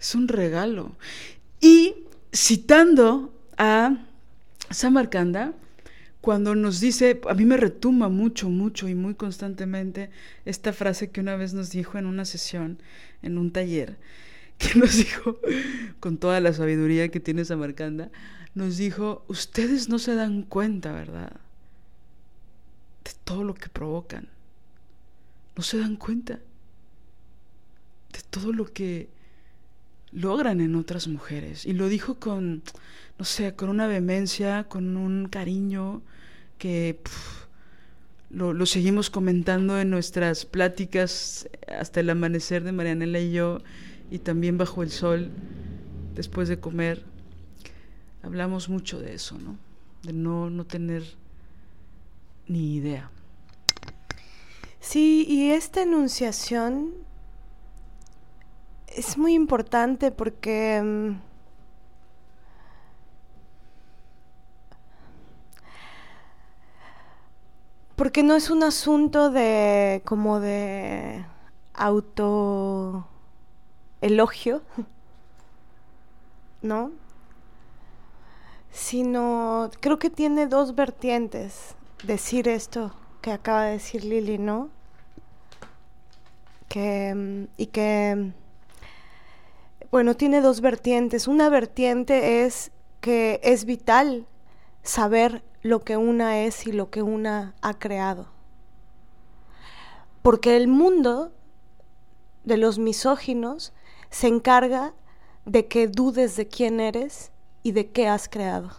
es 0.00 0.14
un 0.14 0.28
regalo. 0.28 0.96
Y 1.60 1.94
citando 2.32 3.32
a 3.56 4.04
Samarcanda, 4.70 5.54
cuando 6.20 6.54
nos 6.54 6.80
dice, 6.80 7.20
a 7.28 7.34
mí 7.34 7.44
me 7.44 7.58
retumba 7.58 8.08
mucho, 8.08 8.48
mucho 8.48 8.88
y 8.88 8.94
muy 8.94 9.14
constantemente 9.14 10.08
esta 10.46 10.72
frase 10.72 11.10
que 11.10 11.20
una 11.20 11.36
vez 11.36 11.52
nos 11.52 11.70
dijo 11.70 11.98
en 11.98 12.06
una 12.06 12.24
sesión, 12.24 12.78
en 13.24 13.38
un 13.38 13.50
taller, 13.50 13.98
que 14.58 14.74
nos 14.78 14.96
dijo, 14.96 15.40
con 16.00 16.18
toda 16.18 16.40
la 16.40 16.52
sabiduría 16.52 17.08
que 17.08 17.20
tiene 17.20 17.44
Samarcanda, 17.44 18.10
nos 18.54 18.76
dijo, 18.76 19.24
ustedes 19.28 19.88
no 19.88 19.98
se 19.98 20.14
dan 20.14 20.42
cuenta, 20.42 20.92
¿verdad? 20.92 21.32
De 23.04 23.10
todo 23.24 23.42
lo 23.42 23.54
que 23.54 23.68
provocan. 23.68 24.28
No 25.56 25.62
se 25.62 25.78
dan 25.78 25.96
cuenta 25.96 26.34
de 26.34 28.20
todo 28.30 28.52
lo 28.52 28.66
que 28.72 29.08
logran 30.12 30.60
en 30.60 30.76
otras 30.76 31.08
mujeres. 31.08 31.66
Y 31.66 31.72
lo 31.72 31.88
dijo 31.88 32.14
con, 32.14 32.62
no 33.18 33.24
sé, 33.24 33.54
con 33.54 33.68
una 33.68 33.86
vehemencia, 33.86 34.64
con 34.64 34.96
un 34.96 35.28
cariño 35.28 36.02
que 36.58 37.00
lo, 38.34 38.66
seguimos 38.66 39.10
comentando 39.10 39.78
en 39.78 39.90
nuestras 39.90 40.44
pláticas 40.44 41.48
hasta 41.68 42.00
el 42.00 42.10
amanecer 42.10 42.64
de 42.64 42.72
Marianela 42.72 43.20
y 43.20 43.32
yo, 43.32 43.60
y 44.10 44.18
también 44.18 44.58
bajo 44.58 44.82
el 44.82 44.90
sol, 44.90 45.30
después 46.14 46.48
de 46.48 46.58
comer. 46.58 47.04
Hablamos 48.22 48.68
mucho 48.68 49.00
de 49.00 49.14
eso, 49.14 49.38
¿no? 49.38 49.56
De 50.02 50.12
no, 50.12 50.50
no 50.50 50.64
tener 50.64 51.04
ni 52.48 52.74
idea. 52.74 53.10
Sí, 54.80 55.24
y 55.28 55.50
esta 55.50 55.82
enunciación 55.82 56.92
es 58.88 59.16
muy 59.16 59.34
importante 59.34 60.10
porque 60.10 60.82
mm, 60.82 61.33
porque 67.96 68.22
no 68.22 68.34
es 68.34 68.50
un 68.50 68.62
asunto 68.62 69.30
de 69.30 70.02
como 70.04 70.40
de 70.40 71.24
auto 71.74 73.06
elogio, 74.00 74.62
¿no? 76.62 76.92
Sino 78.70 79.70
creo 79.80 79.98
que 79.98 80.10
tiene 80.10 80.46
dos 80.46 80.74
vertientes 80.74 81.76
decir 82.02 82.48
esto 82.48 82.92
que 83.20 83.32
acaba 83.32 83.64
de 83.64 83.72
decir 83.72 84.04
Lili, 84.04 84.38
¿no? 84.38 84.68
Que, 86.68 87.14
mm, 87.14 87.44
y 87.56 87.66
que, 87.66 88.32
bueno, 89.90 90.14
tiene 90.14 90.40
dos 90.40 90.60
vertientes. 90.60 91.28
Una 91.28 91.48
vertiente 91.48 92.44
es 92.44 92.72
que 93.00 93.40
es 93.42 93.64
vital 93.64 94.26
saber 94.82 95.42
lo 95.64 95.82
que 95.82 95.96
una 95.96 96.42
es 96.42 96.66
y 96.66 96.72
lo 96.72 96.90
que 96.90 97.00
una 97.00 97.54
ha 97.62 97.78
creado. 97.78 98.26
Porque 100.20 100.58
el 100.58 100.68
mundo 100.68 101.32
de 102.44 102.58
los 102.58 102.78
misóginos 102.78 103.72
se 104.10 104.28
encarga 104.28 104.92
de 105.46 105.66
que 105.66 105.88
dudes 105.88 106.36
de 106.36 106.48
quién 106.48 106.80
eres 106.80 107.32
y 107.62 107.72
de 107.72 107.90
qué 107.90 108.08
has 108.08 108.28
creado. 108.28 108.72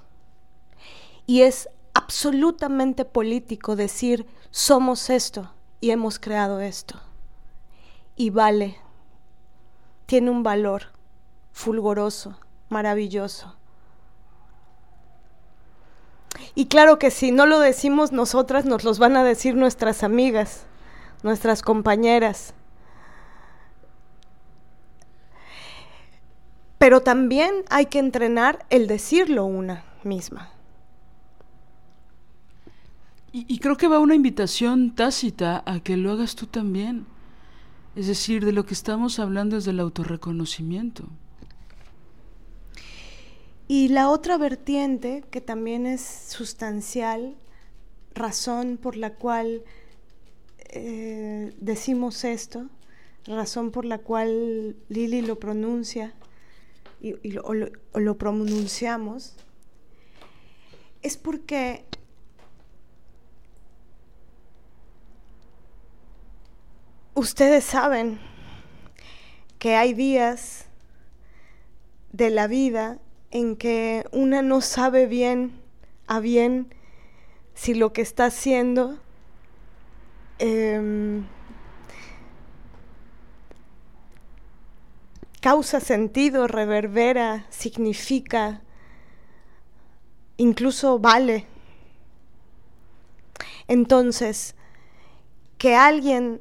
Y 1.25 1.41
es 1.41 1.69
absolutamente 1.95 3.03
político 3.03 3.75
decir 3.75 4.27
somos 4.51 5.09
esto 5.09 5.51
y 5.81 5.89
hemos 5.89 6.19
creado 6.19 6.59
esto. 6.59 7.01
Y 8.15 8.29
vale, 8.29 8.77
tiene 10.05 10.29
un 10.29 10.43
valor 10.43 10.91
fulgoroso, 11.51 12.37
maravilloso. 12.69 13.54
Y 16.53 16.65
claro 16.65 16.99
que 16.99 17.11
si 17.11 17.31
no 17.31 17.45
lo 17.45 17.59
decimos 17.59 18.11
nosotras, 18.11 18.65
nos 18.65 18.83
los 18.83 18.99
van 18.99 19.17
a 19.17 19.23
decir 19.23 19.55
nuestras 19.55 20.03
amigas, 20.03 20.65
nuestras 21.23 21.61
compañeras. 21.61 22.53
Pero 26.77 27.01
también 27.01 27.51
hay 27.69 27.87
que 27.87 27.99
entrenar 27.99 28.65
el 28.69 28.87
decirlo 28.87 29.45
una 29.45 29.85
misma. 30.03 30.49
Y, 33.37 33.59
creo 33.59 33.75
que 33.75 33.89
va 33.89 33.99
una 33.99 34.15
invitación 34.15 34.95
tácita 34.95 35.61
a 35.65 35.81
que 35.81 35.97
lo 35.97 36.13
hagas 36.13 36.35
tú 36.35 36.45
también. 36.45 37.05
Es 37.97 38.07
decir, 38.07 38.45
de 38.45 38.53
lo 38.53 38.65
que 38.65 38.73
estamos 38.73 39.19
hablando 39.19 39.57
es 39.57 39.65
del 39.65 39.81
autorreconocimiento. 39.81 41.09
Y 43.67 43.87
la 43.89 44.09
otra 44.09 44.37
vertiente, 44.37 45.23
que 45.31 45.41
también 45.41 45.85
es 45.85 46.01
sustancial, 46.01 47.35
razón 48.13 48.77
por 48.77 48.95
la 48.95 49.15
cual 49.15 49.63
eh, 50.69 51.53
decimos 51.59 52.23
esto, 52.23 52.67
razón 53.25 53.71
por 53.71 53.85
la 53.85 53.97
cual 53.97 54.75
Lili 54.89 55.21
lo 55.21 55.39
pronuncia 55.39 56.13
y, 57.01 57.37
o 57.37 57.99
lo 57.99 58.17
pronunciamos, 58.17 59.35
es 61.01 61.17
porque 61.17 61.85
Ustedes 67.17 67.63
saben 67.63 68.19
que 69.57 69.77
hay 69.77 69.93
días 69.93 70.65
de 72.11 72.29
la 72.29 72.47
vida 72.47 72.99
en 73.35 73.57
que 73.57 74.05
una 74.13 74.41
no 74.41 74.61
sabe 74.61 75.07
bien 75.07 75.59
a 76.07 76.21
bien 76.21 76.73
si 77.53 77.73
lo 77.73 77.91
que 77.91 78.01
está 78.01 78.27
haciendo 78.27 78.97
em, 80.39 81.25
causa 85.41 85.81
sentido, 85.81 86.47
reverbera, 86.47 87.45
significa, 87.49 88.61
incluso 90.37 90.97
vale. 90.99 91.45
Entonces, 93.67 94.55
que 95.57 95.75
alguien 95.75 96.39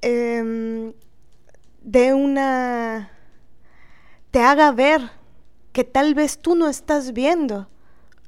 eh, 0.00 0.94
de 1.82 2.14
una... 2.14 3.10
te 4.30 4.40
haga 4.40 4.72
ver 4.72 5.19
que 5.72 5.84
tal 5.84 6.14
vez 6.14 6.38
tú 6.38 6.54
no 6.54 6.68
estás 6.68 7.12
viendo 7.12 7.68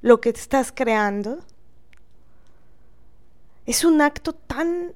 lo 0.00 0.20
que 0.20 0.30
estás 0.30 0.72
creando, 0.72 1.38
es 3.66 3.84
un 3.84 4.00
acto 4.00 4.32
tan 4.32 4.94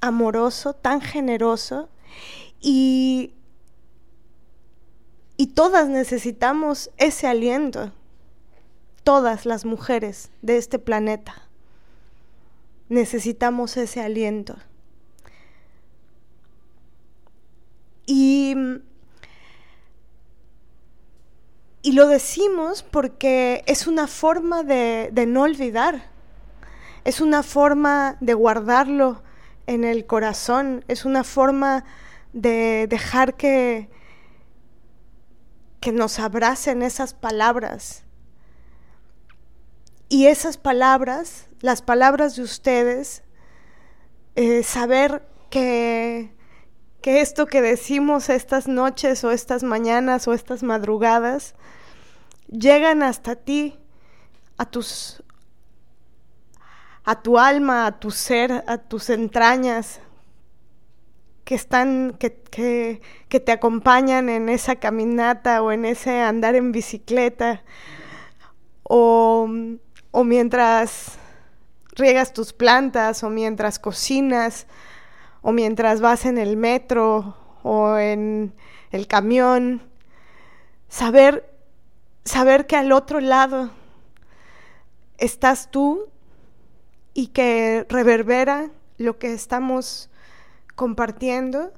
amoroso, 0.00 0.72
tan 0.72 1.00
generoso 1.00 1.88
y, 2.60 3.34
y 5.36 5.48
todas 5.48 5.88
necesitamos 5.88 6.90
ese 6.96 7.26
aliento, 7.26 7.92
todas 9.04 9.46
las 9.46 9.64
mujeres 9.64 10.30
de 10.42 10.56
este 10.56 10.78
planeta 10.78 11.46
necesitamos 12.88 13.76
ese 13.76 14.00
aliento. 14.00 14.56
Y, 18.06 18.54
y 21.86 21.92
lo 21.92 22.08
decimos 22.08 22.82
porque 22.82 23.62
es 23.68 23.86
una 23.86 24.08
forma 24.08 24.64
de, 24.64 25.12
no 25.28 25.42
olvidar, 25.42 26.10
es 27.04 27.20
una 27.20 27.44
forma 27.44 28.16
de 28.18 28.34
guardarlo 28.34 29.22
en 29.68 29.84
el 29.84 30.04
corazón, 30.04 30.84
es 30.88 31.04
una 31.04 31.22
forma 31.22 31.84
de 32.32 32.88
dejar 32.90 33.36
que, 33.36 33.88
que 35.78 35.92
nos 35.92 36.18
abracen 36.18 36.82
esas 36.82 37.14
palabras. 37.14 38.02
Y 40.08 40.26
esas 40.26 40.56
palabras, 40.58 41.46
las 41.60 41.82
palabras 41.82 42.34
de 42.34 42.42
ustedes, 42.42 43.22
eh, 44.34 44.64
saber 44.64 45.22
que 45.50 46.34
que 47.06 47.20
esto 47.20 47.46
que 47.46 47.62
decimos 47.62 48.28
estas 48.30 48.66
noches 48.66 49.22
o 49.22 49.30
estas 49.30 49.62
mañanas 49.62 50.26
o 50.26 50.32
estas 50.32 50.64
madrugadas 50.64 51.54
llegan 52.48 53.02
hasta 53.02 53.36
ti, 53.36 53.78
a 54.56 54.64
tus 54.64 55.22
a 57.06 57.22
tu 57.22 57.38
alma, 57.38 57.86
a 57.86 58.00
tu 58.00 58.10
ser, 58.10 58.64
a 58.66 58.78
tus 58.78 59.10
entrañas, 59.10 60.00
que 61.44 61.54
están, 61.54 62.16
que, 62.18 62.42
que, 63.28 63.40
te 63.40 63.52
acompañan 63.52 64.28
en 64.28 64.48
esa 64.48 64.74
caminata 64.74 65.62
o 65.62 65.70
en 65.70 65.84
ese 65.84 66.20
andar 66.20 66.56
en 66.56 66.72
bicicleta, 66.72 67.62
o, 68.82 69.48
o 70.10 70.24
mientras 70.24 71.16
riegas 71.92 72.32
tus 72.32 72.52
plantas, 72.52 73.22
o 73.22 73.30
mientras 73.30 73.78
cocinas, 73.78 74.66
o 75.42 75.52
mientras 75.52 76.00
vas 76.00 76.26
en 76.26 76.38
el 76.38 76.56
metro 76.56 77.36
o 77.62 77.96
en 77.98 78.52
el 78.90 79.06
camión, 79.06 79.80
saber, 80.88 81.55
saber 82.26 82.66
que 82.66 82.76
al 82.76 82.92
otro 82.92 83.20
lado 83.20 83.70
estás 85.16 85.70
tú 85.70 86.08
y 87.14 87.28
que 87.28 87.86
reverbera 87.88 88.70
lo 88.98 89.18
que 89.18 89.32
estamos 89.32 90.10
compartiendo, 90.74 91.72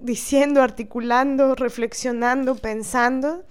diciendo, 0.00 0.62
articulando, 0.62 1.54
reflexionando, 1.54 2.56
pensando, 2.56 3.44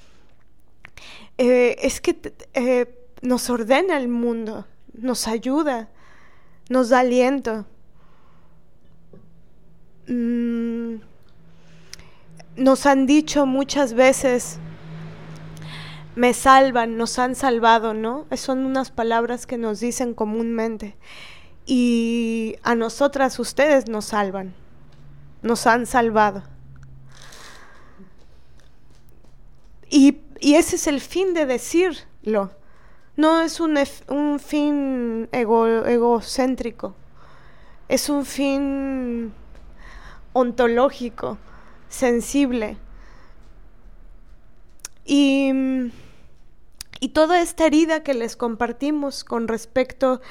eh, 1.37 1.77
es 1.81 2.01
que 2.01 2.33
eh, 2.53 3.07
nos 3.21 3.49
ordena 3.49 3.97
el 3.97 4.07
mundo, 4.07 4.65
nos 4.93 5.27
ayuda, 5.27 5.89
nos 6.69 6.89
da 6.89 6.99
aliento. 6.99 7.65
Mm, 10.07 10.95
nos 12.57 12.85
han 12.85 13.05
dicho 13.05 13.45
muchas 13.45 13.93
veces, 13.93 14.59
me 16.15 16.33
salvan, 16.33 16.97
nos 16.97 17.19
han 17.19 17.35
salvado, 17.35 17.93
¿no? 17.93 18.25
Son 18.35 18.65
unas 18.65 18.89
palabras 18.89 19.45
que 19.45 19.57
nos 19.57 19.81
dicen 19.81 20.13
comúnmente. 20.13 20.95
Y 21.65 22.55
a 22.63 22.75
nosotras 22.75 23.37
ustedes 23.39 23.89
nos 23.89 24.05
salvan, 24.05 24.53
nos 25.41 25.67
han 25.67 25.85
salvado. 25.85 26.43
Y, 29.89 30.21
ese 30.39 30.75
es 30.75 30.87
el 30.87 31.01
fin 31.01 31.33
de 31.33 31.45
decirlo. 31.45 32.51
No 33.17 33.41
es 33.41 33.59
un, 33.59 33.77
un 34.09 34.39
fin 34.39 35.29
egocéntrico, 35.31 36.95
es 37.87 38.09
un 38.09 38.25
fin 38.25 39.33
ontológico, 40.33 41.37
sensible. 41.89 42.77
Y, 45.05 45.51
y 46.99 47.09
toda 47.09 47.41
esta 47.41 47.65
herida 47.65 48.03
que 48.03 48.13
les 48.13 48.35
compartimos 48.35 49.23
con 49.23 49.47
respecto 49.47 50.21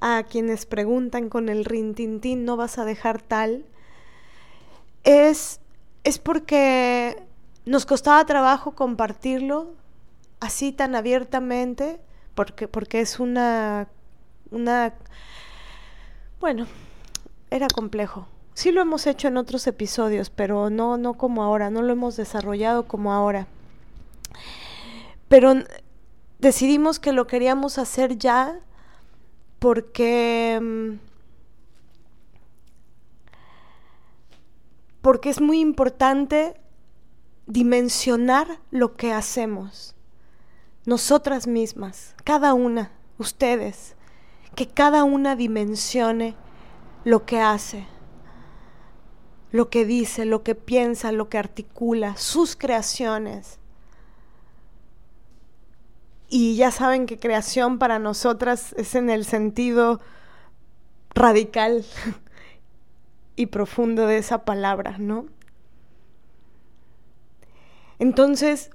a 0.00 0.22
quienes 0.24 0.66
preguntan 0.66 1.28
con 1.28 1.48
el 1.48 1.64
rintintín, 1.64 2.44
¿no 2.44 2.56
vas 2.56 2.78
a 2.78 2.84
dejar 2.84 3.22
tal? 3.22 3.64
Es, 5.02 5.60
es 6.04 6.18
porque 6.18 7.22
nos 7.66 7.86
costaba 7.86 8.24
trabajo 8.26 8.72
compartirlo 8.72 9.72
así 10.40 10.72
tan 10.72 10.94
abiertamente, 10.94 12.00
porque, 12.34 12.68
porque 12.68 13.00
es 13.00 13.18
una, 13.18 13.88
una, 14.50 14.92
bueno, 16.40 16.66
era 17.50 17.66
complejo. 17.68 18.26
Sí 18.52 18.70
lo 18.70 18.82
hemos 18.82 19.06
hecho 19.06 19.28
en 19.28 19.36
otros 19.36 19.66
episodios, 19.66 20.30
pero 20.30 20.70
no, 20.70 20.96
no 20.96 21.14
como 21.14 21.42
ahora, 21.42 21.70
no 21.70 21.82
lo 21.82 21.92
hemos 21.92 22.16
desarrollado 22.16 22.86
como 22.86 23.12
ahora. 23.12 23.46
Pero 25.28 25.54
decidimos 26.44 27.00
que 27.00 27.12
lo 27.12 27.26
queríamos 27.26 27.78
hacer 27.78 28.16
ya 28.16 28.60
porque 29.58 30.60
mm, 30.62 30.98
porque 35.00 35.30
es 35.30 35.40
muy 35.40 35.60
importante 35.60 36.54
dimensionar 37.46 38.60
lo 38.70 38.96
que 38.96 39.12
hacemos. 39.12 39.94
Nosotras 40.86 41.46
mismas, 41.46 42.14
cada 42.24 42.54
una, 42.54 42.92
ustedes, 43.18 43.96
que 44.54 44.68
cada 44.68 45.04
una 45.04 45.36
dimensione 45.36 46.36
lo 47.04 47.26
que 47.26 47.40
hace 47.40 47.86
lo 49.54 49.70
que 49.70 49.84
dice, 49.84 50.24
lo 50.24 50.42
que 50.42 50.56
piensa, 50.56 51.12
lo 51.12 51.28
que 51.28 51.38
articula, 51.38 52.16
sus 52.16 52.56
creaciones. 52.56 53.60
Y 56.28 56.56
ya 56.56 56.70
saben 56.70 57.06
que 57.06 57.18
creación 57.18 57.78
para 57.78 57.98
nosotras 57.98 58.74
es 58.76 58.94
en 58.94 59.10
el 59.10 59.24
sentido 59.24 60.00
radical 61.14 61.84
y 63.36 63.46
profundo 63.46 64.06
de 64.06 64.18
esa 64.18 64.44
palabra, 64.44 64.96
¿no? 64.98 65.26
Entonces, 67.98 68.70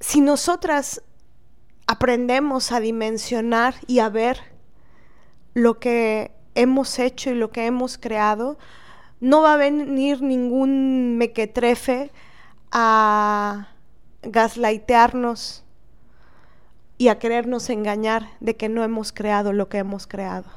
si 0.00 0.20
nosotras 0.20 1.02
aprendemos 1.86 2.72
a 2.72 2.80
dimensionar 2.80 3.74
y 3.86 3.98
a 3.98 4.08
ver 4.08 4.38
lo 5.54 5.78
que 5.78 6.32
hemos 6.54 6.98
hecho 6.98 7.30
y 7.30 7.34
lo 7.34 7.50
que 7.50 7.66
hemos 7.66 7.98
creado, 7.98 8.58
no 9.20 9.42
va 9.42 9.54
a 9.54 9.58
venir 9.58 10.22
ningún 10.22 11.18
mequetrefe 11.18 12.10
a 12.72 13.68
gaslightearnos 14.22 15.64
y 17.00 17.08
a 17.08 17.18
querernos 17.18 17.70
engañar 17.70 18.28
de 18.40 18.56
que 18.56 18.68
no 18.68 18.84
hemos 18.84 19.10
creado 19.10 19.54
lo 19.54 19.70
que 19.70 19.78
hemos 19.78 20.06
creado. 20.06 20.50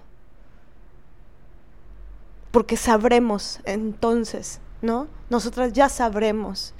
Porque 2.51 2.75
sabremos 2.75 3.61
entonces, 3.63 4.59
¿no? 4.81 5.07
Nosotras 5.29 5.71
ya 5.71 5.87
sabremos 5.87 6.73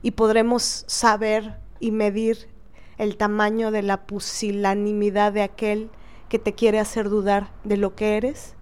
y 0.00 0.12
podremos 0.12 0.84
saber 0.86 1.58
y 1.80 1.90
medir 1.90 2.48
el 2.96 3.16
tamaño 3.16 3.72
de 3.72 3.82
la 3.82 4.06
pusilanimidad 4.06 5.32
de 5.32 5.42
aquel 5.42 5.90
que 6.28 6.38
te 6.38 6.52
quiere 6.52 6.78
hacer 6.78 7.08
dudar 7.08 7.50
de 7.64 7.76
lo 7.76 7.96
que 7.96 8.16
eres 8.16 8.54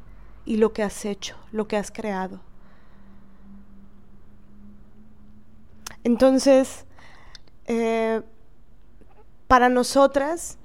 y 0.46 0.56
lo 0.56 0.72
que 0.72 0.82
has 0.82 1.04
hecho, 1.04 1.36
lo 1.52 1.68
que 1.68 1.76
has 1.76 1.90
creado. 1.90 2.40
Entonces, 6.04 6.86
eh, 7.66 8.22
para 9.52 9.68
nosotras, 9.68 10.56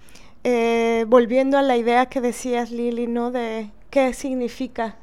eh, 0.46 1.04
volviendo 1.10 1.58
a 1.58 1.62
la 1.62 1.76
idea 1.76 2.06
que 2.06 2.22
decías, 2.22 2.72
Lili, 2.72 3.06
¿no? 3.06 3.32
De 3.32 3.70
qué 3.90 4.14
significa. 4.14 4.96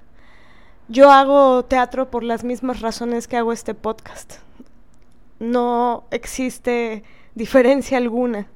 Yo 0.88 1.10
hago 1.10 1.66
teatro 1.66 2.10
por 2.10 2.22
las 2.24 2.44
mismas 2.44 2.80
razones 2.80 3.28
que 3.28 3.36
hago 3.36 3.52
este 3.52 3.74
podcast. 3.74 4.36
No 5.38 6.04
existe 6.10 7.04
diferencia 7.34 7.98
alguna. 7.98 8.46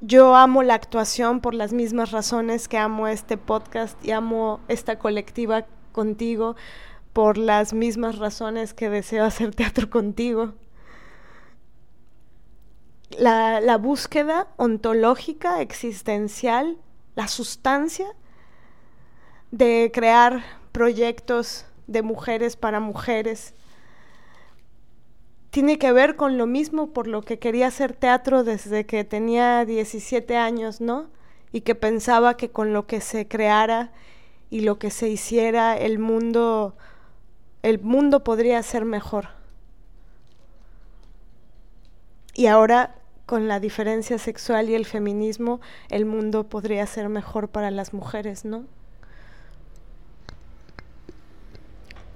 Yo 0.00 0.36
amo 0.36 0.62
la 0.62 0.74
actuación 0.74 1.40
por 1.40 1.52
las 1.52 1.72
mismas 1.72 2.12
razones 2.12 2.68
que 2.68 2.78
amo 2.78 3.08
este 3.08 3.36
podcast 3.36 3.98
y 4.06 4.12
amo 4.12 4.60
esta 4.68 5.00
colectiva 5.00 5.66
contigo 5.90 6.54
por 7.12 7.36
las 7.36 7.72
mismas 7.72 8.18
razones 8.18 8.74
que 8.74 8.90
deseo 8.90 9.24
hacer 9.24 9.52
teatro 9.56 9.90
contigo. 9.90 10.54
La, 13.10 13.76
búsqueda 13.78 14.48
ontológica, 14.56 15.60
existencial, 15.60 16.76
la 17.14 17.28
sustancia 17.28 18.06
de 19.50 19.90
crear 19.94 20.42
proyectos 20.72 21.66
de 21.86 22.02
mujeres 22.02 22.56
para 22.56 22.80
mujeres, 22.80 23.54
tiene 25.50 25.78
que 25.78 25.92
ver 25.92 26.16
con 26.16 26.36
lo 26.36 26.46
mismo 26.46 26.88
por 26.88 27.06
lo 27.06 27.22
que 27.22 27.38
quería 27.38 27.68
hacer 27.68 27.94
teatro 27.94 28.44
desde 28.44 28.84
que 28.84 29.04
tenía 29.04 29.64
17 29.64 30.36
años, 30.36 30.80
¿no? 30.80 31.08
Y 31.52 31.62
que 31.62 31.74
pensaba 31.74 32.36
que 32.36 32.50
con 32.50 32.74
lo 32.74 32.86
que 32.86 33.00
se 33.00 33.26
creara 33.26 33.92
y 34.50 34.60
lo 34.60 34.78
que 34.78 34.90
se 34.90 35.08
hiciera 35.08 35.78
el 35.78 35.98
mundo 35.98 36.76
el 37.62 37.80
mundo 37.80 38.22
podría 38.22 38.62
ser 38.62 38.84
mejor. 38.84 39.35
Y 42.36 42.46
ahora 42.46 42.94
con 43.24 43.48
la 43.48 43.58
diferencia 43.60 44.18
sexual 44.18 44.68
y 44.68 44.74
el 44.74 44.84
feminismo, 44.84 45.60
el 45.88 46.04
mundo 46.04 46.44
podría 46.44 46.86
ser 46.86 47.08
mejor 47.08 47.48
para 47.48 47.70
las 47.70 47.94
mujeres, 47.94 48.44
¿no? 48.44 48.66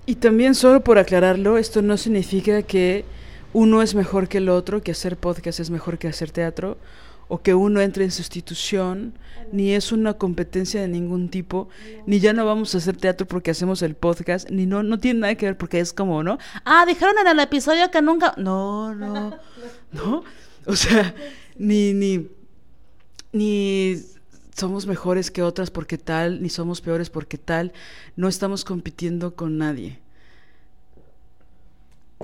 Y 0.05 0.17
también 0.17 0.55
solo 0.55 0.85
por 0.85 0.99
aclararlo, 0.99 1.57
esto 1.57 1.81
no 1.81 1.97
significa 1.97 2.63
que 2.63 3.05
uno 3.55 3.81
es 3.81 3.95
mejor 3.95 4.29
que 4.29 4.39
el 4.39 4.51
otro, 4.51 4.83
que 4.83 4.93
hacer 4.93 5.17
podcast 5.17 5.59
es 5.59 5.71
mejor 5.71 5.99
que 5.99 6.09
hacer 6.09 6.31
teatro, 6.31 6.77
o 7.29 7.41
que 7.41 7.55
uno 7.55 7.81
entre 7.81 8.05
en 8.05 8.11
sustitución, 8.11 9.15
ni 9.53 9.73
es 9.73 9.93
una 9.93 10.15
competencia 10.15 10.81
de 10.81 10.89
ningún 10.89 11.29
tipo, 11.29 11.69
ni 12.07 12.21
ya 12.21 12.33
no 12.33 12.45
vamos 12.45 12.75
a 12.75 12.79
hacer 12.79 12.97
teatro 12.97 13.27
porque 13.27 13.51
hacemos 13.51 13.83
el 13.83 13.95
podcast, 13.95 14.51
ni 14.51 14.67
no, 14.67 14.83
no 14.83 14.99
tiene 14.99 15.21
nada 15.21 15.35
que 15.35 15.47
ver 15.47 15.57
porque 15.57 15.81
es 15.81 15.93
como, 15.93 16.23
¿no? 16.23 16.39
Ah, 16.65 16.85
dijeron 16.87 17.15
en 17.21 17.29
el 17.29 17.41
episodio 17.41 17.91
que 17.91 18.03
nunca. 18.03 18.35
No, 18.37 18.95
no, 18.95 19.37
no. 19.93 20.25
O 20.67 20.77
sea, 20.77 21.15
ni, 21.57 21.93
ni, 21.95 22.29
ni 23.33 23.97
somos 24.57 24.87
mejores 24.87 25.31
que 25.31 25.43
otras 25.43 25.71
porque 25.71 25.99
tal, 25.99 26.43
ni 26.43 26.49
somos 26.49 26.81
peores 26.81 27.11
porque 27.11 27.39
tal, 27.39 27.73
no 28.17 28.29
estamos 28.29 28.65
compitiendo 28.65 29.35
con 29.35 29.59
nadie. 29.59 29.99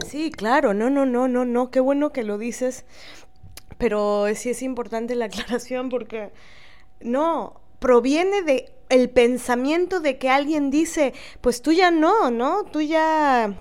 Sí, 0.07 0.31
claro, 0.31 0.75
no, 0.75 0.91
no, 0.91 1.07
no, 1.07 1.27
no, 1.27 1.45
no, 1.47 1.71
qué 1.71 1.81
bueno 1.81 2.13
que 2.13 2.23
lo 2.23 2.37
dices, 2.37 2.85
pero 3.79 4.27
sí 4.35 4.51
es 4.51 4.63
importante 4.63 5.15
la 5.15 5.25
aclaración 5.27 5.89
porque 5.89 6.31
no, 7.01 7.61
proviene 7.79 8.43
de 8.43 8.73
el 8.89 9.11
pensamiento 9.11 10.01
de 10.01 10.19
que 10.19 10.31
alguien 10.31 10.71
dice, 10.71 11.13
pues 11.41 11.63
tú 11.63 11.73
ya 11.73 11.91
no, 11.91 12.31
¿no? 12.31 12.65
Tú 12.65 12.81
ya 12.81 13.55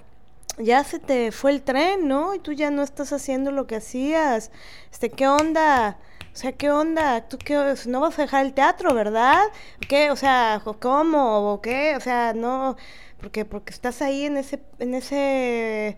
ya 0.58 0.84
se 0.84 1.00
te 1.00 1.32
fue 1.32 1.52
el 1.52 1.62
tren, 1.64 2.08
¿no? 2.08 2.34
Y 2.34 2.40
tú 2.40 2.54
ya 2.54 2.72
no 2.72 2.84
estás 2.84 3.12
haciendo 3.14 3.52
lo 3.52 3.68
que 3.68 3.76
hacías. 3.78 4.52
Este, 4.92 5.10
¿qué 5.10 5.28
onda? 5.28 5.98
O 6.34 6.38
sea, 6.38 6.52
¿qué 6.54 6.70
onda? 6.72 7.28
¿Tú 7.28 7.38
qué? 7.38 7.76
No 7.88 8.02
vas 8.02 8.20
a 8.20 8.24
dejar 8.24 8.46
el 8.46 8.54
teatro, 8.54 8.94
¿verdad? 8.94 9.42
¿Qué? 9.88 10.12
O 10.12 10.16
sea, 10.16 10.62
¿cómo? 10.80 11.54
¿O 11.54 11.62
qué? 11.62 11.96
O 11.98 12.00
sea, 12.02 12.34
no, 12.34 12.78
porque 13.20 13.46
porque 13.46 13.74
estás 13.74 14.02
ahí 14.02 14.26
en 14.26 14.38
ese 14.38 14.62
en 14.80 14.96
ese 14.96 15.98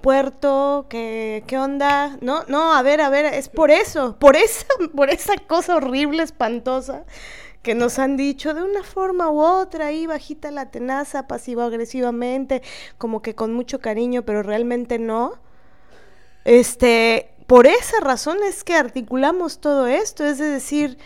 puerto, 0.00 0.86
¿qué, 0.88 1.44
qué 1.46 1.58
onda? 1.58 2.16
No, 2.20 2.44
no, 2.48 2.74
a 2.74 2.82
ver, 2.82 3.00
a 3.00 3.10
ver, 3.10 3.26
es 3.26 3.48
por 3.48 3.70
eso, 3.70 4.16
por 4.18 4.36
esa, 4.36 4.66
por 4.96 5.10
esa 5.10 5.36
cosa 5.36 5.76
horrible, 5.76 6.22
espantosa, 6.22 7.04
que 7.62 7.74
nos 7.74 7.98
han 7.98 8.16
dicho 8.16 8.54
de 8.54 8.62
una 8.62 8.82
forma 8.82 9.30
u 9.30 9.40
otra, 9.40 9.86
ahí 9.86 10.06
bajita 10.06 10.50
la 10.50 10.70
tenaza, 10.70 11.26
pasivo-agresivamente, 11.26 12.62
como 12.96 13.20
que 13.22 13.34
con 13.34 13.52
mucho 13.52 13.80
cariño, 13.80 14.22
pero 14.22 14.42
realmente 14.42 14.98
no. 14.98 15.34
Este, 16.44 17.30
por 17.46 17.66
esa 17.66 18.00
razón 18.00 18.38
es 18.46 18.64
que 18.64 18.74
articulamos 18.74 19.58
todo 19.58 19.86
esto, 19.86 20.24
es 20.24 20.38
decir, 20.38 20.98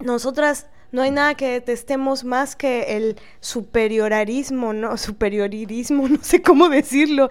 nosotras 0.00 0.66
no 0.92 1.00
hay 1.00 1.10
nada 1.10 1.34
que 1.34 1.48
detestemos 1.48 2.22
más 2.22 2.54
que 2.54 2.96
el 2.96 3.16
superiorarismo, 3.40 4.72
¿no? 4.74 4.96
Superiorirismo, 4.98 6.06
no 6.08 6.18
sé 6.22 6.42
cómo 6.42 6.68
decirlo. 6.68 7.28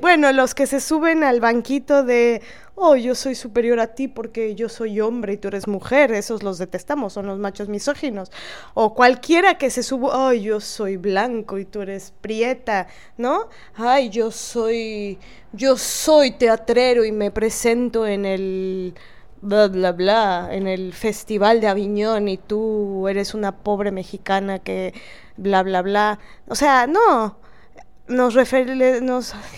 bueno, 0.00 0.32
los 0.32 0.54
que 0.54 0.66
se 0.66 0.80
suben 0.80 1.22
al 1.22 1.40
banquito 1.40 2.02
de, 2.02 2.42
oh, 2.74 2.96
yo 2.96 3.14
soy 3.14 3.36
superior 3.36 3.78
a 3.80 3.94
ti 3.94 4.08
porque 4.08 4.56
yo 4.56 4.68
soy 4.68 5.00
hombre 5.00 5.34
y 5.34 5.36
tú 5.36 5.48
eres 5.48 5.68
mujer, 5.68 6.12
esos 6.12 6.42
los 6.42 6.58
detestamos, 6.58 7.12
son 7.12 7.26
los 7.26 7.38
machos 7.38 7.68
misóginos. 7.68 8.30
O 8.74 8.94
cualquiera 8.94 9.58
que 9.58 9.70
se 9.70 9.84
suba, 9.84 10.28
oh, 10.28 10.32
yo 10.32 10.60
soy 10.60 10.96
blanco 10.96 11.58
y 11.58 11.64
tú 11.64 11.82
eres 11.82 12.12
prieta, 12.20 12.88
¿no? 13.16 13.48
Ay, 13.74 14.10
yo 14.10 14.32
soy, 14.32 15.18
yo 15.52 15.76
soy 15.76 16.32
teatrero 16.32 17.04
y 17.04 17.12
me 17.12 17.30
presento 17.30 18.06
en 18.06 18.26
el 18.26 18.94
bla, 19.40 19.68
bla, 19.68 19.92
bla, 19.92 20.48
en 20.50 20.66
el 20.66 20.92
Festival 20.92 21.60
de 21.60 21.68
Aviñón 21.68 22.28
y 22.28 22.36
tú 22.36 23.08
eres 23.08 23.34
una 23.34 23.52
pobre 23.52 23.90
mexicana 23.90 24.58
que 24.58 24.94
bla, 25.36 25.62
bla, 25.62 25.82
bla. 25.82 26.18
O 26.48 26.54
sea, 26.54 26.86
no, 26.86 27.38
nos, 28.08 28.34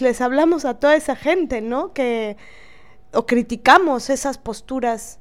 les 0.01 0.21
hablamos 0.21 0.65
a 0.65 0.75
toda 0.75 0.97
esa 0.97 1.17
gente, 1.17 1.61
¿no? 1.61 1.93
Que, 1.93 2.37
o 3.13 3.27
criticamos 3.27 4.11
esas 4.11 4.39
posturas, 4.39 5.19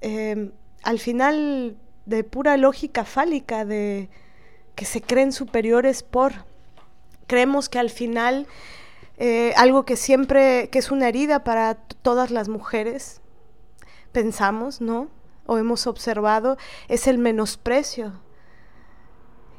em, 0.00 0.52
al 0.82 0.98
final 0.98 1.76
de 2.06 2.24
pura 2.24 2.56
lógica 2.56 3.04
fálica, 3.04 3.64
de 3.64 4.08
que 4.74 4.84
se 4.84 5.00
creen 5.02 5.32
superiores 5.32 6.02
por. 6.02 6.32
Creemos 7.26 7.68
que 7.68 7.78
al 7.78 7.90
final 7.90 8.46
eh, 9.18 9.54
algo 9.56 9.84
que 9.84 9.96
siempre, 9.96 10.68
que 10.70 10.78
es 10.78 10.90
una 10.90 11.08
herida 11.08 11.44
para 11.44 11.76
todas 12.02 12.30
las 12.30 12.48
mujeres, 12.48 13.21
pensamos, 14.12 14.80
¿no? 14.80 15.08
O 15.46 15.58
hemos 15.58 15.86
observado, 15.86 16.56
es 16.88 17.06
el 17.06 17.18
menosprecio. 17.18 18.21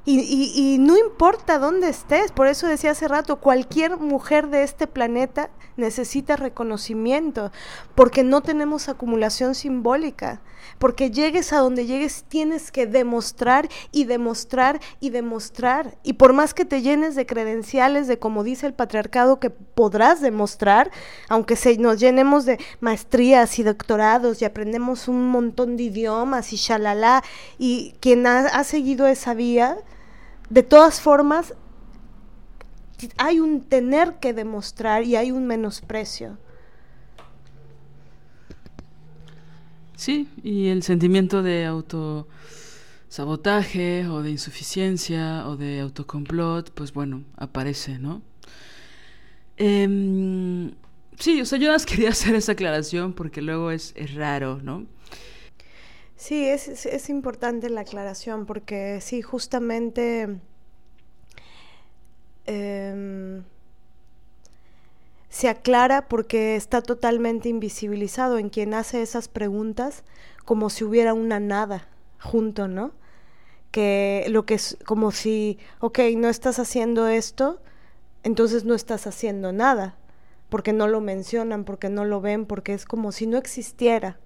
Y, 0.05 0.51
y, 0.53 0.79
no 0.79 0.97
importa 0.97 1.59
dónde 1.59 1.87
estés, 1.87 2.33
por 2.33 2.47
eso 2.47 2.67
decía 2.67 2.91
hace 2.91 3.07
rato, 3.07 3.37
cualquier 3.37 3.97
mujer 3.97 4.49
de 4.49 4.63
este 4.63 4.85
planeta 4.85 5.49
necesita 5.77 6.35
reconocimiento, 6.35 7.51
porque 7.95 8.23
no 8.23 8.41
tenemos 8.41 8.89
acumulación 8.89 9.55
simbólica 9.55 10.41
porque 10.77 11.11
llegues 11.11 11.53
a 11.53 11.59
donde 11.59 11.85
llegues 11.85 12.25
tienes 12.27 12.71
que 12.71 12.85
demostrar 12.85 13.69
y 13.91 14.05
demostrar 14.05 14.79
y 14.99 15.09
demostrar. 15.09 15.97
Y 16.03 16.13
por 16.13 16.33
más 16.33 16.53
que 16.53 16.65
te 16.65 16.81
llenes 16.81 17.15
de 17.15 17.25
credenciales, 17.25 18.07
de 18.07 18.19
como 18.19 18.43
dice 18.43 18.67
el 18.67 18.73
patriarcado, 18.73 19.39
que 19.39 19.49
podrás 19.49 20.21
demostrar, 20.21 20.91
aunque 21.29 21.55
se, 21.55 21.77
nos 21.77 21.99
llenemos 21.99 22.45
de 22.45 22.59
maestrías 22.79 23.59
y 23.59 23.63
doctorados 23.63 24.41
y 24.41 24.45
aprendemos 24.45 25.07
un 25.07 25.29
montón 25.29 25.77
de 25.77 25.83
idiomas 25.83 26.53
y 26.53 26.57
shalala, 26.57 27.23
y 27.57 27.95
quien 27.99 28.27
ha, 28.27 28.39
ha 28.47 28.63
seguido 28.63 29.07
esa 29.07 29.33
vía, 29.33 29.77
de 30.53 30.61
todas 30.61 31.01
formas, 31.01 31.55
hay 33.17 33.39
un 33.39 33.61
tener 33.61 34.19
que 34.19 34.33
demostrar 34.33 35.03
y 35.03 35.15
hay 35.15 35.31
un 35.31 35.47
menosprecio. 35.47 36.37
Sí, 39.95 40.29
y 40.43 40.67
el 40.67 40.83
sentimiento 40.83 41.41
de 41.41 41.65
autosabotaje 41.65 44.07
o 44.07 44.21
de 44.21 44.29
insuficiencia 44.29 45.47
o 45.47 45.57
de 45.57 45.79
autocomplot, 45.79 46.69
pues 46.71 46.93
bueno, 46.93 47.23
aparece, 47.35 47.97
¿no? 47.97 48.21
Em, 49.57 50.71
sí, 51.17 51.41
o 51.41 51.45
sea, 51.45 51.57
yo 51.57 51.71
nada 51.71 51.83
quería 51.85 52.09
hacer 52.09 52.35
esa 52.35 52.51
aclaración 52.51 53.13
porque 53.13 53.41
luego 53.41 53.71
es, 53.71 53.95
raro, 54.13 54.59
¿no? 54.61 54.85
Sí, 56.23 56.47
es, 56.47 56.85
es, 56.85 57.09
importante 57.09 57.69
la 57.69 57.81
aclaración 57.81 58.45
porque 58.45 59.01
sí, 59.01 59.21
justamente... 59.21 60.39
Em, 62.45 63.43
se 65.27 65.49
aclara 65.49 66.07
porque 66.07 66.55
está 66.55 66.81
totalmente 66.81 67.49
invisibilizado 67.49 68.37
en 68.37 68.47
quien 68.49 68.73
hace 68.73 69.01
esas 69.01 69.27
preguntas 69.27 70.05
como 70.45 70.69
si 70.69 70.85
hubiera 70.85 71.13
una 71.13 71.41
nada 71.41 71.89
junto, 72.21 72.69
¿no? 72.69 72.93
Que 73.71 74.25
lo 74.29 74.45
que 74.45 74.53
es 74.53 74.77
como 74.85 75.11
si, 75.11 75.59
ok, 75.81 75.99
no 76.15 76.29
estás 76.29 76.57
haciendo 76.57 77.07
esto, 77.09 77.61
entonces 78.23 78.63
no 78.63 78.75
estás 78.75 79.07
haciendo 79.07 79.51
nada, 79.51 79.97
porque 80.47 80.71
no 80.71 80.87
lo 80.87 81.01
mencionan, 81.01 81.65
porque 81.65 81.89
no 81.89 82.05
lo 82.05 82.21
ven, 82.21 82.45
porque 82.45 82.73
es 82.73 82.85
como 82.85 83.11
si 83.11 83.27
no 83.27 83.37
existiera. 83.37 84.19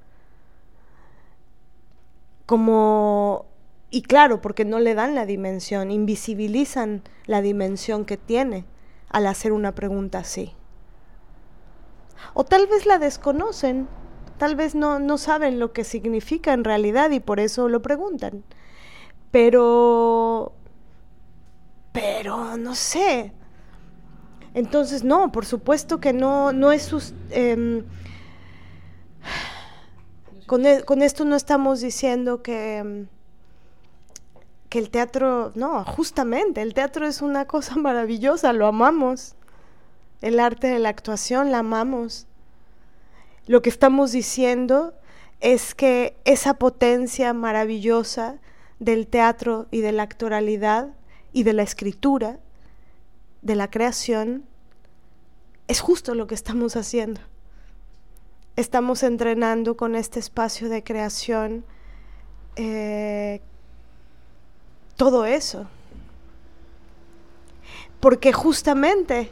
Como, 2.48 3.46
y 3.92 4.02
claro, 4.02 4.42
porque 4.42 4.66
no 4.66 4.80
le 4.80 4.96
dan 4.96 5.14
la 5.14 5.26
dimensión, 5.26 5.92
invisibilizan 5.92 7.04
la 7.26 7.42
dimensión 7.42 8.06
que 8.06 8.18
tiene 8.18 8.66
al 9.10 9.28
hacer 9.28 9.52
una 9.52 9.76
pregunta 9.76 10.20
así. 10.20 10.54
O 12.34 12.46
tal 12.46 12.66
vez 12.68 12.86
la 12.86 13.00
desconocen, 13.00 13.88
tal 14.38 14.56
vez 14.56 14.76
no, 14.76 14.98
no 14.98 15.18
saben 15.18 15.60
lo 15.60 15.74
que 15.74 15.84
significa 15.84 16.54
en 16.54 16.64
realidad 16.64 17.12
y 17.12 17.20
por 17.20 17.40
eso 17.40 17.70
lo 17.70 17.82
preguntan. 17.82 18.44
Pero... 19.30 20.54
Pero 21.92 22.58
no 22.58 22.76
sé. 22.76 23.34
Entonces, 24.54 25.04
no, 25.04 25.32
por 25.32 25.46
supuesto 25.46 26.00
que 26.00 26.14
no, 26.14 26.54
no 26.54 26.72
es... 26.72 27.14
Eh, 27.32 27.84
con, 30.48 30.64
con, 30.86 31.02
esto 31.02 31.26
no 31.26 31.36
estamos 31.36 31.82
diciendo 31.82 32.42
que, 32.42 32.78
em, 32.78 33.08
que 34.70 34.80
el 34.80 34.90
teatro, 34.90 35.52
no, 35.56 35.84
justamente, 35.84 36.62
el 36.62 36.74
teatro 36.74 37.06
es 37.06 37.22
una 37.22 37.46
cosa 37.46 37.76
maravillosa, 37.78 38.54
lo 38.54 38.66
amamos. 38.66 39.36
El 40.22 40.40
arte 40.40 40.68
de 40.68 40.80
la 40.80 40.90
actuación 40.90 41.52
la 41.52 41.60
amamos. 41.60 42.26
Lo 43.46 43.62
que 43.62 43.70
estamos 43.70 44.12
diciendo 44.12 44.94
es 45.42 45.76
que 45.76 46.18
esa 46.26 46.56
potencia 46.56 47.34
maravillosa 47.34 48.40
del 48.80 49.06
teatro 49.08 49.68
y 49.70 49.82
de 49.82 49.92
la 49.92 50.04
actoralidad 50.04 50.90
y 51.34 51.44
de 51.44 51.54
la 51.54 51.64
escritura, 51.64 52.40
de 53.42 53.56
la 53.56 53.70
creación, 53.70 54.46
es 55.68 55.82
justo 55.82 56.16
lo 56.16 56.26
que 56.26 56.36
estamos 56.36 56.76
haciendo. 56.76 57.22
Estamos 58.58 59.04
entrenando 59.04 59.78
con 59.78 59.96
este 59.96 60.20
espacio 60.20 60.68
de 60.68 60.84
creación 60.84 61.64
eh, 62.56 63.40
todo 64.96 65.28
eso. 65.28 65.68
Porque 68.00 68.34
justamente 68.34 69.30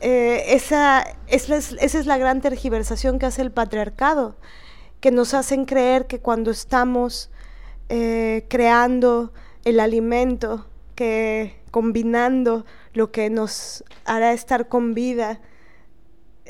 eh, 0.00 0.44
esa, 0.54 1.04
esa, 1.26 1.56
es, 1.56 2.06
la 2.06 2.18
gran 2.18 2.40
tergiversación 2.40 3.18
que 3.18 3.26
hace 3.26 3.42
el 3.42 3.50
patriarcado, 3.50 4.36
que 5.00 5.10
nos 5.10 5.34
hacen 5.34 5.64
creer 5.64 6.06
que 6.06 6.20
cuando 6.20 6.52
estamos 6.52 7.32
eh, 7.88 8.46
creando 8.48 9.32
el 9.64 9.80
alimento, 9.80 10.68
que 10.94 11.58
combinando 11.72 12.64
lo 12.92 13.10
que 13.10 13.28
nos 13.28 13.82
hará 14.04 14.32
estar 14.32 14.68
con 14.68 14.94
vida, 14.94 15.40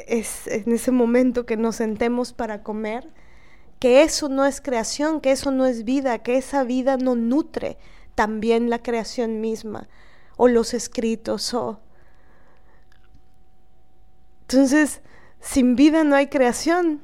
es 0.06 0.46
en 0.46 0.72
ese 0.72 0.90
momento 0.90 1.46
que 1.46 1.56
nos 1.56 1.76
sentemos 1.76 2.32
para 2.32 2.62
comer, 2.62 3.08
que 3.78 4.02
eso 4.02 4.28
no 4.28 4.44
es 4.44 4.60
creación, 4.60 5.20
que 5.20 5.32
eso 5.32 5.50
no 5.50 5.66
es 5.66 5.84
vida, 5.84 6.18
que 6.20 6.36
esa 6.36 6.64
vida 6.64 6.96
no 6.96 7.14
nutre 7.14 7.78
también 8.14 8.70
la 8.70 8.82
creación 8.82 9.40
misma, 9.40 9.88
o 10.36 10.48
los 10.48 10.74
escritos, 10.74 11.54
o 11.54 11.80
entonces, 14.48 15.02
sin 15.40 15.76
vida 15.76 16.04
no 16.04 16.16
hay 16.16 16.28
creación. 16.28 17.02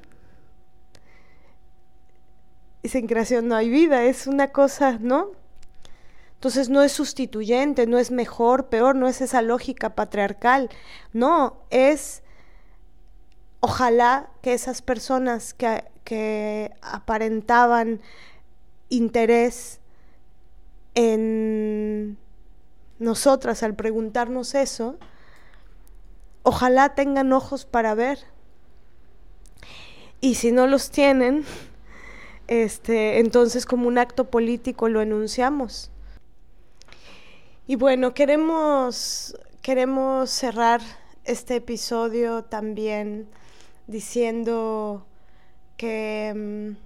Y 2.83 2.89
sin 2.89 3.07
creación 3.07 3.49
no 3.49 3.55
hay 3.55 3.69
vida. 3.69 4.05
Es 4.05 4.27
una 4.27 4.51
cosa, 4.51 4.99
¿no? 4.99 5.33
Entonces 6.37 6.71
no 6.71 6.83
es 6.83 6.93
sustituyente, 6.93 7.87
no 7.87 7.99
es 7.99 8.11
mejor, 8.11 8.71
peor, 8.71 8.97
no 8.97 9.09
es 9.09 9.21
esa 9.21 9.43
lógica 9.43 9.95
patriarcal. 9.95 10.71
No, 11.13 11.59
es 11.69 12.23
ojalá 13.65 14.29
que 14.43 14.53
esas 14.53 14.83
personas 14.83 15.55
que, 15.55 16.71
aparentaban 16.83 18.03
interés 18.91 19.81
en 20.95 22.19
nosotras 22.99 23.63
al 23.63 23.75
preguntarnos 23.75 24.55
eso, 24.55 24.99
ojalá 26.43 26.95
tengan 26.95 27.33
ojos 27.33 27.65
para 27.65 27.95
ver. 27.95 28.19
Y 30.21 30.35
si 30.35 30.53
no 30.53 30.67
los 30.67 30.91
tienen, 30.91 31.45
Este, 32.47 33.21
entonces, 33.21 33.65
como 33.65 33.89
un 33.89 33.97
acto 33.97 34.31
político 34.31 34.91
lo 34.91 35.01
enunciamos. 35.01 35.91
Y 37.67 37.77
bueno, 37.77 38.13
queremos, 38.13 39.35
queremos 39.63 40.29
cerrar 40.29 40.83
este 41.25 41.57
episodio 41.57 42.45
también 42.45 43.27
diciendo 43.87 45.07
que, 45.77 46.33
mm, 46.35 46.85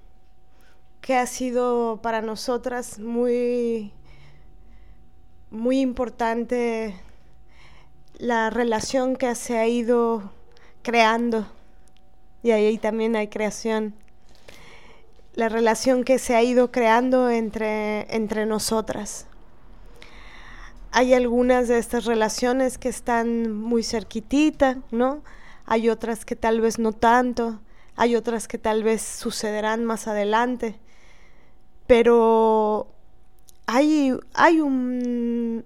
que 1.00 1.16
ha 1.16 1.26
sido 1.26 2.00
para 2.02 2.20
nosotras 2.22 2.98
muy, 2.98 3.92
muy 5.50 5.80
importante 5.80 6.94
la 8.18 8.50
relación 8.50 9.16
que 9.16 9.34
se 9.34 9.58
ha 9.58 9.66
ido 9.66 10.32
creando, 10.82 11.46
y 12.42 12.50
ahí 12.50 12.78
también 12.78 13.16
hay 13.16 13.28
creación, 13.28 13.94
la 15.34 15.48
relación 15.48 16.02
que 16.02 16.18
se 16.18 16.34
ha 16.34 16.42
ido 16.42 16.72
creando 16.72 17.30
entre, 17.30 18.12
entre 18.14 18.44
nosotras. 18.44 19.26
Hay 20.90 21.14
algunas 21.14 21.68
de 21.68 21.78
estas 21.78 22.06
relaciones 22.06 22.76
que 22.76 22.88
están 22.88 23.52
muy 23.52 23.84
cerquitita, 23.84 24.78
¿no? 24.90 25.22
Hay 25.70 25.90
otras 25.90 26.24
que 26.24 26.34
tal 26.34 26.62
vez 26.62 26.78
no 26.78 26.92
tanto, 26.92 27.60
hay 27.94 28.16
otras 28.16 28.48
que 28.48 28.56
tal 28.56 28.82
vez 28.82 29.02
sucederán 29.02 29.84
más 29.84 30.08
adelante, 30.08 30.80
pero 31.86 32.88
hay, 33.66 34.14
hay 34.32 34.60
un 34.60 35.62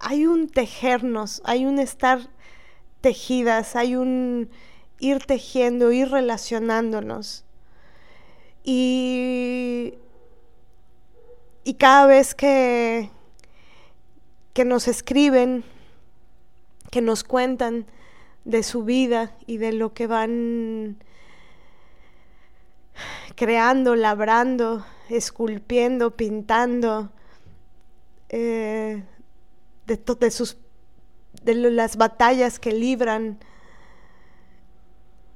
hay 0.00 0.26
un 0.26 0.48
tejernos, 0.48 1.40
hay 1.44 1.64
un 1.64 1.78
estar 1.78 2.28
tejidas, 3.00 3.74
hay 3.74 3.96
un 3.96 4.50
ir 4.98 5.24
tejiendo, 5.24 5.92
ir 5.92 6.10
relacionándonos. 6.10 7.44
Y, 8.64 9.94
y 11.64 11.74
cada 11.74 12.06
vez 12.06 12.34
que, 12.34 13.10
que 14.52 14.66
nos 14.66 14.88
escriben, 14.88 15.64
que 16.90 17.00
nos 17.00 17.24
cuentan 17.24 17.86
de 18.48 18.62
su 18.62 18.82
vida 18.82 19.36
y 19.46 19.58
de 19.58 19.72
lo 19.72 19.92
que 19.92 20.06
van 20.06 20.96
creando, 23.36 23.94
labrando, 23.94 24.86
esculpiendo, 25.10 26.16
pintando, 26.16 27.12
eh, 28.30 29.04
de, 29.86 30.30
sus, 30.30 30.56
de 31.42 31.54
las 31.54 31.98
batallas 31.98 32.58
que 32.58 32.72
libran, 32.72 33.38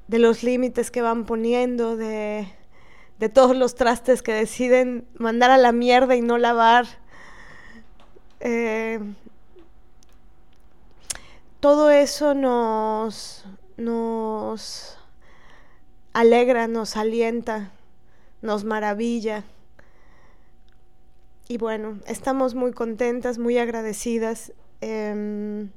de 0.09 0.19
los 0.19 0.43
límites 0.43 0.91
que 0.91 1.03
van 1.03 1.27
poniendo, 1.27 1.99
de, 1.99 2.49
de 3.19 3.29
todos 3.29 3.55
los 3.55 3.75
trastes 3.75 4.23
que 4.23 4.33
deciden 4.33 5.07
mandar 5.19 5.51
a 5.51 5.59
la 5.59 5.73
mierda 5.73 6.17
y 6.17 6.23
no 6.23 6.39
lavar 6.39 6.87
eh, 8.41 9.01
todo 11.63 11.91
eso 11.93 12.35
nos, 12.35 13.45
nos 13.77 14.99
alegra, 16.13 16.67
nos 16.67 16.97
alienta, 16.97 17.71
nos 18.41 18.65
maravilla. 18.65 19.45
Y 21.47 21.59
bueno, 21.59 22.01
estamos 22.09 22.57
muy 22.57 22.73
contentas, 22.73 23.39
muy 23.39 23.59
agradecidas. 23.59 24.53
Em, 24.81 25.71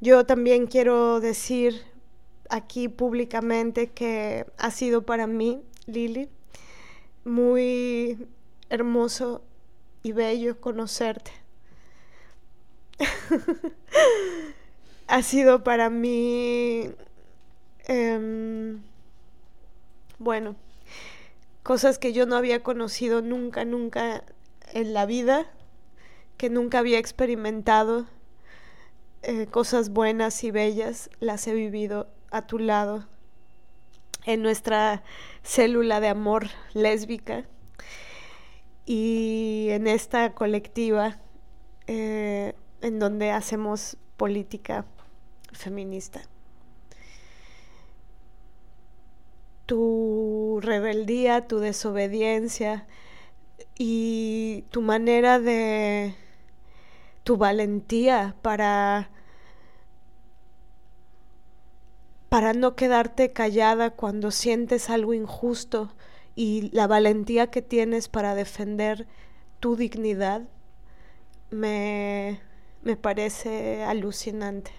yo 0.00 0.24
también 0.24 0.68
quiero 0.68 1.18
decir 1.18 1.82
aquí 2.48 2.86
públicamente 2.86 3.90
que 3.90 4.46
ha 4.56 4.70
sido 4.70 5.02
para 5.02 5.26
mí, 5.26 5.64
Lili, 5.86 6.28
muy 7.24 8.28
hermoso 8.70 9.42
y 10.04 10.12
bello 10.12 10.60
conocerte. 10.60 11.32
ha 15.08 15.22
sido 15.22 15.64
para 15.64 15.90
mí, 15.90 16.90
em, 17.86 18.82
bueno, 20.18 20.56
cosas 21.62 21.98
que 21.98 22.12
yo 22.12 22.26
no 22.26 22.36
había 22.36 22.62
conocido 22.62 23.22
nunca, 23.22 23.64
nunca 23.64 24.24
en 24.72 24.94
la 24.94 25.06
vida, 25.06 25.46
que 26.36 26.50
nunca 26.50 26.78
había 26.78 26.98
experimentado, 26.98 28.06
eh, 29.22 29.46
cosas 29.46 29.90
buenas 29.90 30.44
y 30.44 30.50
bellas, 30.50 31.10
las 31.20 31.46
he 31.46 31.54
vivido 31.54 32.08
a 32.30 32.46
tu 32.46 32.58
lado, 32.58 33.08
en 34.26 34.42
nuestra 34.42 35.02
célula 35.42 36.00
de 36.00 36.08
amor 36.08 36.48
lésbica 36.74 37.46
y 38.84 39.68
en 39.70 39.86
esta 39.86 40.34
colectiva. 40.34 41.18
Eh, 41.86 42.54
en 42.80 42.98
donde 42.98 43.30
hacemos 43.30 43.96
política 44.16 44.84
feminista. 45.58 46.22
Tu 49.66 50.60
rebeldía, 50.62 51.46
tu 51.46 51.58
desobediencia 51.58 52.86
y 53.76 54.64
tu 54.70 54.80
manera 54.80 55.38
de 55.38 56.14
tu 57.24 57.36
valentía 57.36 58.34
para 58.40 59.10
para 62.30 62.52
no 62.52 62.76
quedarte 62.76 63.32
callada 63.32 63.90
cuando 63.90 64.30
sientes 64.30 64.90
algo 64.90 65.12
injusto 65.12 65.94
y 66.34 66.70
la 66.72 66.86
valentía 66.86 67.50
que 67.50 67.62
tienes 67.62 68.08
para 68.08 68.34
defender 68.34 69.06
tu 69.60 69.76
dignidad 69.76 70.42
me 71.50 72.40
me 72.82 72.96
parece 72.96 73.82
alucinante 73.84 74.72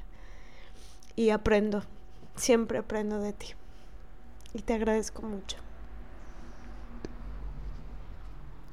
y 1.19 1.31
aprendo, 1.31 1.83
siempre 2.37 2.77
aprendo 2.77 3.19
de 3.19 3.33
ti 3.33 3.47
y 4.53 4.61
te 4.61 4.73
agradezco 4.73 5.21
mucho. 5.21 5.57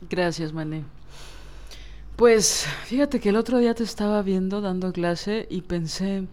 Gracias, 0.09 0.53
Mané. 0.53 0.85
Pues 2.15 2.65
fíjate 2.85 3.19
que 3.19 3.31
el 3.31 3.37
otro 3.37 3.59
día 3.59 3.75
te 3.75 3.83
estaba 3.83 4.23
viendo 4.23 4.61
dando 4.61 4.93
clase 4.93 5.49
y 5.51 5.63
pensé 5.63 6.29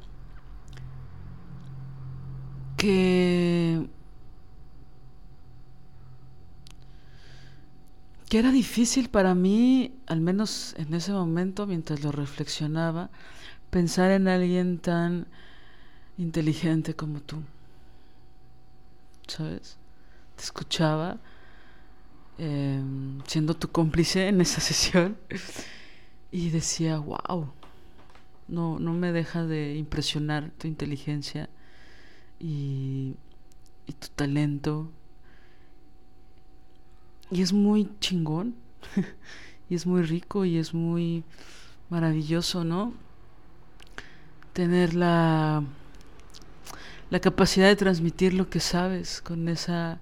que 2.77 3.89
que 8.29 8.37
era 8.37 8.51
difícil 8.51 9.09
para 9.09 9.33
mí, 9.33 9.95
al 10.05 10.21
menos 10.21 10.75
en 10.77 10.93
ese 10.93 11.11
momento, 11.11 11.65
mientras 11.65 12.03
lo 12.03 12.11
reflexionaba, 12.11 13.09
pensar 13.71 14.11
en 14.11 14.27
alguien 14.27 14.77
tan 14.77 15.25
inteligente 16.17 16.95
como 16.95 17.21
tú. 17.21 17.41
¿Sabes? 19.27 19.77
Te 20.35 20.43
escuchaba 20.43 21.17
em, 22.37 23.21
siendo 23.25 23.55
tu 23.55 23.69
cómplice 23.69 24.27
en 24.27 24.41
esa 24.41 24.61
sesión 24.69 25.17
y 26.31 26.49
decía, 26.49 26.97
wow, 26.99 27.51
no, 28.47 28.79
no 28.79 28.93
me 28.93 29.11
deja 29.11 29.45
de 29.45 29.75
impresionar 29.75 30.51
tu 30.57 30.67
inteligencia 30.67 31.49
y, 32.39 33.15
y 33.87 33.93
tu 33.93 34.07
talento 34.09 34.91
y 37.33 37.41
es 37.41 37.51
muy 37.51 37.89
chingón. 37.99 38.55
y 39.69 39.75
es 39.75 39.87
muy 39.87 40.03
rico 40.03 40.45
y 40.45 40.57
es 40.57 40.73
muy 40.73 41.23
maravilloso, 41.89 42.63
¿no? 42.63 42.93
Tener 44.53 44.93
la, 44.93 45.63
la 47.13 47.19
capacidad 47.19 47.67
de 47.67 47.75
transmitir 47.75 48.33
lo 48.33 48.49
que 48.49 48.59
sabes 48.59 49.21
con 49.21 49.47
esa 49.47 49.99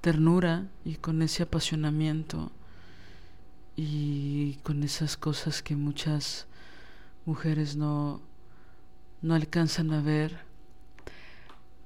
ternura 0.00 0.68
y 0.84 0.94
con 0.94 1.20
ese 1.20 1.42
apasionamiento 1.42 2.52
y 3.74 4.60
con 4.62 4.84
esas 4.84 5.16
cosas 5.16 5.60
que 5.60 5.74
muchas 5.74 6.46
mujeres 7.26 7.74
no, 7.74 8.20
no 9.22 9.34
alcanzan 9.34 9.92
a 9.92 10.02
ver. 10.02 10.38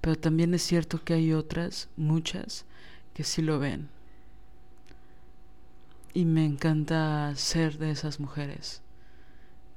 Pero 0.03 0.17
también 0.17 0.53
es 0.53 0.61
cierto 0.61 1.03
que 1.03 1.15
hay 1.15 1.33
otras, 1.33 1.89
muchas, 1.97 2.67
que 3.15 3.25
sí 3.25 3.41
lo 3.41 3.59
ven 3.59 3.89
y 6.13 6.27
me 6.27 6.45
encanta 6.45 7.33
ser 7.35 7.79
de 7.79 7.93
esas 7.93 8.21
mujeres 8.21 8.83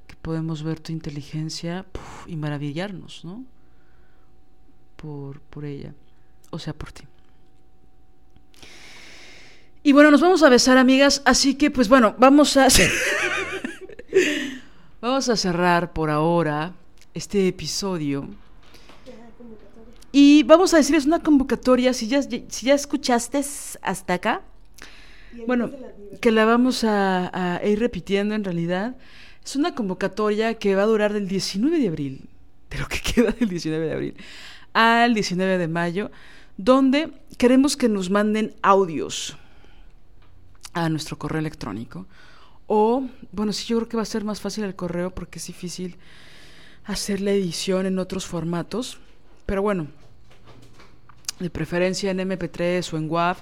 que 0.06 0.16
podemos 0.16 0.62
ver 0.62 0.78
tu 0.78 0.92
inteligencia 0.92 1.86
y 2.26 2.36
maravillarnos, 2.36 3.24
¿no? 3.24 3.46
Por, 5.00 5.40
por 5.40 5.64
ella, 5.64 5.94
o 6.50 6.58
sea, 6.58 6.74
por 6.74 6.92
ti. 6.92 7.04
Y 9.82 9.92
bueno, 9.92 10.10
nos 10.10 10.20
vamos 10.20 10.42
a 10.42 10.50
besar, 10.50 10.76
amigas, 10.76 11.22
así 11.24 11.54
que 11.54 11.70
pues 11.70 11.88
bueno, 11.88 12.14
vamos 12.18 12.58
a 12.58 12.68
vamos 15.00 15.28
a 15.30 15.36
cerrar 15.36 15.94
por 15.94 16.10
ahora 16.10 16.74
este 17.14 17.48
episodio. 17.48 18.28
Y 20.12 20.42
vamos 20.42 20.74
a 20.74 20.78
decirles 20.78 21.06
una 21.06 21.22
convocatoria, 21.22 21.94
si 21.94 22.08
ya, 22.08 22.20
si 22.22 22.66
ya 22.66 22.74
escuchaste 22.74 23.42
hasta 23.80 24.14
acá, 24.14 24.42
Bueno, 25.46 25.70
que 26.20 26.32
la 26.32 26.44
vamos 26.44 26.84
a, 26.84 27.56
a, 27.56 27.64
ir 27.64 27.78
repitiendo 27.78 28.34
en 28.34 28.44
realidad. 28.44 28.96
Es 29.44 29.56
una 29.56 29.74
convocatoria 29.74 30.54
que 30.54 30.74
va 30.74 30.82
a 30.82 30.86
durar 30.86 31.12
del 31.12 31.28
19 31.28 31.78
de 31.78 31.88
abril, 31.88 32.28
pero 32.68 32.88
que 32.88 33.00
queda 33.14 33.30
del 33.30 33.48
19 33.48 33.86
de 33.86 33.92
abril, 33.92 34.14
al 34.72 35.14
19 35.14 35.58
de 35.58 35.68
mayo, 35.68 36.10
donde 36.56 37.12
queremos 37.38 37.76
que 37.76 37.88
nos 37.88 38.10
manden 38.10 38.54
audios 38.62 39.36
a 40.72 40.88
nuestro 40.88 41.18
correo 41.18 41.40
electrónico. 41.40 42.06
O, 42.66 43.04
bueno, 43.32 43.52
sí, 43.52 43.66
yo 43.66 43.78
creo 43.78 43.88
que 43.88 43.96
va 43.96 44.04
a 44.04 44.06
ser 44.06 44.24
más 44.24 44.40
fácil 44.40 44.64
el 44.64 44.76
correo 44.76 45.10
porque 45.10 45.38
es 45.38 45.46
difícil 45.46 45.96
hacer 46.84 47.20
la 47.20 47.32
edición 47.32 47.86
en 47.86 47.98
otros 47.98 48.26
formatos. 48.26 48.98
Pero 49.46 49.62
bueno, 49.62 49.88
de 51.40 51.50
preferencia 51.50 52.10
en 52.10 52.18
MP3 52.18 52.92
o 52.92 52.96
en 52.96 53.10
WAV. 53.10 53.36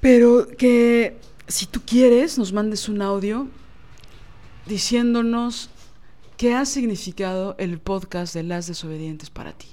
Pero 0.00 0.48
que 0.58 1.16
si 1.46 1.66
tú 1.66 1.80
quieres, 1.86 2.38
nos 2.38 2.52
mandes 2.52 2.88
un 2.88 3.02
audio 3.02 3.46
diciéndonos 4.66 5.70
qué 6.36 6.54
ha 6.54 6.64
significado 6.64 7.54
el 7.58 7.78
podcast 7.78 8.34
de 8.34 8.42
las 8.42 8.66
desobedientes 8.66 9.30
para 9.30 9.52
ti. 9.52 9.68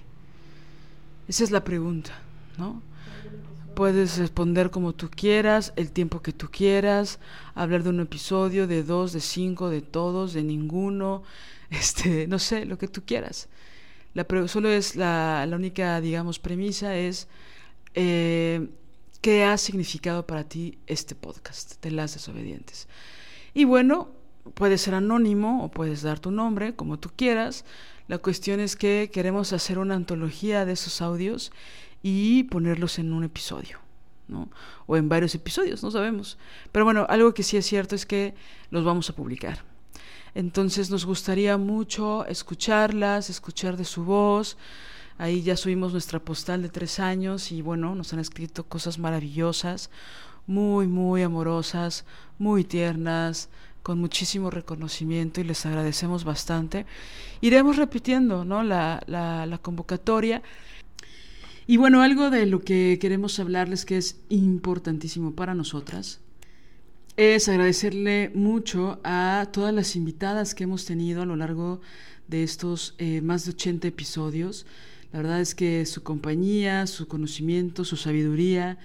Esa 1.30 1.44
es 1.44 1.52
la 1.52 1.64
pregunta, 1.64 2.20
¿no? 2.58 2.82
Puedes 3.76 4.18
responder 4.18 4.72
como 4.72 4.94
tú 4.94 5.12
quieras, 5.12 5.74
el 5.76 5.92
tiempo 5.92 6.24
que 6.24 6.34
tú 6.34 6.50
quieras, 6.50 7.20
hablar 7.54 7.84
de 7.84 7.92
un 7.92 8.00
episodio, 8.00 8.66
de 8.66 8.82
dos, 8.82 9.14
de 9.14 9.20
cinco, 9.20 9.70
de 9.70 9.84
todos, 9.84 10.34
de 10.34 10.42
ninguno, 10.42 11.22
este, 11.70 12.26
no 12.26 12.40
sé, 12.40 12.66
lo 12.66 12.80
que 12.80 12.88
tú 12.88 13.04
quieras. 13.06 13.48
La 14.16 14.26
solo 14.48 14.70
es 14.70 14.96
la, 14.96 15.46
la, 15.46 15.56
única, 15.56 16.02
digamos, 16.02 16.40
premisa 16.40 16.98
es 16.98 17.28
eh, 17.94 18.68
qué 19.22 19.44
ha 19.44 19.58
significado 19.58 20.26
para 20.26 20.46
ti 20.46 20.80
este 20.88 21.14
podcast 21.14 21.80
de 21.84 21.92
las 21.92 22.16
desobedientes. 22.16 22.88
Y 23.54 23.66
bueno, 23.66 24.10
puede 24.56 24.80
ser 24.80 24.96
anónimo 24.96 25.64
o 25.64 25.70
puedes 25.70 26.02
dar 26.02 26.20
tu 26.20 26.32
nombre, 26.32 26.76
como 26.76 26.98
tú 26.98 27.12
quieras. 27.16 27.66
La 28.10 28.18
cuestión 28.18 28.60
es 28.60 28.76
que 28.76 29.12
queremos 29.14 29.54
hacer 29.54 29.78
una 29.78 29.94
antología 29.94 30.66
de 30.66 30.72
esos 30.72 31.00
audios 31.00 31.52
y 32.02 32.42
ponerlos 32.46 32.98
en 32.98 33.14
un 33.14 33.24
episodio, 33.24 33.78
¿no? 34.28 34.50
O 34.88 34.98
en 34.98 35.10
varios 35.10 35.36
episodios, 35.36 35.84
no 35.84 35.92
sabemos. 35.92 36.40
Pero 36.72 36.86
bueno, 36.86 37.06
algo 37.08 37.36
que 37.36 37.44
sí 37.44 37.56
es 37.56 37.68
cierto 37.68 37.94
es 37.94 38.08
que 38.08 38.34
los 38.72 38.84
vamos 38.84 39.12
a 39.12 39.16
publicar. 39.16 39.64
Entonces 40.34 40.90
nos 40.90 41.06
gustaría 41.06 41.56
mucho 41.58 42.26
escucharlas, 42.26 43.30
escuchar 43.30 43.78
de 43.78 43.86
su 43.86 44.04
voz. 44.04 44.58
Ahí 45.20 45.44
ya 45.44 45.56
subimos 45.56 45.92
nuestra 45.92 46.20
postal 46.20 46.64
de 46.64 46.70
tres 46.70 47.00
años 47.00 47.52
y 47.52 47.62
bueno, 47.62 47.94
nos 47.94 48.12
han 48.14 48.20
escrito 48.20 48.64
cosas 48.64 48.98
maravillosas, 48.98 49.92
muy, 50.48 50.88
muy 50.88 51.22
amorosas, 51.22 52.06
muy 52.40 52.64
tiernas, 52.64 53.50
con 53.84 54.00
muchísimo 54.00 54.50
reconocimiento 54.50 55.42
y 55.42 55.44
les 55.44 55.66
agradecemos 55.66 56.24
bastante. 56.24 56.86
Iremos 57.42 57.78
repitiendo 57.78 58.46
¿no? 58.46 58.64
la, 58.64 59.02
la, 59.08 59.60
convocatoria. 59.62 60.42
Y 61.68 61.78
bueno, 61.78 62.02
algo 62.02 62.30
de 62.30 62.46
lo 62.46 62.62
que 62.62 62.98
queremos 63.00 63.40
hablarles 63.40 63.86
que 63.86 63.98
es 63.98 64.20
importantísimo 64.30 65.34
para 65.34 65.54
nosotras 65.54 66.20
es 67.16 67.50
agradecerle 67.50 68.32
mucho 68.34 69.00
a 69.04 69.50
todas 69.52 69.74
las 69.74 69.96
invitadas 69.96 70.56
que 70.56 70.64
hemos 70.64 70.86
tenido 70.86 71.22
a 71.22 71.26
lo 71.26 71.36
largo 71.36 71.82
de 72.30 72.44
estos 72.44 72.96
eh, 72.98 73.22
más 73.22 73.46
de 73.46 73.52
80 73.52 73.88
episodios. 73.90 74.66
La 75.12 75.20
verdad 75.20 75.42
es 75.42 75.54
que 75.54 75.86
su 75.86 76.02
compañía, 76.02 76.88
su 76.88 77.08
conocimiento, 77.08 77.84
su 77.84 77.98
sabiduría, 77.98 78.78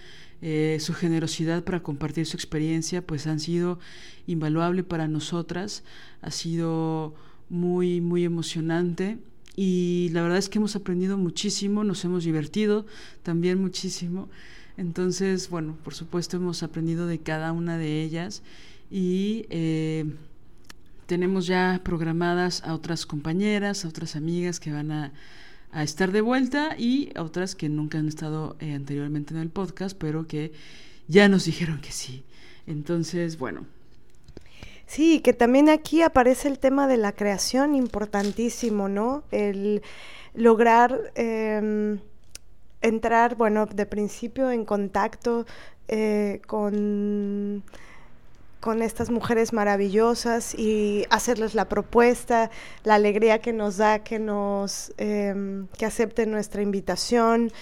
eh, 0.42 0.78
su 0.80 0.94
generosidad 0.94 1.64
para 1.64 1.82
compartir 1.82 2.26
su 2.26 2.36
experiencia, 2.36 3.06
pues 3.06 3.26
han 3.26 3.40
sido 3.40 3.78
invaluable 4.26 4.82
para 4.84 5.08
nosotras. 5.08 5.84
Ha 6.22 6.30
sido 6.30 7.14
muy, 7.48 8.00
muy 8.00 8.24
emocionante 8.24 9.18
y 9.56 10.10
la 10.12 10.22
verdad 10.22 10.38
es 10.38 10.48
que 10.48 10.58
hemos 10.58 10.76
aprendido 10.76 11.16
muchísimo, 11.16 11.84
nos 11.84 12.04
hemos 12.04 12.24
divertido 12.24 12.86
también 13.22 13.60
muchísimo. 13.60 14.28
Entonces, 14.76 15.48
bueno, 15.48 15.76
por 15.84 15.94
supuesto 15.94 16.36
hemos 16.36 16.62
aprendido 16.62 17.06
de 17.06 17.20
cada 17.20 17.52
una 17.52 17.78
de 17.78 18.02
ellas 18.02 18.42
y 18.90 19.46
eh, 19.50 20.04
tenemos 21.06 21.46
ya 21.46 21.80
programadas 21.84 22.62
a 22.64 22.74
otras 22.74 23.06
compañeras, 23.06 23.84
a 23.84 23.88
otras 23.88 24.16
amigas 24.16 24.58
que 24.58 24.72
van 24.72 24.90
a, 24.90 25.12
estar 25.82 26.12
de 26.12 26.20
vuelta 26.20 26.76
y 26.78 27.10
a 27.16 27.22
otras 27.22 27.54
que 27.54 27.68
nunca 27.68 27.98
han 27.98 28.08
estado 28.08 28.56
eh, 28.60 28.72
anteriormente 28.74 29.34
en 29.34 29.40
el 29.40 29.50
podcast, 29.50 29.96
pero 29.98 30.26
que 30.26 30.52
ya 31.08 31.28
nos 31.28 31.44
dijeron 31.44 31.80
que 31.80 31.92
sí. 31.92 32.24
Entonces, 32.66 33.38
bueno. 33.38 33.66
Sí, 34.86 35.20
que 35.20 35.32
también 35.32 35.68
aquí 35.68 36.02
aparece 36.02 36.48
el 36.48 36.58
tema 36.58 36.86
de 36.86 36.98
la 36.98 37.12
creación 37.12 37.74
importantísimo, 37.74 38.88
¿no? 38.88 39.24
El 39.30 39.82
lograr... 40.34 41.12
Em, 41.14 41.98
entrar, 42.84 43.34
bueno, 43.34 43.66
de 43.66 43.86
principio 43.86 44.50
en 44.50 44.64
contacto 44.64 45.46
eh, 45.88 46.40
con, 46.46 47.62
con 48.64 48.80
estas 48.80 49.10
mujeres 49.10 49.52
maravillosas 49.52 50.54
y 50.54 51.04
hacerles 51.10 51.54
la 51.54 51.68
propuesta, 51.68 52.50
la 52.82 52.94
alegría 52.94 53.38
que 53.42 53.52
nos 53.52 53.76
da 53.76 53.98
que 53.98 54.18
nos 54.18 54.90
em, 54.96 55.66
que 55.76 55.84
acepten 55.84 56.30
nuestra 56.30 56.62
invitación 56.62 57.52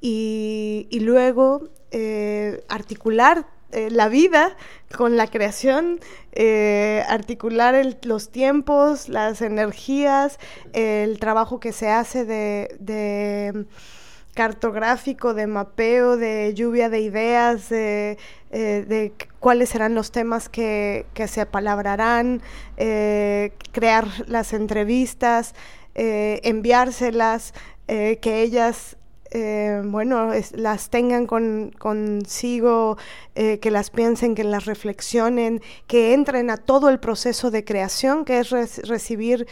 y, 0.00 0.86
luego 1.00 1.68
eh, 1.90 2.62
articular 2.68 3.44
eh, 3.72 3.90
la 3.90 4.08
vida 4.08 4.56
con 4.96 5.16
la 5.16 5.26
creación, 5.26 5.98
articular 7.08 7.74
los 8.04 8.30
tiempos, 8.30 9.08
las 9.08 9.42
energías, 9.42 10.38
el 10.74 11.18
trabajo 11.18 11.58
que 11.58 11.72
se 11.72 11.88
hace 11.88 12.24
de 12.24 13.66
cartográfico, 14.34 15.34
de 15.34 15.46
mapeo, 15.46 16.16
de 16.16 16.54
lluvia 16.54 16.88
de 16.88 17.00
ideas, 17.00 17.68
de, 17.68 18.18
eh, 18.50 19.12
cuáles 19.40 19.70
serán 19.70 19.94
los 19.94 20.10
temas 20.10 20.48
que, 20.48 21.06
se 21.26 21.40
apalabrarán, 21.40 22.42
eh, 22.76 23.52
crear 23.72 24.06
las 24.26 24.52
entrevistas, 24.52 25.54
eh, 25.94 26.40
enviárselas, 26.44 27.52
que 27.86 28.42
ellas 28.42 28.96
bueno, 29.84 30.30
las 30.54 30.88
tengan 30.88 31.26
consigo, 31.26 32.96
que 33.34 33.70
las 33.70 33.90
piensen, 33.90 34.34
que 34.34 34.44
las 34.44 34.64
reflexionen, 34.64 35.60
que 35.86 36.14
entren 36.14 36.48
a 36.48 36.56
todo 36.56 36.88
el 36.88 36.98
proceso 37.00 37.50
de 37.50 37.62
creación, 37.62 38.24
que 38.24 38.38
es 38.38 38.50
recibir 38.88 39.46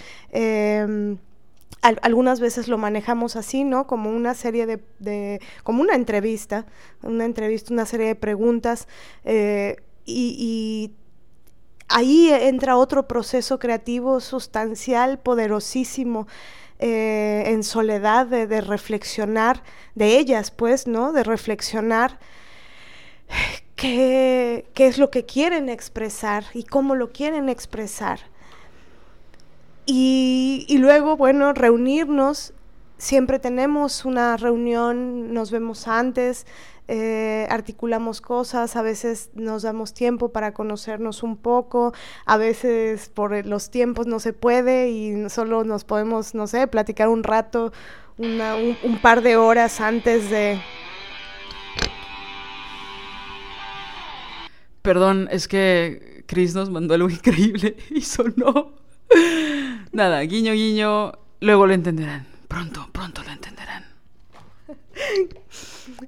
algunas 1.82 2.40
veces 2.40 2.68
lo 2.68 2.76
manejamos 2.76 3.36
así, 3.36 3.64
¿no? 3.64 3.86
Como 3.86 4.10
una 4.10 4.34
serie 4.34 4.66
de, 4.66 5.40
como 5.62 5.82
una 5.82 5.94
entrevista, 5.94 6.66
una 7.02 7.24
entrevista, 7.24 7.72
una 7.72 7.86
serie 7.86 8.08
de 8.08 8.14
preguntas, 8.14 8.86
eh, 9.24 9.76
y, 10.04 10.92
ahí 11.88 12.30
entra 12.30 12.76
otro 12.76 13.08
proceso 13.08 13.58
creativo 13.58 14.20
sustancial, 14.20 15.18
poderosísimo, 15.18 16.28
eh, 16.78 17.44
en 17.46 17.64
soledad, 17.64 18.26
de, 18.26 18.60
reflexionar, 18.60 19.62
de 19.94 20.18
ellas, 20.18 20.50
pues, 20.50 20.86
¿no? 20.86 21.12
De 21.12 21.24
reflexionar 21.24 22.18
qué, 23.74 24.66
qué 24.74 24.86
es 24.86 24.98
lo 24.98 25.10
que 25.10 25.24
quieren 25.24 25.68
expresar 25.68 26.44
y 26.54 26.64
cómo 26.64 26.94
lo 26.94 27.10
quieren 27.12 27.48
expresar. 27.48 28.29
Y, 29.92 30.78
luego, 30.78 31.16
bueno, 31.16 31.52
reunirnos. 31.52 32.52
Siempre 32.96 33.40
tenemos 33.40 34.04
una 34.04 34.36
reunión, 34.36 35.34
nos 35.34 35.50
vemos 35.50 35.88
antes, 35.88 36.46
eh, 36.86 37.46
articulamos 37.50 38.20
cosas, 38.20 38.76
a 38.76 38.82
veces 38.82 39.30
nos 39.34 39.62
damos 39.62 39.92
tiempo 39.94 40.32
para 40.32 40.52
conocernos 40.52 41.22
un 41.22 41.38
poco, 41.38 41.94
a 42.26 42.36
veces 42.36 43.08
por 43.08 43.46
los 43.46 43.70
tiempos 43.70 44.06
no 44.06 44.20
se 44.20 44.34
puede 44.34 44.90
y 44.90 45.30
solo 45.30 45.64
nos 45.64 45.84
podemos, 45.84 46.34
no 46.34 46.46
sé, 46.46 46.66
platicar 46.66 47.08
un 47.08 47.24
rato, 47.24 47.72
un, 48.18 48.98
par 49.00 49.22
de 49.22 49.38
horas 49.38 49.80
antes 49.80 50.28
de... 50.30 50.60
Perdón, 54.82 55.26
es 55.32 55.48
que 55.48 56.22
Chris 56.26 56.54
nos 56.54 56.70
mandó 56.70 56.94
algo 56.94 57.08
increíble 57.10 57.76
y 57.90 58.02
sonó 58.02 58.79
Nada, 59.92 60.20
guiño, 60.20 60.52
guiño, 60.52 61.12
luego 61.40 61.66
lo 61.66 61.74
entenderán. 61.74 62.26
Pronto, 62.48 62.88
pronto 62.92 63.22
lo 63.22 63.30
entenderán. 63.30 63.84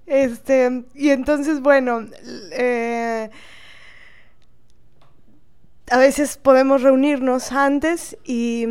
Este, 0.06 0.84
y 0.94 1.10
entonces, 1.10 1.60
bueno, 1.60 2.06
eh, 2.52 3.30
a 5.90 5.98
veces 5.98 6.36
podemos 6.36 6.82
reunirnos 6.82 7.52
antes 7.52 8.16
y, 8.24 8.66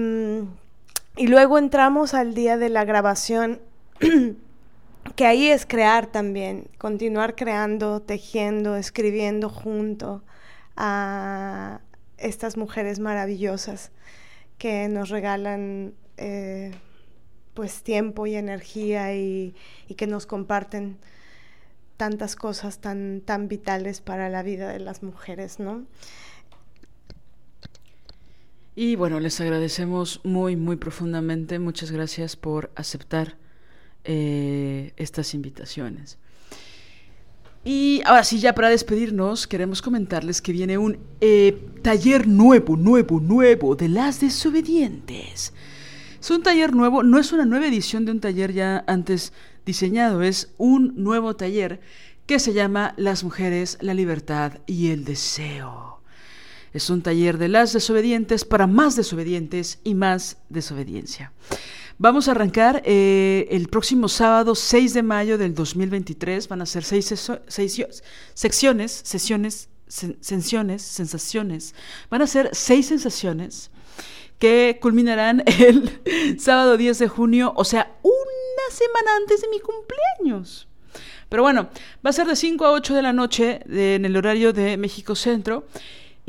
y 1.18 1.28
luego 1.28 1.58
entramos 1.58 2.14
al 2.14 2.34
día 2.34 2.58
de 2.58 2.70
la 2.70 2.86
grabación 2.86 3.62
que 5.16 5.26
ahí 5.26 5.48
es 5.48 5.66
crear 5.66 6.08
también, 6.08 6.68
continuar 6.78 7.36
creando, 7.36 8.02
tejiendo, 8.02 8.76
escribiendo 8.76 9.50
junto 9.50 10.24
a 10.76 11.82
estas 12.22 12.58
mujeres 12.58 13.00
maravillosas 13.00 13.92
que 14.58 14.88
nos 14.88 15.10
regalan 15.10 15.94
eh, 16.18 16.72
pues 17.54 17.84
tiempo 17.84 18.28
y 18.28 18.36
energía 18.36 19.16
y, 19.16 19.56
que 19.98 20.08
nos 20.08 20.26
comparten 20.26 20.98
tantas 21.98 22.36
cosas 22.36 22.80
tan, 22.80 23.22
tan 23.22 23.48
vitales 23.48 24.02
para 24.02 24.30
la 24.30 24.42
vida 24.44 24.70
de 24.70 24.80
las 24.80 25.04
mujeres, 25.04 25.60
¿no? 25.60 25.86
Y 28.76 28.96
bueno, 28.96 29.20
les 29.20 29.40
agradecemos 29.42 30.22
muy, 30.24 30.56
muy 30.56 30.78
profundamente. 30.78 31.60
Muchas 31.60 31.92
gracias 31.92 32.36
por 32.36 32.72
aceptar 32.76 33.36
eh, 34.06 34.94
estas 34.96 35.34
invitaciones. 35.34 36.18
Y 37.64 38.02
ahora 38.06 38.24
sí, 38.24 38.40
ya 38.40 38.56
para 38.56 38.70
despedirnos, 38.70 39.46
queremos 39.46 39.82
comentarles 39.84 40.42
que 40.42 40.52
viene 40.52 40.80
un 40.80 40.98
eh, 41.20 41.64
taller 41.84 42.28
nuevo, 42.28 42.76
nuevo, 42.76 43.20
nuevo 43.20 43.76
de 43.76 43.88
las 43.88 44.20
desobedientes. 44.20 45.54
Es 46.20 46.32
un 46.32 46.42
taller 46.42 46.74
nuevo, 46.74 47.04
no 47.04 47.20
es 47.20 47.32
una 47.34 47.46
nueva 47.46 47.68
edición 47.68 48.06
de 48.06 48.12
un 48.12 48.20
taller 48.20 48.52
ya 48.54 48.84
antes 48.88 49.32
diseñado, 49.66 50.24
es 50.24 50.54
un 50.58 50.94
nuevo 50.96 51.36
taller 51.36 51.82
que 52.26 52.40
se 52.40 52.54
llama 52.54 52.96
Las 52.98 53.24
mujeres, 53.24 53.78
la 53.82 53.94
libertad 53.94 54.60
y 54.66 54.90
el 54.90 55.06
deseo. 55.06 56.02
Es 56.74 56.90
un 56.90 57.04
taller 57.04 57.38
de 57.38 57.48
las 57.48 57.74
desobedientes 57.74 58.46
para 58.46 58.66
más 58.66 58.96
desobedientes 58.96 59.80
y 59.84 59.94
más 59.94 60.38
desobediencia. 60.50 61.32
Vamos 62.04 62.28
a 62.28 62.32
arrancar 62.32 62.82
eh, 62.84 63.48
el 63.52 63.68
próximo 63.68 64.10
sábado 64.10 64.56
6 64.56 64.96
de 64.96 65.04
mayo 65.04 65.38
del 65.38 65.54
2023. 65.54 66.48
Van 66.48 66.64
a 66.64 66.66
ser 66.66 66.84
seis, 66.84 67.06
secciones, 67.46 68.04
sesiones, 69.04 69.70
sensaciones, 69.88 70.82
sensaciones. 70.82 71.76
Van 72.10 72.24
a 72.24 72.26
ser 72.26 72.50
seis 72.54 72.88
sensaciones 72.88 73.70
que 74.40 74.80
culminarán 74.82 75.44
el 75.46 76.40
sábado 76.40 76.76
10 76.76 76.98
de 76.98 77.08
junio, 77.08 77.54
o 77.56 77.64
sea, 77.64 77.96
una 78.02 78.68
semana 78.72 79.18
antes 79.18 79.42
de 79.42 79.50
mi 79.50 79.60
cumpleaños. 79.60 80.68
Pero 81.30 81.44
bueno, 81.44 81.70
va 82.04 82.10
a 82.10 82.14
ser 82.14 82.26
de 82.26 82.36
5 82.36 82.66
a 82.66 82.72
8 82.72 82.96
de 82.96 83.02
la 83.04 83.14
noche 83.14 83.60
en 83.70 84.06
el 84.06 84.18
horario 84.18 84.54
de 84.54 84.76
México 84.76 85.14
Centro. 85.14 85.68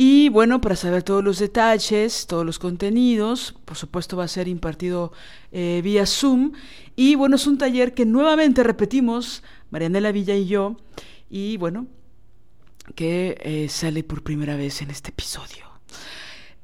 Y 0.04 0.30
bueno, 0.30 0.60
para 0.60 0.74
saber 0.74 1.04
todos 1.04 1.22
los 1.22 1.38
detalles, 1.38 2.26
todos 2.26 2.44
los 2.44 2.58
contenidos, 2.58 3.54
por 3.64 3.76
supuesto 3.76 4.16
va 4.16 4.24
a 4.24 4.28
ser 4.28 4.48
impartido 4.48 5.12
eh, 5.52 5.80
vía 5.84 6.06
Zoom. 6.06 6.54
Y 6.96 7.14
bueno, 7.14 7.36
es 7.36 7.46
un 7.46 7.56
taller 7.56 7.94
que 7.94 8.04
nuevamente 8.04 8.64
repetimos, 8.64 9.44
Marianela 9.70 10.10
Villa 10.10 10.34
y 10.34 10.46
yo. 10.46 10.76
Y 11.30 11.56
bueno, 11.56 11.86
que 12.96 13.38
eh, 13.42 13.68
sale 13.68 14.02
por 14.02 14.24
primera 14.24 14.56
vez 14.56 14.82
en 14.82 14.90
este 14.90 15.10
episodio. 15.10 15.66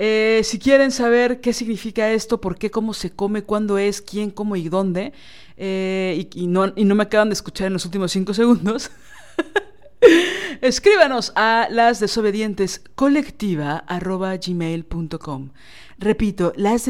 Eh, 0.01 0.41
si 0.43 0.59
quieren 0.59 0.91
saber 0.91 1.41
qué 1.41 1.53
significa 1.53 2.11
esto, 2.11 2.41
por 2.41 2.59
qué, 2.59 2.73
cómo 2.73 2.93
se 2.93 3.13
come, 3.13 3.45
cuándo 3.45 3.79
es, 3.79 4.03
quién, 4.03 4.33
cómo 4.33 4.57
y 4.57 4.69
dónde, 4.69 5.13
y, 5.57 6.47
no, 6.49 6.73
y 6.75 6.85
no 6.85 6.97
me 6.97 7.05
acaban 7.05 7.29
de 7.29 7.35
escuchar 7.35 7.69
en 7.69 7.75
los 7.75 7.85
últimos 7.85 8.11
cinco 8.11 8.35
segundos. 8.35 8.91
Escríbanos 10.61 11.33
a 11.37 11.69
las. 11.71 12.01
Repito, 15.99 16.53
las. 16.57 16.89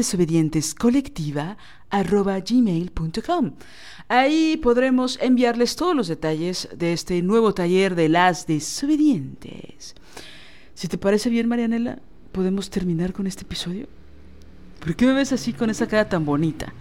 Ahí 4.07 4.57
podremos 4.57 5.19
enviarles 5.21 5.75
todos 5.75 5.95
los 5.95 6.07
detalles 6.07 6.69
de 6.75 6.93
este 6.93 7.21
nuevo 7.21 7.53
taller 7.53 7.95
de 7.95 8.09
las 8.09 8.47
desobedientes. 8.47 9.95
Si 10.73 10.87
te 10.87 10.97
parece 10.97 11.29
bien, 11.29 11.47
Marianela, 11.47 11.99
¿podemos 12.31 12.69
terminar 12.69 13.13
con 13.13 13.27
este 13.27 13.43
episodio? 13.43 13.87
¿Por 14.79 14.95
qué 14.95 15.05
me 15.05 15.13
ves 15.13 15.31
así 15.33 15.53
con 15.53 15.69
esa 15.69 15.87
cara 15.87 16.09
tan 16.09 16.25
bonita? 16.25 16.73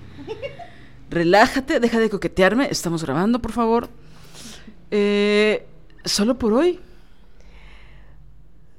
Relájate, 1.11 1.81
deja 1.81 1.99
de 1.99 2.11
coquetearme. 2.11 2.69
Estamos 2.71 3.03
grabando, 3.03 3.41
por 3.41 3.53
favor. 3.53 3.89
Eh, 4.91 5.67
¿Solo 6.05 6.39
por 6.39 6.53
hoy? 6.53 6.81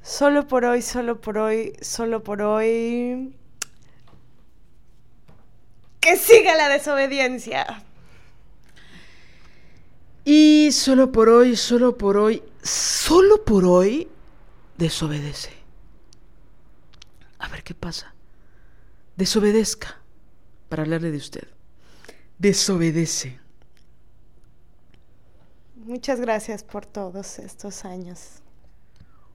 Solo 0.01 0.47
por 0.47 0.65
hoy, 0.65 0.81
solo 0.81 1.21
por 1.21 1.37
hoy, 1.37 1.73
solo 1.81 2.23
por 2.23 2.41
hoy. 2.41 3.35
Que 5.99 6.17
siga 6.17 6.55
la 6.55 6.69
desobediencia. 6.69 7.83
Y 10.25 10.71
solo 10.71 11.11
por 11.11 11.29
hoy, 11.29 11.55
solo 11.55 11.97
por 11.97 12.17
hoy, 12.17 12.43
solo 12.61 13.43
por 13.43 13.65
hoy, 13.65 14.07
desobedece. 14.77 15.51
A 17.39 17.47
ver 17.49 17.63
qué 17.63 17.73
pasa. 17.73 18.13
Desobedezca, 19.15 19.99
para 20.69 20.83
hablarle 20.83 21.11
de 21.11 21.17
usted. 21.17 21.47
Desobedece. 22.37 23.38
Muchas 25.89 26.21
gracias 26.21 26.61
por 26.63 26.85
todos 26.85 27.39
estos 27.39 27.83
años. 27.83 28.43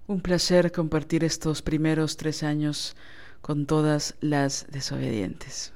Un 0.07 0.21
placer 0.21 0.71
compartir 0.71 1.25
estos 1.25 1.63
primeros 1.63 2.17
tres 2.17 2.45
años 2.45 2.95
con 3.41 3.67
todas 3.67 4.15
las 4.21 4.65
desobedientes. 4.71 5.73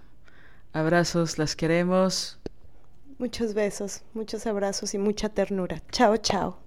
Abrazos, 0.73 1.37
las 1.37 1.57
queremos. 1.57 2.39
Muchos 3.19 3.55
besos, 3.55 4.03
muchos 4.15 4.47
abrazos 4.47 4.95
y 4.95 4.99
mucha 4.99 5.29
ternura. 5.29 5.83
Chao, 5.91 6.17
chao. 6.19 6.61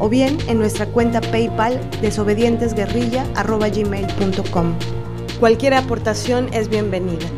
o 0.00 0.08
bien 0.08 0.38
en 0.48 0.58
nuestra 0.58 0.86
cuenta 0.86 1.20
PayPal 1.20 1.78
desobedientesguerrilla.gmail.com. 2.00 4.74
Cualquier 5.38 5.74
aportación 5.74 6.52
es 6.52 6.68
bienvenida. 6.68 7.28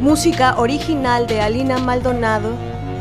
Música 0.00 0.58
original 0.58 1.28
de 1.28 1.40
Alina 1.40 1.78
Maldonado, 1.78 2.50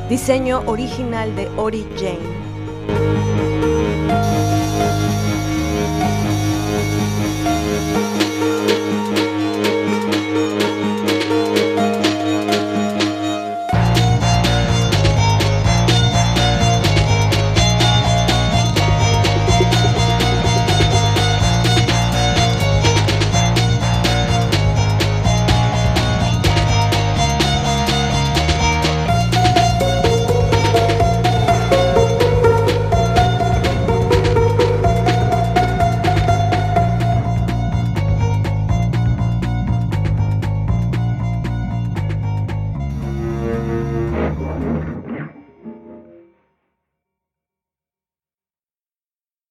diseño 0.10 0.62
original 0.68 1.36
de 1.36 1.48
Ori 1.58 1.88
Jane. 1.96 2.37